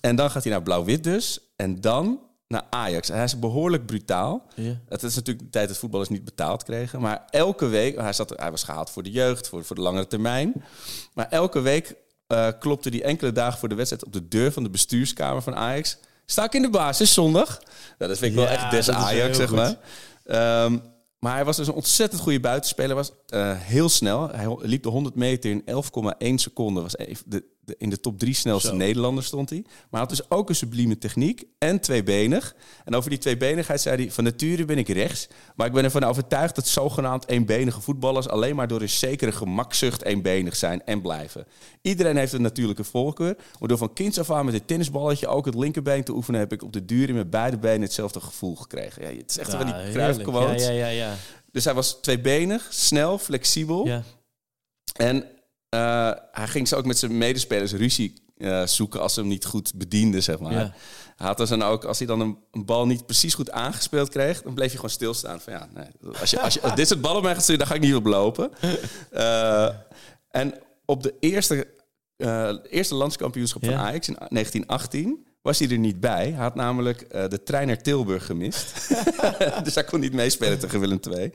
En 0.00 0.16
dan 0.16 0.30
gaat 0.30 0.42
hij 0.42 0.52
naar 0.52 0.62
Blauw-Wit 0.62 1.04
dus. 1.04 1.51
En 1.62 1.80
dan 1.80 2.20
naar 2.48 2.66
Ajax. 2.70 3.08
En 3.08 3.14
hij 3.14 3.24
is 3.24 3.38
behoorlijk 3.38 3.86
brutaal. 3.86 4.46
Ja. 4.54 4.80
Het 4.88 5.02
is 5.02 5.14
natuurlijk 5.14 5.44
de 5.44 5.50
tijd 5.50 5.68
dat 5.68 5.78
voetballers 5.78 6.10
niet 6.10 6.24
betaald 6.24 6.62
kregen. 6.62 7.00
Maar 7.00 7.24
elke 7.30 7.66
week, 7.66 8.00
hij, 8.00 8.12
zat, 8.12 8.32
hij 8.36 8.50
was 8.50 8.62
gehaald 8.62 8.90
voor 8.90 9.02
de 9.02 9.10
jeugd, 9.10 9.48
voor, 9.48 9.64
voor 9.64 9.76
de 9.76 9.82
langere 9.82 10.06
termijn. 10.06 10.64
Maar 11.12 11.28
elke 11.28 11.60
week 11.60 11.94
eh, 12.26 12.48
klopte 12.58 12.88
hij 12.88 13.02
enkele 13.02 13.32
dagen 13.32 13.58
voor 13.58 13.68
de 13.68 13.74
wedstrijd 13.74 14.04
op 14.04 14.12
de 14.12 14.28
deur 14.28 14.52
van 14.52 14.62
de 14.62 14.70
bestuurskamer 14.70 15.42
van 15.42 15.56
Ajax. 15.56 15.98
Sta 16.26 16.44
ik 16.44 16.52
in 16.52 16.62
de 16.62 16.70
basis 16.70 17.12
zondag? 17.12 17.48
Nou, 17.98 18.10
dat 18.10 18.18
vind 18.18 18.32
ik 18.32 18.38
wel 18.38 18.48
echt 18.48 18.70
des 18.70 18.90
Ajax, 18.90 19.36
zeg 19.36 19.50
maar. 19.50 19.76
Ehm, 20.24 20.78
maar 21.18 21.34
hij 21.34 21.44
was 21.44 21.56
dus 21.56 21.66
een 21.66 21.74
ontzettend 21.74 22.20
goede 22.20 22.40
buitenspeler. 22.40 22.96
Was 22.96 23.12
eh, 23.26 23.52
heel 23.56 23.88
snel. 23.88 24.28
Hij 24.28 24.56
liep 24.60 24.82
de 24.82 24.88
100 24.88 25.14
meter 25.14 25.50
in 25.50 25.62
11,1 25.64 26.34
seconden. 26.34 26.82
Was 26.82 26.96
de, 27.26 27.44
in 27.78 27.90
de 27.90 28.00
top 28.00 28.18
drie 28.18 28.34
snelste 28.34 28.68
Zo. 28.68 28.74
Nederlander 28.74 29.24
stond 29.24 29.50
hij. 29.50 29.62
Maar 29.64 29.74
hij 29.90 30.00
had 30.00 30.08
dus 30.08 30.30
ook 30.30 30.48
een 30.48 30.54
sublieme 30.54 30.98
techniek 30.98 31.44
en 31.58 31.80
tweebenig. 31.80 32.54
En 32.84 32.94
over 32.94 33.10
die 33.10 33.18
tweebenigheid 33.18 33.80
zei 33.80 33.96
hij... 33.96 34.10
van 34.10 34.24
nature 34.24 34.64
ben 34.64 34.78
ik 34.78 34.88
rechts... 34.88 35.28
maar 35.56 35.66
ik 35.66 35.72
ben 35.72 35.84
ervan 35.84 36.04
overtuigd 36.04 36.54
dat 36.54 36.66
zogenaamd 36.66 37.28
eenbenige 37.28 37.80
voetballers... 37.80 38.28
alleen 38.28 38.56
maar 38.56 38.68
door 38.68 38.80
een 38.80 38.88
zekere 38.88 39.32
gemakzucht 39.32 40.04
eenbenig 40.04 40.56
zijn 40.56 40.84
en 40.84 41.00
blijven. 41.02 41.46
Iedereen 41.82 42.16
heeft 42.16 42.32
een 42.32 42.42
natuurlijke 42.42 42.84
voorkeur... 42.84 43.36
maar 43.58 43.68
door 43.68 43.78
van 43.78 43.92
kinds 43.92 44.18
af 44.18 44.30
aan 44.30 44.44
met 44.44 44.54
het 44.54 44.66
tennisballetje... 44.66 45.26
ook 45.26 45.44
het 45.46 45.54
linkerbeen 45.54 46.04
te 46.04 46.12
oefenen... 46.12 46.40
heb 46.40 46.52
ik 46.52 46.62
op 46.62 46.72
de 46.72 46.84
duur 46.84 47.08
in 47.08 47.14
mijn 47.14 47.30
beide 47.30 47.58
benen 47.58 47.82
hetzelfde 47.82 48.20
gevoel 48.20 48.56
gekregen. 48.56 49.02
Ja, 49.02 49.16
het 49.20 49.30
is 49.30 49.38
echt 49.38 49.52
Ja, 49.52 49.56
van 49.56 49.66
die 49.66 49.74
heerlijk. 49.74 49.94
kruifquotes. 49.94 50.64
Ja, 50.64 50.70
ja, 50.70 50.86
ja, 50.86 50.88
ja. 50.88 51.14
Dus 51.52 51.64
hij 51.64 51.74
was 51.74 52.00
tweebenig, 52.00 52.66
snel, 52.70 53.18
flexibel. 53.18 53.86
ja. 53.86 54.02
En 54.92 55.24
eh, 55.72 56.10
hij 56.32 56.48
ging 56.48 56.68
zo 56.68 56.76
ook 56.76 56.86
met 56.86 56.98
zijn 56.98 57.18
medespelers 57.18 57.72
ruzie 57.72 58.22
eh, 58.36 58.66
zoeken 58.66 59.00
als 59.00 59.14
ze 59.14 59.20
hem 59.20 59.28
niet 59.28 59.44
goed 59.44 59.72
bedienden, 59.74 60.22
zeg 60.22 60.38
maar. 60.38 60.52
Ja. 60.52 60.74
Hij 61.16 61.26
had 61.26 61.36
dus 61.36 61.48
dan 61.48 61.62
ook, 61.62 61.84
als 61.84 61.98
hij 61.98 62.06
dan 62.06 62.20
een, 62.20 62.38
een 62.50 62.64
bal 62.64 62.86
niet 62.86 63.06
precies 63.06 63.34
goed 63.34 63.50
aangespeeld 63.50 64.08
kreeg, 64.08 64.42
dan 64.42 64.54
bleef 64.54 64.66
hij 64.66 64.76
gewoon 64.76 64.90
stilstaan. 64.90 65.40
Van 65.40 65.52
ja, 65.52 65.68
nee, 65.74 66.12
als, 66.20 66.30
je, 66.30 66.40
als, 66.40 66.54
je, 66.54 66.60
als 66.60 66.74
dit 66.80 66.88
soort 66.88 67.00
ballen 67.00 67.16
op 67.16 67.22
mij 67.22 67.34
gaat 67.34 67.42
sturen, 67.42 67.58
dan 67.60 67.68
ga 67.68 67.74
ik 67.74 67.80
niet 67.80 67.94
op 67.94 68.06
lopen. 68.06 68.50
Eh, 69.10 69.68
en 70.30 70.54
op 70.84 71.02
de 71.02 71.14
eerste, 71.20 71.66
eerste 72.70 72.94
landskampioenschap 72.94 73.64
van 73.64 73.72
Ja. 73.72 73.78
Ajax 73.78 74.08
in 74.08 74.14
1918 74.14 75.26
was 75.42 75.58
hij 75.58 75.68
er 75.70 75.78
niet 75.78 76.00
bij. 76.00 76.24
Hij 76.30 76.42
had 76.42 76.54
namelijk 76.54 77.10
de 77.30 77.42
trein 77.42 77.66
naar 77.66 77.82
Tilburg 77.82 78.26
gemist. 78.26 78.88
dus 79.64 79.74
hij 79.74 79.84
kon 79.84 80.00
niet 80.00 80.12
meespelen 80.12 80.58
tegen 80.58 80.80
Willem 80.80 81.00
II. 81.10 81.32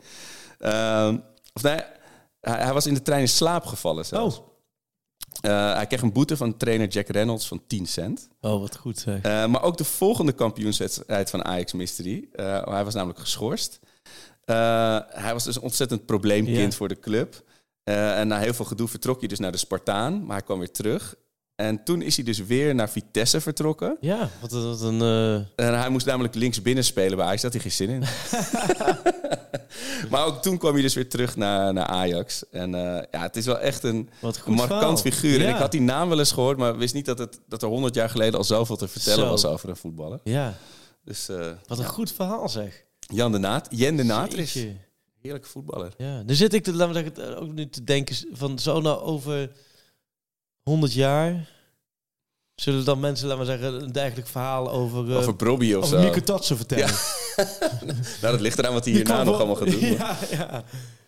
Ehm, 0.60 1.18
of 1.54 1.64
nee, 1.64 1.82
hij, 2.40 2.64
hij 2.64 2.74
was 2.74 2.86
in 2.86 2.94
de 2.94 3.02
trein 3.02 3.22
in 3.22 3.28
slaap 3.28 3.66
gevallen 3.66 4.06
zelfs. 4.06 4.40
Oh. 4.40 4.56
Eh, 5.42 5.74
hij 5.74 5.88
kreeg 5.88 6.02
een 6.02 6.12
boete 6.12 6.38
van 6.38 6.58
trainer 6.58 6.88
Jack 6.88 7.08
Reynolds 7.08 7.48
van 7.48 7.62
10 7.68 7.86
cent. 7.86 8.28
oh, 8.42 8.60
wat 8.60 8.78
goed 8.78 9.00
zeg. 9.00 9.22
Eh, 9.22 9.46
maar 9.46 9.64
ook 9.64 9.78
de 9.78 9.84
volgende 9.84 10.32
kampioenswedstrijd 10.32 11.30
van 11.30 11.46
Ajax 11.46 11.74
miste 11.74 12.04
hij. 12.04 12.28
Eh, 12.32 12.74
hij 12.74 12.84
was 12.84 12.94
namelijk 12.94 13.20
geschorst. 13.20 13.80
Hij 14.46 15.34
was 15.34 15.44
dus 15.44 15.56
een 15.56 15.62
ontzettend 15.62 16.06
probleemkind 16.06 16.76
voor 16.76 16.88
de 16.88 17.00
club. 17.00 17.44
En 17.84 18.28
na 18.28 18.40
heel 18.40 18.54
veel 18.54 18.66
gedoe 18.66 18.88
vertrok 18.88 19.20
hij 19.20 19.28
dus 19.28 19.40
naar 19.40 19.52
de 19.52 19.58
Spartaan. 19.58 20.26
Maar 20.26 20.36
hij 20.36 20.46
kwam 20.46 20.60
weer 20.60 20.72
terug. 20.72 21.16
En 21.58 21.84
toen 21.84 22.02
is 22.02 22.16
hij 22.16 22.26
dus 22.26 22.40
weer 22.46 22.76
naar 22.76 22.90
Vitesse 22.90 23.42
vertrokken. 23.42 23.98
Ja, 24.02 24.30
wat, 24.42 24.52
een- 24.52 24.68
wat 24.68 24.82
een... 24.82 25.02
eh, 25.02 25.36
En 25.66 25.80
hij 25.80 25.90
moest 25.90 26.06
namelijk 26.06 26.36
links 26.36 26.62
binnen 26.62 26.84
spelen 26.84 27.18
bij 27.18 27.26
Ajax. 27.26 27.42
Daar 27.42 27.52
had 27.52 27.62
hij 27.62 27.72
geen 27.72 27.88
zin 27.88 27.90
in. 27.96 28.04
maar 30.12 30.26
ook 30.26 30.42
toen 30.42 30.58
kwam 30.58 30.74
hij 30.74 30.82
dus 30.82 30.94
weer 30.94 31.10
terug 31.10 31.36
naar, 31.36 31.74
naar 31.74 31.86
Ajax. 31.86 32.50
En 32.50 32.76
eh, 32.76 33.04
ja, 33.12 33.22
het 33.22 33.36
is 33.36 33.46
wel 33.46 33.60
echt 33.60 33.84
een, 33.84 34.10
Wat 34.22 34.42
een 34.46 34.54
markant 34.54 35.02
figuur. 35.02 35.42
En 35.46 35.50
ik 35.50 35.56
had 35.56 35.72
die 35.72 35.82
naam 35.82 36.10
wel 36.10 36.20
eens 36.20 36.32
gehoord, 36.32 36.58
maar 36.58 36.78
wist 36.78 36.94
niet 36.94 37.06
dat, 37.06 37.18
het, 37.18 37.40
dat 37.48 37.62
er 37.62 37.68
100 37.68 37.96
jaar 37.96 38.10
geleden 38.10 38.38
al 38.40 38.44
zoveel 38.44 38.76
te 38.78 38.88
vertellen 38.88 39.24
Zo. 39.24 39.30
was 39.30 39.46
over 39.46 39.70
een 39.70 39.76
voetballer. 39.78 40.20
ja, 40.24 40.54
Dus 41.04 41.30
eh, 41.30 41.46
wat 41.68 41.80
een 41.80 41.86
goed 41.86 42.12
verhaal 42.12 42.50
zeg. 42.50 42.84
Jan 43.00 43.32
de 43.32 43.38
Naat, 43.38 43.68
Jen 43.70 43.96
de 43.96 44.04
Natris, 44.04 44.54
Jeetje. 44.54 44.76
heerlijke 45.22 45.48
voetballer. 45.48 45.94
Ja, 45.98 46.22
nu 46.22 46.34
zit 46.34 46.54
ik, 46.54 46.64
te, 46.64 46.74
laten 46.74 46.94
we 47.04 47.12
zeggen, 47.16 47.38
ook 47.38 47.52
nu 47.54 47.70
te 47.70 47.84
denken 47.84 48.16
van 48.32 48.60
zo 48.60 48.82
nou 48.82 49.00
over 49.02 49.52
100 50.68 50.94
jaar... 50.94 51.56
Zullen 52.56 52.86
dan 52.86 53.00
mensen, 53.00 53.28
laten 53.28 53.46
we 53.46 53.52
zeggen, 53.52 53.84
een 53.84 53.92
dergelijk 53.92 54.28
verhaal 54.28 54.72
over... 54.72 55.12
eh 55.12 55.18
over 55.18 55.36
Brobby 55.36 55.74
of 55.74 55.84
over 55.84 55.98
zo. 55.98 56.04
Mieke 56.04 56.24
Tatsen 56.24 56.58
vertellen. 56.58 56.90
Nou, 58.22 58.34
dat 58.34 58.42
ligt 58.42 58.60
eraan 58.60 58.74
wat 58.74 58.84
hij 58.86 58.94
Die 58.94 59.04
hierna 59.04 59.24
nog 59.24 59.36
allemaal 59.38 59.56
gaat 59.56 59.72
doen. 59.72 59.80
Ja, 60.00 60.18
ja. 60.32 60.64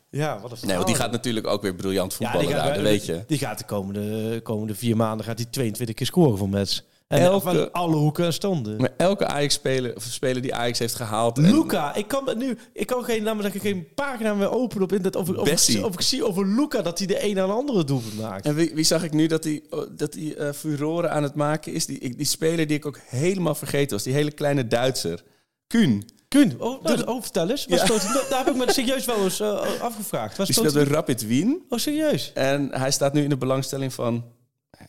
ja, 0.09 0.39
wat 0.39 0.51
een 0.51 0.57
Nee, 0.67 0.75
want 0.75 0.87
die 0.87 0.95
gaat 0.95 1.11
natuurlijk 1.11 1.47
ook 1.47 1.61
weer 1.61 1.75
briljant 1.75 2.11
Ja, 2.11 2.17
voetballen 2.17 2.47
die 2.47 2.55
gaat, 2.55 2.65
daar, 2.65 2.73
dat 2.73 2.83
weet 2.83 3.05
je. 3.05 3.23
Die 3.27 3.37
gaat 3.37 3.57
de 3.57 3.65
komende, 3.65 4.41
komende 4.41 4.75
vier 4.75 4.95
maanden 4.95 5.25
gaat 5.25 5.37
hij 5.37 5.47
22 5.51 5.95
keer 5.95 6.05
scoren 6.05 6.37
voor 6.37 6.49
Mets. 6.49 6.83
En 7.09 7.21
Elke- 7.21 7.45
van 7.45 7.71
alle 7.71 7.95
hoeken 7.95 8.25
en 8.25 8.33
standen. 8.33 8.77
Maar 8.77 8.93
elke 8.97 9.25
Ajax-speler 9.27 9.95
of 9.95 10.03
speler 10.03 10.41
die 10.41 10.55
Ajax 10.55 10.79
heeft 10.79 10.95
gehaald... 10.95 11.37
Luca, 11.37 11.95
ik 11.95 12.07
kan 12.07 12.37
nu, 12.37 12.57
ik 12.73 12.87
kan 12.87 13.03
geen, 13.03 13.23
maar 13.23 13.41
zeggen, 13.41 13.59
geen 13.61 13.87
pagina 13.95 14.33
meer 14.33 14.51
openen 14.51 14.83
op 14.83 14.91
internet 14.91 15.15
of, 15.15 15.29
ik- 15.29 15.37
of, 15.37 15.67
ik, 15.69 15.85
of 15.85 15.93
ik 15.93 16.01
zie 16.01 16.25
over 16.25 16.47
Luca 16.47 16.81
dat 16.81 16.97
hij 16.97 17.07
de 17.07 17.23
een 17.25 17.39
aan 17.39 17.47
de 17.47 17.53
andere 17.53 17.83
doelpunt 17.83 18.19
maakt. 18.19 18.45
En 18.45 18.55
wie, 18.55 18.71
wie 18.73 18.83
zag 18.83 19.03
ik 19.03 19.13
nu 19.13 19.27
dat 19.27 19.43
hij 19.43 19.63
dat 19.91 20.13
die, 20.13 20.35
eh, 20.35 20.53
furoren 20.53 21.11
aan 21.11 21.23
het 21.23 21.35
maken 21.35 21.73
is? 21.73 21.85
Die, 21.85 22.15
die 22.15 22.25
speler 22.25 22.67
die 22.67 22.77
ik 22.77 22.85
ook 22.85 22.99
helemaal 23.05 23.55
vergeten 23.55 23.91
was. 23.95 24.03
Die 24.03 24.13
hele 24.13 24.31
kleine 24.31 24.67
Duitser. 24.67 25.23
Kuhn. 25.67 26.03
Kun, 26.27 26.55
oh, 26.59 26.83
nou, 26.83 27.03
oh, 27.03 27.21
vertel 27.21 27.49
eens. 27.49 27.65
Ja. 27.69 27.85
stoot 27.85 28.01
daar 28.29 28.45
heb 28.45 28.47
ik 28.55 28.65
me 28.65 28.71
serieus 28.71 29.05
wel 29.05 29.23
eens 29.23 29.39
eh, 29.39 29.61
afgevraagd. 29.81 30.37
Wat 30.37 30.45
Die 30.45 30.55
speelde 30.55 30.83
Rapid 30.83 31.27
Wien. 31.27 31.61
Oh, 31.69 31.79
serieus? 31.79 32.31
En 32.33 32.67
hij 32.71 32.91
staat 32.91 33.13
nu 33.13 33.23
in 33.23 33.29
de 33.29 33.37
belangstelling 33.37 33.93
van... 33.93 34.23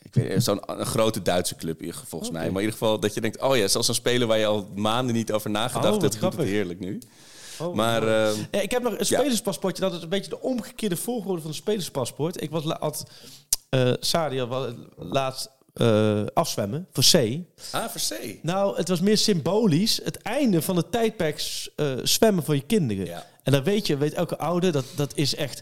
Ik 0.01 0.13
weet 0.13 0.43
zo'n 0.43 0.61
een 0.79 0.85
grote 0.85 1.21
Duitse 1.21 1.55
club 1.55 1.79
hier, 1.79 1.95
volgens 2.07 2.31
mij. 2.31 2.41
Maar 2.41 2.49
in 2.61 2.65
ieder 2.65 2.71
geval 2.71 2.99
dat 2.99 3.13
je 3.13 3.21
denkt... 3.21 3.41
Oh 3.41 3.57
ja, 3.57 3.67
zoals 3.67 3.85
zo'n 3.85 3.95
speler 3.95 4.27
waar 4.27 4.37
je 4.37 4.45
al 4.45 4.69
maanden 4.75 5.15
niet 5.15 5.31
over 5.31 5.49
nagedacht 5.49 5.95
Oh, 5.95 6.01
hebt. 6.01 6.19
doet 6.21 6.33
het 6.37 6.47
heerlijk 6.47 6.79
nu. 6.79 7.01
Oh, 7.59 7.75
Maar 7.75 8.07
ehm, 8.07 8.39
Ja, 8.51 8.61
ik 8.61 8.71
heb 8.71 8.83
nog 8.83 8.97
een 8.97 9.05
spelerspaspoortje. 9.05 9.81
Dat 9.83 9.93
is 9.93 10.01
een 10.01 10.09
beetje 10.09 10.29
de 10.29 10.41
omgekeerde 10.41 10.95
volgorde 10.97 11.41
van 11.41 11.49
een 11.49 11.55
spelerspaspoort. 11.55 12.41
Ik 12.41 12.49
was 12.49 12.63
la- 12.63 12.77
had 12.79 13.05
eh 13.69 13.91
Sadia 13.99 14.47
laatst 14.97 15.49
eh, 15.73 16.21
afzwemmen 16.33 16.87
voor 16.91 17.03
C. 17.11 17.15
ah, 17.71 17.85
voor 17.89 18.17
C. 18.17 18.37
Nou, 18.43 18.77
het 18.77 18.87
was 18.87 18.99
meer 19.01 19.17
symbolisch. 19.17 19.99
Het 20.03 20.17
einde 20.17 20.61
van 20.61 20.75
het 20.75 20.91
tijdperk 20.91 21.67
eh, 21.75 21.91
zwemmen 22.03 22.43
voor 22.43 22.55
je 22.55 22.61
kinderen. 22.65 23.05
Ja. 23.05 23.27
En 23.43 23.51
dan 23.51 23.63
weet 23.63 23.87
je, 23.87 23.97
weet 23.97 24.13
elke 24.13 24.37
ouder, 24.37 24.71
dat, 24.71 24.85
dat 24.95 25.11
is 25.15 25.35
echt... 25.35 25.61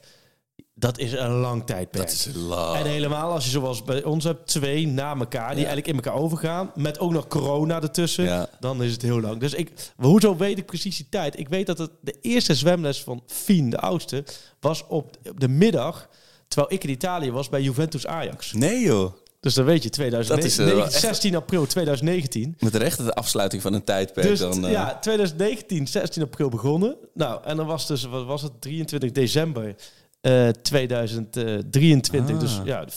Dat 0.79 0.97
is 0.99 1.11
een 1.11 1.31
lang 1.31 1.65
tijdperk. 1.65 2.03
Dat 2.07 2.13
is 2.13 2.29
lang. 2.35 2.77
En 2.77 2.85
helemaal 2.85 3.31
als 3.31 3.43
je 3.45 3.49
zoals 3.49 3.83
bij 3.83 4.03
ons 4.03 4.23
hebt, 4.23 4.47
twee 4.47 4.87
na 4.87 5.15
elkaar, 5.15 5.47
die 5.55 5.65
eigenlijk 5.65 5.87
in 5.87 5.95
elkaar 5.95 6.13
overgaan, 6.13 6.71
met 6.75 6.99
ook 6.99 7.11
nog 7.11 7.27
corona 7.27 7.81
ertussen, 7.81 8.23
Ja. 8.23 8.49
dan 8.59 8.83
is 8.83 8.91
het 8.91 9.01
heel 9.01 9.21
lang. 9.21 9.39
Dus 9.39 9.53
ik, 9.53 9.71
hoezo 9.97 10.35
weet 10.37 10.57
ik 10.57 10.65
precies 10.65 10.97
die 10.97 11.07
tijd? 11.09 11.39
Ik 11.39 11.49
weet 11.49 11.65
dat 11.65 11.77
het 11.77 11.91
de 12.01 12.15
eerste 12.21 12.55
zwemles 12.55 13.03
van 13.03 13.23
Fien, 13.27 13.69
de 13.69 13.79
oudste, 13.79 14.23
was 14.59 14.87
op 14.87 15.17
de 15.35 15.47
middag, 15.47 16.09
terwijl 16.47 16.73
ik 16.73 16.83
in 16.83 16.89
Italië 16.89 17.31
was 17.31 17.49
bij 17.49 17.61
Juventus 17.61 18.07
Ajax. 18.07 18.53
Nee 18.53 18.79
joh. 18.79 19.13
Dus 19.41 19.53
dan 19.53 19.65
weet 19.65 19.83
je, 19.83 19.89
2019, 19.89 20.57
Dat 20.57 20.67
is, 20.67 20.71
eh, 20.73 20.77
wel 20.77 20.85
echt- 20.93 21.01
16 21.01 21.35
april 21.35 21.65
2019. 21.65 22.55
Met 22.59 22.75
recht 22.75 22.97
de 23.05 23.13
afsluiting 23.13 23.61
van 23.61 23.73
een 23.73 23.83
tijdperk 23.83 24.27
Dus 24.27 24.39
dan... 24.39 24.65
eh, 24.65 24.71
ja, 24.71 24.97
2019, 24.99 25.87
16 25.87 26.23
april 26.23 26.49
begonnen. 26.49 26.95
Nou, 27.13 27.43
en 27.43 27.57
dan 27.57 27.65
was 27.65 27.87
dus, 27.87 28.03
wat 28.03 28.25
was 28.25 28.41
het, 28.41 28.51
23 28.61 29.11
december 29.11 29.75
eh 30.21 30.47
2023. 30.49 32.35
Ah. 32.35 32.39
Dus 32.39 32.59
ja, 32.63 32.87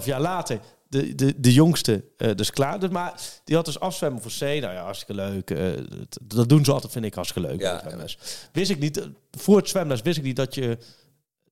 4,5 0.00 0.04
jaar 0.04 0.20
later 0.20 0.58
de, 0.88 1.14
de, 1.14 1.40
de 1.40 1.52
jongste 1.52 2.04
eh, 2.16 2.34
dus 2.34 2.50
klaar. 2.50 2.80
Dus, 2.80 2.90
maar 2.90 3.14
die 3.44 3.56
had 3.56 3.64
dus 3.64 3.80
afzwemmen 3.80 4.22
voor 4.22 4.30
C. 4.30 4.40
Nou 4.40 4.60
ja, 4.60 4.82
hartstikke 4.82 5.14
leuk. 5.14 5.50
eh, 5.50 5.66
dat, 5.98 6.18
dat 6.34 6.48
doen 6.48 6.64
ze 6.64 6.72
altijd, 6.72 6.92
vind 6.92 7.04
ik 7.04 7.14
hartstikke 7.14 7.48
leuk. 7.48 7.60
Ja. 7.60 7.82
Wist 8.52 8.70
ik 8.70 8.78
niet, 8.78 8.98
eh, 9.00 9.06
voor 9.30 9.56
het 9.56 9.68
zwemles 9.68 10.02
wist 10.02 10.18
ik 10.18 10.24
niet 10.24 10.36
dat 10.36 10.54
je... 10.54 10.78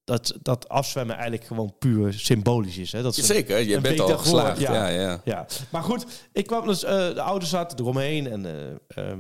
Dat, 0.05 0.35
dat 0.43 0.69
afzwemmen 0.69 1.15
eigenlijk 1.15 1.45
gewoon 1.47 1.75
puur 1.79 2.13
symbolisch 2.13 2.77
is. 2.79 2.93
Hè? 2.93 3.03
Dat 3.03 3.15
ze- 3.15 3.25
Zeker, 3.25 3.59
je 3.61 3.81
bent 3.81 4.01
al 4.01 4.19
geslaagd. 4.19 4.61
ja. 4.61 4.75
Ja, 4.75 4.89
ja. 4.89 5.21
ja, 5.25 5.47
maar 5.71 5.83
goed, 5.83 6.07
ik 6.33 6.47
kwam 6.47 6.67
dus, 6.67 6.85
eh, 6.85 6.91
de 7.15 7.21
ouders 7.23 7.51
zaten 7.51 7.79
eromheen 7.79 8.27
en 8.31 8.47
eh 8.89 9.13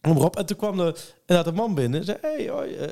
maar 0.00 0.16
op. 0.16 0.36
En 0.36 0.46
toen 0.46 0.56
kwam 0.56 0.80
er 0.80 0.96
inderdaad 1.26 1.46
een 1.46 1.54
man 1.54 1.74
binnen 1.74 2.00
en 2.00 2.06
zei, 2.06 2.18
hey, 2.20 2.48
hoi, 2.48 2.74
eh, 2.74 2.88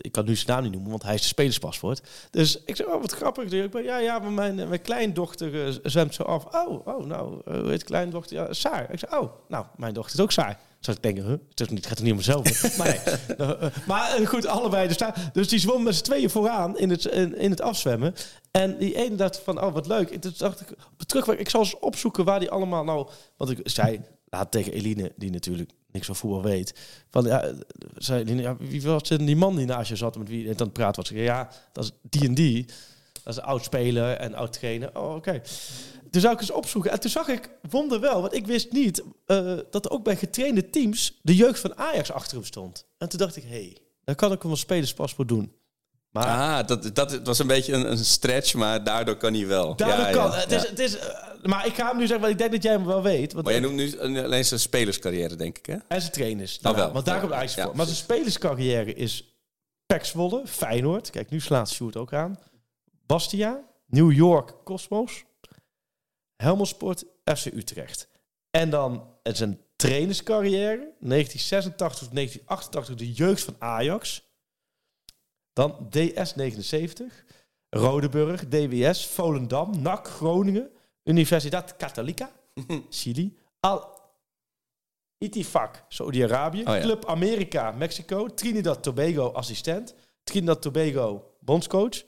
ik 0.00 0.12
kan 0.12 0.24
nu 0.24 0.36
zijn 0.36 0.46
naam 0.48 0.62
niet 0.62 0.72
noemen, 0.72 0.90
want 0.90 1.02
hij 1.02 1.14
is 1.14 1.20
de 1.20 1.26
spelerspaspoort. 1.26 2.02
Dus 2.30 2.62
ik 2.64 2.76
zei, 2.76 2.88
oh, 2.88 3.00
wat 3.00 3.12
grappig. 3.12 3.52
Ik 3.52 3.70
ben, 3.70 3.82
ja, 3.82 3.98
ja, 3.98 4.18
maar 4.18 4.32
mijn, 4.32 4.54
mijn 4.68 4.82
kleindochter 4.82 5.66
eh, 5.66 5.74
zwemt 5.82 6.14
zo 6.14 6.22
af. 6.22 6.44
Oh, 6.44 6.86
oh, 6.86 7.04
nou, 7.04 7.40
eh, 7.44 7.58
hoe 7.60 7.68
heet 7.68 7.84
kleindochter? 7.84 8.36
Ja, 8.36 8.52
Saar. 8.52 8.92
Ik 8.92 8.98
zei, 8.98 9.20
oh, 9.20 9.32
nou, 9.48 9.66
mijn 9.76 9.94
dochter 9.94 10.14
is 10.14 10.20
ook 10.22 10.32
Saar. 10.32 10.58
Zou 10.80 10.96
ik 10.96 11.02
denken, 11.02 11.24
huh? 11.24 11.32
het, 11.50 11.60
is 11.60 11.68
niet, 11.68 11.78
het 11.78 11.86
gaat 11.86 11.98
er 11.98 12.02
niet 12.02 12.12
om 12.12 12.18
mezelf. 12.18 12.76
maar 12.78 12.86
nee. 12.86 13.36
Eh, 13.36 13.76
maar 13.86 14.26
goed, 14.26 14.46
allebei. 14.46 14.88
Dus, 14.88 14.96
daar, 14.96 15.30
dus 15.32 15.48
die 15.48 15.58
zwom 15.58 15.82
met 15.82 15.94
z'n 15.94 16.04
tweeën 16.04 16.30
vooraan 16.30 16.78
in 16.78 16.90
het, 16.90 17.04
in, 17.04 17.36
in 17.36 17.50
het 17.50 17.60
afzwemmen. 17.60 18.14
En 18.50 18.78
die 18.78 18.94
ene 18.94 19.14
dacht 19.16 19.38
van, 19.38 19.62
oh, 19.62 19.72
wat 19.72 19.86
leuk. 19.86 20.10
En 20.10 20.20
toen 20.20 20.32
dacht 20.36 20.60
ik, 20.60 20.70
op 20.70 20.98
de 20.98 21.04
terugweg, 21.04 21.36
ik 21.38 21.50
zal 21.50 21.60
eens 21.60 21.78
opzoeken 21.78 22.24
waar 22.24 22.40
die 22.40 22.50
allemaal 22.50 22.84
nou... 22.84 23.08
Want 23.36 23.50
ik 23.50 23.60
zei, 23.62 24.00
laat 24.30 24.50
tegen 24.50 24.72
Eline, 24.72 25.12
die 25.16 25.30
natuurlijk 25.30 25.70
niks 25.92 26.06
van 26.06 26.16
voetbal 26.16 26.42
weet. 26.42 26.74
Van, 27.10 27.24
ja, 27.24 27.52
zei 27.96 28.56
wie 28.58 28.82
was 28.82 29.08
die 29.08 29.36
man 29.36 29.56
die 29.56 29.66
naast 29.66 29.88
je 29.88 29.96
zat 29.96 30.18
met 30.18 30.28
wie 30.28 30.48
en 30.48 30.56
dan 30.56 30.72
praat 30.72 30.96
was. 30.96 31.08
Ja, 31.08 31.50
dat 31.72 31.84
is 31.84 31.90
die 32.02 32.28
en 32.28 32.34
die. 32.34 32.66
Dat 33.24 33.36
is 33.36 33.40
oud 33.42 33.64
speler 33.64 34.16
en 34.16 34.34
oud 34.34 34.52
trainer. 34.52 34.98
Oh, 34.98 35.14
oké. 35.14 35.42
Toen 36.10 36.20
zou 36.20 36.34
ik 36.34 36.40
eens 36.40 36.50
opzoeken. 36.50 36.90
En 36.90 37.00
toen 37.00 37.10
zag 37.10 37.28
ik, 37.28 37.50
wonder 37.70 38.00
wel, 38.00 38.20
want 38.20 38.34
ik 38.34 38.46
wist 38.46 38.72
niet 38.72 39.02
eh, 39.26 39.58
dat 39.70 39.90
ook 39.90 40.04
bij 40.04 40.16
getrainde 40.16 40.70
teams 40.70 41.18
de 41.22 41.34
jeugd 41.34 41.60
van 41.60 41.76
Ajax 41.76 42.12
achter 42.12 42.36
hem 42.36 42.46
stond. 42.46 42.86
En 42.98 43.08
toen 43.08 43.18
dacht 43.18 43.36
ik, 43.36 43.42
hé, 43.42 43.48
hey, 43.48 43.76
dan 44.04 44.14
kan 44.14 44.32
ik 44.32 44.42
hem 44.42 44.50
als 44.50 44.60
spelerspaspoort 44.60 45.28
doen. 45.28 45.52
Maar 46.10 46.26
Ah, 46.26 46.66
dat, 46.66 46.94
dat 46.94 47.20
was 47.26 47.38
een 47.38 47.46
beetje 47.46 47.72
een, 47.72 47.90
een 47.90 47.98
stretch, 47.98 48.54
maar 48.54 48.84
daardoor 48.84 49.16
kan 49.16 49.34
hij 49.34 49.46
wel. 49.46 49.76
daardoor 49.76 50.06
ja, 50.06 50.12
kan. 50.12 50.30
ja, 50.30 50.36
het 50.36 50.52
is, 50.52 50.62
ja. 50.62 50.68
het 50.68 50.78
is, 50.78 50.98
eh, 50.98 51.16
maar 51.42 51.66
ik 51.66 51.74
ga 51.74 51.86
hem 51.88 51.96
nu 51.96 52.06
zeggen, 52.06 52.20
want 52.20 52.32
ik 52.32 52.38
denk 52.38 52.52
dat 52.52 52.62
jij 52.62 52.72
hem 52.72 52.84
wel 52.84 53.02
weet. 53.02 53.32
Want 53.32 53.44
Maar 53.44 53.54
jij 53.54 53.62
noemt 53.62 53.76
nu 53.76 53.98
alleen 54.24 54.44
zijn 54.44 54.60
spelerscarrière, 54.60 55.36
denk 55.36 55.58
ik, 55.58 55.66
hè? 55.66 55.76
En 55.88 56.00
zijn 56.00 56.12
trainers. 56.12 56.56
Oh, 56.56 56.62
daarna, 56.62 56.78
wel. 56.78 56.92
Want 56.92 57.04
daar 57.04 57.20
komt 57.20 57.54
Ja, 57.54 57.64
voor. 57.64 57.76
Maar 57.76 57.84
zijn 57.86 57.98
spelerscarrière 57.98 58.94
is 58.94 59.38
Pek 59.86 60.04
Zwolle, 60.04 60.42
Feyenoord. 60.46 61.10
Kijk, 61.10 61.30
nu 61.30 61.40
slaat 61.40 61.70
Sjoerd 61.70 61.96
ook 61.96 62.12
aan. 62.12 62.38
Bastia, 63.06 63.60
New 63.86 64.12
York 64.12 64.54
Cosmos, 64.64 65.24
Helmelsport, 66.36 67.04
FC 67.24 67.44
Utrecht. 67.46 68.08
En 68.50 68.70
dan 68.70 69.10
zijn 69.22 69.60
trainerscarrière, 69.76 70.94
1986 71.00 71.98
tot 71.98 72.14
1988, 72.14 72.94
de 72.94 73.12
jeugd 73.12 73.42
van 73.42 73.56
Ajax. 73.58 74.26
Dan 75.58 75.74
DS79, 75.90 77.02
Rodeburg, 77.70 78.48
DWS, 78.48 79.06
Volendam, 79.16 79.82
NAC, 79.82 80.06
Groningen, 80.18 80.68
Universidad 81.04 81.76
Católica, 81.76 82.30
Chili, 82.90 83.36
Al 83.60 83.80
Itifak, 85.18 85.84
Saudi-Arabië, 85.88 86.62
Oh 86.66 86.74
ja. 86.74 86.80
Club 86.80 87.04
America, 87.06 87.70
Mexico, 87.78 88.28
Trinidad 88.34 88.80
Tobago 88.80 89.32
assistent, 89.32 89.94
Trinidad 90.24 90.56
Tobago 90.60 91.34
bondscoach, 91.40 92.04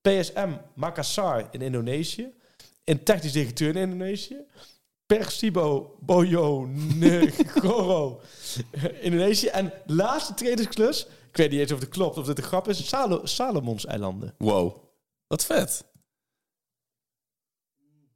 PSM 0.00 0.50
Makassar 0.74 1.48
in 1.50 1.60
Indonesië, 1.60 2.32
en 2.84 3.02
technisch 3.02 3.32
directeur 3.32 3.68
in 3.68 3.76
Indonesië, 3.76 4.36
Persibo 5.06 5.96
Boyo 6.00 6.66
Negoro 6.98 8.20
in 8.82 9.12
Indonesië 9.12 9.46
en 9.48 9.72
laatste 9.86 10.34
trainersklus, 10.34 11.06
ik 11.32 11.38
weet 11.38 11.50
niet 11.50 11.60
eens 11.60 11.72
of 11.72 11.80
het 11.80 11.88
klopt 11.88 12.16
of 12.18 12.26
dit 12.26 12.38
een 12.38 12.44
grap 12.44 12.68
is, 12.68 12.88
Salo 12.88 13.26
Salomons-eilanden. 13.26 14.34
Wow. 14.38 14.76
Wat 15.26 15.44
vet. 15.44 15.84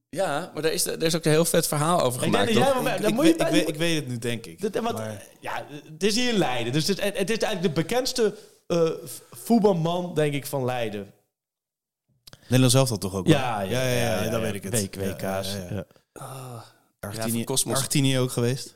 Ja, 0.09 0.51
maar 0.55 0.63
daar 0.63 0.73
is, 0.73 0.87
er 0.87 1.03
is 1.03 1.15
ook 1.17 1.25
een 1.25 1.31
heel 1.31 1.45
vet 1.45 1.67
verhaal 1.67 2.01
over 2.01 2.23
Ik 2.25 2.33
denk 2.33 2.49
gemaakt, 2.51 2.51
Ik, 2.97 3.03
dan 3.03 3.11
ik 3.11 3.15
moet 3.15 3.27
je 3.27 3.37
bij- 3.37 3.47
ik, 3.47 3.53
weet, 3.53 3.69
ik 3.69 3.77
weet 3.77 3.97
het 3.97 4.07
nu, 4.09 4.19
denk 4.19 4.47
ik. 4.47 4.61
Dat, 4.61 4.75
want, 4.83 4.97
Maar- 4.97 5.27
ja, 5.41 5.67
het 5.93 6.03
is 6.03 6.15
hier 6.15 6.33
in 6.33 6.39
Leiden. 6.39 6.73
Dus 6.73 6.87
het, 6.87 7.01
het 7.03 7.31
is 7.31 7.39
eigenlijk 7.39 7.63
de 7.63 7.83
bekendste 7.83 8.37
eh, 8.67 8.91
voetbalman, 9.31 10.15
denk 10.15 10.35
ik, 10.35 10.47
van 10.47 10.65
Leiden. 10.65 11.13
Nederland 12.41 12.73
zelf 12.73 12.89
dat 12.89 13.01
toch 13.01 13.15
ook 13.15 13.27
wel? 13.27 13.37
Ja, 13.37 13.61
ja, 13.61 13.83
ja, 13.83 13.93
ja, 13.93 14.17
ja, 14.17 14.23
dat 14.23 14.33
ja. 14.33 14.41
weet 14.41 14.55
ik 14.55 14.63
het. 14.63 14.95
WK's. 14.97 15.23
Ja, 15.23 15.43
ja, 15.43 15.69
ja. 15.71 15.87
ja. 16.13 17.27
Ja, 17.27 17.45
Cosmos. 17.45 17.75
Argentinië 17.75 18.19
ook 18.19 18.31
geweest? 18.31 18.76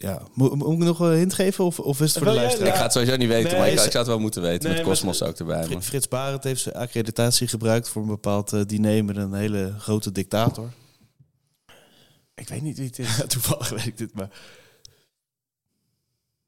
Ja. 0.00 0.22
Moet, 0.34 0.54
moet 0.54 0.72
ik 0.72 0.78
nog 0.78 0.98
een 1.00 1.12
hint 1.16 1.34
geven 1.34 1.64
of, 1.64 1.80
of 1.80 2.00
is 2.00 2.08
het 2.08 2.12
voor 2.12 2.22
Wil 2.26 2.32
de 2.34 2.40
luisteraar? 2.40 2.68
Ik 2.68 2.74
ga 2.74 2.82
het 2.82 2.92
sowieso 2.92 3.16
niet 3.16 3.28
weten, 3.28 3.50
Nee, 3.50 3.58
maar 3.60 3.68
ik, 3.68 3.74
ik 3.74 3.80
zou 3.80 3.96
het 3.96 4.06
wel 4.06 4.18
moeten 4.18 4.42
weten. 4.42 4.68
Nee, 4.68 4.78
met 4.78 4.86
Cosmos 4.86 5.22
ook 5.22 5.38
erbij. 5.38 5.64
Fri- 5.64 5.72
Maar. 5.74 5.82
Frits 5.82 6.08
Barend 6.08 6.44
heeft 6.44 6.60
zijn 6.62 6.74
accreditatie 6.74 7.48
gebruikt 7.48 7.88
voor 7.88 8.02
een 8.02 8.08
bepaald 8.08 8.52
eh, 8.52 8.60
diner 8.66 9.04
met 9.04 9.16
een 9.16 9.32
hele 9.34 9.74
grote 9.78 10.12
dictator. 10.12 10.70
Ik 12.34 12.48
weet 12.48 12.62
niet 12.62 12.76
wie 12.76 12.86
het 12.86 12.98
is. 12.98 13.16
Ja, 13.18 13.26
toevallig 13.26 13.68
weet 13.68 13.86
ik 13.86 13.98
dit, 13.98 14.14
maar... 14.14 14.28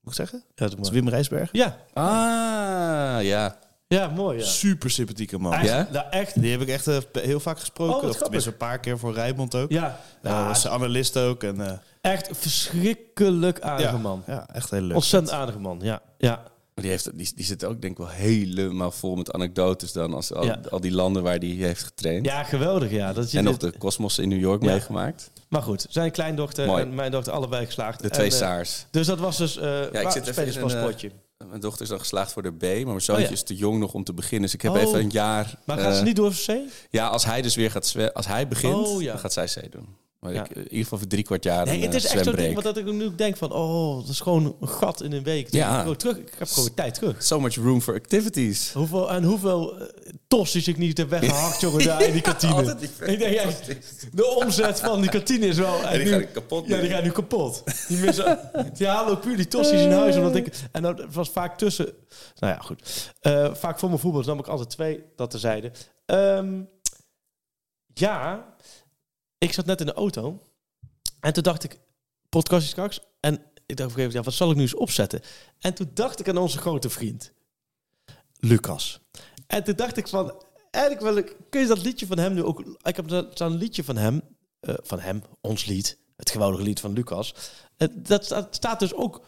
Moet 0.01 0.12
ik 0.12 0.14
zeggen? 0.14 0.44
Ja, 0.55 0.68
Dat 0.68 0.78
is. 0.81 0.90
Wim 0.90 1.09
Rijsberg. 1.09 1.48
ja. 1.52 1.78
Ah, 1.93 3.22
ja. 3.24 3.59
Ja, 3.99 4.09
mooi. 4.09 4.39
Ja. 4.39 4.45
Super 4.45 4.91
sympathieke 4.91 5.39
man. 5.39 5.53
Echt, 5.53 5.65
Ja? 5.65 5.89
nou, 5.93 6.07
echt. 6.11 6.41
Die 6.41 6.51
heb 6.51 6.61
ik 6.61 6.69
echt 6.69 6.87
eh, 6.87 6.99
heel 7.12 7.41
vaak 7.41 7.59
gesproken. 7.59 8.03
Oh, 8.03 8.09
of 8.09 8.17
tenminste 8.17 8.51
een 8.51 8.57
paar 8.57 8.79
keer 8.81 8.99
voor 8.99 9.12
Rijmond 9.15 9.55
ook. 9.55 9.71
Ja, 9.71 10.01
Ja, 10.23 10.31
Ja, 10.31 10.47
was 10.47 10.67
analist 10.69 11.17
ook. 11.17 11.43
En, 11.43 11.67
eh, 11.67 11.73
echt 12.01 12.29
verschrikkelijk 12.33 13.61
aardige 13.61 13.91
ja, 13.93 13.99
man. 13.99 14.23
ja, 14.27 14.49
echt 14.53 14.71
heel 14.71 14.81
leuk. 14.81 14.97
Ontzettend 14.97 15.33
aardige 15.33 15.59
man, 15.59 15.79
ja. 15.83 16.03
ja. 16.19 16.43
Die, 16.75 16.91
heeft, 16.91 17.19
die, 17.19 17.33
die 17.35 17.45
zit 17.45 17.65
ook 17.65 17.81
denk 17.81 17.93
ik 17.93 17.99
wel 17.99 18.09
helemaal 18.09 18.91
vol 18.91 19.17
met 19.17 19.33
anekdotes 19.33 19.93
dan. 19.93 20.15
Als 20.15 20.33
al, 20.33 20.45
Ja. 20.45 20.61
al 20.71 20.81
die 20.81 20.93
landen 20.93 21.23
waar 21.23 21.39
die 21.39 21.65
heeft 21.65 21.83
getraind. 21.83 22.27
Ja, 22.27 22.43
geweldig, 22.45 22.91
ja. 22.91 23.12
Dat 23.12 23.31
je 23.31 23.39
en 23.39 23.45
nog 23.45 23.57
dit- 23.57 23.73
de 23.73 23.79
Cosmos 23.79 24.19
in 24.19 24.29
New 24.29 24.41
York 24.41 24.62
Ja. 24.62 24.71
meegemaakt. 24.71 25.31
Maar 25.49 25.62
goed, 25.62 25.87
zijn 25.89 26.11
kleindochter 26.11 26.67
Mooi. 26.67 26.83
en 26.83 26.95
mijn 26.95 27.11
dochter 27.11 27.33
allebei 27.33 27.67
geslaagd. 27.67 28.03
De 28.03 28.11
twee 28.11 28.27
En, 28.27 28.33
eh, 28.33 28.39
Saars. 28.39 28.87
Dus 28.91 29.07
dat 29.07 29.19
was 29.19 29.37
dus 29.37 29.57
eh 29.59 29.83
ik 29.83 29.93
ja, 30.03 30.11
zit 30.11 30.27
even 30.27 30.47
in 30.47 30.71
een. 30.71 31.12
Mijn 31.49 31.61
dochter 31.61 31.83
is 31.83 31.89
dan 31.89 31.99
geslaagd 31.99 32.33
voor 32.33 32.43
de 32.43 32.53
B, 32.53 32.62
maar 32.62 32.71
mijn 32.71 33.01
zoontje 33.01 33.12
Oh 33.15 33.21
ja. 33.21 33.31
is 33.31 33.43
te 33.43 33.57
jong 33.57 33.79
nog 33.79 33.95
om 33.95 34.05
te 34.05 34.12
beginnen. 34.12 34.43
Dus 34.43 34.55
ik 34.55 34.62
heb 34.62 34.73
Oh. 34.73 34.81
even 34.81 34.99
een 34.99 35.11
jaar... 35.11 35.55
Maar 35.65 35.79
gaat 35.79 35.93
ze 35.95 35.99
eh, 36.01 36.07
niet 36.07 36.17
door 36.17 36.35
voor 36.35 36.55
C? 36.55 36.59
Ja, 36.91 37.07
als 37.09 37.25
hij 37.25 37.43
dus 37.43 37.55
weer 37.55 37.71
gaat 37.71 37.87
zwemmen, 37.87 38.15
als 38.15 38.27
hij 38.27 38.49
begint, 38.49 38.75
Oh, 38.75 39.03
ja. 39.03 39.11
dan 39.12 39.21
gaat 39.21 39.33
zij 39.33 39.47
C 39.47 39.73
doen. 39.73 39.97
Maar 40.21 40.33
Ja. 40.33 40.45
ik, 40.45 40.51
in 40.51 40.63
ieder 40.63 40.79
geval 40.79 40.99
voor 40.99 41.07
drie 41.07 41.23
kwart 41.25 41.45
jaar 41.45 41.67
Nee, 41.67 41.77
een 41.77 41.83
het 41.83 41.95
is 41.95 42.05
eh, 42.07 42.15
echt 42.15 42.25
zo'n 42.25 42.35
ding 42.35 42.55
wat 42.55 42.65
dat 42.65 42.77
ik 42.77 42.85
nu 42.85 43.15
denk 43.15 43.37
van, 43.37 43.53
oh, 43.53 43.97
dat 44.01 44.09
is 44.09 44.21
gewoon 44.21 44.57
een 44.61 44.69
gat 44.69 45.03
in 45.03 45.13
een 45.13 45.23
week. 45.23 45.53
Ja. 45.53 45.85
Ik, 45.85 45.99
terug, 45.99 46.17
ik 46.19 46.35
heb 46.39 46.49
gewoon 46.49 46.75
tijd 46.75 46.95
terug. 46.95 47.23
So 47.23 47.41
much 47.41 47.55
room 47.55 47.81
for 47.81 47.95
activities. 47.95 48.73
Hoeveel, 48.73 49.11
en 49.11 49.25
hoeveel 49.25 49.81
uh, 49.83 49.87
tossies 50.29 50.69
ik 50.69 50.77
niet 50.77 50.99
heb 50.99 51.09
weggehakt, 51.11 51.61
jongen, 51.61 51.85
daar 51.85 52.03
in 52.03 52.13
die 52.13 52.21
kantine. 52.33 52.77
Die 52.77 52.89
ik 53.07 53.19
denk, 53.19 53.35
echt, 53.37 53.67
de 54.13 54.27
omzet 54.27 54.81
van 54.81 55.01
die 55.01 55.11
kantine 55.11 55.47
is 55.47 55.57
wel... 55.57 55.83
En 55.85 55.99
die 55.99 56.05
nu- 56.09 56.13
gaan 56.13 56.33
kapot 56.33 56.67
Ja, 56.67 56.81
die 56.81 56.91
gaan 56.91 57.03
nu 57.03 57.11
kapot. 57.11 57.63
Die, 57.89 57.99
mensen, 57.99 58.51
die 58.75 58.87
halen 58.87 59.13
ook 59.13 59.21
puur 59.21 59.37
die 59.37 59.49
tossies 59.49 59.81
in 59.81 59.91
huis. 59.93 60.17
Omdat 60.17 60.35
ik, 60.37 60.55
en 60.73 60.83
dat 60.83 61.05
was 61.13 61.29
vaak 61.31 61.59
tussen... 61.59 61.87
Nou 62.39 62.53
ja, 62.55 62.59
goed. 62.61 63.11
Eh, 63.21 63.55
vaak 63.55 63.79
voor 63.79 63.89
mijn 63.89 64.01
voetbal 64.01 64.23
nam 64.23 64.39
ik 64.39 64.47
altijd 64.47 64.71
twee, 64.71 65.05
dat 65.17 65.31
terzijde. 65.31 65.71
Ehm 66.07 66.61
ja, 67.95 68.55
ik 69.41 69.53
zat 69.53 69.67
net 69.67 69.81
in 69.81 69.87
de 69.87 69.93
auto. 69.93 70.43
En 71.21 71.33
toen 71.33 71.43
dacht 71.43 71.65
ik, 71.65 71.79
podcast 72.29 72.65
is 72.65 72.71
straks. 72.71 73.01
En 73.21 73.43
ik 73.67 73.77
dacht 73.77 73.91
op 73.99 74.11
ja, 74.11 74.23
wat 74.23 74.35
zal 74.35 74.51
ik 74.51 74.57
nu 74.57 74.62
eens 74.62 74.75
opzetten? 74.75 75.21
En 75.59 75.75
toen 75.75 75.91
dacht 75.95 76.21
ik 76.21 76.29
aan 76.29 76.37
onze 76.37 76.59
grote 76.59 76.91
vriend. 76.91 77.33
Lucas. 78.39 79.01
En 79.47 79.65
toen 79.65 79.77
dacht 79.77 79.97
ik 79.97 80.09
van, 80.09 80.45
eigenlijk 80.71 81.05
wil 81.05 81.17
ik, 81.17 81.37
kun 81.51 81.61
je 81.61 81.67
dat 81.67 81.83
liedje 81.83 82.07
van 82.07 82.19
hem 82.19 82.35
nu 82.35 82.43
ook... 82.43 82.61
Ik 82.83 82.97
heb 82.97 83.09
zo- 83.09 83.29
zo'n 83.35 83.57
liedje 83.57 83.85
van 83.85 83.97
hem, 83.97 84.21
eh, 84.61 84.75
van 84.83 85.01
hem, 85.01 85.23
ons 85.41 85.65
lied, 85.65 85.99
het 86.17 86.31
geweldige 86.31 86.62
lied 86.62 86.81
van 86.81 86.93
Lucas. 86.93 87.35
Eh, 87.77 87.89
dat 87.97 88.25
staat, 88.25 88.55
staat 88.55 88.79
dus 88.81 88.95
ook 88.95 89.27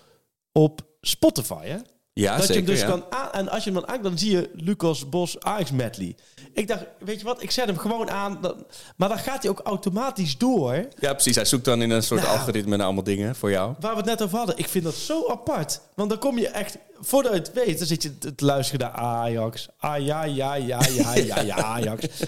op 0.52 0.86
Spotify, 1.00 1.66
hè? 1.66 1.78
Ja, 2.14 2.36
dat 2.36 2.46
zeker. 2.46 2.54
je 2.54 2.66
hem 2.66 2.70
dus 2.70 2.80
ja. 2.80 2.86
kan 2.86 3.04
aan, 3.10 3.32
en 3.32 3.48
als 3.48 3.64
je 3.64 3.70
hem 3.70 3.80
dan 3.80 3.88
aan, 3.90 4.02
dan 4.02 4.18
zie 4.18 4.30
je 4.30 4.50
Lucas 4.54 5.08
Bos 5.08 5.40
Ajax 5.40 5.70
medley. 5.70 6.16
Ik 6.52 6.68
dacht, 6.68 6.84
weet 6.98 7.18
je 7.18 7.24
wat, 7.24 7.42
ik 7.42 7.50
zet 7.50 7.66
hem 7.66 7.76
gewoon 7.76 8.10
aan, 8.10 8.38
dan, 8.40 8.66
maar 8.96 9.08
dan 9.08 9.18
gaat 9.18 9.42
hij 9.42 9.50
ook 9.50 9.60
automatisch 9.60 10.38
door. 10.38 10.88
ja, 10.98 11.12
precies. 11.12 11.34
Hij 11.34 11.44
zoekt 11.44 11.64
dan 11.64 11.82
in 11.82 11.90
een 11.90 12.02
soort 12.02 12.22
Nou. 12.22 12.38
algoritme 12.38 12.76
naar 12.76 12.84
allemaal 12.86 13.04
dingen 13.04 13.36
voor 13.36 13.50
jou. 13.50 13.74
Waar 13.80 13.90
we 13.90 13.96
het 13.96 14.06
net 14.06 14.22
over 14.22 14.36
hadden. 14.38 14.58
Ik 14.58 14.68
vind 14.68 14.84
dat 14.84 14.94
zo 14.94 15.28
apart. 15.28 15.80
Want 15.94 16.10
dan 16.10 16.18
kom 16.18 16.38
je 16.38 16.48
echt, 16.48 16.78
voordat 17.00 17.32
je 17.32 17.38
het 17.38 17.52
weet, 17.52 17.78
dan 17.78 17.86
zit 17.86 18.02
je 18.02 18.18
te 18.18 18.34
te 18.34 18.44
luisteren 18.44 18.80
naar 18.80 18.96
Ajax. 18.96 19.68
Ah 19.78 20.04
ja, 20.04 20.24
ja, 20.24 20.54
ja, 20.54 20.80
ja, 20.94 21.14
ja, 21.14 21.40
ja, 21.40 21.56
Ajax. 21.56 22.06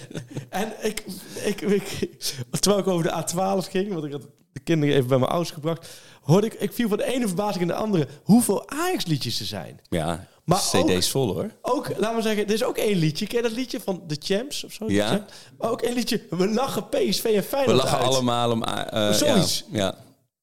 en 0.49 0.73
ik, 0.81 1.03
ik, 1.43 1.61
ik, 1.61 2.09
terwijl 2.59 2.81
ik 2.81 2.87
over 2.87 3.03
de 3.03 3.23
A12 3.23 3.69
ging, 3.69 3.93
want 3.93 4.05
ik 4.05 4.11
had 4.11 4.27
de 4.55 4.61
kinderen 4.63 4.95
even 4.95 5.07
bij 5.07 5.17
mijn 5.17 5.29
ouders 5.31 5.53
gebracht, 5.53 5.87
hoorde 6.21 6.47
ik, 6.47 6.53
ik 6.53 6.73
viel 6.73 6.87
van 6.87 6.97
de 6.97 7.05
ene 7.13 7.27
verbazing 7.27 7.61
in 7.61 7.67
de 7.67 7.73
andere 7.73 8.07
hoeveel 8.23 8.69
Ajax-liedjes 8.69 9.39
er 9.39 9.45
zijn. 9.45 9.79
Ja, 9.89 10.27
Maar 10.43 10.63
ook, 10.75 10.87
CD's 10.89 11.09
vol 11.11 11.33
hoor. 11.33 11.51
ook, 11.61 11.87
laten 11.97 12.15
we 12.15 12.21
zeggen, 12.21 12.47
er 12.47 12.53
is 12.53 12.63
ook 12.63 12.77
één 12.77 12.97
liedje. 12.97 13.27
Ken 13.27 13.37
je 13.37 13.43
dat 13.43 13.51
liedje 13.51 13.79
van 13.79 14.03
The 14.07 14.17
Champs 14.19 14.63
of 14.63 14.71
zo? 14.73 14.85
Ja. 14.89 15.25
Maar 15.57 15.69
ook 15.69 15.81
één 15.81 15.93
liedje. 15.93 16.21
We 16.29 16.47
lachen 16.49 16.89
PSV 16.89 17.23
en 17.23 17.33
We 17.33 17.43
Feyenoord 17.43 17.77
lachen 17.77 17.97
uit. 17.97 18.07
allemaal 18.07 18.51
om... 18.51 18.63
Zoiets. 19.13 19.63
Ja, 19.71 19.77
ja. 19.79 19.95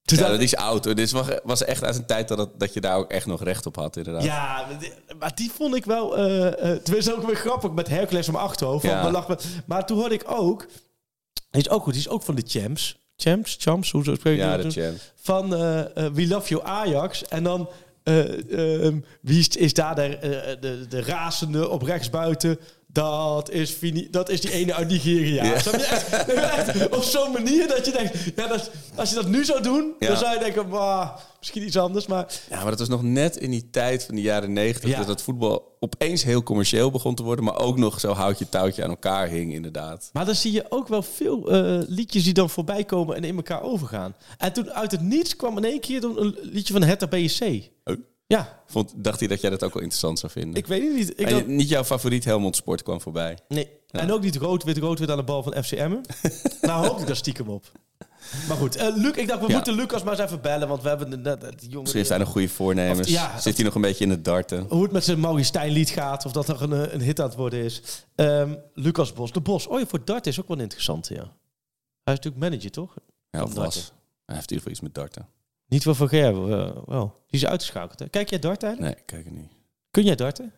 Dus 0.02 0.18
Ja, 0.18 0.24
dat- 0.24 0.32
dat 0.34 0.42
is 0.42 0.56
oud 0.56 0.84
hoor. 0.84 0.94
Dit 0.94 1.10
was, 1.10 1.26
was 1.44 1.64
echt 1.64 1.84
uit 1.84 1.96
een 1.96 2.06
tijd 2.06 2.28
dat, 2.28 2.38
het- 2.38 2.58
dat 2.60 2.74
je 2.74 2.80
daar 2.80 2.96
ook 2.96 3.10
echt 3.10 3.26
nog 3.26 3.42
recht 3.42 3.66
op 3.66 3.76
had 3.76 3.96
inderdaad. 3.96 4.24
Ja, 4.24 4.66
maar 5.18 5.34
die 5.34 5.50
vond 5.50 5.74
ik 5.74 5.84
wel... 5.84 6.16
eh 6.16 6.46
eh 6.72 6.82
tenminste 6.82 7.14
ook 7.16 7.26
weer 7.26 7.36
grappig 7.36 7.70
met 7.72 7.88
Hercules 7.88 8.28
om 8.28 8.36
achterhoofd. 8.36 8.84
Ja. 8.84 9.10
Lachen. 9.10 9.38
Maar 9.66 9.86
toen 9.86 9.98
hoorde 9.98 10.14
ik 10.14 10.22
ook... 10.26 10.66
Die 11.50 11.60
is 11.62 11.68
ook 11.68 11.82
goed. 11.82 11.92
Die 11.92 12.02
is 12.02 12.08
ook 12.08 12.22
van 12.22 12.34
de 12.34 12.42
Champs. 12.46 13.00
Champs? 13.22 13.56
Champs? 13.60 13.90
Hoe 13.90 14.04
zo 14.04 14.14
spreek 14.14 14.36
je 14.36 14.42
Ja, 14.42 14.56
dat? 14.56 14.78
Van 15.14 15.54
eh, 15.54 16.06
We 16.12 16.26
Love 16.26 16.48
You 16.48 16.62
Ajax. 16.64 17.24
En 17.28 17.42
dan... 17.42 17.68
eh, 18.02 18.84
ehm, 18.84 18.96
wie 19.20 19.38
is, 19.38 19.48
is 19.48 19.74
daar 19.74 19.94
de, 19.94 20.56
de, 20.60 20.86
de 20.88 21.02
razende 21.02 21.68
op 21.68 21.82
rechtsbuiten? 21.82 22.58
Dat 22.92 23.50
is, 23.50 23.78
dat 24.10 24.28
is 24.30 24.40
die 24.40 24.52
ene 24.52 24.74
uit 24.74 24.88
Nigeria. 24.88 25.44
Ja. 25.44 25.50
Je? 25.50 25.70
Echt, 25.70 26.28
echt 26.28 26.96
op 26.96 27.02
zo'n 27.02 27.32
manier 27.32 27.68
dat 27.68 27.86
je 27.86 27.92
denkt... 27.92 28.18
Ja, 28.36 28.46
dat, 28.46 28.70
als 28.94 29.08
je 29.08 29.14
dat 29.14 29.28
nu 29.28 29.44
zou 29.44 29.62
doen, 29.62 29.92
Ja. 29.98 30.06
dan 30.08 30.16
zou 30.16 30.32
je 30.34 30.38
denken... 30.40 30.68
"Wah, 30.68 31.16
misschien 31.38 31.62
iets 31.62 31.76
anders, 31.78 32.06
maar... 32.06 32.26
Ja, 32.50 32.56
maar 32.60 32.70
dat 32.70 32.78
was 32.78 32.88
nog 32.88 33.02
net 33.02 33.36
in 33.36 33.50
die 33.50 33.70
tijd 33.70 34.04
van 34.04 34.14
de 34.14 34.20
jaren 34.20 34.52
negentig... 34.52 34.90
Ja. 34.90 34.98
dat 34.98 35.08
het 35.08 35.22
voetbal 35.22 35.76
opeens 35.80 36.22
heel 36.24 36.42
commercieel 36.42 36.90
begon 36.90 37.14
te 37.14 37.22
worden... 37.22 37.44
maar 37.44 37.58
ook 37.58 37.78
nog 37.78 38.00
zo 38.00 38.12
houtje 38.12 38.48
touwtje 38.48 38.82
aan 38.84 38.90
elkaar 38.90 39.28
hing 39.28 39.52
inderdaad. 39.52 40.10
Maar 40.12 40.24
dan 40.24 40.34
zie 40.34 40.52
je 40.52 40.64
ook 40.68 40.88
wel 40.88 41.02
veel 41.02 41.50
eh, 41.50 41.78
liedjes 41.88 42.24
die 42.24 42.32
dan 42.34 42.50
voorbij 42.50 42.84
komen 42.84 43.16
en 43.16 43.24
in 43.24 43.36
elkaar 43.36 43.62
overgaan. 43.62 44.14
En 44.38 44.52
toen 44.52 44.72
uit 44.72 44.90
het 44.90 45.00
niets 45.00 45.36
kwam 45.36 45.56
in 45.56 45.64
één 45.64 45.80
keer 45.80 46.04
een 46.04 46.36
liedje 46.42 46.72
van 46.72 46.82
Hertha 46.82 47.06
BSC. 47.06 47.42
Oh. 47.84 47.96
Ja, 48.32 48.62
Vond, 48.66 48.92
dacht 48.96 49.18
hij 49.18 49.28
dat 49.28 49.40
jij 49.40 49.50
dat 49.50 49.62
ook 49.62 49.72
wel 49.74 49.82
interessant 49.82 50.18
zou 50.18 50.32
vinden? 50.32 50.54
ik 50.54 50.66
weet 50.66 50.82
het 50.82 50.94
niet. 50.96 51.20
Ik 51.20 51.46
niet 51.46 51.68
jouw 51.68 51.84
favoriet 51.84 52.24
Helmond 52.24 52.56
Sport 52.56 52.82
kwam 52.82 53.00
voorbij. 53.00 53.38
nee. 53.48 53.80
En 53.90 54.12
ook 54.12 54.22
niet 54.22 54.36
rood-wit, 54.36 54.78
rood-wit 54.78 55.10
aan 55.10 55.16
de 55.16 55.22
bal 55.22 55.42
van 55.42 55.64
FC 55.64 55.72
Emmen. 55.72 56.00
nou 56.60 56.86
hoop 56.86 57.00
ik 57.00 57.06
daar 57.06 57.16
stiekem 57.16 57.48
op. 57.48 57.70
Maar 58.48 58.56
goed, 58.56 58.76
eh, 58.76 58.96
Luc, 58.96 59.12
ik 59.16 59.28
dacht 59.28 59.40
we 59.40 59.46
Ja. 59.48 59.54
moeten 59.54 59.74
Lucas 59.74 60.02
maar 60.02 60.12
eens 60.12 60.22
even 60.22 60.40
bellen, 60.40 60.68
want 60.68 60.82
we 60.82 60.88
hebben 60.88 61.08
net 61.08 61.22
net 61.22 61.40
die 61.40 61.68
jongen... 61.68 61.82
Misschien 61.82 62.04
hij 62.06 62.18
nog 62.18 62.28
goede 62.28 62.48
voornemens. 62.48 63.00
Of- 63.00 63.06
ja, 63.14 63.40
Zit 63.40 63.56
hij 63.56 63.64
nog 63.64 63.74
een 63.74 63.80
beetje 63.80 64.04
in 64.04 64.10
het 64.10 64.24
darten? 64.24 64.66
Hoe 64.68 64.82
het 64.82 64.92
met 64.92 65.04
zijn 65.04 65.20
Maurice 65.20 65.44
Stijn 65.46 65.72
lied 65.72 65.90
gaat, 65.90 66.24
of 66.26 66.32
dat 66.32 66.48
er 66.48 66.62
een, 66.62 66.72
eh, 66.72 66.92
een 66.92 67.00
hit 67.00 67.20
aan 67.20 67.26
het 67.26 67.36
worden 67.36 67.62
is. 67.64 67.82
Ehm, 68.14 68.54
Lucas 68.74 69.12
Bos, 69.12 69.32
de 69.32 69.40
Bos. 69.40 69.66
Oh 69.66 69.80
ja, 69.80 69.86
voor 69.86 70.04
dart 70.04 70.26
is 70.26 70.40
ook 70.40 70.48
wel 70.48 70.58
interessant, 70.58 71.08
ja. 71.08 71.14
Hij 72.04 72.14
is 72.14 72.20
natuurlijk 72.20 72.36
manager, 72.36 72.70
toch? 72.70 72.94
Ja, 73.30 73.42
of 73.42 73.54
was. 73.54 73.74
darten. 73.74 73.92
Hij 74.26 74.34
heeft 74.36 74.50
in 74.50 74.56
ieder 74.56 74.56
geval 74.56 74.72
iets 74.72 74.80
met 74.80 74.94
darten. 74.94 75.26
Niet 75.72 75.84
wel 75.84 75.94
van 75.94 76.08
eh, 76.10 76.76
wel. 76.86 77.22
Die 77.26 77.40
is 77.40 77.46
uitgeschakeld, 77.46 77.98
hè? 77.98 78.08
Kijk 78.08 78.30
jij 78.30 78.38
dart 78.38 78.62
eigenlijk? 78.62 78.96
Nee, 78.96 79.04
kijk 79.04 79.26
er 79.26 79.40
niet. 79.40 79.50
Kun 79.90 80.04
jij 80.04 80.14
darten? 80.14 80.52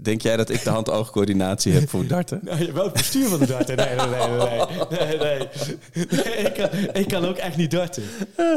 Denk 0.00 0.22
jij 0.22 0.36
dat 0.36 0.48
ik 0.48 0.62
de 0.62 0.70
hand-oogcoördinatie 0.70 1.72
heb 1.72 1.88
voor 1.88 2.06
darten? 2.06 2.40
Nou, 2.44 2.72
wel 2.72 2.84
het 2.84 2.92
bestuur 2.92 3.28
van 3.28 3.38
de 3.38 3.46
darten. 3.46 3.76
Nee, 3.76 3.96
nee, 3.96 4.06
nee, 4.06 4.28
nee. 4.28 4.58
nee, 4.90 5.18
nee. 5.18 5.48
Nee, 6.10 6.36
ik, 6.36 6.54
kan, 6.54 6.68
ik 6.92 7.08
kan 7.08 7.24
ook 7.24 7.36
echt 7.36 7.56
niet 7.56 7.70
darten. 7.70 8.02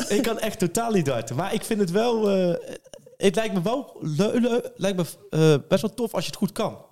Ik 0.10 0.20
kan 0.22 0.40
echt 0.40 0.60
totaal 0.60 0.92
niet 0.92 1.06
darten. 1.06 1.36
Maar 1.36 1.54
ik 1.54 1.64
vind 1.64 1.80
het 1.80 1.92
wel... 1.92 2.30
eh, 2.30 2.76
het 3.18 3.36
lijkt 3.36 3.54
me 3.54 3.62
wel 3.62 3.98
lijkt 4.76 4.98
me, 4.98 5.06
eh, 5.30 5.68
best 5.68 5.82
wel 5.82 5.94
tof 5.94 6.14
als 6.14 6.24
je 6.24 6.30
het 6.30 6.40
goed 6.40 6.52
kan. 6.52 6.86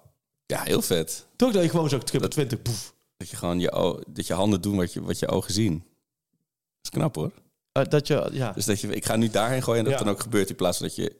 Ja, 0.45 0.63
heel 0.63 0.81
vet. 0.81 1.27
Toch 1.35 1.51
dat 1.51 1.63
je 1.63 1.69
gewoon 1.69 1.89
zo 1.89 1.97
triple 1.97 2.27
20... 2.27 2.61
Poef. 2.61 2.93
Dat 3.17 3.29
je 3.29 3.35
gewoon 3.35 3.59
je, 3.59 4.03
dat 4.09 4.27
je 4.27 4.33
handen 4.33 4.61
doen 4.61 4.75
wat 4.75 4.93
je, 4.93 5.01
wat 5.01 5.19
je 5.19 5.27
ogen 5.27 5.53
zien. 5.53 5.73
Dat 5.73 6.81
is 6.81 6.89
knap 6.89 7.15
hoor. 7.15 7.31
Eh, 7.75 7.83
dat 7.89 8.07
je... 8.07 8.29
Ja. 8.31 8.51
Dus 8.51 8.65
dat 8.65 8.79
je, 8.81 8.87
ik 8.95 9.05
ga 9.05 9.15
nu 9.15 9.29
daarheen 9.29 9.63
gooien 9.63 9.79
en 9.85 9.89
dat 9.89 9.99
Ja. 9.99 10.05
dan 10.05 10.13
ook 10.13 10.19
gebeurt 10.21 10.49
in 10.49 10.55
plaats 10.55 10.77
van 10.77 10.87
dat 10.87 10.95
je 10.95 11.15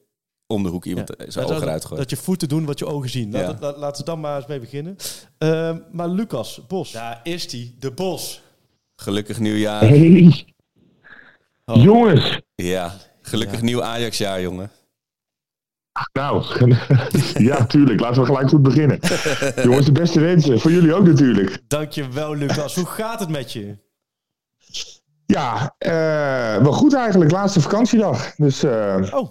om 0.48 0.64
de 0.64 0.70
hoek 0.70 0.86
iemand 0.86 1.08
Ja. 1.10 1.16
eh, 1.26 1.32
zijn 1.32 1.46
Dat- 1.46 1.54
ogen 1.54 1.66
eruit 1.68 1.82
dat, 1.82 1.90
gooit. 1.92 2.02
dat 2.02 2.10
je 2.10 2.24
voeten 2.26 2.50
doen 2.50 2.66
wat 2.66 2.80
je 2.80 2.86
ogen 2.86 3.10
zien. 3.10 3.32
Ja. 3.32 3.58
laat- 3.60 3.78
laten 3.78 4.00
we 4.06 4.10
dan 4.12 4.20
maar 4.20 4.36
eens 4.38 4.46
mee 4.48 4.60
beginnen. 4.60 4.96
Ehm, 5.38 5.80
maar 5.92 6.08
Lucas 6.10 6.62
Bos. 6.68 6.92
Daar 6.92 7.20
is 7.24 7.52
hij. 7.52 7.76
De 7.80 7.92
Bos. 7.92 8.42
Gelukkig 8.96 9.40
nieuwjaar. 9.40 9.80
Hey. 9.82 10.46
Oh. 11.66 11.84
Jongens. 11.84 12.40
Ja, 12.56 12.94
gelukkig 13.22 13.62
nieuw 13.62 13.84
Ajax-jaar, 13.84 14.42
jongen. 14.42 14.72
Nou, 16.14 16.46
ja, 17.50 17.66
tuurlijk. 17.66 18.00
Laten 18.00 18.20
we 18.22 18.26
gelijk 18.28 18.50
goed 18.50 18.62
beginnen. 18.62 19.00
Jongens, 19.68 19.86
de 19.86 19.92
beste 19.92 20.20
wensen. 20.20 20.60
Voor 20.60 20.72
jullie 20.72 20.94
ook 20.94 21.06
natuurlijk. 21.06 21.62
Dankjewel 21.68 22.36
Lucas. 22.36 22.76
Hoe 22.76 22.86
gaat 22.86 23.20
het 23.20 23.30
met 23.30 23.52
je? 23.54 23.76
Ja, 25.26 25.76
eh, 25.78 26.64
wel 26.64 26.72
goed 26.74 26.94
eigenlijk. 26.94 27.32
Laatste 27.32 27.62
vakantiedag. 27.62 28.36
Dus 28.36 28.64
eh, 28.64 29.10
Oh, 29.12 29.30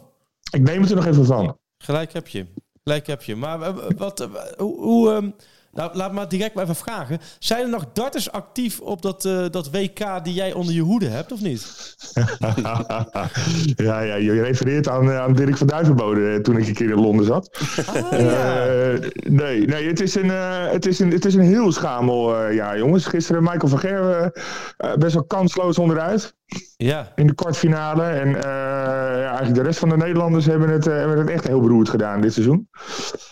ik 0.50 0.60
neem 0.62 0.80
het 0.80 0.90
er 0.90 0.96
nog 0.96 1.06
even 1.06 1.24
van. 1.26 1.58
gelijk 1.78 2.12
heb 2.12 2.28
je. 2.28 2.46
Gelijk 2.84 3.06
heb 3.06 3.22
je. 3.22 3.36
Maar 3.36 3.60
eh, 3.60 3.74
wat, 3.96 4.28
hoe... 4.56 4.80
hoe 4.80 5.12
ehm, 5.12 5.30
nou, 5.74 5.96
laat 5.96 6.12
maar 6.12 6.28
direct 6.28 6.54
maar 6.54 6.64
even 6.64 6.76
vragen. 6.76 7.20
Zijn 7.38 7.62
er 7.62 7.68
nog 7.68 7.86
darters 7.92 8.30
actief 8.32 8.80
op 8.80 9.02
dat, 9.02 9.24
eh, 9.24 9.44
dat 9.50 9.70
WK 9.70 10.24
die 10.24 10.34
jij 10.34 10.52
onder 10.52 10.74
je 10.74 10.80
hoede 10.80 11.08
hebt, 11.08 11.32
of 11.32 11.40
niet? 11.40 11.94
ja, 13.76 14.00
ja, 14.00 14.14
je 14.14 14.42
refereert 14.42 14.88
aan, 14.88 15.10
eh, 15.10 15.20
aan 15.20 15.34
Dirk 15.34 15.56
van 15.56 15.66
Duivenbode 15.66 16.30
eh, 16.30 16.40
toen 16.40 16.56
ik 16.56 16.66
een 16.66 16.74
keer 16.74 16.90
in 16.90 17.00
Londen 17.00 17.26
zat. 17.26 17.58
Ah, 17.86 18.20
ja. 18.20 18.98
Nee, 19.28 19.66
nee 19.66 19.86
het, 19.86 20.00
is 20.00 20.14
een, 20.14 20.28
het, 20.28 20.86
is 20.86 20.98
een, 20.98 21.10
het 21.10 21.24
is 21.24 21.34
een 21.34 21.40
heel 21.40 21.72
schamel 21.72 22.50
jaar, 22.50 22.78
jongens. 22.78 23.06
Gisteren 23.06 23.42
Michael 23.42 23.68
van 23.68 23.78
Gerwen 23.78 24.32
best 24.98 25.14
wel 25.14 25.24
kansloos 25.24 25.78
onderuit 25.78 26.34
ja. 26.76 27.12
in 27.14 27.26
de 27.26 27.34
kwartfinale. 27.34 28.02
En 28.02 28.36
eh, 28.36 28.42
ja, 29.20 29.28
eigenlijk 29.28 29.54
de 29.54 29.62
rest 29.62 29.78
van 29.78 29.88
de 29.88 29.96
Nederlanders 29.96 30.46
hebben 30.46 30.68
het, 30.68 30.86
eh, 30.86 30.96
hebben 30.96 31.18
het 31.18 31.30
echt 31.30 31.46
heel 31.46 31.60
beroerd 31.60 31.88
gedaan 31.88 32.20
dit 32.20 32.32
seizoen. 32.32 32.68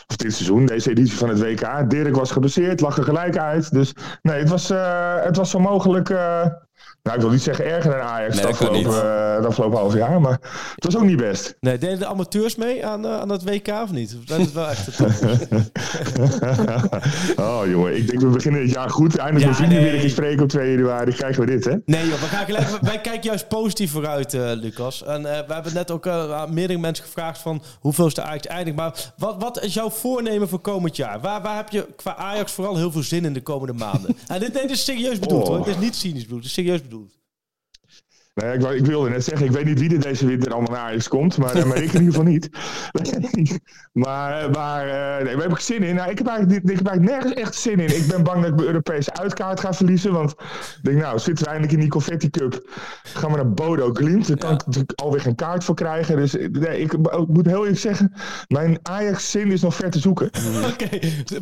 Of 0.06 0.16
dit 0.16 0.32
seizoen, 0.32 0.66
deze 0.66 0.90
editie 0.90 1.18
van 1.18 1.28
het 1.28 1.40
WK. 1.40 1.90
Dirk 1.90 2.16
was 2.16 2.30
geblesseerd, 2.30 2.80
lag 2.80 2.96
er 2.96 3.04
gelijk 3.04 3.38
uit. 3.38 3.72
Dus 3.72 3.94
nee, 4.22 4.38
het 4.38 4.48
was, 4.48 4.70
eh, 4.70 5.24
het 5.24 5.36
was 5.36 5.50
zo 5.50 5.58
mogelijk... 5.58 6.14
nou, 7.02 7.16
ik 7.16 7.22
wil 7.22 7.30
niet 7.30 7.42
zeggen 7.42 7.64
erger 7.64 7.90
dan 7.90 8.00
Ajax 8.00 8.34
Nee, 8.34 8.42
dat 8.42 8.52
afgelopen, 8.52 9.36
eh, 9.38 9.46
afgelopen 9.46 9.78
half 9.78 9.94
jaar. 9.94 10.20
Maar 10.20 10.38
het 10.74 10.84
was 10.84 10.96
ook 10.96 11.02
niet 11.04 11.16
best. 11.16 11.56
Nee, 11.60 11.78
deden 11.78 11.98
de 11.98 12.06
amateurs 12.06 12.56
mee 12.56 12.86
aan, 12.86 13.06
eh, 13.06 13.20
aan 13.20 13.28
dat 13.28 13.42
WK 13.42 13.68
of 13.68 13.90
niet? 13.92 14.16
Zijn 14.24 14.40
het 14.40 14.52
wel 14.52 14.68
echt 14.68 14.88
oh 17.40 17.60
jongen, 17.66 17.96
ik 17.96 18.08
denk 18.08 18.20
we 18.20 18.26
beginnen 18.28 18.60
het 18.60 18.70
jaar 18.70 18.90
goed. 18.90 19.16
Eindelijk 19.16 19.46
Ja, 19.50 19.54
vrienden 19.54 19.80
nee. 19.82 19.90
weer 19.92 20.04
een 20.04 20.10
spreken 20.10 20.42
op 20.42 20.48
2 20.48 20.70
januari. 20.70 21.12
Krijgen 21.12 21.40
we 21.40 21.46
dit, 21.46 21.64
hè? 21.64 21.76
Nee 21.84 22.06
joh, 22.08 22.20
we 22.20 22.26
gaan 22.26 22.44
gelijk, 22.44 22.68
wij 22.92 23.00
kijken 23.00 23.22
juist 23.22 23.48
positief 23.48 23.90
vooruit, 23.90 24.34
eh, 24.34 24.50
Lucas. 24.54 25.04
En 25.04 25.22
we 25.22 25.44
hebben 25.52 25.74
net 25.74 25.90
ook 25.90 26.06
aan 26.06 26.54
meerdere 26.54 26.78
mensen 26.78 27.04
gevraagd 27.04 27.38
van 27.38 27.62
hoeveel 27.80 28.06
is 28.06 28.14
de 28.14 28.22
Ajax 28.22 28.46
eindig. 28.46 28.74
Maar 28.74 29.12
wat, 29.16 29.36
wat 29.38 29.62
is 29.62 29.74
jouw 29.74 29.90
voornemen 29.90 30.48
voor 30.48 30.60
komend 30.60 30.96
jaar? 30.96 31.20
Waar, 31.20 31.42
waar 31.42 31.56
heb 31.56 31.68
je 31.68 31.86
qua 31.96 32.16
Ajax 32.16 32.52
vooral 32.52 32.76
heel 32.76 32.90
veel 32.92 33.02
zin 33.02 33.24
in 33.24 33.32
de 33.32 33.42
komende 33.42 33.72
maanden? 33.72 34.16
En 34.28 34.40
dit, 34.40 34.52
nee, 34.52 34.62
dit 34.62 34.70
is 34.70 34.84
serieus 34.84 35.18
bedoeld 35.18 35.42
Oh. 35.42 35.48
hoor. 35.48 35.64
Dit 35.64 35.74
is 35.74 35.80
niet 35.80 35.96
cynisch 35.96 36.22
bedoeld, 36.22 36.40
dit 36.40 36.50
is 36.50 36.56
serieus 36.56 36.82
bedoeld. 36.82 36.91
Nee, 38.34 38.52
ik, 38.54 38.60
wou- 38.60 38.74
ik 38.76 38.86
wilde 38.86 39.08
net 39.10 39.24
zeggen, 39.24 39.46
ik 39.46 39.52
weet 39.52 39.64
niet 39.64 39.78
wie 39.80 39.92
er 39.94 40.00
deze 40.00 40.26
winter 40.26 40.52
allemaal 40.52 40.70
naar 40.70 40.80
Ajax 40.80 41.08
komt, 41.08 41.36
maar, 41.36 41.54
eh, 41.54 41.64
maar 41.64 41.76
ik 41.76 41.92
in 41.92 42.00
ieder 42.00 42.14
geval 42.14 42.22
niet. 42.30 42.48
maar 43.92 44.50
maar 44.50 44.88
eh, 44.88 45.24
nee, 45.24 45.34
we 45.34 45.40
hebben 45.40 45.62
zin 45.62 45.82
in. 45.82 45.94
Nou, 45.94 46.10
ik, 46.10 46.18
heb 46.18 46.26
eigenlijk, 46.26 46.62
ik 46.70 46.76
heb 46.76 46.86
eigenlijk 46.86 47.16
nergens 47.16 47.42
echt 47.42 47.54
zin 47.54 47.80
in. 47.80 47.96
Ik 47.96 48.06
ben 48.06 48.22
bang 48.22 48.40
dat 48.40 48.50
ik 48.50 48.54
mijn 48.54 48.66
Europese 48.66 49.12
uitkaart 49.12 49.60
ga 49.60 49.72
verliezen, 49.74 50.12
want 50.12 50.30
ik 50.30 50.78
denk, 50.82 50.98
nou, 51.00 51.18
zitten 51.18 51.44
we 51.44 51.50
eindelijk 51.50 51.72
in 51.74 51.80
die 51.80 51.88
Confetti 51.88 52.30
Cup, 52.30 52.70
gaan 53.02 53.30
we 53.30 53.36
naar 53.36 53.52
Bodo 53.52 53.90
Glimt. 53.92 54.26
Daar 54.28 54.36
kan 54.36 54.52
ik 54.52 54.66
natuurlijk 54.66 55.00
alweer 55.00 55.20
geen 55.20 55.34
kaart 55.34 55.64
voor 55.64 55.74
krijgen. 55.74 56.16
Dus 56.16 56.36
eh, 56.36 56.48
nee, 56.50 56.80
ik, 56.80 56.92
ik 56.92 57.26
moet 57.28 57.46
heel 57.46 57.60
eerlijk 57.60 57.78
zeggen, 57.78 58.12
mijn 58.48 58.78
Ajax-zin 58.82 59.50
is 59.52 59.60
nog 59.62 59.74
ver 59.74 59.90
te 59.90 59.98
zoeken. 59.98 60.26
Oké, 60.72 60.88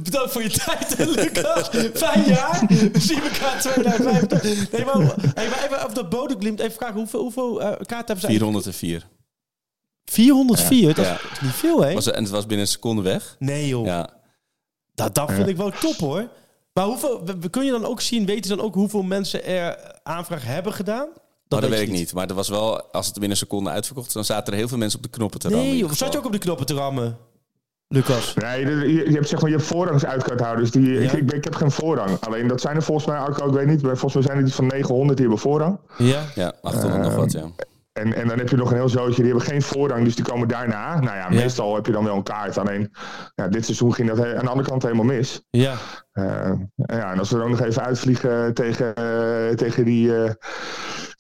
bedankt 0.03 0.33
voor 0.33 0.43
je 0.43 0.51
tijd, 0.51 0.95
Lucas. 1.17 1.71
Fijn 1.95 2.25
jaar. 2.25 2.63
We 2.69 3.01
zien 3.01 3.21
elkaar 3.23 3.61
2025. 3.61 4.71
Nee, 4.71 4.85
maar, 4.85 5.15
hey, 5.35 5.49
maar 5.49 5.65
even 5.65 5.85
op 5.85 5.95
dat 5.95 6.09
Bodeglimt 6.09 6.61
even 6.61 6.79
vragen. 6.81 6.97
Hoeveel, 6.99 7.21
hoeveel 7.21 7.61
eh, 7.61 7.67
kaarten 7.67 7.97
hebben 7.97 8.21
ze? 8.21 8.27
404. 8.27 9.09
404? 10.05 10.95
Dat 10.95 11.05
Ja. 11.05 11.19
is 11.33 11.41
niet 11.41 11.51
veel, 11.53 11.83
hè? 11.83 11.95
Was, 11.95 12.07
en 12.11 12.23
het 12.23 12.33
was 12.33 12.47
binnen 12.47 12.67
een 12.67 12.73
seconde 12.73 13.03
weg. 13.03 13.37
Nee, 13.39 13.69
joh. 13.69 13.87
Ja. 13.87 14.09
Dat, 14.95 15.15
dat 15.15 15.31
vind 15.33 15.49
ik 15.49 15.57
wel 15.57 15.71
top, 15.71 15.97
hoor. 15.97 16.29
Maar 16.73 16.85
hoeveel, 16.85 17.25
we- 17.25 17.39
we- 17.39 17.49
kun 17.49 17.65
je 17.65 17.71
dan 17.71 17.85
ook 17.85 18.01
zien, 18.01 18.27
weten 18.27 18.51
ze 18.51 18.57
dan 18.57 18.65
ook 18.65 18.75
hoeveel 18.75 19.03
mensen 19.03 19.45
er 19.45 19.99
aanvraag 20.03 20.45
hebben 20.45 20.73
gedaan? 20.73 21.09
Dat, 21.49 21.61
dat 21.61 21.71
weet 21.71 21.81
ik 21.81 21.91
niet. 21.91 22.13
Maar 22.13 22.29
er 22.29 22.35
was 22.35 22.49
wel, 22.49 22.83
als 22.83 23.05
het 23.07 23.15
binnen 23.15 23.31
een 23.31 23.37
seconde 23.37 23.71
uitverkocht 23.71 24.07
is, 24.07 24.13
dan 24.13 24.25
zaten 24.25 24.53
er 24.53 24.59
heel 24.59 24.69
veel 24.69 24.79
mensen 24.79 24.99
op 24.99 25.05
de 25.05 25.11
knoppen 25.11 25.41
te 25.41 25.49
rammen. 25.49 25.67
Nee. 25.69 25.95
Zat 25.95 26.13
je 26.13 26.19
ook 26.19 26.25
op 26.25 26.33
de 26.33 26.39
knoppen 26.39 26.67
te 26.67 26.75
rammen, 26.75 27.19
Lucas? 27.95 28.35
Nee, 28.35 28.67
je, 28.67 29.11
je 29.11 29.15
hebt 29.15 29.29
zeg 29.29 29.41
maar, 29.41 29.51
je 29.51 29.57
hebt 29.57 29.69
voorrangsuitkaarthouders. 29.69 30.71
Die, 30.71 31.03
ik, 31.03 31.11
Ja. 31.11 31.35
ik, 31.37 31.45
heb 31.45 31.55
geen 31.55 31.71
voorrang. 31.71 32.21
Alleen 32.21 32.47
dat 32.47 32.61
zijn 32.61 32.77
er 32.77 32.83
volgens 32.83 33.07
mij 33.07 33.21
ook, 33.21 33.39
ik 33.39 33.53
weet 33.53 33.67
niet, 33.67 33.83
maar 33.83 33.97
volgens 33.97 34.15
mij 34.15 34.23
zijn 34.23 34.37
er 34.39 34.45
iets 34.45 34.55
van 34.55 34.67
900 34.67 35.19
die 35.19 35.27
hebben 35.27 35.43
voorrang. 35.43 35.81
Ja. 35.97 36.23
Ja, 36.35 36.53
800 36.63 37.03
nog 37.03 37.15
wat, 37.15 37.33
ja. 37.33 37.45
En, 37.93 38.15
en 38.15 38.29
dan 38.29 38.39
heb 38.39 38.49
je 38.49 38.57
nog 38.57 38.71
een 38.71 38.77
heel 38.77 38.89
zootje, 38.89 39.23
die 39.23 39.31
hebben 39.31 39.43
geen 39.43 39.63
voorrang, 39.63 40.05
dus 40.05 40.15
die 40.15 40.25
komen 40.25 40.49
daarna. 40.49 41.01
Nou 41.01 41.17
ja, 41.17 41.29
meestal 41.29 41.75
heb 41.75 41.87
je 41.87 41.93
dan 41.93 42.05
wel 42.05 42.17
een 42.17 42.23
kaart. 42.23 42.59
Alleen, 42.59 42.91
ja, 43.35 43.49
dit 43.49 43.65
seizoen 43.65 43.95
ging 43.95 44.09
dat 44.09 44.19
aan 44.19 44.45
de 44.45 44.51
andere 44.51 44.69
kant 44.69 44.83
helemaal 44.83 45.05
mis. 45.05 45.43
Ja. 45.51 45.75
Eh, 46.13 46.53
ja, 46.75 47.13
en 47.13 47.19
als 47.19 47.31
we 47.31 47.37
er 47.37 47.43
ook 47.43 47.51
nog 47.51 47.61
even 47.61 47.83
uitvliegen 47.83 48.55
tegen, 48.55 48.95
eh, 48.95 49.57
tegen 49.57 49.85
die, 49.85 50.17
eh, 50.17 50.31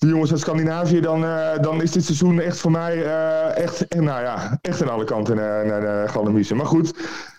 de 0.00 0.06
jongens 0.06 0.30
uit 0.30 0.40
Scandinavië, 0.40 1.00
dan, 1.00 1.24
eh, 1.24 1.58
dan 1.60 1.82
is 1.82 1.90
dit 1.90 2.04
seizoen 2.04 2.40
echt 2.40 2.58
voor 2.58 2.70
mij 2.70 3.04
eh, 3.04 3.56
echt, 3.56 3.88
eh, 3.88 4.00
nou 4.00 4.22
ja, 4.22 4.58
echt 4.62 4.82
aan 4.82 4.90
alle 4.90 5.04
kanten 5.04 5.36
naar, 5.36 5.66
naar, 5.66 5.82
naar 5.82 6.08
Galdemiezen. 6.08 6.56
Maar 6.56 6.66
goed, 6.66 6.94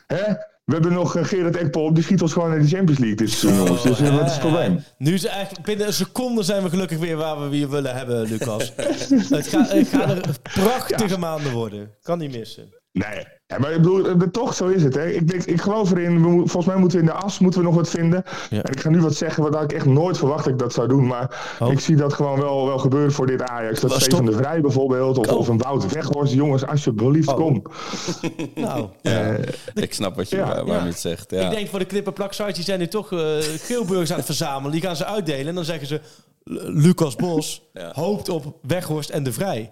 hè? 0.07 0.23
we 0.63 0.73
hebben 0.73 0.93
nog 0.93 1.17
Gerard 1.21 1.55
Ekpol, 1.55 1.93
die 1.93 2.03
schiet 2.03 2.21
ons 2.21 2.33
gewoon 2.33 2.49
naar 2.49 2.59
de 2.59 2.67
Champions 2.67 2.99
League 2.99 3.17
dit 3.17 3.29
seizoen, 3.29 3.63
jongens. 3.63 3.83
Dus 3.83 3.99
wat 3.99 4.25
is 4.25 4.31
het 4.31 4.39
probleem? 4.39 4.83
Nu 4.97 5.13
is 5.13 5.25
eigenlijk 5.25 5.65
binnen 5.65 5.87
een 5.87 5.93
seconde 5.93 6.43
zijn 6.43 6.63
we 6.63 6.69
gelukkig 6.69 6.97
weer 6.97 7.15
waar 7.15 7.39
we 7.41 7.47
weer 7.47 7.69
willen 7.69 7.95
hebben, 7.95 8.21
Lucas. 8.21 8.73
het, 8.75 9.47
gaat, 9.47 9.67
gaat 9.87 10.25
er 10.25 10.35
prachtige 10.41 11.19
maanden 11.19 11.51
worden. 11.51 11.95
Kan 12.01 12.17
niet 12.17 12.31
missen. 12.37 12.73
Nee, 12.91 13.25
ja, 13.51 13.59
maar 13.59 13.71
ik 13.71 13.77
bedoel, 13.81 14.31
toch, 14.31 14.53
zo 14.53 14.67
is 14.67 14.83
het. 14.83 14.95
Hè. 14.95 15.07
Ik, 15.09 15.27
denk, 15.27 15.43
ik 15.43 15.61
geloof 15.61 15.91
erin, 15.91 16.21
we, 16.21 16.29
volgens 16.37 16.65
mij 16.65 16.75
moeten 16.75 16.97
we 16.99 17.03
in 17.05 17.11
de 17.11 17.17
as 17.19 17.39
moeten 17.39 17.59
we 17.59 17.65
nog 17.65 17.75
wat 17.75 17.89
vinden. 17.89 18.23
Ja. 18.49 18.61
En 18.61 18.71
ik 18.71 18.79
ga 18.79 18.89
nu 18.89 19.01
wat 19.01 19.15
zeggen 19.15 19.43
wat 19.51 19.63
ik 19.63 19.73
echt 19.73 19.85
nooit 19.85 20.17
verwacht 20.17 20.43
dat 20.43 20.53
ik 20.53 20.59
dat 20.59 20.73
zou 20.73 20.87
doen. 20.87 21.07
Maar 21.07 21.55
Oh. 21.59 21.71
ik 21.71 21.79
zie 21.79 21.95
dat 21.95 22.13
gewoon 22.13 22.39
wel, 22.39 22.65
wel 22.65 22.77
gebeuren 22.77 23.11
voor 23.11 23.27
dit 23.27 23.41
Ajax. 23.41 23.79
Dat 23.79 23.91
Stefan 23.91 24.17
stop. 24.17 24.25
de 24.25 24.33
Vrij 24.43 24.61
bijvoorbeeld, 24.61 25.17
of, 25.17 25.27
Oh. 25.27 25.37
of 25.37 25.47
een 25.47 25.57
Wout 25.57 25.93
Weghorst. 25.93 26.33
Jongens, 26.33 26.65
alsjeblieft, 26.65 27.27
Oh. 27.27 27.35
kom. 27.35 27.61
Nou, 28.55 28.87
Ja, 29.01 29.35
ik 29.73 29.93
snap 29.93 30.15
wat 30.15 30.29
je 30.29 30.35
ja, 30.35 30.47
waar- 30.47 30.65
waarom 30.65 30.85
het 30.87 30.99
zegt. 30.99 31.31
Ja. 31.31 31.41
ik 31.49 31.55
denk 31.55 31.69
voor 31.69 31.79
de 31.79 31.85
knip- 31.85 32.07
en 32.07 32.13
plaksites, 32.13 32.55
die 32.55 32.63
zijn 32.63 32.79
nu 32.79 32.87
toch 32.87 33.11
eh 33.11 33.19
geelburgers 33.59 34.11
aan 34.11 34.17
het 34.17 34.25
verzamelen. 34.25 34.71
Die 34.71 34.81
gaan 34.81 34.95
ze 34.95 35.05
uitdelen 35.05 35.47
en 35.47 35.55
dan 35.55 35.65
zeggen 35.65 35.87
ze... 35.87 35.95
"L- 36.43 36.53
Lucas 36.65 37.15
Bos 37.15 37.61
Ja. 37.73 37.91
hoopt 37.93 38.29
op 38.29 38.55
Weghorst 38.61 39.09
en 39.09 39.23
de 39.23 39.33
Vrij. 39.33 39.71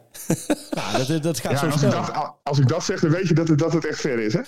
ja, 0.72 0.98
dat, 1.08 1.24
dat 1.24 1.40
gaat 1.40 1.52
Ja, 1.52 1.58
zo 1.58 1.66
als, 1.66 1.84
ik 1.84 1.92
dat, 1.92 2.12
als 2.44 2.60
ik 2.60 2.68
dat 2.68 2.84
zeg, 2.84 3.00
dan 3.00 3.10
weet 3.12 3.28
je 3.28 3.34
dat 3.34 3.48
het, 3.48 3.60
dat 3.60 3.69
het 3.74 3.86
echt 3.86 4.00
ver 4.00 4.20
is. 4.20 4.34
Hè? 4.34 4.42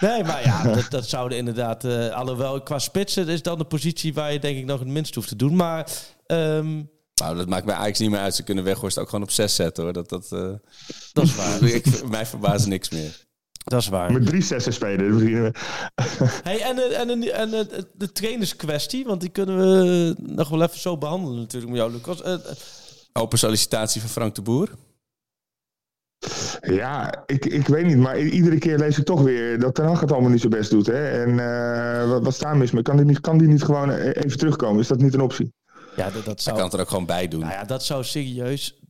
Nee, 0.00 0.24
maar 0.24 0.42
ja, 0.44 0.62
dat, 0.62 0.86
dat 0.90 1.08
zouden 1.08 1.38
inderdaad... 1.38 1.84
eh 1.84 2.08
alhoewel, 2.08 2.62
qua 2.62 2.78
spitsen 2.78 3.28
is 3.28 3.42
dan 3.42 3.58
de 3.58 3.64
positie 3.64 4.14
waar 4.14 4.32
je 4.32 4.38
denk 4.38 4.58
ik 4.58 4.64
nog 4.64 4.78
het 4.78 4.88
minst 4.88 5.14
hoeft 5.14 5.28
te 5.28 5.36
doen. 5.36 5.56
Maar 5.56 5.90
ehm, 6.26 6.82
Nou, 7.14 7.36
dat 7.36 7.48
maakt 7.48 7.64
mij 7.64 7.74
eigenlijk 7.74 7.98
niet 7.98 8.10
meer 8.10 8.20
uit. 8.20 8.34
Ze 8.34 8.42
kunnen 8.42 8.64
Weghorst 8.64 8.98
ook 8.98 9.08
gewoon 9.08 9.24
op 9.24 9.30
6 9.30 9.54
zetten 9.54 9.84
hoor. 9.84 9.92
Dat, 9.92 10.08
dat, 10.08 10.32
eh, 10.32 10.50
dat 11.12 11.24
is 11.24 11.34
waar. 11.34 11.62
ik, 11.78 12.08
mij 12.08 12.26
verbaast 12.26 12.66
niks 12.66 12.90
meer. 12.90 13.26
Dat 13.64 13.80
is 13.80 13.88
waar. 13.88 14.12
Met 14.12 14.26
drie 14.26 14.42
zessen 14.42 14.72
spelen. 14.72 15.10
dat 15.10 15.18
beginnen 15.18 15.52
we. 15.52 15.58
Hey, 16.42 16.60
en, 16.60 16.78
eh, 16.78 17.00
en, 17.00 17.10
en, 17.10 17.50
en 17.50 17.68
de 17.94 18.12
trainerskwestie, 18.12 19.04
want 19.04 19.20
die 19.20 19.30
kunnen 19.30 19.58
we 19.58 20.14
nog 20.18 20.48
wel 20.48 20.62
even 20.62 20.78
zo 20.78 20.98
behandelen 20.98 21.38
natuurlijk 21.38 21.72
met 21.72 21.80
jou, 21.80 21.92
Lucas. 21.92 22.22
Open 23.12 23.38
sollicitatie 23.38 24.00
van 24.00 24.10
Frank 24.10 24.34
de 24.34 24.42
Boer. 24.42 24.68
Ja, 26.60 27.22
ik, 27.26 27.44
ik 27.44 27.66
weet 27.66 27.86
niet, 27.86 27.96
maar 27.96 28.18
iedere 28.20 28.58
keer 28.58 28.78
lees 28.78 28.98
ik 28.98 29.04
toch 29.04 29.22
weer 29.22 29.60
dat 29.60 29.74
Ten 29.74 29.84
Hag 29.86 30.00
het 30.00 30.12
allemaal 30.12 30.30
niet 30.30 30.40
zo 30.40 30.48
best 30.48 30.70
doet. 30.70 30.86
Hè? 30.86 31.22
En 31.24 31.38
eh, 31.38 32.08
wat, 32.10 32.22
wat 32.22 32.34
staat 32.34 32.56
mis 32.56 32.70
mee? 32.70 32.82
Kan 32.82 32.96
die, 32.96 33.06
niet, 33.06 33.20
kan 33.20 33.38
die 33.38 33.48
niet 33.48 33.62
gewoon 33.62 33.90
e- 33.90 34.10
even 34.10 34.38
terugkomen? 34.38 34.80
Is 34.80 34.88
dat 34.88 35.00
niet 35.00 35.14
een 35.14 35.20
optie? 35.20 35.52
ja, 35.96 36.04
dat, 36.10 36.14
dat 36.14 36.24
Hij 36.24 36.36
zou, 36.38 36.56
kan 36.56 36.64
het 36.64 36.74
er 36.74 36.80
ook 36.80 36.88
gewoon 36.88 37.06
bij 37.06 37.28
doen. 37.28 37.40
nou 37.40 37.52
ja, 37.52 37.64
dat 37.64 37.84
zou 37.84 38.04
serieus, 38.04 38.80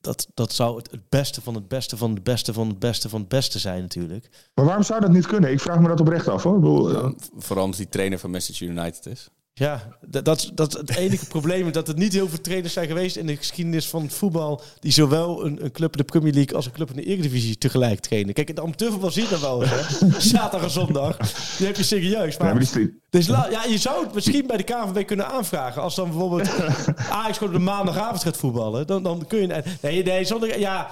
dat, 0.00 0.26
dat 0.34 0.52
zou 0.52 0.76
het, 0.76 0.90
het 0.90 1.08
beste 1.08 1.40
van 1.42 1.54
het 1.54 1.68
beste 1.68 1.96
van 1.96 2.14
het 2.14 2.22
beste 2.24 2.52
van 2.52 2.68
het 2.68 2.78
beste 2.78 3.08
van 3.08 3.20
het 3.20 3.28
beste 3.28 3.58
zijn 3.58 3.80
natuurlijk. 3.82 4.28
Maar 4.54 4.64
waarom 4.64 4.84
zou 4.84 5.00
dat 5.00 5.10
niet 5.12 5.26
kunnen? 5.26 5.50
Ik 5.52 5.60
vraag 5.60 5.80
me 5.80 5.88
dat 5.88 6.00
oprecht 6.00 6.28
af. 6.28 6.42
Hoor. 6.42 6.54
Ik 6.54 6.60
bedoel, 6.60 6.90
eh, 6.90 7.10
vooral 7.36 7.64
omdat 7.64 7.78
hij 7.80 7.88
trainer 7.88 8.18
van 8.18 8.30
Manchester 8.30 8.66
United 8.66 9.06
is. 9.06 9.28
Ja, 9.54 9.96
dat, 10.06 10.24
dat, 10.24 10.38
is- 10.38 10.50
dat 10.54 10.68
is 10.74 10.80
het 10.80 10.96
enige 10.96 11.26
probleem. 11.36 11.72
Dat 11.72 11.88
er 11.88 11.94
niet 11.96 12.12
heel 12.12 12.28
veel 12.28 12.40
trainers 12.40 12.72
zijn 12.72 12.86
geweest 12.86 13.16
in 13.16 13.26
de 13.26 13.36
geschiedenis 13.36 13.86
van 13.88 14.02
het 14.02 14.14
voetbal. 14.14 14.62
die 14.80 14.92
zowel 14.92 15.44
een, 15.44 15.64
een 15.64 15.72
club 15.72 15.92
in 15.92 15.98
de 15.98 16.04
Premier 16.04 16.32
League 16.32 16.56
als 16.56 16.66
een 16.66 16.72
club 16.72 16.90
in 16.90 16.96
de 16.96 17.02
Eredivisie 17.04 17.58
tegelijk 17.58 18.00
trainen. 18.00 18.34
Kijk, 18.34 18.48
in 18.48 18.54
de 18.54 18.60
amateurvoetbal 18.62 19.10
zie 19.10 19.22
je 19.22 19.28
dat 19.28 19.40
wel 19.40 19.62
eens. 19.62 19.70
Hè? 19.70 20.20
Zaterdag 20.20 20.62
en 20.62 20.70
zondag. 20.70 21.16
Die 21.56 21.66
heb 21.66 21.76
je 21.76 21.82
serieus. 21.82 22.36
Maar, 22.36 22.54
ja, 22.54 22.60
is- 22.60 22.76
dus 23.10 23.26
ja, 23.26 23.64
je 23.68 23.78
zou 23.78 24.04
het 24.04 24.14
misschien 24.14 24.46
bij 24.46 24.56
de 24.56 24.62
KNVB 24.62 25.06
kunnen 25.06 25.28
aanvragen. 25.28 25.82
Als 25.82 25.94
dan 25.94 26.08
bijvoorbeeld 26.10 26.48
Ajax 27.10 27.38
gewoon 27.38 27.52
op 27.52 27.58
de 27.58 27.64
maandagavond 27.64 28.22
gaat 28.22 28.36
voetballen. 28.36 28.86
Dan, 28.86 29.02
dan 29.02 29.24
kun 29.26 29.38
je. 29.40 29.62
Nee, 29.80 30.02
nee, 30.02 30.24
zonder. 30.24 30.58
Ja. 30.58 30.90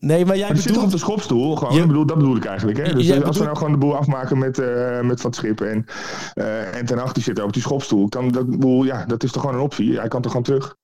Nee, 0.00 0.24
maar 0.24 0.36
jij 0.36 0.46
Maar 0.46 0.54
die 0.54 0.62
zit 0.62 0.72
toch 0.72 0.82
op 0.82 0.90
bedoelt. 0.90 0.90
de 0.90 0.98
schopstoel? 0.98 1.56
Gewoon, 1.56 1.74
Je- 1.74 1.80
ik 1.80 1.86
bedoel, 1.86 2.06
dat 2.06 2.18
bedoel 2.18 2.36
ik 2.36 2.44
eigenlijk. 2.44 2.78
Hè? 2.78 2.92
Dus 2.92 2.92
Jij 2.92 3.00
als 3.00 3.08
we 3.08 3.24
bedoelt- 3.24 3.44
nou 3.44 3.56
gewoon 3.56 3.72
de 3.72 3.78
boel 3.78 3.96
afmaken 3.96 4.38
met, 4.38 4.58
eh 4.58 5.00
met 5.00 5.20
Van 5.20 5.32
Schip 5.32 5.60
en, 5.60 5.86
eh 6.34 6.76
en 6.76 6.86
Ten 6.86 6.98
Hag 6.98 7.12
die 7.12 7.22
zit 7.22 7.42
op 7.42 7.52
die 7.52 7.62
schopstoel. 7.62 8.08
Kan, 8.08 8.28
dat, 8.28 8.42
ik 8.42 8.50
bedoel, 8.50 8.84
ja, 8.84 9.04
dat 9.06 9.22
is 9.22 9.32
toch 9.32 9.40
gewoon 9.42 9.56
een 9.56 9.62
optie? 9.62 9.98
Hij 9.98 10.08
kan 10.08 10.22
toch 10.22 10.30
gewoon 10.30 10.46
terug? 10.46 10.76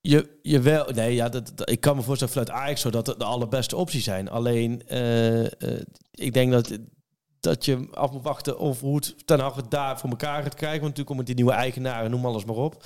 Je, 0.00 0.38
je 0.42 0.60
wel, 0.60 0.90
nee, 0.94 1.14
ja, 1.14 1.28
dat, 1.28 1.52
dat- 1.54 1.70
ik 1.70 1.80
kan 1.80 1.96
me 1.96 2.02
voorstellen 2.02 2.32
vanuit 2.34 2.50
Ajax 2.50 2.80
zo 2.80 2.90
dat 2.90 3.06
het 3.06 3.18
de 3.18 3.24
allerbeste 3.24 3.76
optie 3.76 4.00
zijn. 4.00 4.30
Alleen, 4.30 4.82
eh, 4.86 5.44
eh, 5.44 5.50
ik 6.10 6.32
denk 6.32 6.52
dat, 6.52 6.78
dat 7.40 7.64
je 7.64 7.88
af 7.92 8.12
moet 8.12 8.22
wachten 8.22 8.58
of 8.58 8.80
hoe 8.80 8.96
het 8.96 9.26
Ten 9.26 9.40
Hag 9.40 9.54
het 9.56 9.70
daar 9.70 9.98
voor 9.98 10.10
elkaar 10.10 10.42
gaat 10.42 10.54
krijgen. 10.54 10.80
Want 10.80 10.96
natuurlijk 10.96 11.08
komen 11.08 11.24
die 11.24 11.34
nieuwe 11.34 11.52
eigenaren, 11.52 12.10
noem 12.10 12.26
alles 12.26 12.44
maar 12.44 12.56
op. 12.56 12.82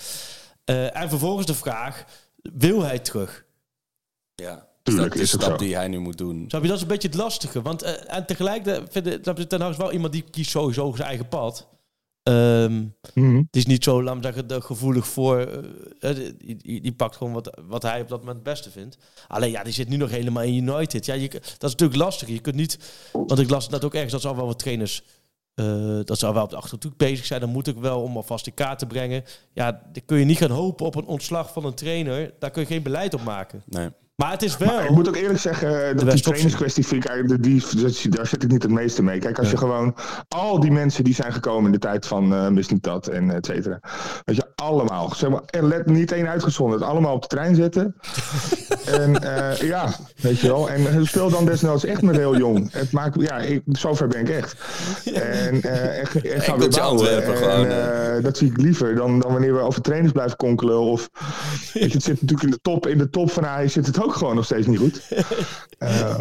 Eh, 0.64 0.96
en 0.96 1.08
vervolgens 1.08 1.46
de 1.46 1.54
vraag, 1.54 2.04
wil 2.42 2.82
hij 2.82 2.98
terug? 2.98 3.44
Ja. 4.34 4.66
Tuurlijk, 4.84 5.12
dat 5.12 5.22
is 5.22 5.30
de 5.30 5.36
het 5.36 5.44
stap 5.44 5.58
zo. 5.58 5.64
die 5.66 5.74
hij 5.76 5.88
nu 5.88 5.98
moet 5.98 6.18
doen. 6.18 6.44
Snap 6.48 6.62
je, 6.62 6.66
dat 6.68 6.76
is 6.76 6.82
een 6.82 6.88
beetje 6.88 7.08
het 7.08 7.16
lastige. 7.16 7.62
Want, 7.62 7.82
eh, 7.82 8.14
en 8.16 8.26
tegelijk, 8.26 8.64
de, 8.64 8.82
vind 8.90 9.06
ik- 9.06 9.48
Ten 9.48 9.60
Hag 9.60 9.70
is 9.70 9.76
wel 9.76 9.92
iemand 9.92 10.12
die 10.12 10.24
kiest 10.30 10.50
sowieso 10.50 10.92
zijn 10.94 11.08
eigen 11.08 11.28
pad. 11.28 11.68
Ehm, 12.22 12.82
Mhm. 13.14 13.36
Het 13.36 13.56
is 13.56 13.66
niet 13.66 13.84
zo, 13.84 14.02
laat 14.02 14.16
zeggen, 14.22 14.62
gevoelig 14.62 15.06
voor. 15.06 15.38
eh, 15.38 16.10
eh, 16.10 16.16
die, 16.38 16.56
die, 16.56 16.80
die 16.80 16.92
pakt 16.92 17.16
gewoon 17.16 17.32
wat, 17.32 17.58
wat 17.66 17.82
hij 17.82 18.00
op 18.00 18.08
dat 18.08 18.18
moment 18.18 18.36
het 18.36 18.44
beste 18.44 18.70
vindt. 18.70 18.96
Alleen 19.28 19.50
ja, 19.50 19.62
die 19.62 19.72
zit 19.72 19.88
nu 19.88 19.96
nog 19.96 20.10
helemaal 20.10 20.42
in 20.42 20.68
United. 20.68 21.06
Ja, 21.06 21.14
je, 21.14 21.28
dat 21.28 21.42
is 21.42 21.58
natuurlijk 21.60 21.98
lastig. 22.00 22.28
Je 22.28 22.38
kunt 22.40 22.56
niet. 22.56 22.78
Want 23.12 23.38
ik 23.38 23.50
las 23.50 23.68
dat 23.68 23.84
ook 23.84 23.94
ergens 23.94 24.12
dat 24.12 24.20
ze 24.20 24.28
al 24.28 24.36
wel 24.36 24.46
wat 24.46 24.58
trainers. 24.58 25.02
eh, 25.54 25.98
dat 26.04 26.18
ze 26.18 26.26
al 26.26 26.34
wel 26.34 26.42
op 26.42 26.50
de 26.50 26.56
achterhoek 26.56 26.96
bezig 26.96 27.26
zijn. 27.26 27.40
Dan 27.40 27.48
moet 27.50 27.66
ik 27.66 27.76
wel 27.76 28.02
om 28.02 28.16
alvast 28.16 28.46
in 28.46 28.54
kaart 28.54 28.78
te 28.78 28.86
brengen. 28.86 29.24
Ja, 29.52 29.72
dan 29.92 30.02
kun 30.06 30.18
je 30.18 30.24
niet 30.24 30.38
gaan 30.38 30.50
hopen 30.50 30.86
op 30.86 30.94
een 30.94 31.06
ontslag 31.06 31.52
van 31.52 31.64
een 31.64 31.74
trainer. 31.74 32.34
Daar 32.38 32.50
kun 32.50 32.62
je 32.62 32.68
geen 32.68 32.82
beleid 32.82 33.14
op 33.14 33.22
maken. 33.22 33.62
Nee. 33.66 33.88
Maar 34.16 34.30
het 34.30 34.42
is 34.42 34.56
wel. 34.56 34.74
Maar 34.74 34.84
ik 34.84 34.90
moet 34.90 35.08
ook 35.08 35.16
eerlijk 35.16 35.38
zeggen, 35.38 35.88
eh, 35.88 35.96
dat 35.96 36.10
die 36.10 36.22
trainingskwestie 36.22 36.86
vind 36.86 37.04
ik 37.04 37.10
eigenlijk, 37.10 37.42
die, 37.42 37.62
die, 37.76 38.08
daar 38.08 38.26
zit 38.26 38.42
ik 38.42 38.50
niet 38.50 38.62
het 38.62 38.72
meeste 38.72 39.02
mee. 39.02 39.18
Kijk, 39.18 39.38
als 39.38 39.50
je 39.50 39.56
gewoon 39.56 39.94
al 40.28 40.60
die 40.60 40.70
mensen 40.70 41.04
die 41.04 41.14
zijn 41.14 41.32
gekomen 41.32 41.66
in 41.66 41.72
de 41.72 41.78
tijd 41.78 42.06
van 42.06 42.32
uh, 42.32 42.48
Mislintat 42.48 43.06
en 43.06 43.30
et 43.30 43.46
cetera. 43.46 43.80
Weet 44.24 44.36
je, 44.36 44.46
allemaal. 44.54 45.14
Zeg 45.14 45.30
maar, 45.30 45.42
en 45.46 45.68
let 45.68 45.86
niet 45.86 46.12
één 46.12 46.28
uitgezonderd. 46.28 46.82
Allemaal 46.82 47.14
op 47.14 47.22
de 47.22 47.28
trein 47.28 47.54
zetten. 47.54 47.96
en 49.00 49.22
eh, 49.22 49.68
ja, 49.68 49.94
weet 50.16 50.40
je 50.40 50.46
wel. 50.46 50.70
En 50.70 51.06
speel 51.06 51.30
dan 51.30 51.44
desnoods 51.44 51.84
echt 51.84 52.02
met 52.02 52.16
heel 52.16 52.36
jong. 52.36 52.72
Het 52.72 52.92
maakt, 52.92 53.20
ja, 53.20 53.38
ik, 53.38 53.62
zover 53.66 54.08
ben 54.08 54.20
ik 54.20 54.28
echt. 54.28 54.56
En, 55.04 55.62
eh 55.62 55.98
en, 55.98 56.06
en 56.22 56.40
ga 56.40 56.58
weer 56.58 56.68
bouwen. 56.68 57.24
En, 57.24 57.36
gewoon, 57.36 57.66
eh, 57.66 58.22
dat 58.22 58.36
zie 58.36 58.50
ik 58.50 58.56
liever 58.56 58.94
dan, 58.94 59.20
dan 59.20 59.32
wanneer 59.32 59.54
we 59.54 59.60
over 59.60 59.82
trainers 59.82 60.12
blijven 60.12 60.36
konkelen. 60.36 60.80
Of, 60.80 61.08
weet 61.72 61.90
je, 61.90 61.96
het 61.96 62.02
zit 62.02 62.20
natuurlijk 62.20 62.42
in 62.42 62.50
de 62.50 62.60
top, 62.62 62.86
in 62.86 62.98
de 62.98 63.10
top 63.10 63.30
van 63.30 63.46
Ajax 63.46 63.72
zit 63.72 63.86
het 63.86 64.02
ook 64.02 64.03
gewoon 64.12 64.34
nog 64.34 64.44
steeds 64.44 64.66
niet 64.66 64.78
goed. 64.78 65.00
Eh, 65.78 66.18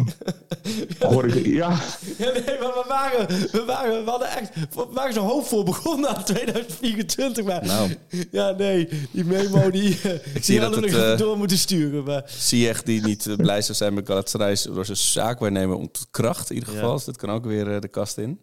hoor 0.98 1.26
ik, 1.26 1.46
ja, 1.46 1.80
Ja, 2.18 2.32
nee, 2.32 2.58
maar 2.60 2.72
we 2.74 2.84
waren, 2.88 3.26
we 3.28 3.62
waren, 3.66 4.04
we 4.04 4.10
hadden 4.10 4.28
echt, 4.28 4.50
we 4.54 4.86
waren 4.90 5.12
zo 5.12 5.20
hoopvol 5.20 5.62
begonnen 5.62 6.16
aan 6.16 6.24
2024. 6.24 7.44
Maar 7.44 7.64
Nou. 7.66 7.96
ja, 8.30 8.50
nee, 8.50 8.88
die 9.10 9.24
memo 9.24 9.70
die, 9.70 9.82
die 10.00 10.42
zie 10.42 10.60
hadden 10.60 10.80
dat 10.80 10.90
we 10.90 10.96
het, 10.96 11.06
nog 11.06 11.12
eh, 11.12 11.18
door 11.18 11.38
moeten 11.38 11.58
sturen. 11.58 12.04
Maar, 12.04 12.22
Ziyech 12.26 12.82
die 12.82 13.02
niet 13.02 13.26
eh, 13.26 13.36
blij 13.36 13.62
zou 13.62 13.76
zijn 13.76 13.94
met 13.94 14.06
Galatasaray 14.06 14.56
door 14.64 14.84
zijn 14.84 14.96
zaakwaarnemer 14.96 15.76
ontkracht 15.76 16.50
in 16.50 16.56
ieder 16.56 16.72
geval. 16.72 16.88
Ja. 16.88 16.94
Dus 16.94 17.04
dat 17.04 17.16
kan 17.16 17.30
ook 17.30 17.44
weer 17.44 17.74
eh, 17.74 17.80
de 17.80 17.88
kast 17.88 18.18
in. 18.18 18.40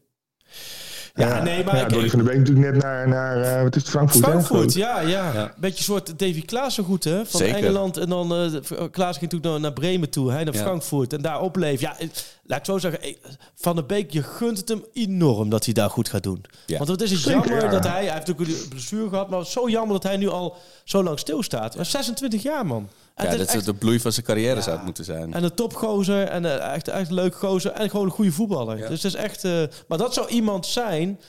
Ja, 1.14 1.44
nee, 1.44 1.64
maar 1.64 1.76
ja, 1.76 1.84
ik- 1.84 1.90
Donny 1.90 2.10
van 2.10 2.20
der 2.20 2.28
Beek 2.28 2.38
natuurlijk 2.38 2.74
net 2.74 2.84
naar, 2.84 3.08
naar 3.08 3.42
eh, 3.42 3.64
wat 3.64 3.76
is 3.76 3.82
het, 3.82 3.92
Frankfurt. 3.92 4.24
Frankfurt, 4.24 4.70
ik. 4.76 4.78
ja, 4.78 5.00
ja. 5.00 5.34
Ja. 5.34 5.54
Beetje 5.58 5.78
een 5.78 5.84
soort 5.84 6.20
Davy 6.20 6.46
Klaassen 6.46 6.84
goed, 6.84 7.04
hè? 7.04 7.26
Van 7.26 7.40
Zeker. 7.40 7.56
Engeland. 7.56 7.98
En 7.98 8.10
dan, 8.10 8.34
eh 8.36 8.82
Klaas 8.92 9.18
ging 9.18 9.30
toen 9.30 9.40
naar, 9.42 9.60
naar 9.60 9.74
Bremen 9.74 10.10
toe, 10.10 10.32
hij 10.32 10.44
naar 10.44 10.54
Ja. 10.54 10.62
Frankfurt. 10.62 11.14
En 11.14 11.22
daar 11.22 11.42
opleef. 11.42 11.80
Ja, 11.82 12.00
eh, 12.00 12.08
laat 12.52 12.60
ik 12.60 12.66
zo 12.66 12.78
zeggen, 12.78 13.02
eh, 13.02 13.16
Van 13.56 13.76
der 13.76 13.86
Beek, 13.86 14.12
je 14.12 14.24
gunt 14.24 14.58
het 14.58 14.70
hem 14.70 14.86
enorm 14.94 15.50
dat 15.50 15.66
hij 15.66 15.74
daar 15.74 15.90
goed 15.90 16.10
gaat 16.10 16.24
doen. 16.24 16.44
Ja. 16.66 16.78
Want 16.78 16.90
het 16.90 17.02
is 17.02 17.12
het 17.12 17.20
Zeker, 17.20 17.40
jammer 17.50 17.64
ja. 17.64 17.70
dat 17.70 17.84
hij, 17.84 18.04
hij 18.06 18.14
heeft 18.14 18.28
natuurlijk 18.28 18.62
een 18.62 18.70
blessure 18.70 19.10
gehad, 19.10 19.30
maar 19.30 19.46
zo 19.46 19.70
jammer 19.70 19.94
dat 19.94 20.04
hij 20.04 20.18
nu 20.18 20.28
al 20.30 20.56
zo 20.84 21.04
lang 21.04 21.20
stilstaat. 21.20 21.76
Maar 21.76 21.86
26 21.86 22.42
jaar, 22.44 22.66
man. 22.66 22.90
En 23.16 23.24
Ja, 23.26 23.30
het 23.30 23.32
dat 23.32 23.40
is 23.48 23.48
is 23.48 23.56
echt- 23.56 23.66
de 23.66 23.74
bloei 23.74 24.00
van 24.00 24.12
zijn 24.12 24.26
carrière 24.26 24.62
zou 24.62 24.76
het 24.76 24.86
moeten 24.86 25.06
zijn. 25.06 25.34
en 25.34 25.44
een 25.44 25.54
topgozer 25.54 26.28
en 26.28 26.46
eh, 26.46 26.74
echt, 26.74 26.88
echt 26.88 27.08
een 27.10 27.14
leuk 27.16 27.36
gozer 27.36 27.72
en 27.72 27.90
gewoon 27.90 28.06
een 28.06 28.12
goede 28.12 28.32
voetballer. 28.32 28.78
Ja. 28.78 28.88
Dus 28.88 29.04
het 29.04 29.14
is 29.14 29.20
echt. 29.20 29.44
eh, 29.44 29.64
maar 29.88 29.98
dat 29.98 30.14
zou 30.14 30.28
iemand 30.30 30.66
zijn. 30.66 31.20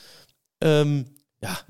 ehm, 0.58 1.02
ja, 1.38 1.60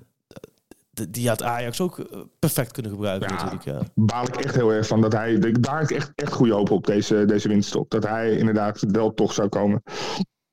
die 1.11 1.29
had 1.29 1.43
Ajax 1.43 1.81
ook 1.81 1.99
eh, 1.99 2.21
perfect 2.39 2.73
kunnen 2.73 2.93
gebruiken 2.93 3.29
Ja. 3.29 3.35
natuurlijk. 3.35 3.65
Ja. 3.65 3.81
Baal 3.95 4.25
ik 4.25 4.37
echt 4.37 4.55
heel 4.55 4.73
erg 4.73 4.87
van 4.87 5.01
dat 5.01 5.13
hij, 5.13 5.39
daar 5.39 5.79
heb 5.79 5.91
ik 5.91 5.97
echt, 5.97 6.13
echt 6.15 6.33
goede 6.33 6.53
hoop 6.53 6.71
op 6.71 6.87
deze, 6.87 7.25
deze 7.25 7.49
winststop. 7.49 7.91
Dat 7.91 8.07
hij 8.07 8.37
inderdaad 8.37 8.81
wel 8.89 9.15
toch 9.15 9.33
zou 9.33 9.49
komen. 9.49 9.83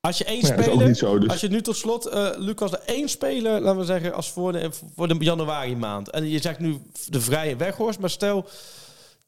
Als 0.00 0.18
je 0.18 0.24
één 0.24 0.40
Maar 0.42 0.50
ja, 0.50 0.56
dat 0.56 0.64
is 0.64 0.70
ook 0.70 0.74
speler. 0.74 0.88
niet 0.88 0.98
zo, 0.98 1.18
dus. 1.18 1.28
Als 1.30 1.40
je 1.40 1.48
nu 1.48 1.60
tot 1.62 1.76
slot, 1.76 2.06
eh, 2.06 2.28
Lucas, 2.36 2.72
er 2.72 2.82
één 2.86 3.08
speler, 3.08 3.60
laten 3.60 3.78
we 3.78 3.84
zeggen, 3.84 4.14
als 4.14 4.30
voor 4.32 4.52
de, 4.52 4.70
voor 4.94 5.08
de 5.08 5.16
januari 5.18 5.76
maand. 5.76 6.10
En 6.10 6.28
je 6.28 6.38
zegt 6.40 6.58
nu 6.58 6.78
de 7.08 7.20
vrije 7.20 7.56
weghorst, 7.56 7.98
maar 8.00 8.10
stel 8.10 8.46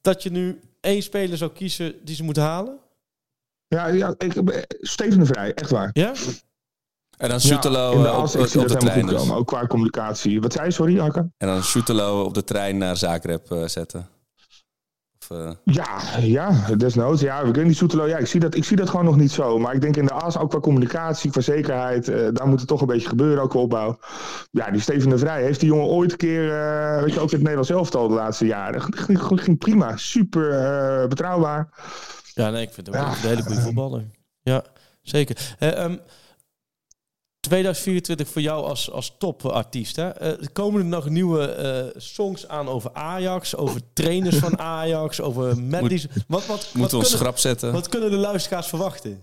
dat 0.01 0.23
je 0.23 0.31
nu 0.31 0.61
één 0.81 1.03
speler 1.03 1.37
zou 1.37 1.51
kiezen 1.53 1.95
die 2.05 2.15
ze 2.15 2.23
moeten 2.23 2.43
halen. 2.43 2.79
Ja, 3.67 3.87
ja 3.87 4.15
ik, 4.19 4.35
eh, 4.35 4.63
Steven 4.81 5.19
de 5.19 5.27
Vrij, 5.27 5.55
echt 5.55 5.71
waar. 5.71 5.91
Ja? 5.93 6.13
En 7.19 7.29
dan 7.29 7.39
Ja, 7.43 7.59
de 7.59 7.69
eh, 7.69 8.19
op, 8.19 8.25
ik 8.25 8.31
zie 8.31 8.41
op 8.41 8.51
dat 8.51 8.53
de 8.53 8.61
helemaal 8.61 8.81
trein. 8.81 9.01
goed 9.01 9.11
Dus. 9.11 9.19
komen. 9.21 9.37
Ook 9.37 9.47
qua 9.47 9.67
communicatie. 9.67 10.41
Wat 10.41 10.53
zei 10.53 10.67
je, 10.67 10.73
sorry, 10.73 10.99
Akka? 11.01 11.27
En 11.39 11.49
dan 11.49 11.63
Schutelo 11.63 12.23
op 12.23 12.35
de 12.35 12.45
trein 12.45 12.79
naar 12.79 12.97
Zagreb 12.97 13.51
eh, 13.51 13.65
zetten. 13.67 14.09
Of, 15.21 15.31
eh, 15.39 15.51
Ja, 15.65 16.01
ja, 16.21 16.67
desnoods. 16.77 17.21
Ja, 17.21 17.41
ik 17.41 17.55
weet 17.55 17.65
niet 17.67 17.77
Soetelo. 17.77 18.07
Ja, 18.07 18.17
ik 18.19 18.27
zie, 18.27 18.41
dat, 18.41 18.55
ik 18.55 18.65
zie 18.65 18.77
dat 18.77 18.91
gewoon 18.91 19.05
nog 19.05 19.17
niet 19.17 19.31
zo. 19.33 19.59
Maar 19.59 19.75
ik 19.75 19.81
denk 19.81 19.97
in 19.97 20.05
de 20.07 20.13
as, 20.13 20.39
ook 20.39 20.51
qua 20.51 20.61
communicatie, 20.61 21.31
qua 21.31 21.41
zekerheid, 21.41 22.09
eh, 22.09 22.29
daar 22.33 22.49
moet 22.49 22.59
het 22.59 22.69
toch 22.69 22.81
een 22.81 22.87
beetje 22.87 23.09
gebeuren, 23.09 23.43
ook 23.43 23.51
qua 23.51 23.61
opbouw. 23.61 23.99
Ja, 24.51 24.71
die 24.71 24.81
Steven 24.81 25.09
de 25.11 25.19
Vrij 25.19 25.43
heeft 25.43 25.61
die 25.61 25.69
jongen 25.69 25.87
ooit 25.87 26.11
een 26.13 26.19
keer, 26.19 26.53
eh, 26.53 27.03
weet 27.03 27.13
je, 27.13 27.21
ook 27.21 27.27
in 27.31 27.33
het 27.35 27.39
Nederlands 27.41 27.71
elftal 27.71 28.09
de 28.09 28.15
laatste 28.15 28.47
jaren. 28.47 28.83
Ging, 28.83 29.23
ging, 29.23 29.41
ging 29.43 29.59
prima, 29.59 29.97
super 29.97 30.51
eh, 30.51 31.09
betrouwbaar. 31.09 31.69
Ja, 32.35 32.51
nee, 32.51 32.63
ik 32.63 32.73
vind 32.73 32.87
het 32.87 32.97
ook 32.97 33.03
Ja. 33.03 33.09
echt 33.11 33.23
een 33.23 33.29
hele 33.29 33.43
goede 33.43 33.61
voetballer. 33.61 34.05
Ja, 34.43 34.63
zeker. 35.03 35.55
Eh, 35.59 35.83
ehm, 35.85 35.97
2024 37.49 38.29
voor 38.29 38.43
jou 38.43 38.65
als, 38.65 38.91
als 38.91 39.15
topartiest. 39.19 39.97
Hè? 39.97 40.09
Er 40.09 40.53
komen 40.53 40.81
er 40.81 40.87
nog 40.87 41.09
nieuwe 41.09 41.47
eh, 41.47 42.01
songs 42.01 42.49
aan 42.49 42.69
over 42.69 42.91
Ajax, 42.93 43.57
over 43.57 43.81
trainers 43.93 44.37
van 44.37 44.59
Ajax, 44.79 45.21
over 45.21 45.59
medleys. 45.59 46.07
Wat, 46.07 46.17
wat, 46.27 46.47
wat, 46.47 46.71
moeten 46.75 46.99
we 46.99 47.05
ons 47.05 47.13
schrap 47.13 47.39
zetten? 47.39 47.73
wat 47.73 47.89
kunnen 47.89 48.11
de 48.11 48.17
luisteraars 48.17 48.67
verwachten? 48.67 49.23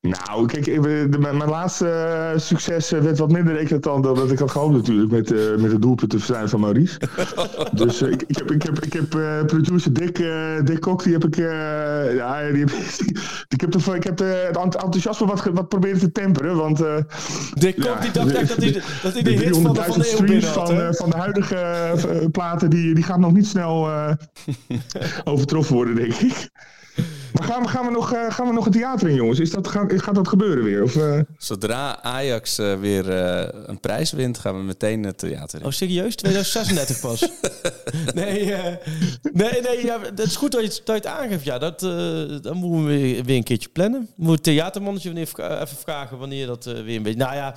Nou, 0.00 0.46
kijk, 0.46 0.80
mijn 0.80 1.36
mijn 1.36 1.50
laatste 1.50 1.88
eh, 1.88 2.38
succes 2.40 2.92
eh, 2.92 3.00
werd 3.00 3.18
wat 3.18 3.30
minder 3.32 3.56
eclatant 3.56 4.04
dan 4.04 4.14
dat 4.14 4.30
ik 4.30 4.38
had 4.38 4.50
gehoopt 4.50 4.74
natuurlijk 4.74 5.10
met, 5.10 5.32
eh, 5.32 5.56
met 5.56 5.72
het 5.72 5.82
doelpunt 5.82 6.10
te 6.10 6.16
verstaan 6.18 6.48
van 6.48 6.60
Maurice. 6.60 6.98
dus 7.72 8.02
ik, 8.02 8.22
ik 8.26 8.36
heb, 8.36 8.50
ik 8.50 8.62
heb, 8.62 8.84
ik 8.84 8.92
heb 8.92 9.08
producer 9.46 9.92
Dick, 9.92 10.16
Dick 10.64 10.80
Kok, 10.80 11.02
die 11.02 11.12
heb 11.12 11.24
ik, 11.24 11.36
ja, 11.36 12.50
die 12.50 12.64
heb, 12.64 12.70
ik 13.48 13.60
heb, 13.60 13.72
de, 13.84 13.94
ik 13.94 14.04
heb 14.04 14.16
de, 14.16 14.24
het 14.24 14.56
ent- 14.56 14.74
enthousiasme 14.74 15.26
wat, 15.26 15.44
wat 15.44 15.68
proberen 15.68 15.98
te 15.98 16.12
temperen, 16.12 16.56
want... 16.56 16.78
De 16.78 17.74
kop 17.74 17.84
Ja, 17.84 18.00
die 18.00 18.10
dacht 18.10 18.32
echt 18.32 18.48
dat 18.48 18.56
hij 18.56 18.72
de, 18.72 18.82
dat 19.02 19.12
hij 19.12 19.22
de 19.22 19.34
de 19.34 19.44
hit 19.44 19.56
van 19.56 19.74
de, 19.74 19.82
van 19.82 19.94
300.000 19.94 19.98
de 19.98 20.10
eeuw 20.10 20.16
streams 20.16 20.46
had. 20.46 20.72
van, 20.72 20.94
van 20.94 21.10
de 21.10 21.16
huidige 21.16 22.28
platen, 22.32 22.70
die, 22.70 22.94
die 22.94 23.04
gaat 23.04 23.18
nog 23.18 23.32
niet 23.32 23.46
snel 23.46 23.88
overtroffen 25.24 25.74
worden, 25.74 25.94
denk 25.94 26.14
ik. 26.14 26.50
Maar 27.38 27.48
gaan 27.48 27.62
we, 27.62 27.68
gaan, 27.68 27.84
we 27.86 27.90
nog, 27.92 28.12
eh, 28.12 28.30
gaan 28.30 28.46
we 28.46 28.52
nog 28.52 28.64
het 28.64 28.72
theater 28.72 29.08
in, 29.08 29.14
jongens? 29.14 29.38
Is 29.38 29.50
dat, 29.50 29.68
gaat, 29.68 29.92
gaat 29.96 30.14
dat 30.14 30.28
gebeuren 30.28 30.64
weer? 30.64 30.82
Of, 30.82 30.96
eh? 30.96 31.20
Zodra 31.38 32.02
Ajax 32.02 32.58
eh, 32.58 32.78
weer 32.80 33.10
eh, 33.10 33.48
een 33.66 33.80
prijs 33.80 34.12
wint, 34.12 34.38
gaan 34.38 34.56
we 34.56 34.62
meteen 34.62 35.02
het 35.04 35.18
theater 35.18 35.60
in. 35.60 35.66
Oh, 35.66 35.72
serieus? 35.72 36.14
2036 36.14 37.00
pas? 37.00 37.20
nee, 38.14 38.52
eh, 38.54 38.74
nee, 39.32 39.60
nee 39.62 39.84
ja, 39.84 40.00
het 40.00 40.18
is 40.20 40.36
goed 40.36 40.52
dat 40.52 40.60
je 40.60 40.66
het, 40.66 40.80
dat 40.84 41.02
je 41.02 41.08
het 41.08 41.18
aangeeft. 41.18 41.44
Ja, 41.44 41.58
dat, 41.58 41.82
eh, 41.82 41.90
dan 42.42 42.56
moeten 42.56 42.84
we 42.84 42.90
weer, 42.98 43.24
weer 43.24 43.36
een 43.36 43.42
keertje 43.42 43.68
plannen. 43.68 44.00
We 44.00 44.06
moeten 44.16 44.34
het 44.34 44.42
theatermannetje 44.42 45.08
wanneer, 45.08 45.26
vra- 45.26 45.60
even 45.62 45.76
vragen 45.76 46.18
wanneer 46.18 46.46
dat 46.46 46.64
weer 46.64 46.96
een 46.96 47.02
beetje... 47.02 47.18
Nou 47.18 47.34
ja, 47.34 47.54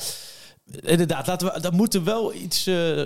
inderdaad, 0.71 1.27
laten 1.27 1.53
we, 1.53 1.59
dat 1.61 1.73
moet 1.73 1.93
er 1.93 2.03
wel 2.03 2.33
iets... 2.33 2.67
eh, 2.67 3.05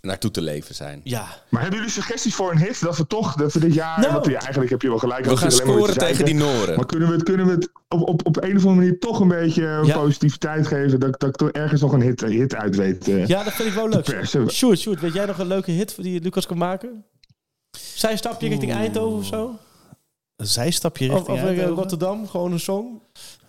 Naartoe 0.00 0.30
te 0.30 0.40
leven 0.40 0.74
zijn. 0.74 1.00
ja, 1.04 1.26
Maar 1.48 1.60
hebben 1.60 1.78
jullie 1.78 1.94
suggesties 1.94 2.34
voor 2.34 2.50
een 2.52 2.58
hit? 2.58 2.80
Dat 2.80 2.96
we 2.96 3.06
toch, 3.06 3.34
dat 3.34 3.52
we 3.52 3.60
dit 3.60 3.74
jaar, 3.74 4.00
Nou. 4.00 4.12
want 4.12 4.26
ja, 4.26 4.38
eigenlijk 4.40 4.70
heb 4.70 4.82
je 4.82 4.88
wel 4.88 4.98
gelijk. 4.98 5.22
We 5.22 5.28
dat 5.28 5.38
gaan 5.38 5.52
scoren 5.52 5.92
te 5.92 5.98
tegen 5.98 6.24
die. 6.24 6.34
Noren. 6.34 6.76
Maar 6.76 6.86
kunnen 6.86 7.08
we 7.08 7.14
het, 7.14 7.22
kunnen 7.22 7.46
we 7.46 7.52
het 7.52 7.70
op, 7.88 8.08
op, 8.08 8.26
op 8.26 8.36
een 8.36 8.56
of 8.56 8.62
andere 8.62 8.74
manier 8.74 8.98
toch 8.98 9.20
een 9.20 9.28
beetje 9.28 9.66
eh, 9.66 9.84
Ja. 9.86 9.98
positiviteit 9.98 10.66
geven? 10.66 11.00
Dat, 11.00 11.20
dat 11.20 11.28
ik 11.28 11.36
toch 11.36 11.50
ergens 11.50 11.80
nog 11.80 11.92
een 11.92 12.00
hit, 12.00 12.22
eh, 12.22 12.28
hit 12.30 12.54
uit 12.54 12.76
weet. 12.76 13.08
eh. 13.08 13.26
ja, 13.26 13.42
dat 13.44 13.52
vind 13.52 13.68
ik 13.68 13.74
wel 13.74 13.88
leuk. 13.88 14.26
Sjoerd, 14.50 14.78
Sjoerd, 14.78 15.00
weet 15.00 15.12
jij 15.12 15.26
nog 15.26 15.38
een 15.38 15.46
leuke 15.46 15.70
hit 15.70 16.02
die 16.02 16.20
Lucas 16.20 16.46
kan 16.46 16.58
maken? 16.58 17.04
Zij 17.94 18.16
stapje 18.16 18.48
richting 18.48 18.72
Eindhoven 18.72 19.18
of 19.18 19.26
zo? 19.26 19.54
Een 20.36 20.46
zijstapje 20.46 21.08
Of, 21.08 21.14
richting 21.14 21.38
of 21.38 21.44
Eindhoven. 21.44 21.74
Rotterdam, 21.74 22.28
gewoon 22.28 22.52
een 22.52 22.60
song? 22.60 23.00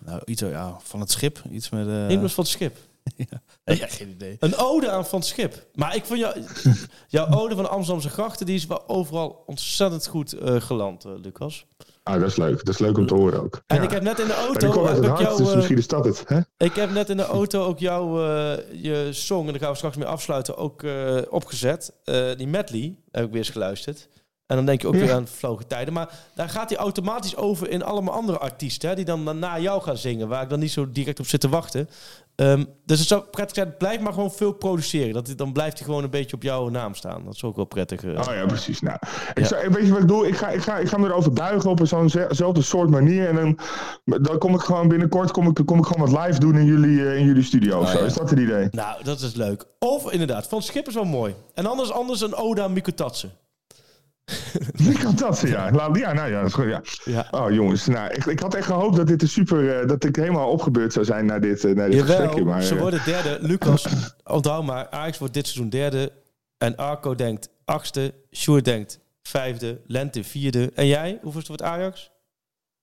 Nou, 0.06 0.22
iets 0.26 0.41
ja, 0.41 0.77
van 0.84 0.99
het 0.99 1.11
schip. 1.11 1.41
Iets 1.51 1.69
met... 1.69 1.88
eh 1.88 2.10
Ingels 2.10 2.34
van 2.34 2.43
het 2.43 2.53
Schip. 2.53 2.77
ja, 3.64 3.88
geen 3.88 4.10
idee. 4.10 4.36
Een 4.40 4.56
ode 4.57 4.90
aan 4.90 5.06
Van 5.06 5.19
het 5.19 5.27
Schip. 5.27 5.65
Maar 5.73 5.95
ik 5.95 6.06
vond 6.06 6.19
jou, 6.19 6.36
jouw 7.07 7.30
ode 7.31 7.56
van 7.56 7.64
de 7.64 7.69
Amsterdamse 7.69 8.10
grachten, 8.10 8.45
die 8.45 8.56
is 8.56 8.65
wel 8.65 8.88
overal 8.90 9.44
ontzettend 9.45 10.07
goed 10.07 10.34
eh, 10.34 10.56
geland, 10.61 11.06
eh, 11.06 11.11
Lucas. 11.22 11.65
Ah, 12.03 12.19
dat 12.19 12.30
is 12.30 12.36
leuk. 12.36 12.57
Dat 12.65 12.73
is 12.73 12.80
leuk 12.80 12.98
om 12.98 13.07
te 13.07 13.14
horen 13.14 13.41
ook. 13.44 13.61
En 13.68 13.76
Ja. 13.77 13.81
ik 13.81 13.91
heb 13.91 14.03
net 14.03 14.19
in 14.19 14.27
de 14.27 14.34
auto, 14.34 14.84
hart, 14.86 15.19
jou, 15.22 15.38
dus 15.38 15.49
eh, 15.49 15.56
misschien 15.56 15.77
is 15.77 15.88
dat 15.88 16.06
het. 16.06 16.23
Hè? 16.27 16.40
ik 16.57 16.73
heb 16.76 16.91
net 16.91 17.10
in 17.10 17.18
de 17.18 17.23
auto 17.26 17.64
ook 17.65 17.80
jouw 17.80 18.26
eh, 18.27 18.57
je 18.81 19.07
song, 19.11 19.45
en 19.45 19.52
daar 19.52 19.61
gaan 19.61 19.69
we 19.72 19.76
straks 19.77 19.95
mee 19.95 20.07
afsluiten, 20.07 20.57
ook 20.57 20.84
eh, 20.84 21.18
opgezet. 21.30 21.94
Eh, 22.03 22.26
die 22.38 22.48
medley 22.48 22.95
heb 23.11 23.23
ik 23.23 23.30
weer 23.30 23.40
eens 23.40 23.49
geluisterd. 23.49 24.07
En 24.45 24.56
dan 24.56 24.65
denk 24.65 24.81
je 24.81 24.88
ook 24.88 24.94
Ja. 24.94 24.99
weer 24.99 25.14
aan 25.14 25.27
vlogen 25.27 25.68
tijden. 25.68 25.94
Maar 25.94 26.14
daar 26.36 26.49
gaat 26.49 26.69
hij 26.69 26.80
automatisch 26.80 27.36
over 27.36 27.69
in 27.69 27.84
allemaal 27.84 28.14
andere 28.14 28.38
artiesten. 28.38 28.90
Hè, 28.90 28.95
die 28.95 29.06
dan 29.06 29.40
na 29.40 29.60
jou 29.60 29.81
gaan 29.81 29.98
zingen. 29.98 30.27
Waar 30.27 30.44
ik 30.44 30.49
dan 30.49 30.60
niet 30.60 30.72
zo 30.72 30.91
direct 30.91 31.19
op 31.19 31.27
zit 31.27 31.40
te 31.40 31.49
wachten. 31.49 31.90
Ehm, 32.40 32.64
dus 32.86 32.99
het 32.99 33.07
zou 33.07 33.22
prettig 33.32 33.56
zijn. 33.56 33.78
Blijf 33.78 33.99
maar 33.99 34.14
gewoon 34.14 34.32
veel 34.32 34.52
produceren. 34.52 35.14
Dat, 35.14 35.34
dan 35.36 35.53
blijft 35.53 35.78
hij 35.78 35.88
gewoon 35.88 36.03
een 36.03 36.10
beetje 36.10 36.36
op 36.36 36.44
jouw 36.44 36.70
naam 36.70 36.95
staan. 36.95 37.24
Dat 37.26 37.34
is 37.34 37.44
ook 37.44 37.56
wel 37.56 37.66
prettig. 37.66 38.03
eh. 38.03 38.10
Oh 38.28 38.34
ja, 38.34 38.45
precies. 38.45 38.80
Nou, 38.82 38.98
ik 39.34 39.40
Ja. 39.40 39.45
zou, 39.45 39.70
weet 39.70 39.86
je 39.86 39.91
wat 39.91 40.02
ik 40.02 40.07
doe? 40.07 40.28
Ik 40.28 40.36
ga, 40.38 40.49
ik 40.49 40.61
ga, 40.61 40.78
ik 40.78 40.88
ga 40.88 40.98
me 40.98 41.07
erover 41.07 41.34
buigen 41.34 41.70
op 41.70 41.80
zo'nzelfde 41.84 42.61
soort 42.61 42.90
manier. 42.90 43.28
En 43.28 43.36
dan, 43.36 43.60
dan 44.22 44.38
kom 44.38 44.53
ik 44.56 44.61
gewoon 44.61 44.88
binnenkort 44.88 45.32
kom 45.32 45.48
ik, 45.48 45.61
kom 45.66 45.78
ik 45.80 45.86
gewoon 45.86 46.11
wat 46.11 46.26
live 46.26 46.40
doen 46.40 46.56
in 46.57 46.66
jullie, 46.66 47.06
eh, 47.10 47.18
in 47.18 47.26
jullie 47.26 47.44
studio. 47.44 47.80
of 47.80 47.88
Oh, 47.88 47.99
ja. 47.99 48.06
Is 48.06 48.14
dat 48.14 48.30
het 48.30 48.40
idee? 48.40 48.68
Nou, 48.72 49.03
dat 49.03 49.22
is 49.22 49.34
leuk. 49.34 49.66
Of 49.80 50.11
inderdaad, 50.11 50.48
Van 50.48 50.61
Schip 50.61 50.88
is 50.88 50.94
wel 50.94 51.03
mooi. 51.06 51.36
En 51.53 51.66
anders, 51.66 51.91
anders 51.91 52.22
een 52.22 52.36
ode 52.36 52.61
aan 52.61 52.74
Wie 54.85 54.97
kan 54.99 55.15
dat? 55.15 55.39
Ja, 55.45 55.72
Laat- 55.72 55.97
ja 55.97 56.14
nou 56.14 56.30
ja, 56.31 56.38
dat 56.39 56.47
is 56.47 56.53
goed, 56.53 56.65
ja. 56.65 56.81
Ja. 57.03 57.27
Oh 57.31 57.51
jongens, 57.51 57.85
nou, 57.88 58.10
ik, 58.14 58.26
ik 58.26 58.39
had 58.39 58.53
echt 58.56 58.65
gehoopt 58.65 58.95
dat 58.95 59.07
dit 59.07 59.22
een 59.22 59.27
super, 59.27 59.80
eh, 59.80 59.88
dat 59.88 60.03
ik 60.03 60.15
helemaal 60.15 60.49
opgebeurd 60.49 60.93
zou 60.93 61.06
zijn 61.06 61.26
na 61.26 61.39
dit, 61.39 61.64
eh, 61.65 61.76
na 61.76 61.88
dit 61.88 62.01
gesprekje. 62.01 62.38
Jawel, 62.38 62.43
Maar, 62.53 62.61
ze 62.64 62.73
eh, 62.76 62.81
worden 62.81 63.01
derde. 63.06 63.38
Lucas, 63.41 63.85
onthoud 64.23 64.65
maar, 64.65 64.88
Ajax 64.89 65.18
wordt 65.18 65.34
dit 65.34 65.45
seizoen 65.47 65.69
derde. 65.69 66.11
En 66.57 66.76
Arco 66.76 67.15
denkt 67.15 67.49
achtste. 67.65 68.14
Sjoerd 68.35 68.65
denkt 68.65 68.99
vijfde. 69.22 69.81
Lente 69.88 70.23
vierde. 70.23 70.72
En 70.76 70.88
jij? 70.88 71.19
Hoeveelste 71.22 71.47
wordt 71.47 71.64
Ajax? 71.64 72.11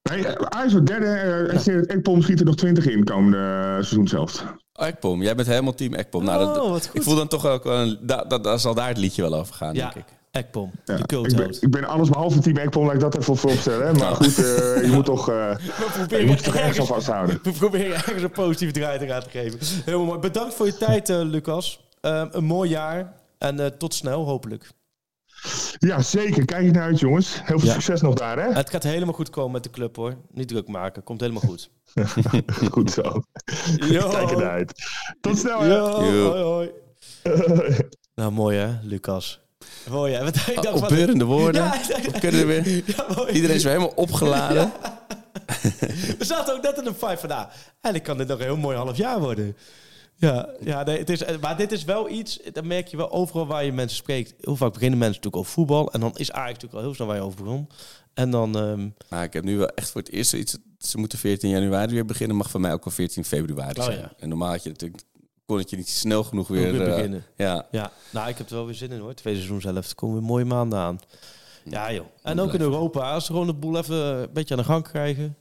nee, 0.09 0.25
Ajax 0.49 0.71
wordt 0.71 0.87
derde 0.87 1.05
eh, 1.05 1.67
en 1.75 1.85
Ekpom 1.87 2.21
schiet 2.21 2.39
er 2.39 2.45
nog 2.45 2.55
20 2.55 2.87
in 2.87 3.03
komende 3.03 3.37
seizoen 3.71 4.07
zelf. 4.07 4.45
Ekpom, 4.73 5.21
jij 5.21 5.35
bent 5.35 5.47
helemaal 5.47 5.73
team 5.73 5.93
Ekpom. 5.93 6.23
Nou, 6.23 6.45
dat, 6.45 6.59
Oh, 6.59 6.69
wat 6.69 6.87
goed. 6.87 6.95
ik 6.95 7.03
voel 7.03 7.15
dan 7.15 7.27
toch 7.27 7.45
ook 7.45 7.63
wel 7.63 7.77
een, 7.81 7.97
da, 8.01 8.23
da, 8.23 8.37
daar 8.37 8.59
zal 8.59 8.73
daar 8.73 8.87
het 8.87 8.97
liedje 8.97 9.21
wel 9.21 9.35
over 9.35 9.53
gaan, 9.55 9.73
Ja, 9.73 9.89
denk 9.93 10.05
ik. 10.07 10.15
Ekpom, 10.37 10.71
Ja, 10.85 10.95
de 10.95 11.57
ik, 11.61 11.69
ben, 11.71 11.81
ik 11.81 11.87
alles 11.87 12.09
behalve 12.09 12.39
team 12.39 12.57
Ekpom, 12.57 12.85
laat 12.85 12.93
ik 12.93 12.99
dat 12.99 13.17
even 13.17 13.35
vooropstellen. 13.35 13.87
Hè? 13.87 13.93
Maar 13.93 14.15
goed, 14.15 14.37
eh, 14.37 14.83
je 14.83 14.89
moet 14.93 15.05
toch, 15.05 15.29
eh, 15.29 15.35
We 15.55 15.63
je 15.63 15.91
proberen, 15.97 16.25
moet 16.25 16.37
je 16.39 16.43
toch 16.43 16.55
ergens 16.55 16.55
aan 16.55 16.85
ergens, 16.85 16.87
vasthouden. 16.87 17.39
we 17.43 17.51
proberen 17.51 17.93
ergens 17.95 18.23
een 18.23 18.31
positieve 18.31 18.73
draai 18.73 18.99
te 18.99 19.07
gaan 19.07 19.23
te 19.23 19.29
geven. 19.29 19.59
Heel 19.85 20.03
mooi. 20.05 20.19
Bedankt 20.19 20.53
voor 20.53 20.65
je 20.65 20.77
tijd, 20.77 21.09
eh, 21.09 21.21
Lucas. 21.21 21.89
Eh, 22.01 22.25
een 22.31 22.43
mooi 22.43 22.69
jaar. 22.69 23.13
En 23.37 23.59
eh, 23.59 23.65
tot 23.65 23.93
snel, 23.93 24.25
hopelijk. 24.25 24.69
Ja, 25.77 26.01
zeker. 26.01 26.45
Kijk 26.45 26.65
er 26.65 26.71
naar 26.71 26.83
uit, 26.83 26.99
jongens. 26.99 27.41
Heel 27.43 27.59
veel 27.59 27.67
Ja. 27.67 27.73
succes 27.73 28.01
nog 28.01 28.13
daar, 28.15 28.37
hè? 28.39 28.51
Het 28.53 28.69
gaat 28.69 28.83
helemaal 28.83 29.13
goed 29.13 29.29
komen 29.29 29.51
met 29.51 29.63
de 29.63 29.69
club, 29.69 29.95
hoor. 29.95 30.15
Niet 30.31 30.47
druk 30.47 30.67
maken. 30.67 31.03
Komt 31.03 31.19
helemaal 31.21 31.41
goed. 31.41 31.69
Goed 32.71 32.91
zo. 32.91 33.21
Yo. 33.89 34.09
Kijk 34.09 34.31
er 34.31 34.37
naar 34.37 34.49
uit. 34.49 34.73
Tot 35.21 35.37
snel, 35.37 35.59
hè? 35.59 35.67
Yo, 35.67 36.03
Yo. 36.03 36.29
hoi, 36.29 36.41
hoi. 36.43 36.71
Nou, 38.15 38.31
mooi 38.31 38.57
hè, 38.57 38.79
Lucas. 38.81 39.41
Mooi. 39.89 40.17
Wat, 40.19 40.35
ik 40.47 40.55
dacht, 40.55 40.69
wat- 40.69 40.81
Opbeurende 40.81 41.25
woorden. 41.25 41.63
Ja, 41.63 41.81
We 42.11 42.19
kunnen 42.19 42.41
er 42.41 42.47
weer. 42.47 42.65
Ja. 42.95 43.27
Iedereen 43.29 43.55
is 43.55 43.63
weer 43.63 43.73
helemaal 43.73 43.93
opgeladen. 43.95 44.71
We 46.19 46.25
zaten 46.25 46.53
ook 46.55 46.61
net 46.61 46.77
in 46.77 46.85
een 46.85 46.93
five 46.93 47.17
van, 47.17 47.29
nou, 47.29 47.47
eigenlijk 47.71 48.03
kan 48.03 48.17
dit 48.17 48.27
nog 48.27 48.37
een 48.39 48.45
heel 48.45 48.57
mooi 48.57 48.77
half 48.77 48.97
jaar 48.97 49.19
worden. 49.19 49.57
Ja, 50.15 50.49
ja 50.59 50.83
nee, 50.83 50.97
het 50.97 51.09
is, 51.09 51.21
maar 51.41 51.57
dit 51.57 51.71
is 51.71 51.83
wel 51.83 52.09
iets, 52.09 52.39
dan 52.53 52.67
merk 52.67 52.87
je 52.87 52.97
wel 52.97 53.11
overal 53.11 53.47
waar 53.47 53.65
je 53.65 53.71
mensen 53.73 53.97
spreekt. 53.97 54.33
Heel 54.41 54.55
vaak 54.55 54.73
beginnen 54.73 54.99
mensen 54.99 55.15
natuurlijk 55.15 55.35
over 55.43 55.51
voetbal. 55.51 55.91
En 55.91 55.99
dan 55.99 56.11
is 56.15 56.31
Ajax 56.31 56.47
natuurlijk 56.53 56.73
al 56.73 56.81
heel 56.81 56.93
snel 56.93 57.07
waar 57.07 57.15
je 57.15 57.21
over 57.21 57.43
begon. 57.43 57.67
En 58.13 58.29
dan, 58.31 58.57
ehm, 58.57 58.87
Maar 59.09 59.23
ik 59.23 59.33
heb 59.33 59.43
nu 59.43 59.57
wel 59.57 59.67
echt 59.69 59.89
voor 59.89 60.01
het 60.01 60.11
eerst 60.11 60.33
iets. 60.33 60.57
Ze 60.79 60.97
moeten 60.97 61.19
14 61.19 61.49
januari 61.49 61.93
weer 61.93 62.05
beginnen. 62.05 62.35
Mag 62.37 62.49
van 62.49 62.61
mij 62.61 62.73
ook 62.73 62.85
al 62.85 62.91
14 62.91 63.25
februari 63.25 63.79
Oh, 63.79 63.85
zijn. 63.85 63.97
ja. 63.97 64.11
En 64.19 64.29
normaal 64.29 64.49
had 64.49 64.63
je 64.63 64.69
natuurlijk. 64.69 65.01
Kon 65.47 65.57
het 65.57 65.69
je 65.69 65.75
niet 65.75 65.89
snel 65.89 66.23
genoeg 66.23 66.47
weer, 66.47 66.71
weer 66.71 66.81
eh, 66.81 66.95
beginnen. 66.95 67.25
ja, 67.35 67.67
Ja, 67.71 67.91
nou, 68.09 68.29
ik 68.29 68.37
heb 68.37 68.49
er 68.49 68.55
wel 68.55 68.65
weer 68.65 68.75
zin 68.75 68.91
in 68.91 68.99
hoor. 68.99 69.13
Tweede 69.13 69.39
seizoen 69.39 69.61
zelf. 69.61 69.89
Er 69.89 69.95
komen 69.95 70.15
weer 70.17 70.25
mooie 70.25 70.45
maanden 70.45 70.79
aan. 70.79 70.99
Ja 71.63 71.93
joh. 71.93 72.05
En 72.23 72.39
ook 72.39 72.53
in. 72.53 72.61
Europa. 72.61 73.11
Als 73.13 73.25
ze 73.25 73.31
gewoon 73.31 73.47
de 73.47 73.53
boel 73.53 73.77
even 73.77 73.95
een 73.95 74.29
beetje 74.33 74.53
aan 74.53 74.59
de 74.59 74.65
gang 74.65 74.83
krijgen. 74.83 75.37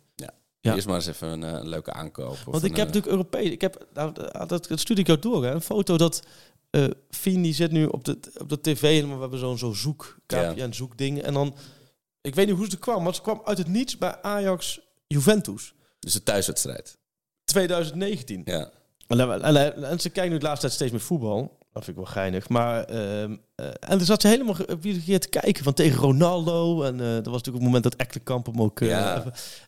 Ja. 0.60 0.74
Eerst 0.74 0.86
maar 0.86 0.96
eens 0.96 1.06
even 1.06 1.28
een, 1.28 1.44
eh, 1.44 1.52
een 1.52 1.68
leuke 1.68 1.92
aankoop. 1.92 2.36
Want 2.44 2.62
een, 2.62 2.70
ik 2.70 2.76
heb 2.76 2.88
eh, 2.88 2.94
natuurlijk 2.94 3.06
Europees. 3.06 3.50
Ik 3.50 3.60
heb, 3.60 3.86
nou, 3.94 4.12
dat, 4.46 4.66
dat 4.66 4.80
stuurde 4.80 5.02
ik 5.02 5.08
ook 5.08 5.22
door. 5.22 5.44
Hè. 5.44 5.50
Een 5.50 5.60
foto 5.60 5.96
dat 5.96 6.22
eh 6.70 6.84
Fien 7.10 7.42
die 7.42 7.54
zit 7.54 7.70
nu 7.70 7.86
op 7.86 8.04
de, 8.04 8.18
op 8.38 8.48
de 8.48 8.60
tv. 8.60 9.02
En 9.02 9.14
we 9.14 9.20
hebben 9.20 9.38
zo'n 9.38 9.58
zo'n 9.58 9.74
zoek, 9.74 10.16
Ja. 10.26 10.52
KPN 10.52 10.72
zoekding. 10.72 11.22
En 11.22 11.34
dan, 11.34 11.54
ik 12.20 12.34
weet 12.34 12.46
niet 12.46 12.56
hoe 12.56 12.70
ze 12.70 12.78
kwam. 12.78 13.02
Maar 13.02 13.14
ze 13.14 13.22
kwam 13.22 13.40
uit 13.44 13.58
het 13.58 13.68
niets 13.68 13.98
bij 13.98 14.22
Ajax 14.22 14.80
Juventus. 15.06 15.74
Dus 15.98 16.12
de 16.12 16.22
thuiswedstrijd. 16.22 16.98
2019. 17.44 18.42
Ja. 18.44 18.70
En, 19.08 20.00
ze 20.00 20.10
kijken 20.10 20.32
nu 20.32 20.38
de 20.38 20.44
laatste 20.44 20.60
tijd 20.60 20.72
steeds 20.72 20.90
meer 20.92 21.00
voetbal. 21.00 21.58
Dat 21.72 21.84
vind 21.84 21.96
ik 21.96 22.04
wel 22.04 22.12
geinig. 22.12 22.48
Maar, 22.48 22.84
ehm, 22.84 23.36
eh, 23.54 23.66
en 23.66 23.96
dan 23.98 24.00
zat 24.00 24.20
ze 24.20 24.28
helemaal 24.28 24.56
hier 25.04 25.20
te 25.20 25.28
kijken 25.28 25.64
van 25.64 25.72
tegen 25.72 25.98
Ronaldo. 25.98 26.82
En 26.82 27.00
eh 27.00 27.06
dat 27.06 27.26
was 27.26 27.34
natuurlijk 27.42 27.46
op 27.46 27.52
het 27.54 27.62
moment 27.62 27.82
dat 27.82 27.94
Ekkelenkamp 27.96 28.46
hem 28.46 28.62
ook... 28.62 28.80
eh, 28.80 28.88
Ja. 28.88 29.24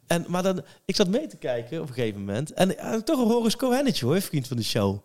en, 0.07 0.25
maar 0.29 0.43
dan, 0.43 0.63
ik 0.85 0.97
zat 0.97 1.09
mee 1.09 1.27
te 1.27 1.37
kijken 1.37 1.81
op 1.81 1.89
een 1.89 1.95
gegeven 1.95 2.19
moment. 2.21 2.53
En, 2.53 2.77
toch 3.05 3.21
een 3.21 3.27
Horace 3.31 3.57
Cohennetje 3.57 4.07
hoor, 4.07 4.21
vriend 4.21 4.47
van 4.49 4.57
de 4.57 4.63
show. 4.63 4.99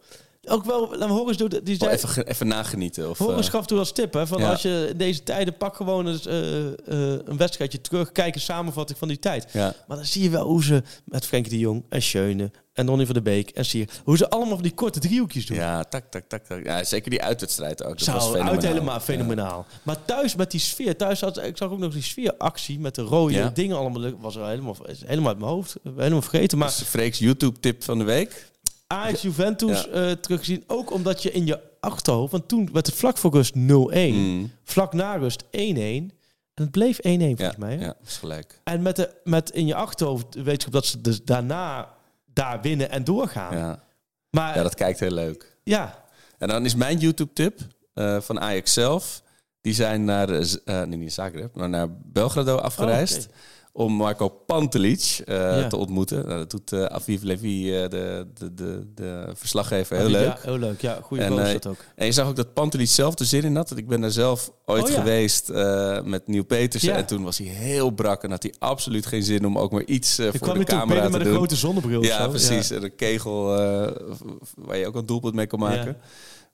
ook 0.47 0.65
wel, 0.65 0.97
laat 0.97 1.09
Horus 1.09 1.37
doen, 1.37 1.49
die 1.63 1.73
Oh, 1.73 1.87
zei, 1.87 1.91
even, 1.91 2.27
even 2.27 2.47
nagenieten. 2.47 3.09
Of, 3.09 3.17
Horus 3.17 3.49
gaf 3.49 3.65
toen 3.65 3.79
als 3.79 3.91
tip, 3.91 4.13
hè, 4.13 4.27
van 4.27 4.39
ja. 4.39 4.49
als 4.49 4.61
je 4.61 4.87
in 4.91 4.97
deze 4.97 5.23
tijden 5.23 5.57
pak 5.57 5.75
gewoon 5.75 6.07
eens, 6.07 6.25
een 6.25 7.37
wedstrijdje 7.37 7.81
terug, 7.81 8.11
kijk 8.11 8.35
een 8.35 8.41
samenvatting 8.41 8.97
van 8.99 9.07
die 9.07 9.19
tijd. 9.19 9.49
ja. 9.51 9.73
Maar 9.87 9.97
dan 9.97 10.05
zie 10.05 10.23
je 10.23 10.29
wel 10.29 10.45
hoe 10.45 10.63
ze 10.63 10.83
met 11.05 11.25
Frenkie 11.25 11.51
de 11.51 11.59
Jong 11.59 11.83
en 11.89 12.01
Schöne 12.01 12.51
en 12.73 12.85
Donny 12.85 13.05
van 13.05 13.13
der 13.13 13.23
Beek 13.23 13.49
en 13.49 13.65
Sier, 13.65 13.89
hoe 14.03 14.17
ze 14.17 14.29
allemaal 14.29 14.53
van 14.53 14.63
die 14.63 14.73
korte 14.73 14.99
driehoekjes 14.99 15.45
doen. 15.45 15.57
ja, 15.57 15.83
tak, 15.83 16.11
tak, 16.11 16.23
tak, 16.27 16.45
tak. 16.45 16.63
Ja, 16.65 16.83
zeker 16.83 17.09
die 17.09 17.21
uitwedstrijd 17.21 17.83
ook. 17.83 17.97
Dat 17.97 18.07
was 18.07 18.15
Zou 18.17 18.19
fenomenaal. 18.31 18.53
uit 18.53 18.63
helemaal 18.63 18.99
fenomenaal. 18.99 19.65
Maar 19.83 20.05
thuis 20.05 20.35
met 20.35 20.51
die 20.51 20.59
sfeer, 20.59 20.97
thuis 20.97 21.21
had 21.21 21.43
ik 21.43 21.57
zag 21.57 21.69
ook 21.71 21.79
nog 21.79 21.93
die 21.93 22.01
sfeeractie 22.03 22.79
met 22.79 22.95
de 22.95 23.01
rode 23.01 23.33
Ja. 23.33 23.49
dingen 23.53 23.77
allemaal. 23.77 24.01
Dat 24.01 24.13
was 24.19 24.35
er 24.35 24.47
helemaal, 24.47 24.75
is 24.87 25.01
helemaal 25.05 25.29
uit 25.29 25.39
mijn 25.39 25.51
hoofd, 25.51 25.75
helemaal 25.95 26.21
vergeten. 26.21 26.57
Maar 26.57 26.67
Dus 26.67 26.81
Freek's 26.81 27.19
YouTube-tip 27.19 27.83
van 27.83 27.97
de 27.97 28.03
week. 28.03 28.51
Ajax 28.87 29.21
Juventus 29.21 29.83
Ja. 29.83 29.89
eh, 29.91 30.11
teruggezien, 30.11 30.63
ook 30.67 30.91
omdat 30.91 31.23
je 31.23 31.31
in 31.31 31.45
je 31.45 31.59
achterhoofd, 31.79 32.31
want 32.31 32.47
toen 32.47 32.69
werd 32.73 32.85
het 32.85 32.95
vlak 32.95 33.17
voor 33.17 33.31
rust 33.33 33.55
0-1, 33.55 34.13
Mm. 34.13 34.51
vlak 34.63 34.93
na 34.93 35.15
rust 35.15 35.43
1-1 35.51 36.11
en 36.53 36.63
het 36.63 36.71
bleef 36.71 36.97
1-1 37.01 37.29
Ja, 37.29 37.35
volgens 37.35 37.57
mij. 37.57 37.73
Hè? 37.75 37.79
ja, 37.81 37.85
dat 37.99 38.07
is 38.07 38.17
gelijk. 38.17 38.59
En 38.63 38.81
met, 38.81 38.95
de, 38.95 39.09
met 39.23 39.49
in 39.49 39.65
je 39.67 39.75
achterhoofd 39.75 40.25
weet 40.43 40.63
je 40.63 40.69
dat 40.69 40.85
ze 40.85 41.01
dus 41.01 41.23
daarna 41.23 41.92
daar 42.33 42.61
winnen 42.61 42.89
en 42.89 43.03
doorgaan. 43.03 43.57
Ja. 43.57 43.83
Maar 44.29 44.55
ja, 44.55 44.63
dat 44.63 44.75
kijkt 44.75 44.99
heel 44.99 45.11
leuk. 45.11 45.57
ja, 45.63 46.05
En 46.37 46.47
dan 46.47 46.65
is 46.65 46.75
mijn 46.75 46.97
YouTube-tip 46.97 47.59
eh, 47.93 48.21
van 48.21 48.39
Ajax 48.39 48.73
zelf. 48.73 49.21
Die 49.61 49.73
zijn 49.73 50.03
naar, 50.05 50.29
eh, 50.29 50.51
nee, 50.65 50.85
niet 50.85 51.13
Zagreb, 51.13 51.55
maar 51.55 51.69
naar 51.69 51.87
Belgrado 51.91 52.57
afgereisd. 52.57 53.27
Oh. 53.27 53.33
Om 53.75 53.93
Marco 53.93 54.27
Pantelic 54.29 55.21
eh, 55.25 55.35
Ja. 55.35 55.67
te 55.67 55.77
ontmoeten. 55.77 56.25
Nou, 56.25 56.37
dat 56.37 56.49
doet 56.51 56.71
eh 56.71 56.85
Aviv 56.85 57.21
Levy, 57.23 57.71
eh, 57.73 57.89
de, 57.89 58.27
de, 58.33 58.53
de, 58.53 58.87
de 58.95 59.25
verslaggever, 59.33 59.97
heel 59.97 60.07
Ja, 60.07 60.19
leuk. 60.19 60.43
heel 60.43 60.57
leuk. 60.57 60.81
Ja, 60.81 60.99
goede 61.01 61.29
dat 61.53 61.67
ook. 61.67 61.77
En 61.95 62.05
je 62.05 62.11
zag 62.11 62.27
ook 62.27 62.35
dat 62.35 62.53
Pantelic 62.53 62.87
zelf 62.87 63.19
er 63.19 63.25
zin 63.25 63.43
in 63.43 63.55
had. 63.55 63.77
Ik 63.77 63.87
ben 63.87 64.01
daar 64.01 64.11
zelf 64.11 64.51
ooit 64.65 64.83
Oh, 64.83 64.89
ja. 64.89 64.95
geweest 64.95 65.47
met 66.03 66.27
Nieuw 66.27 66.43
Petersen. 66.43 66.89
Ja. 66.89 66.95
En 66.97 67.05
toen 67.05 67.23
was 67.23 67.37
hij 67.37 67.47
heel 67.47 67.89
brak 67.91 68.23
en 68.23 68.31
had 68.31 68.43
hij 68.43 68.53
absoluut 68.59 69.05
geen 69.05 69.23
zin 69.23 69.45
om 69.45 69.57
ook 69.57 69.71
maar 69.71 69.83
iets 69.83 70.15
voor 70.15 70.31
kwam 70.39 70.57
de 70.57 70.63
camera 70.63 71.03
te 71.05 71.09
met 71.09 71.19
doen. 71.19 71.29
een 71.29 71.35
grote 71.37 71.55
zonnebril 71.55 72.03
Ja, 72.03 72.27
precies. 72.27 72.69
En 72.71 72.83
een 72.83 72.95
kegel 72.95 73.43
waar 74.55 74.77
je 74.77 74.87
ook 74.87 74.95
een 74.95 75.05
doelpunt 75.05 75.33
mee 75.35 75.47
kon 75.47 75.59
maken. 75.59 75.97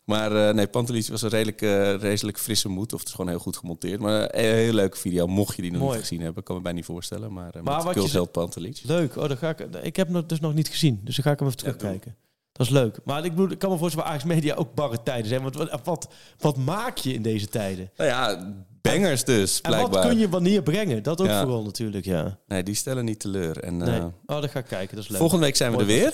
Maar 0.10 0.48
eh, 0.48 0.53
nee, 0.53 0.68
Pantelic 0.68 1.07
was 1.07 1.22
een 1.22 1.30
redelijk, 1.30 1.61
eh, 1.61 1.95
redelijk 1.95 2.40
frisse 2.40 2.69
moed. 2.69 2.94
Of 2.94 2.99
het 2.99 3.07
is 3.07 3.14
gewoon 3.14 3.30
heel 3.30 3.40
goed 3.40 3.57
gemonteerd. 3.57 3.99
Maar 3.99 4.22
een 4.36 4.44
heel 4.56 4.73
leuke 4.73 4.98
video, 4.98 5.27
mocht 5.27 5.56
je 5.56 5.61
die 5.61 5.72
nog 5.72 5.81
Mooi. 5.81 5.91
niet 5.94 6.07
gezien 6.07 6.22
hebben. 6.22 6.44
Kan 6.44 6.56
me 6.56 6.61
bij 6.61 6.72
niet 6.72 6.86
voorstellen. 6.86 7.34
Maar, 7.34 7.56
uh, 7.57 7.61
Maar 7.64 7.84
met 7.84 7.94
Kulsheld 7.94 8.31
Pantelic. 8.31 8.81
Leuk. 8.84 9.15
Oh, 9.18 9.27
dan 9.27 9.38
ga 9.38 9.49
ik. 9.49 9.60
Ik 9.81 9.95
heb 9.95 10.14
hem 10.14 10.23
dus 10.27 10.40
nog 10.40 10.53
niet 10.53 10.68
gezien, 10.68 11.02
dus 11.03 11.15
dan 11.15 11.23
ga 11.26 11.31
ik 11.31 11.40
hem 11.40 11.48
even 11.48 11.60
Ja, 11.65 11.72
terugkijken. 11.73 12.15
dat 12.52 12.65
is 12.68 12.72
leuk. 12.73 12.99
Maar 13.06 13.26
ik, 13.26 13.31
bedoel, 13.31 13.52
ik 13.52 13.60
kan 13.60 13.72
me 13.72 13.77
voorstellen 13.77 14.07
dat 14.10 14.15
Ajax 14.15 14.34
Media 14.34 14.56
ook 14.56 14.73
barre 14.73 15.03
tijden 15.03 15.27
zijn. 15.27 15.41
Want 15.41 15.56
wat, 15.56 15.80
wat, 15.84 16.10
wat 16.38 16.57
maak 16.57 16.98
je 16.98 17.14
in 17.14 17.22
deze 17.22 17.48
tijden? 17.48 17.91
Nou 17.98 18.10
ja, 18.10 18.53
bangers 18.81 19.23
dus, 19.23 19.61
En 19.61 19.69
blijkbaar. 19.72 20.01
wat 20.01 20.10
kun 20.11 20.19
je 20.19 20.30
wanneer 20.30 20.64
brengen? 20.64 21.03
Dat 21.03 21.22
ook 21.22 21.27
Ja. 21.27 21.41
vooral 21.41 21.64
natuurlijk, 21.64 22.06
ja. 22.06 22.38
Nee, 22.47 22.64
die 22.64 22.76
stellen 22.76 23.06
niet 23.06 23.19
teleur. 23.19 23.60
En, 23.64 23.81
eh. 23.81 24.03
Oh, 24.06 24.11
dan 24.41 24.49
ga 24.49 24.60
ik 24.60 24.65
kijken. 24.65 24.95
Dat 24.95 25.03
is 25.03 25.10
leuk. 25.10 25.19
volgende 25.19 25.45
week 25.45 25.56
zijn 25.56 25.72
we 25.72 25.77
er 25.77 25.85
weer. 25.85 26.14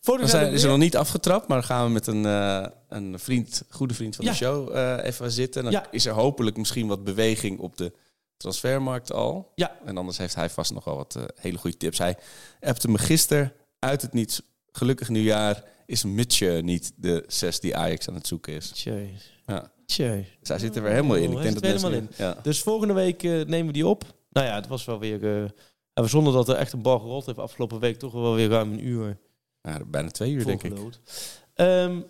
Volgende 0.00 0.30
zijn 0.30 0.52
is 0.52 0.62
er 0.62 0.68
nog 0.68 0.78
niet 0.78 0.96
afgetrapt, 0.96 1.48
maar 1.48 1.56
dan 1.58 1.66
gaan 1.66 1.86
we 1.86 1.90
met 1.92 2.06
een, 2.06 2.24
eh, 2.26 2.66
een 2.88 3.18
vriend, 3.18 3.62
goede 3.70 3.94
vriend 3.94 4.16
van 4.16 4.24
Ja. 4.24 4.30
de 4.30 4.36
show 4.36 4.76
eh, 4.76 5.04
even 5.04 5.30
zitten. 5.30 5.62
Dan 5.62 5.72
Ja. 5.72 5.86
is 5.90 6.06
er 6.06 6.12
hopelijk 6.12 6.56
misschien 6.56 6.86
wat 6.86 7.04
beweging 7.04 7.58
op 7.58 7.76
de 7.76 7.92
transfermarkt 8.36 9.12
al. 9.12 9.52
Ja. 9.54 9.76
En 9.84 9.96
anders 9.96 10.18
heeft 10.18 10.34
hij 10.34 10.50
vast 10.50 10.72
nog 10.72 10.84
wel 10.84 10.96
wat 10.96 11.18
hele 11.40 11.58
goede 11.58 11.76
tips. 11.76 11.98
Hij 11.98 12.16
appte 12.60 12.88
me 12.88 12.98
gisteren 12.98 13.52
uit 13.78 14.02
het 14.02 14.12
niets. 14.12 14.40
Gelukkig 14.72 15.08
nieuwjaar 15.08 15.62
is 15.86 16.04
Mitje 16.04 16.62
niet 16.62 16.92
de 16.96 17.24
zes 17.26 17.60
die 17.60 17.76
Ajax 17.76 18.08
aan 18.08 18.14
het 18.14 18.26
zoeken 18.26 18.52
is. 18.52 18.68
Tjeu. 18.70 19.06
Ja. 19.46 19.70
Hij 20.42 20.58
zit 20.58 20.76
er 20.76 20.82
weer 20.82 20.90
helemaal 20.92 21.16
in. 21.16 21.32
Ik 21.32 21.42
denk 21.42 21.54
dat 21.60 21.80
helemaal 21.80 22.08
Ja. 22.16 22.36
Dus 22.42 22.62
volgende 22.62 22.94
week 22.94 23.22
eh, 23.22 23.30
nemen 23.30 23.66
we 23.66 23.72
die 23.72 23.86
op. 23.86 24.04
Nou 24.30 24.46
ja, 24.46 24.54
het 24.54 24.66
was 24.66 24.84
wel 24.84 24.98
weer... 24.98 25.24
eh, 25.24 25.50
en 25.92 26.08
zonder 26.08 26.32
dat 26.32 26.48
er 26.48 26.54
echt 26.54 26.72
een 26.72 26.82
bal 26.82 26.98
gerold 26.98 27.26
heeft 27.26 27.38
afgelopen 27.38 27.80
week... 27.80 27.98
toch 27.98 28.12
wel 28.12 28.34
weer 28.34 28.48
ruim 28.48 28.72
een 28.72 28.86
uur 28.86 29.18
Ja, 29.62 29.80
bijna 29.86 30.08
twee 30.08 30.32
uur, 30.32 30.44
denk 30.44 30.62
ik. 30.62 30.72
Ehm, 31.54 32.00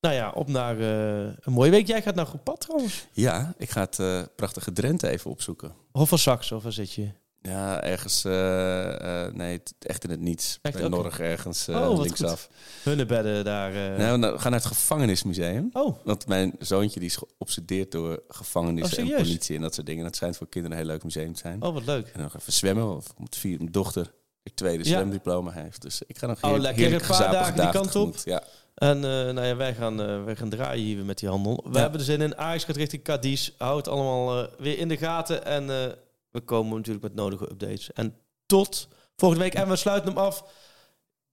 nou 0.00 0.14
ja, 0.14 0.30
op 0.30 0.48
naar 0.48 0.80
eh, 0.80 1.32
een 1.40 1.52
mooie 1.52 1.70
week. 1.70 1.86
Jij 1.86 2.02
gaat 2.02 2.14
naar 2.14 2.26
goed 2.26 2.42
pad 2.42 2.60
trouwens. 2.60 3.06
Ja, 3.12 3.54
ik 3.58 3.70
ga 3.70 3.80
het 3.90 4.28
prachtige 4.36 4.72
Drenthe 4.72 5.08
even 5.08 5.30
opzoeken. 5.30 5.74
Of 5.92 6.08
van 6.08 6.18
Sax, 6.18 6.52
of 6.52 6.62
waar 6.62 6.72
zit 6.72 6.92
je? 6.92 7.08
Ja, 7.42 7.82
ergens... 7.82 8.24
eh, 8.24 9.24
eh, 9.26 9.32
nee, 9.34 9.62
echt 9.78 10.04
in 10.04 10.10
het 10.10 10.20
niets. 10.20 10.58
Echt? 10.62 10.74
Bij 10.74 10.84
Oké. 10.84 10.94
Norg 10.96 11.20
ergens 11.20 11.68
eh, 11.68 11.90
Oh, 11.90 12.00
linksaf. 12.00 12.48
Hunnebedden 12.82 13.44
daar. 13.44 13.72
Nee, 13.72 14.18
we 14.18 14.38
gaan 14.38 14.50
naar 14.50 14.60
het 14.60 14.64
gevangenismuseum. 14.64 15.70
Oh, 15.72 15.96
Want 16.04 16.26
mijn 16.26 16.54
zoontje 16.58 17.00
die 17.00 17.08
is 17.08 17.16
geobsedeerd 17.16 17.92
door 17.92 18.22
gevangenissen 18.28 19.04
Oh, 19.04 19.10
en 19.10 19.16
politie 19.16 19.56
en 19.56 19.62
dat 19.62 19.74
soort 19.74 19.86
dingen. 19.86 20.04
Dat 20.04 20.16
schijnt 20.16 20.36
voor 20.36 20.48
kinderen 20.48 20.76
een 20.78 20.84
heel 20.84 20.92
leuk 20.92 21.04
museum 21.04 21.32
te 21.32 21.38
zijn. 21.40 21.62
oh, 21.62 21.72
wat 21.74 21.84
leuk. 21.86 22.08
En 22.14 22.20
nog 22.22 22.36
even 22.36 22.52
zwemmen, 22.52 22.96
of 22.96 23.06
om 23.18 23.26
vieren 23.30 23.60
mijn 23.60 23.72
dochter 23.72 24.12
het 24.42 24.56
tweede 24.56 24.84
Ja. 24.84 24.90
zwemdiploma 24.90 25.50
heeft. 25.50 25.82
Dus 25.82 26.02
ik 26.06 26.18
ga 26.18 26.26
nog 26.26 26.38
Oh, 26.44 26.50
heer- 26.50 26.58
lekker. 26.60 26.82
heerlijk 26.82 27.02
Een 27.02 27.08
paar 27.16 27.32
dagen 27.32 27.54
die 27.54 27.70
kant 27.70 27.76
op. 27.86 27.92
tegemoet. 27.92 28.22
Ja. 28.24 28.42
En 28.74 29.00
nou 29.00 29.42
ja, 29.42 29.56
wij 29.56 29.74
gaan, 29.74 30.24
wij 30.24 30.36
gaan 30.36 30.48
draaien 30.48 30.84
hier 30.84 30.96
weer 30.96 31.04
met 31.04 31.18
die 31.18 31.28
handel. 31.28 31.60
We 31.64 31.72
Ja. 31.74 31.80
hebben 31.80 31.98
er 32.00 32.06
zin 32.06 32.20
in. 32.20 32.36
Ajax 32.36 32.64
gaat 32.64 32.76
richting 32.76 33.02
Cadiz. 33.04 33.50
Houd 33.58 33.76
het 33.76 33.88
allemaal 33.94 34.46
weer 34.58 34.78
in 34.78 34.88
de 34.88 34.96
gaten. 34.96 35.44
En 35.44 35.94
we 36.30 36.40
komen 36.40 36.76
natuurlijk 36.76 37.04
met 37.04 37.14
nodige 37.14 37.50
updates. 37.50 37.92
En 37.92 38.14
tot 38.46 38.88
volgende 39.16 39.44
week. 39.44 39.54
En 39.54 39.68
we 39.68 39.76
sluiten 39.76 40.12
hem 40.12 40.18
af. 40.18 40.44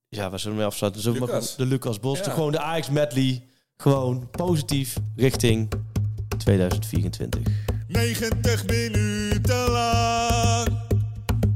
Ja, 0.10 0.32
we 0.32 0.38
zullen 0.38 0.58
hem 0.58 0.66
afsluiten. 0.66 1.02
Zullen 1.02 1.20
we 1.20 1.26
maar 1.26 1.36
Lucas. 1.36 1.52
gewoon 1.52 1.70
de 1.70 1.76
Lucas 1.76 2.00
Bos. 2.00 2.18
Ja. 2.18 2.24
De, 2.24 2.30
gewoon 2.32 2.52
de 2.52 2.60
Ajax 2.60 2.90
medley. 2.90 3.48
Gewoon 3.78 4.30
positief 4.30 4.98
richting 5.16 5.70
2024. 6.38 7.42
90 7.88 8.66
minuten 8.66 9.70
lang 9.70 10.78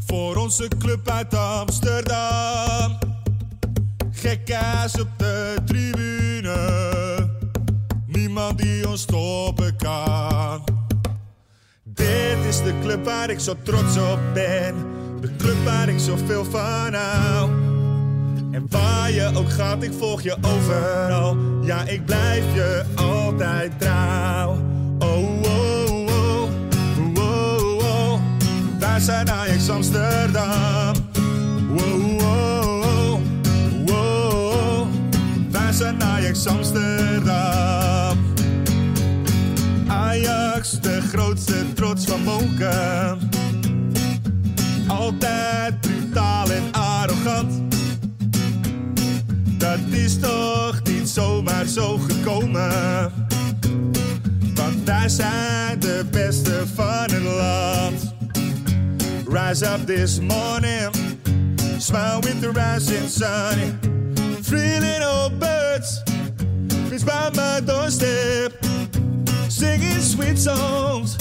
voor 0.06 0.36
onze 0.36 0.68
club 0.68 1.10
uit 1.10 1.34
Amsterdam. 1.34 2.98
Gekkaas 4.12 5.00
op 5.00 5.08
de 5.18 5.58
tribune, 5.66 7.30
niemand 8.06 8.58
die 8.58 8.90
ons 8.90 9.02
stoppen 9.02 9.76
kan. 9.76 10.81
Dit 12.02 12.46
is 12.48 12.58
de 12.64 12.74
club 12.82 13.06
waar 13.06 13.30
ik 13.30 13.40
zo 13.40 13.56
trots 13.64 13.98
op 13.98 14.20
ben, 14.34 14.76
de 15.22 15.30
club 15.38 15.64
waar 15.64 15.90
ik 15.90 16.00
zoveel 16.00 16.46
van 16.46 16.94
hou. 16.94 17.50
En 18.52 18.66
waar 18.70 19.12
je 19.12 19.32
ook 19.36 19.50
gaat, 19.52 19.84
ik 19.84 19.92
volg 19.98 20.22
je 20.22 20.38
overal. 20.42 21.38
Ja, 21.62 21.84
ik 21.84 22.06
blijf 22.06 22.44
je 22.54 22.84
altijd 22.96 23.72
trouw. 23.80 24.58
Oh, 25.00 25.42
oh, 25.42 25.92
oh, 25.92 26.08
oh, 26.08 27.18
oh, 27.18 27.78
oh. 27.78 28.20
Wij 28.80 29.00
zijn 29.00 29.30
Ajax 29.32 29.70
Amsterdam. 29.70 30.94
Oh, 31.78 32.22
oh, 32.22 32.80
oh, 32.82 33.20
oh, 33.88 33.96
oh. 33.96 34.88
Wij 35.52 35.72
zijn 35.72 36.04
Ajax 36.04 36.48
Amsterdam. 36.48 37.71
De 40.62 41.02
grootste 41.02 41.74
trots 41.74 42.06
van 42.06 42.24
Monken. 42.24 43.20
Altijd 44.88 45.82
brutaal 45.82 46.52
en 46.52 46.72
arrogant. 46.72 47.54
Dat 49.58 49.80
is 49.90 50.20
toch 50.20 50.82
niet 50.84 51.10
zomaar 51.10 51.66
zo 51.66 51.98
gekomen. 51.98 53.12
Want 54.56 54.84
wij 54.86 55.10
zijn 55.10 55.80
de 55.80 56.06
beste 56.12 56.64
van 56.76 57.12
het 57.12 57.24
land. 57.24 58.14
Rise 59.28 59.66
up 59.66 59.86
this 59.86 60.20
morning, 60.20 60.92
smile 61.78 62.20
with 62.22 62.42
the 62.42 62.52
rising 62.52 63.10
sun. 63.10 63.80
Three 64.42 64.80
little 64.80 65.32
birds, 65.40 66.04
fits 66.90 67.04
by 67.04 67.30
my 67.36 67.62
doorstep, 67.66 68.52
singing 69.52 70.00
sweet 70.00 70.38
songs, 70.38 71.18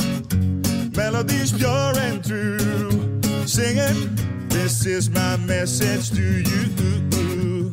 melodies 0.97 1.53
pure 1.53 1.93
and 1.99 2.25
true. 2.25 3.21
Singing, 3.45 4.15
this 4.49 4.87
is 4.87 5.11
my 5.11 5.37
message 5.39 6.11
to 6.11 6.23
you. 6.23 7.73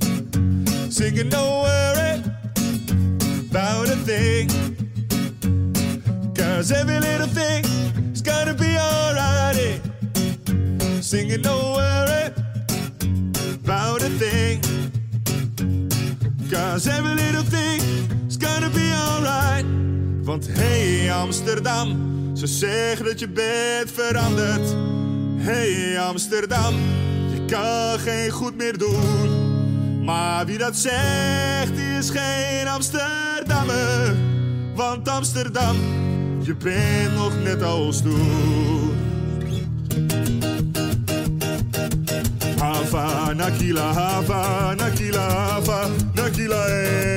Singing, 0.90 1.30
don't 1.30 1.62
worry 1.62 2.24
about 3.50 3.90
a 3.90 3.98
thing. 4.10 4.50
Cause 6.34 6.72
every 6.72 7.00
little 7.00 7.28
thing 7.28 7.64
is 8.12 8.24
gonna 8.24 8.56
be 8.56 8.78
alright. 8.80 9.80
Singing, 11.02 11.44
don't 11.44 11.76
worry 11.76 12.34
about 13.64 14.02
a 14.02 14.10
thing. 14.10 14.60
Cause 16.50 16.88
every 16.88 17.14
little 17.14 17.44
thing 17.44 17.80
is 18.28 18.38
gonna 18.38 18.72
be 18.72 18.92
alright. 18.92 19.66
Want 20.28 20.48
hey 20.52 21.14
Amsterdam, 21.14 21.96
ze 22.36 22.48
zeggen 22.48 23.06
dat 23.06 23.20
je 23.20 23.30
bent 23.30 23.92
veranderd. 23.94 24.76
Hey 25.38 26.00
Amsterdam, 26.00 26.76
je 27.34 27.46
kan 27.46 28.00
geen 28.00 28.30
goed 28.30 28.58
meer 28.58 28.78
doen. 28.78 29.30
Maar 30.04 30.46
wie 30.46 30.58
dat 30.58 30.76
zegt, 30.76 31.78
is 31.98 32.10
geen 32.10 32.68
Amsterdammer. 32.68 34.16
Want 34.76 35.10
Amsterdam, 35.10 35.76
je 36.42 36.56
bent 36.56 37.16
nog 37.16 37.34
net 37.44 37.64
als 37.64 38.02
toen. 38.02 38.92
Hava, 42.60 43.34
Nakila, 43.34 43.94
Hava, 43.94 44.74
Nakila, 44.74 45.30
Hava, 45.30 45.88
Nakila, 46.14 46.66
eh. 46.66 47.17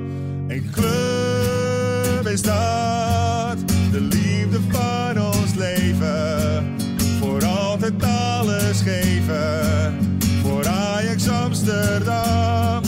En 2.23 2.37
stad, 2.37 3.57
de 3.91 4.01
liefde 4.01 4.59
van 4.69 5.25
ons 5.25 5.53
leven. 5.55 6.75
Voor 7.19 7.45
altijd 7.45 8.03
alles 8.03 8.81
geven, 8.81 9.97
voor 10.41 10.67
Ajax 10.67 11.29
Amsterdam. 11.29 12.83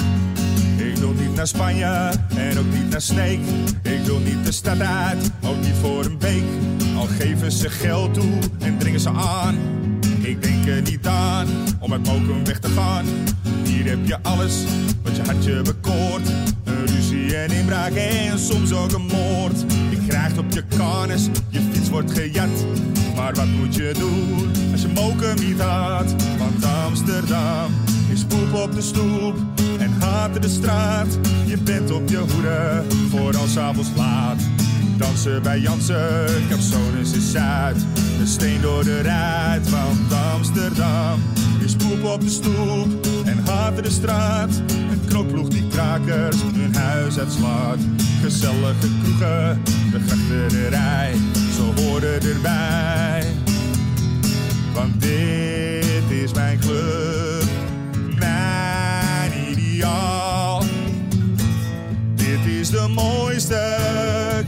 Ik 0.77 0.97
wil 0.97 1.13
niet 1.13 1.35
naar 1.35 1.47
Spanje 1.47 2.11
en 2.35 2.59
ook 2.59 2.73
niet 2.73 2.89
naar 2.89 3.01
Sneek. 3.01 3.39
Ik 3.81 3.99
wil 4.05 4.19
niet 4.19 4.45
de 4.45 4.51
stad 4.51 4.79
uit, 4.79 5.31
ook 5.43 5.61
niet 5.61 5.75
voor 5.81 6.05
een 6.05 6.17
beek. 6.17 6.43
Al 6.97 7.07
geven 7.19 7.51
ze 7.51 7.69
geld 7.69 8.13
toe 8.13 8.39
en 8.59 8.77
dringen 8.77 8.99
ze 8.99 9.09
aan. 9.09 9.55
Ik 10.21 10.41
denk 10.41 10.67
er 10.67 10.81
niet 10.81 11.07
aan 11.07 11.47
om 11.79 11.91
uit 11.91 12.07
Mokum 12.07 12.45
weg 12.45 12.59
te 12.59 12.69
gaan. 12.69 13.05
Hier 13.63 13.85
heb 13.85 13.99
je 14.05 14.17
alles 14.21 14.63
wat 15.03 15.15
je 15.15 15.21
hartje 15.21 15.61
bekoort. 15.61 16.29
Ruzie 16.85 17.35
en 17.35 17.51
inbraak 17.51 17.91
en 17.91 18.39
soms 18.39 18.73
ook 18.73 18.91
een 18.91 19.05
moord. 19.05 19.59
Je 19.89 19.97
krijgt 20.07 20.37
op 20.37 20.51
je 20.53 20.63
karnes, 20.77 21.27
je 21.49 21.59
fiets 21.71 21.89
wordt 21.89 22.11
gejat. 22.11 22.65
Maar 23.15 23.33
wat 23.33 23.47
moet 23.47 23.75
je 23.75 23.93
doen 23.99 24.51
als 24.71 24.81
je 24.81 24.87
Mokum 24.87 25.45
niet 25.47 25.59
had? 25.59 26.15
Want 26.37 26.65
Amsterdam 26.85 27.71
is 28.11 28.23
poep 28.23 28.53
op 28.53 28.75
de 28.75 28.81
stoep 28.81 29.35
en 29.79 29.91
haat 29.99 30.41
de 30.41 30.49
straat. 30.49 31.19
Je 31.45 31.57
bent 31.57 31.91
op 31.91 32.09
je 32.09 32.17
hoede 32.17 32.83
voor 33.09 33.37
als 33.37 33.57
avonds 33.57 33.89
laat. 33.95 34.41
Dansen 34.97 35.41
bij 35.41 35.59
Jansen, 35.59 36.25
Capsones 36.49 37.11
is 37.11 37.31
Zuid. 37.31 37.85
Een 38.19 38.27
steen 38.27 38.61
door 38.61 38.83
de 38.83 39.01
ruit, 39.01 39.69
want 39.69 40.13
Amsterdam 40.33 41.19
is 41.59 41.75
poep 41.75 42.03
op 42.03 42.21
de 42.21 42.29
stoep 42.29 43.07
en 43.25 43.37
haat 43.45 43.83
de 43.83 43.91
straat. 43.91 44.61
Een 44.91 45.01
knokploeg 45.07 45.47
die 45.47 45.62
krakers 45.73 46.41
hun 46.53 46.75
huis 46.75 47.19
uitslaat. 47.19 47.77
Gezellige 48.21 48.87
kroegen, 49.03 49.61
de 49.91 49.99
grachterij, 50.07 51.13
ze 51.55 51.81
horen 51.81 52.21
erbij. 52.21 53.25
Want 54.73 55.01
dit 55.01 56.09
is 56.23 56.33
mijn 56.33 56.59
club, 56.59 57.43
mijn 58.19 59.31
ideaal. 59.49 60.63
Dit 62.15 62.45
is 62.45 62.69
de 62.69 62.87
mooiste 62.87 63.77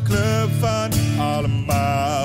club 0.03 0.49
van 0.59 0.89
allemaal. 1.17 2.24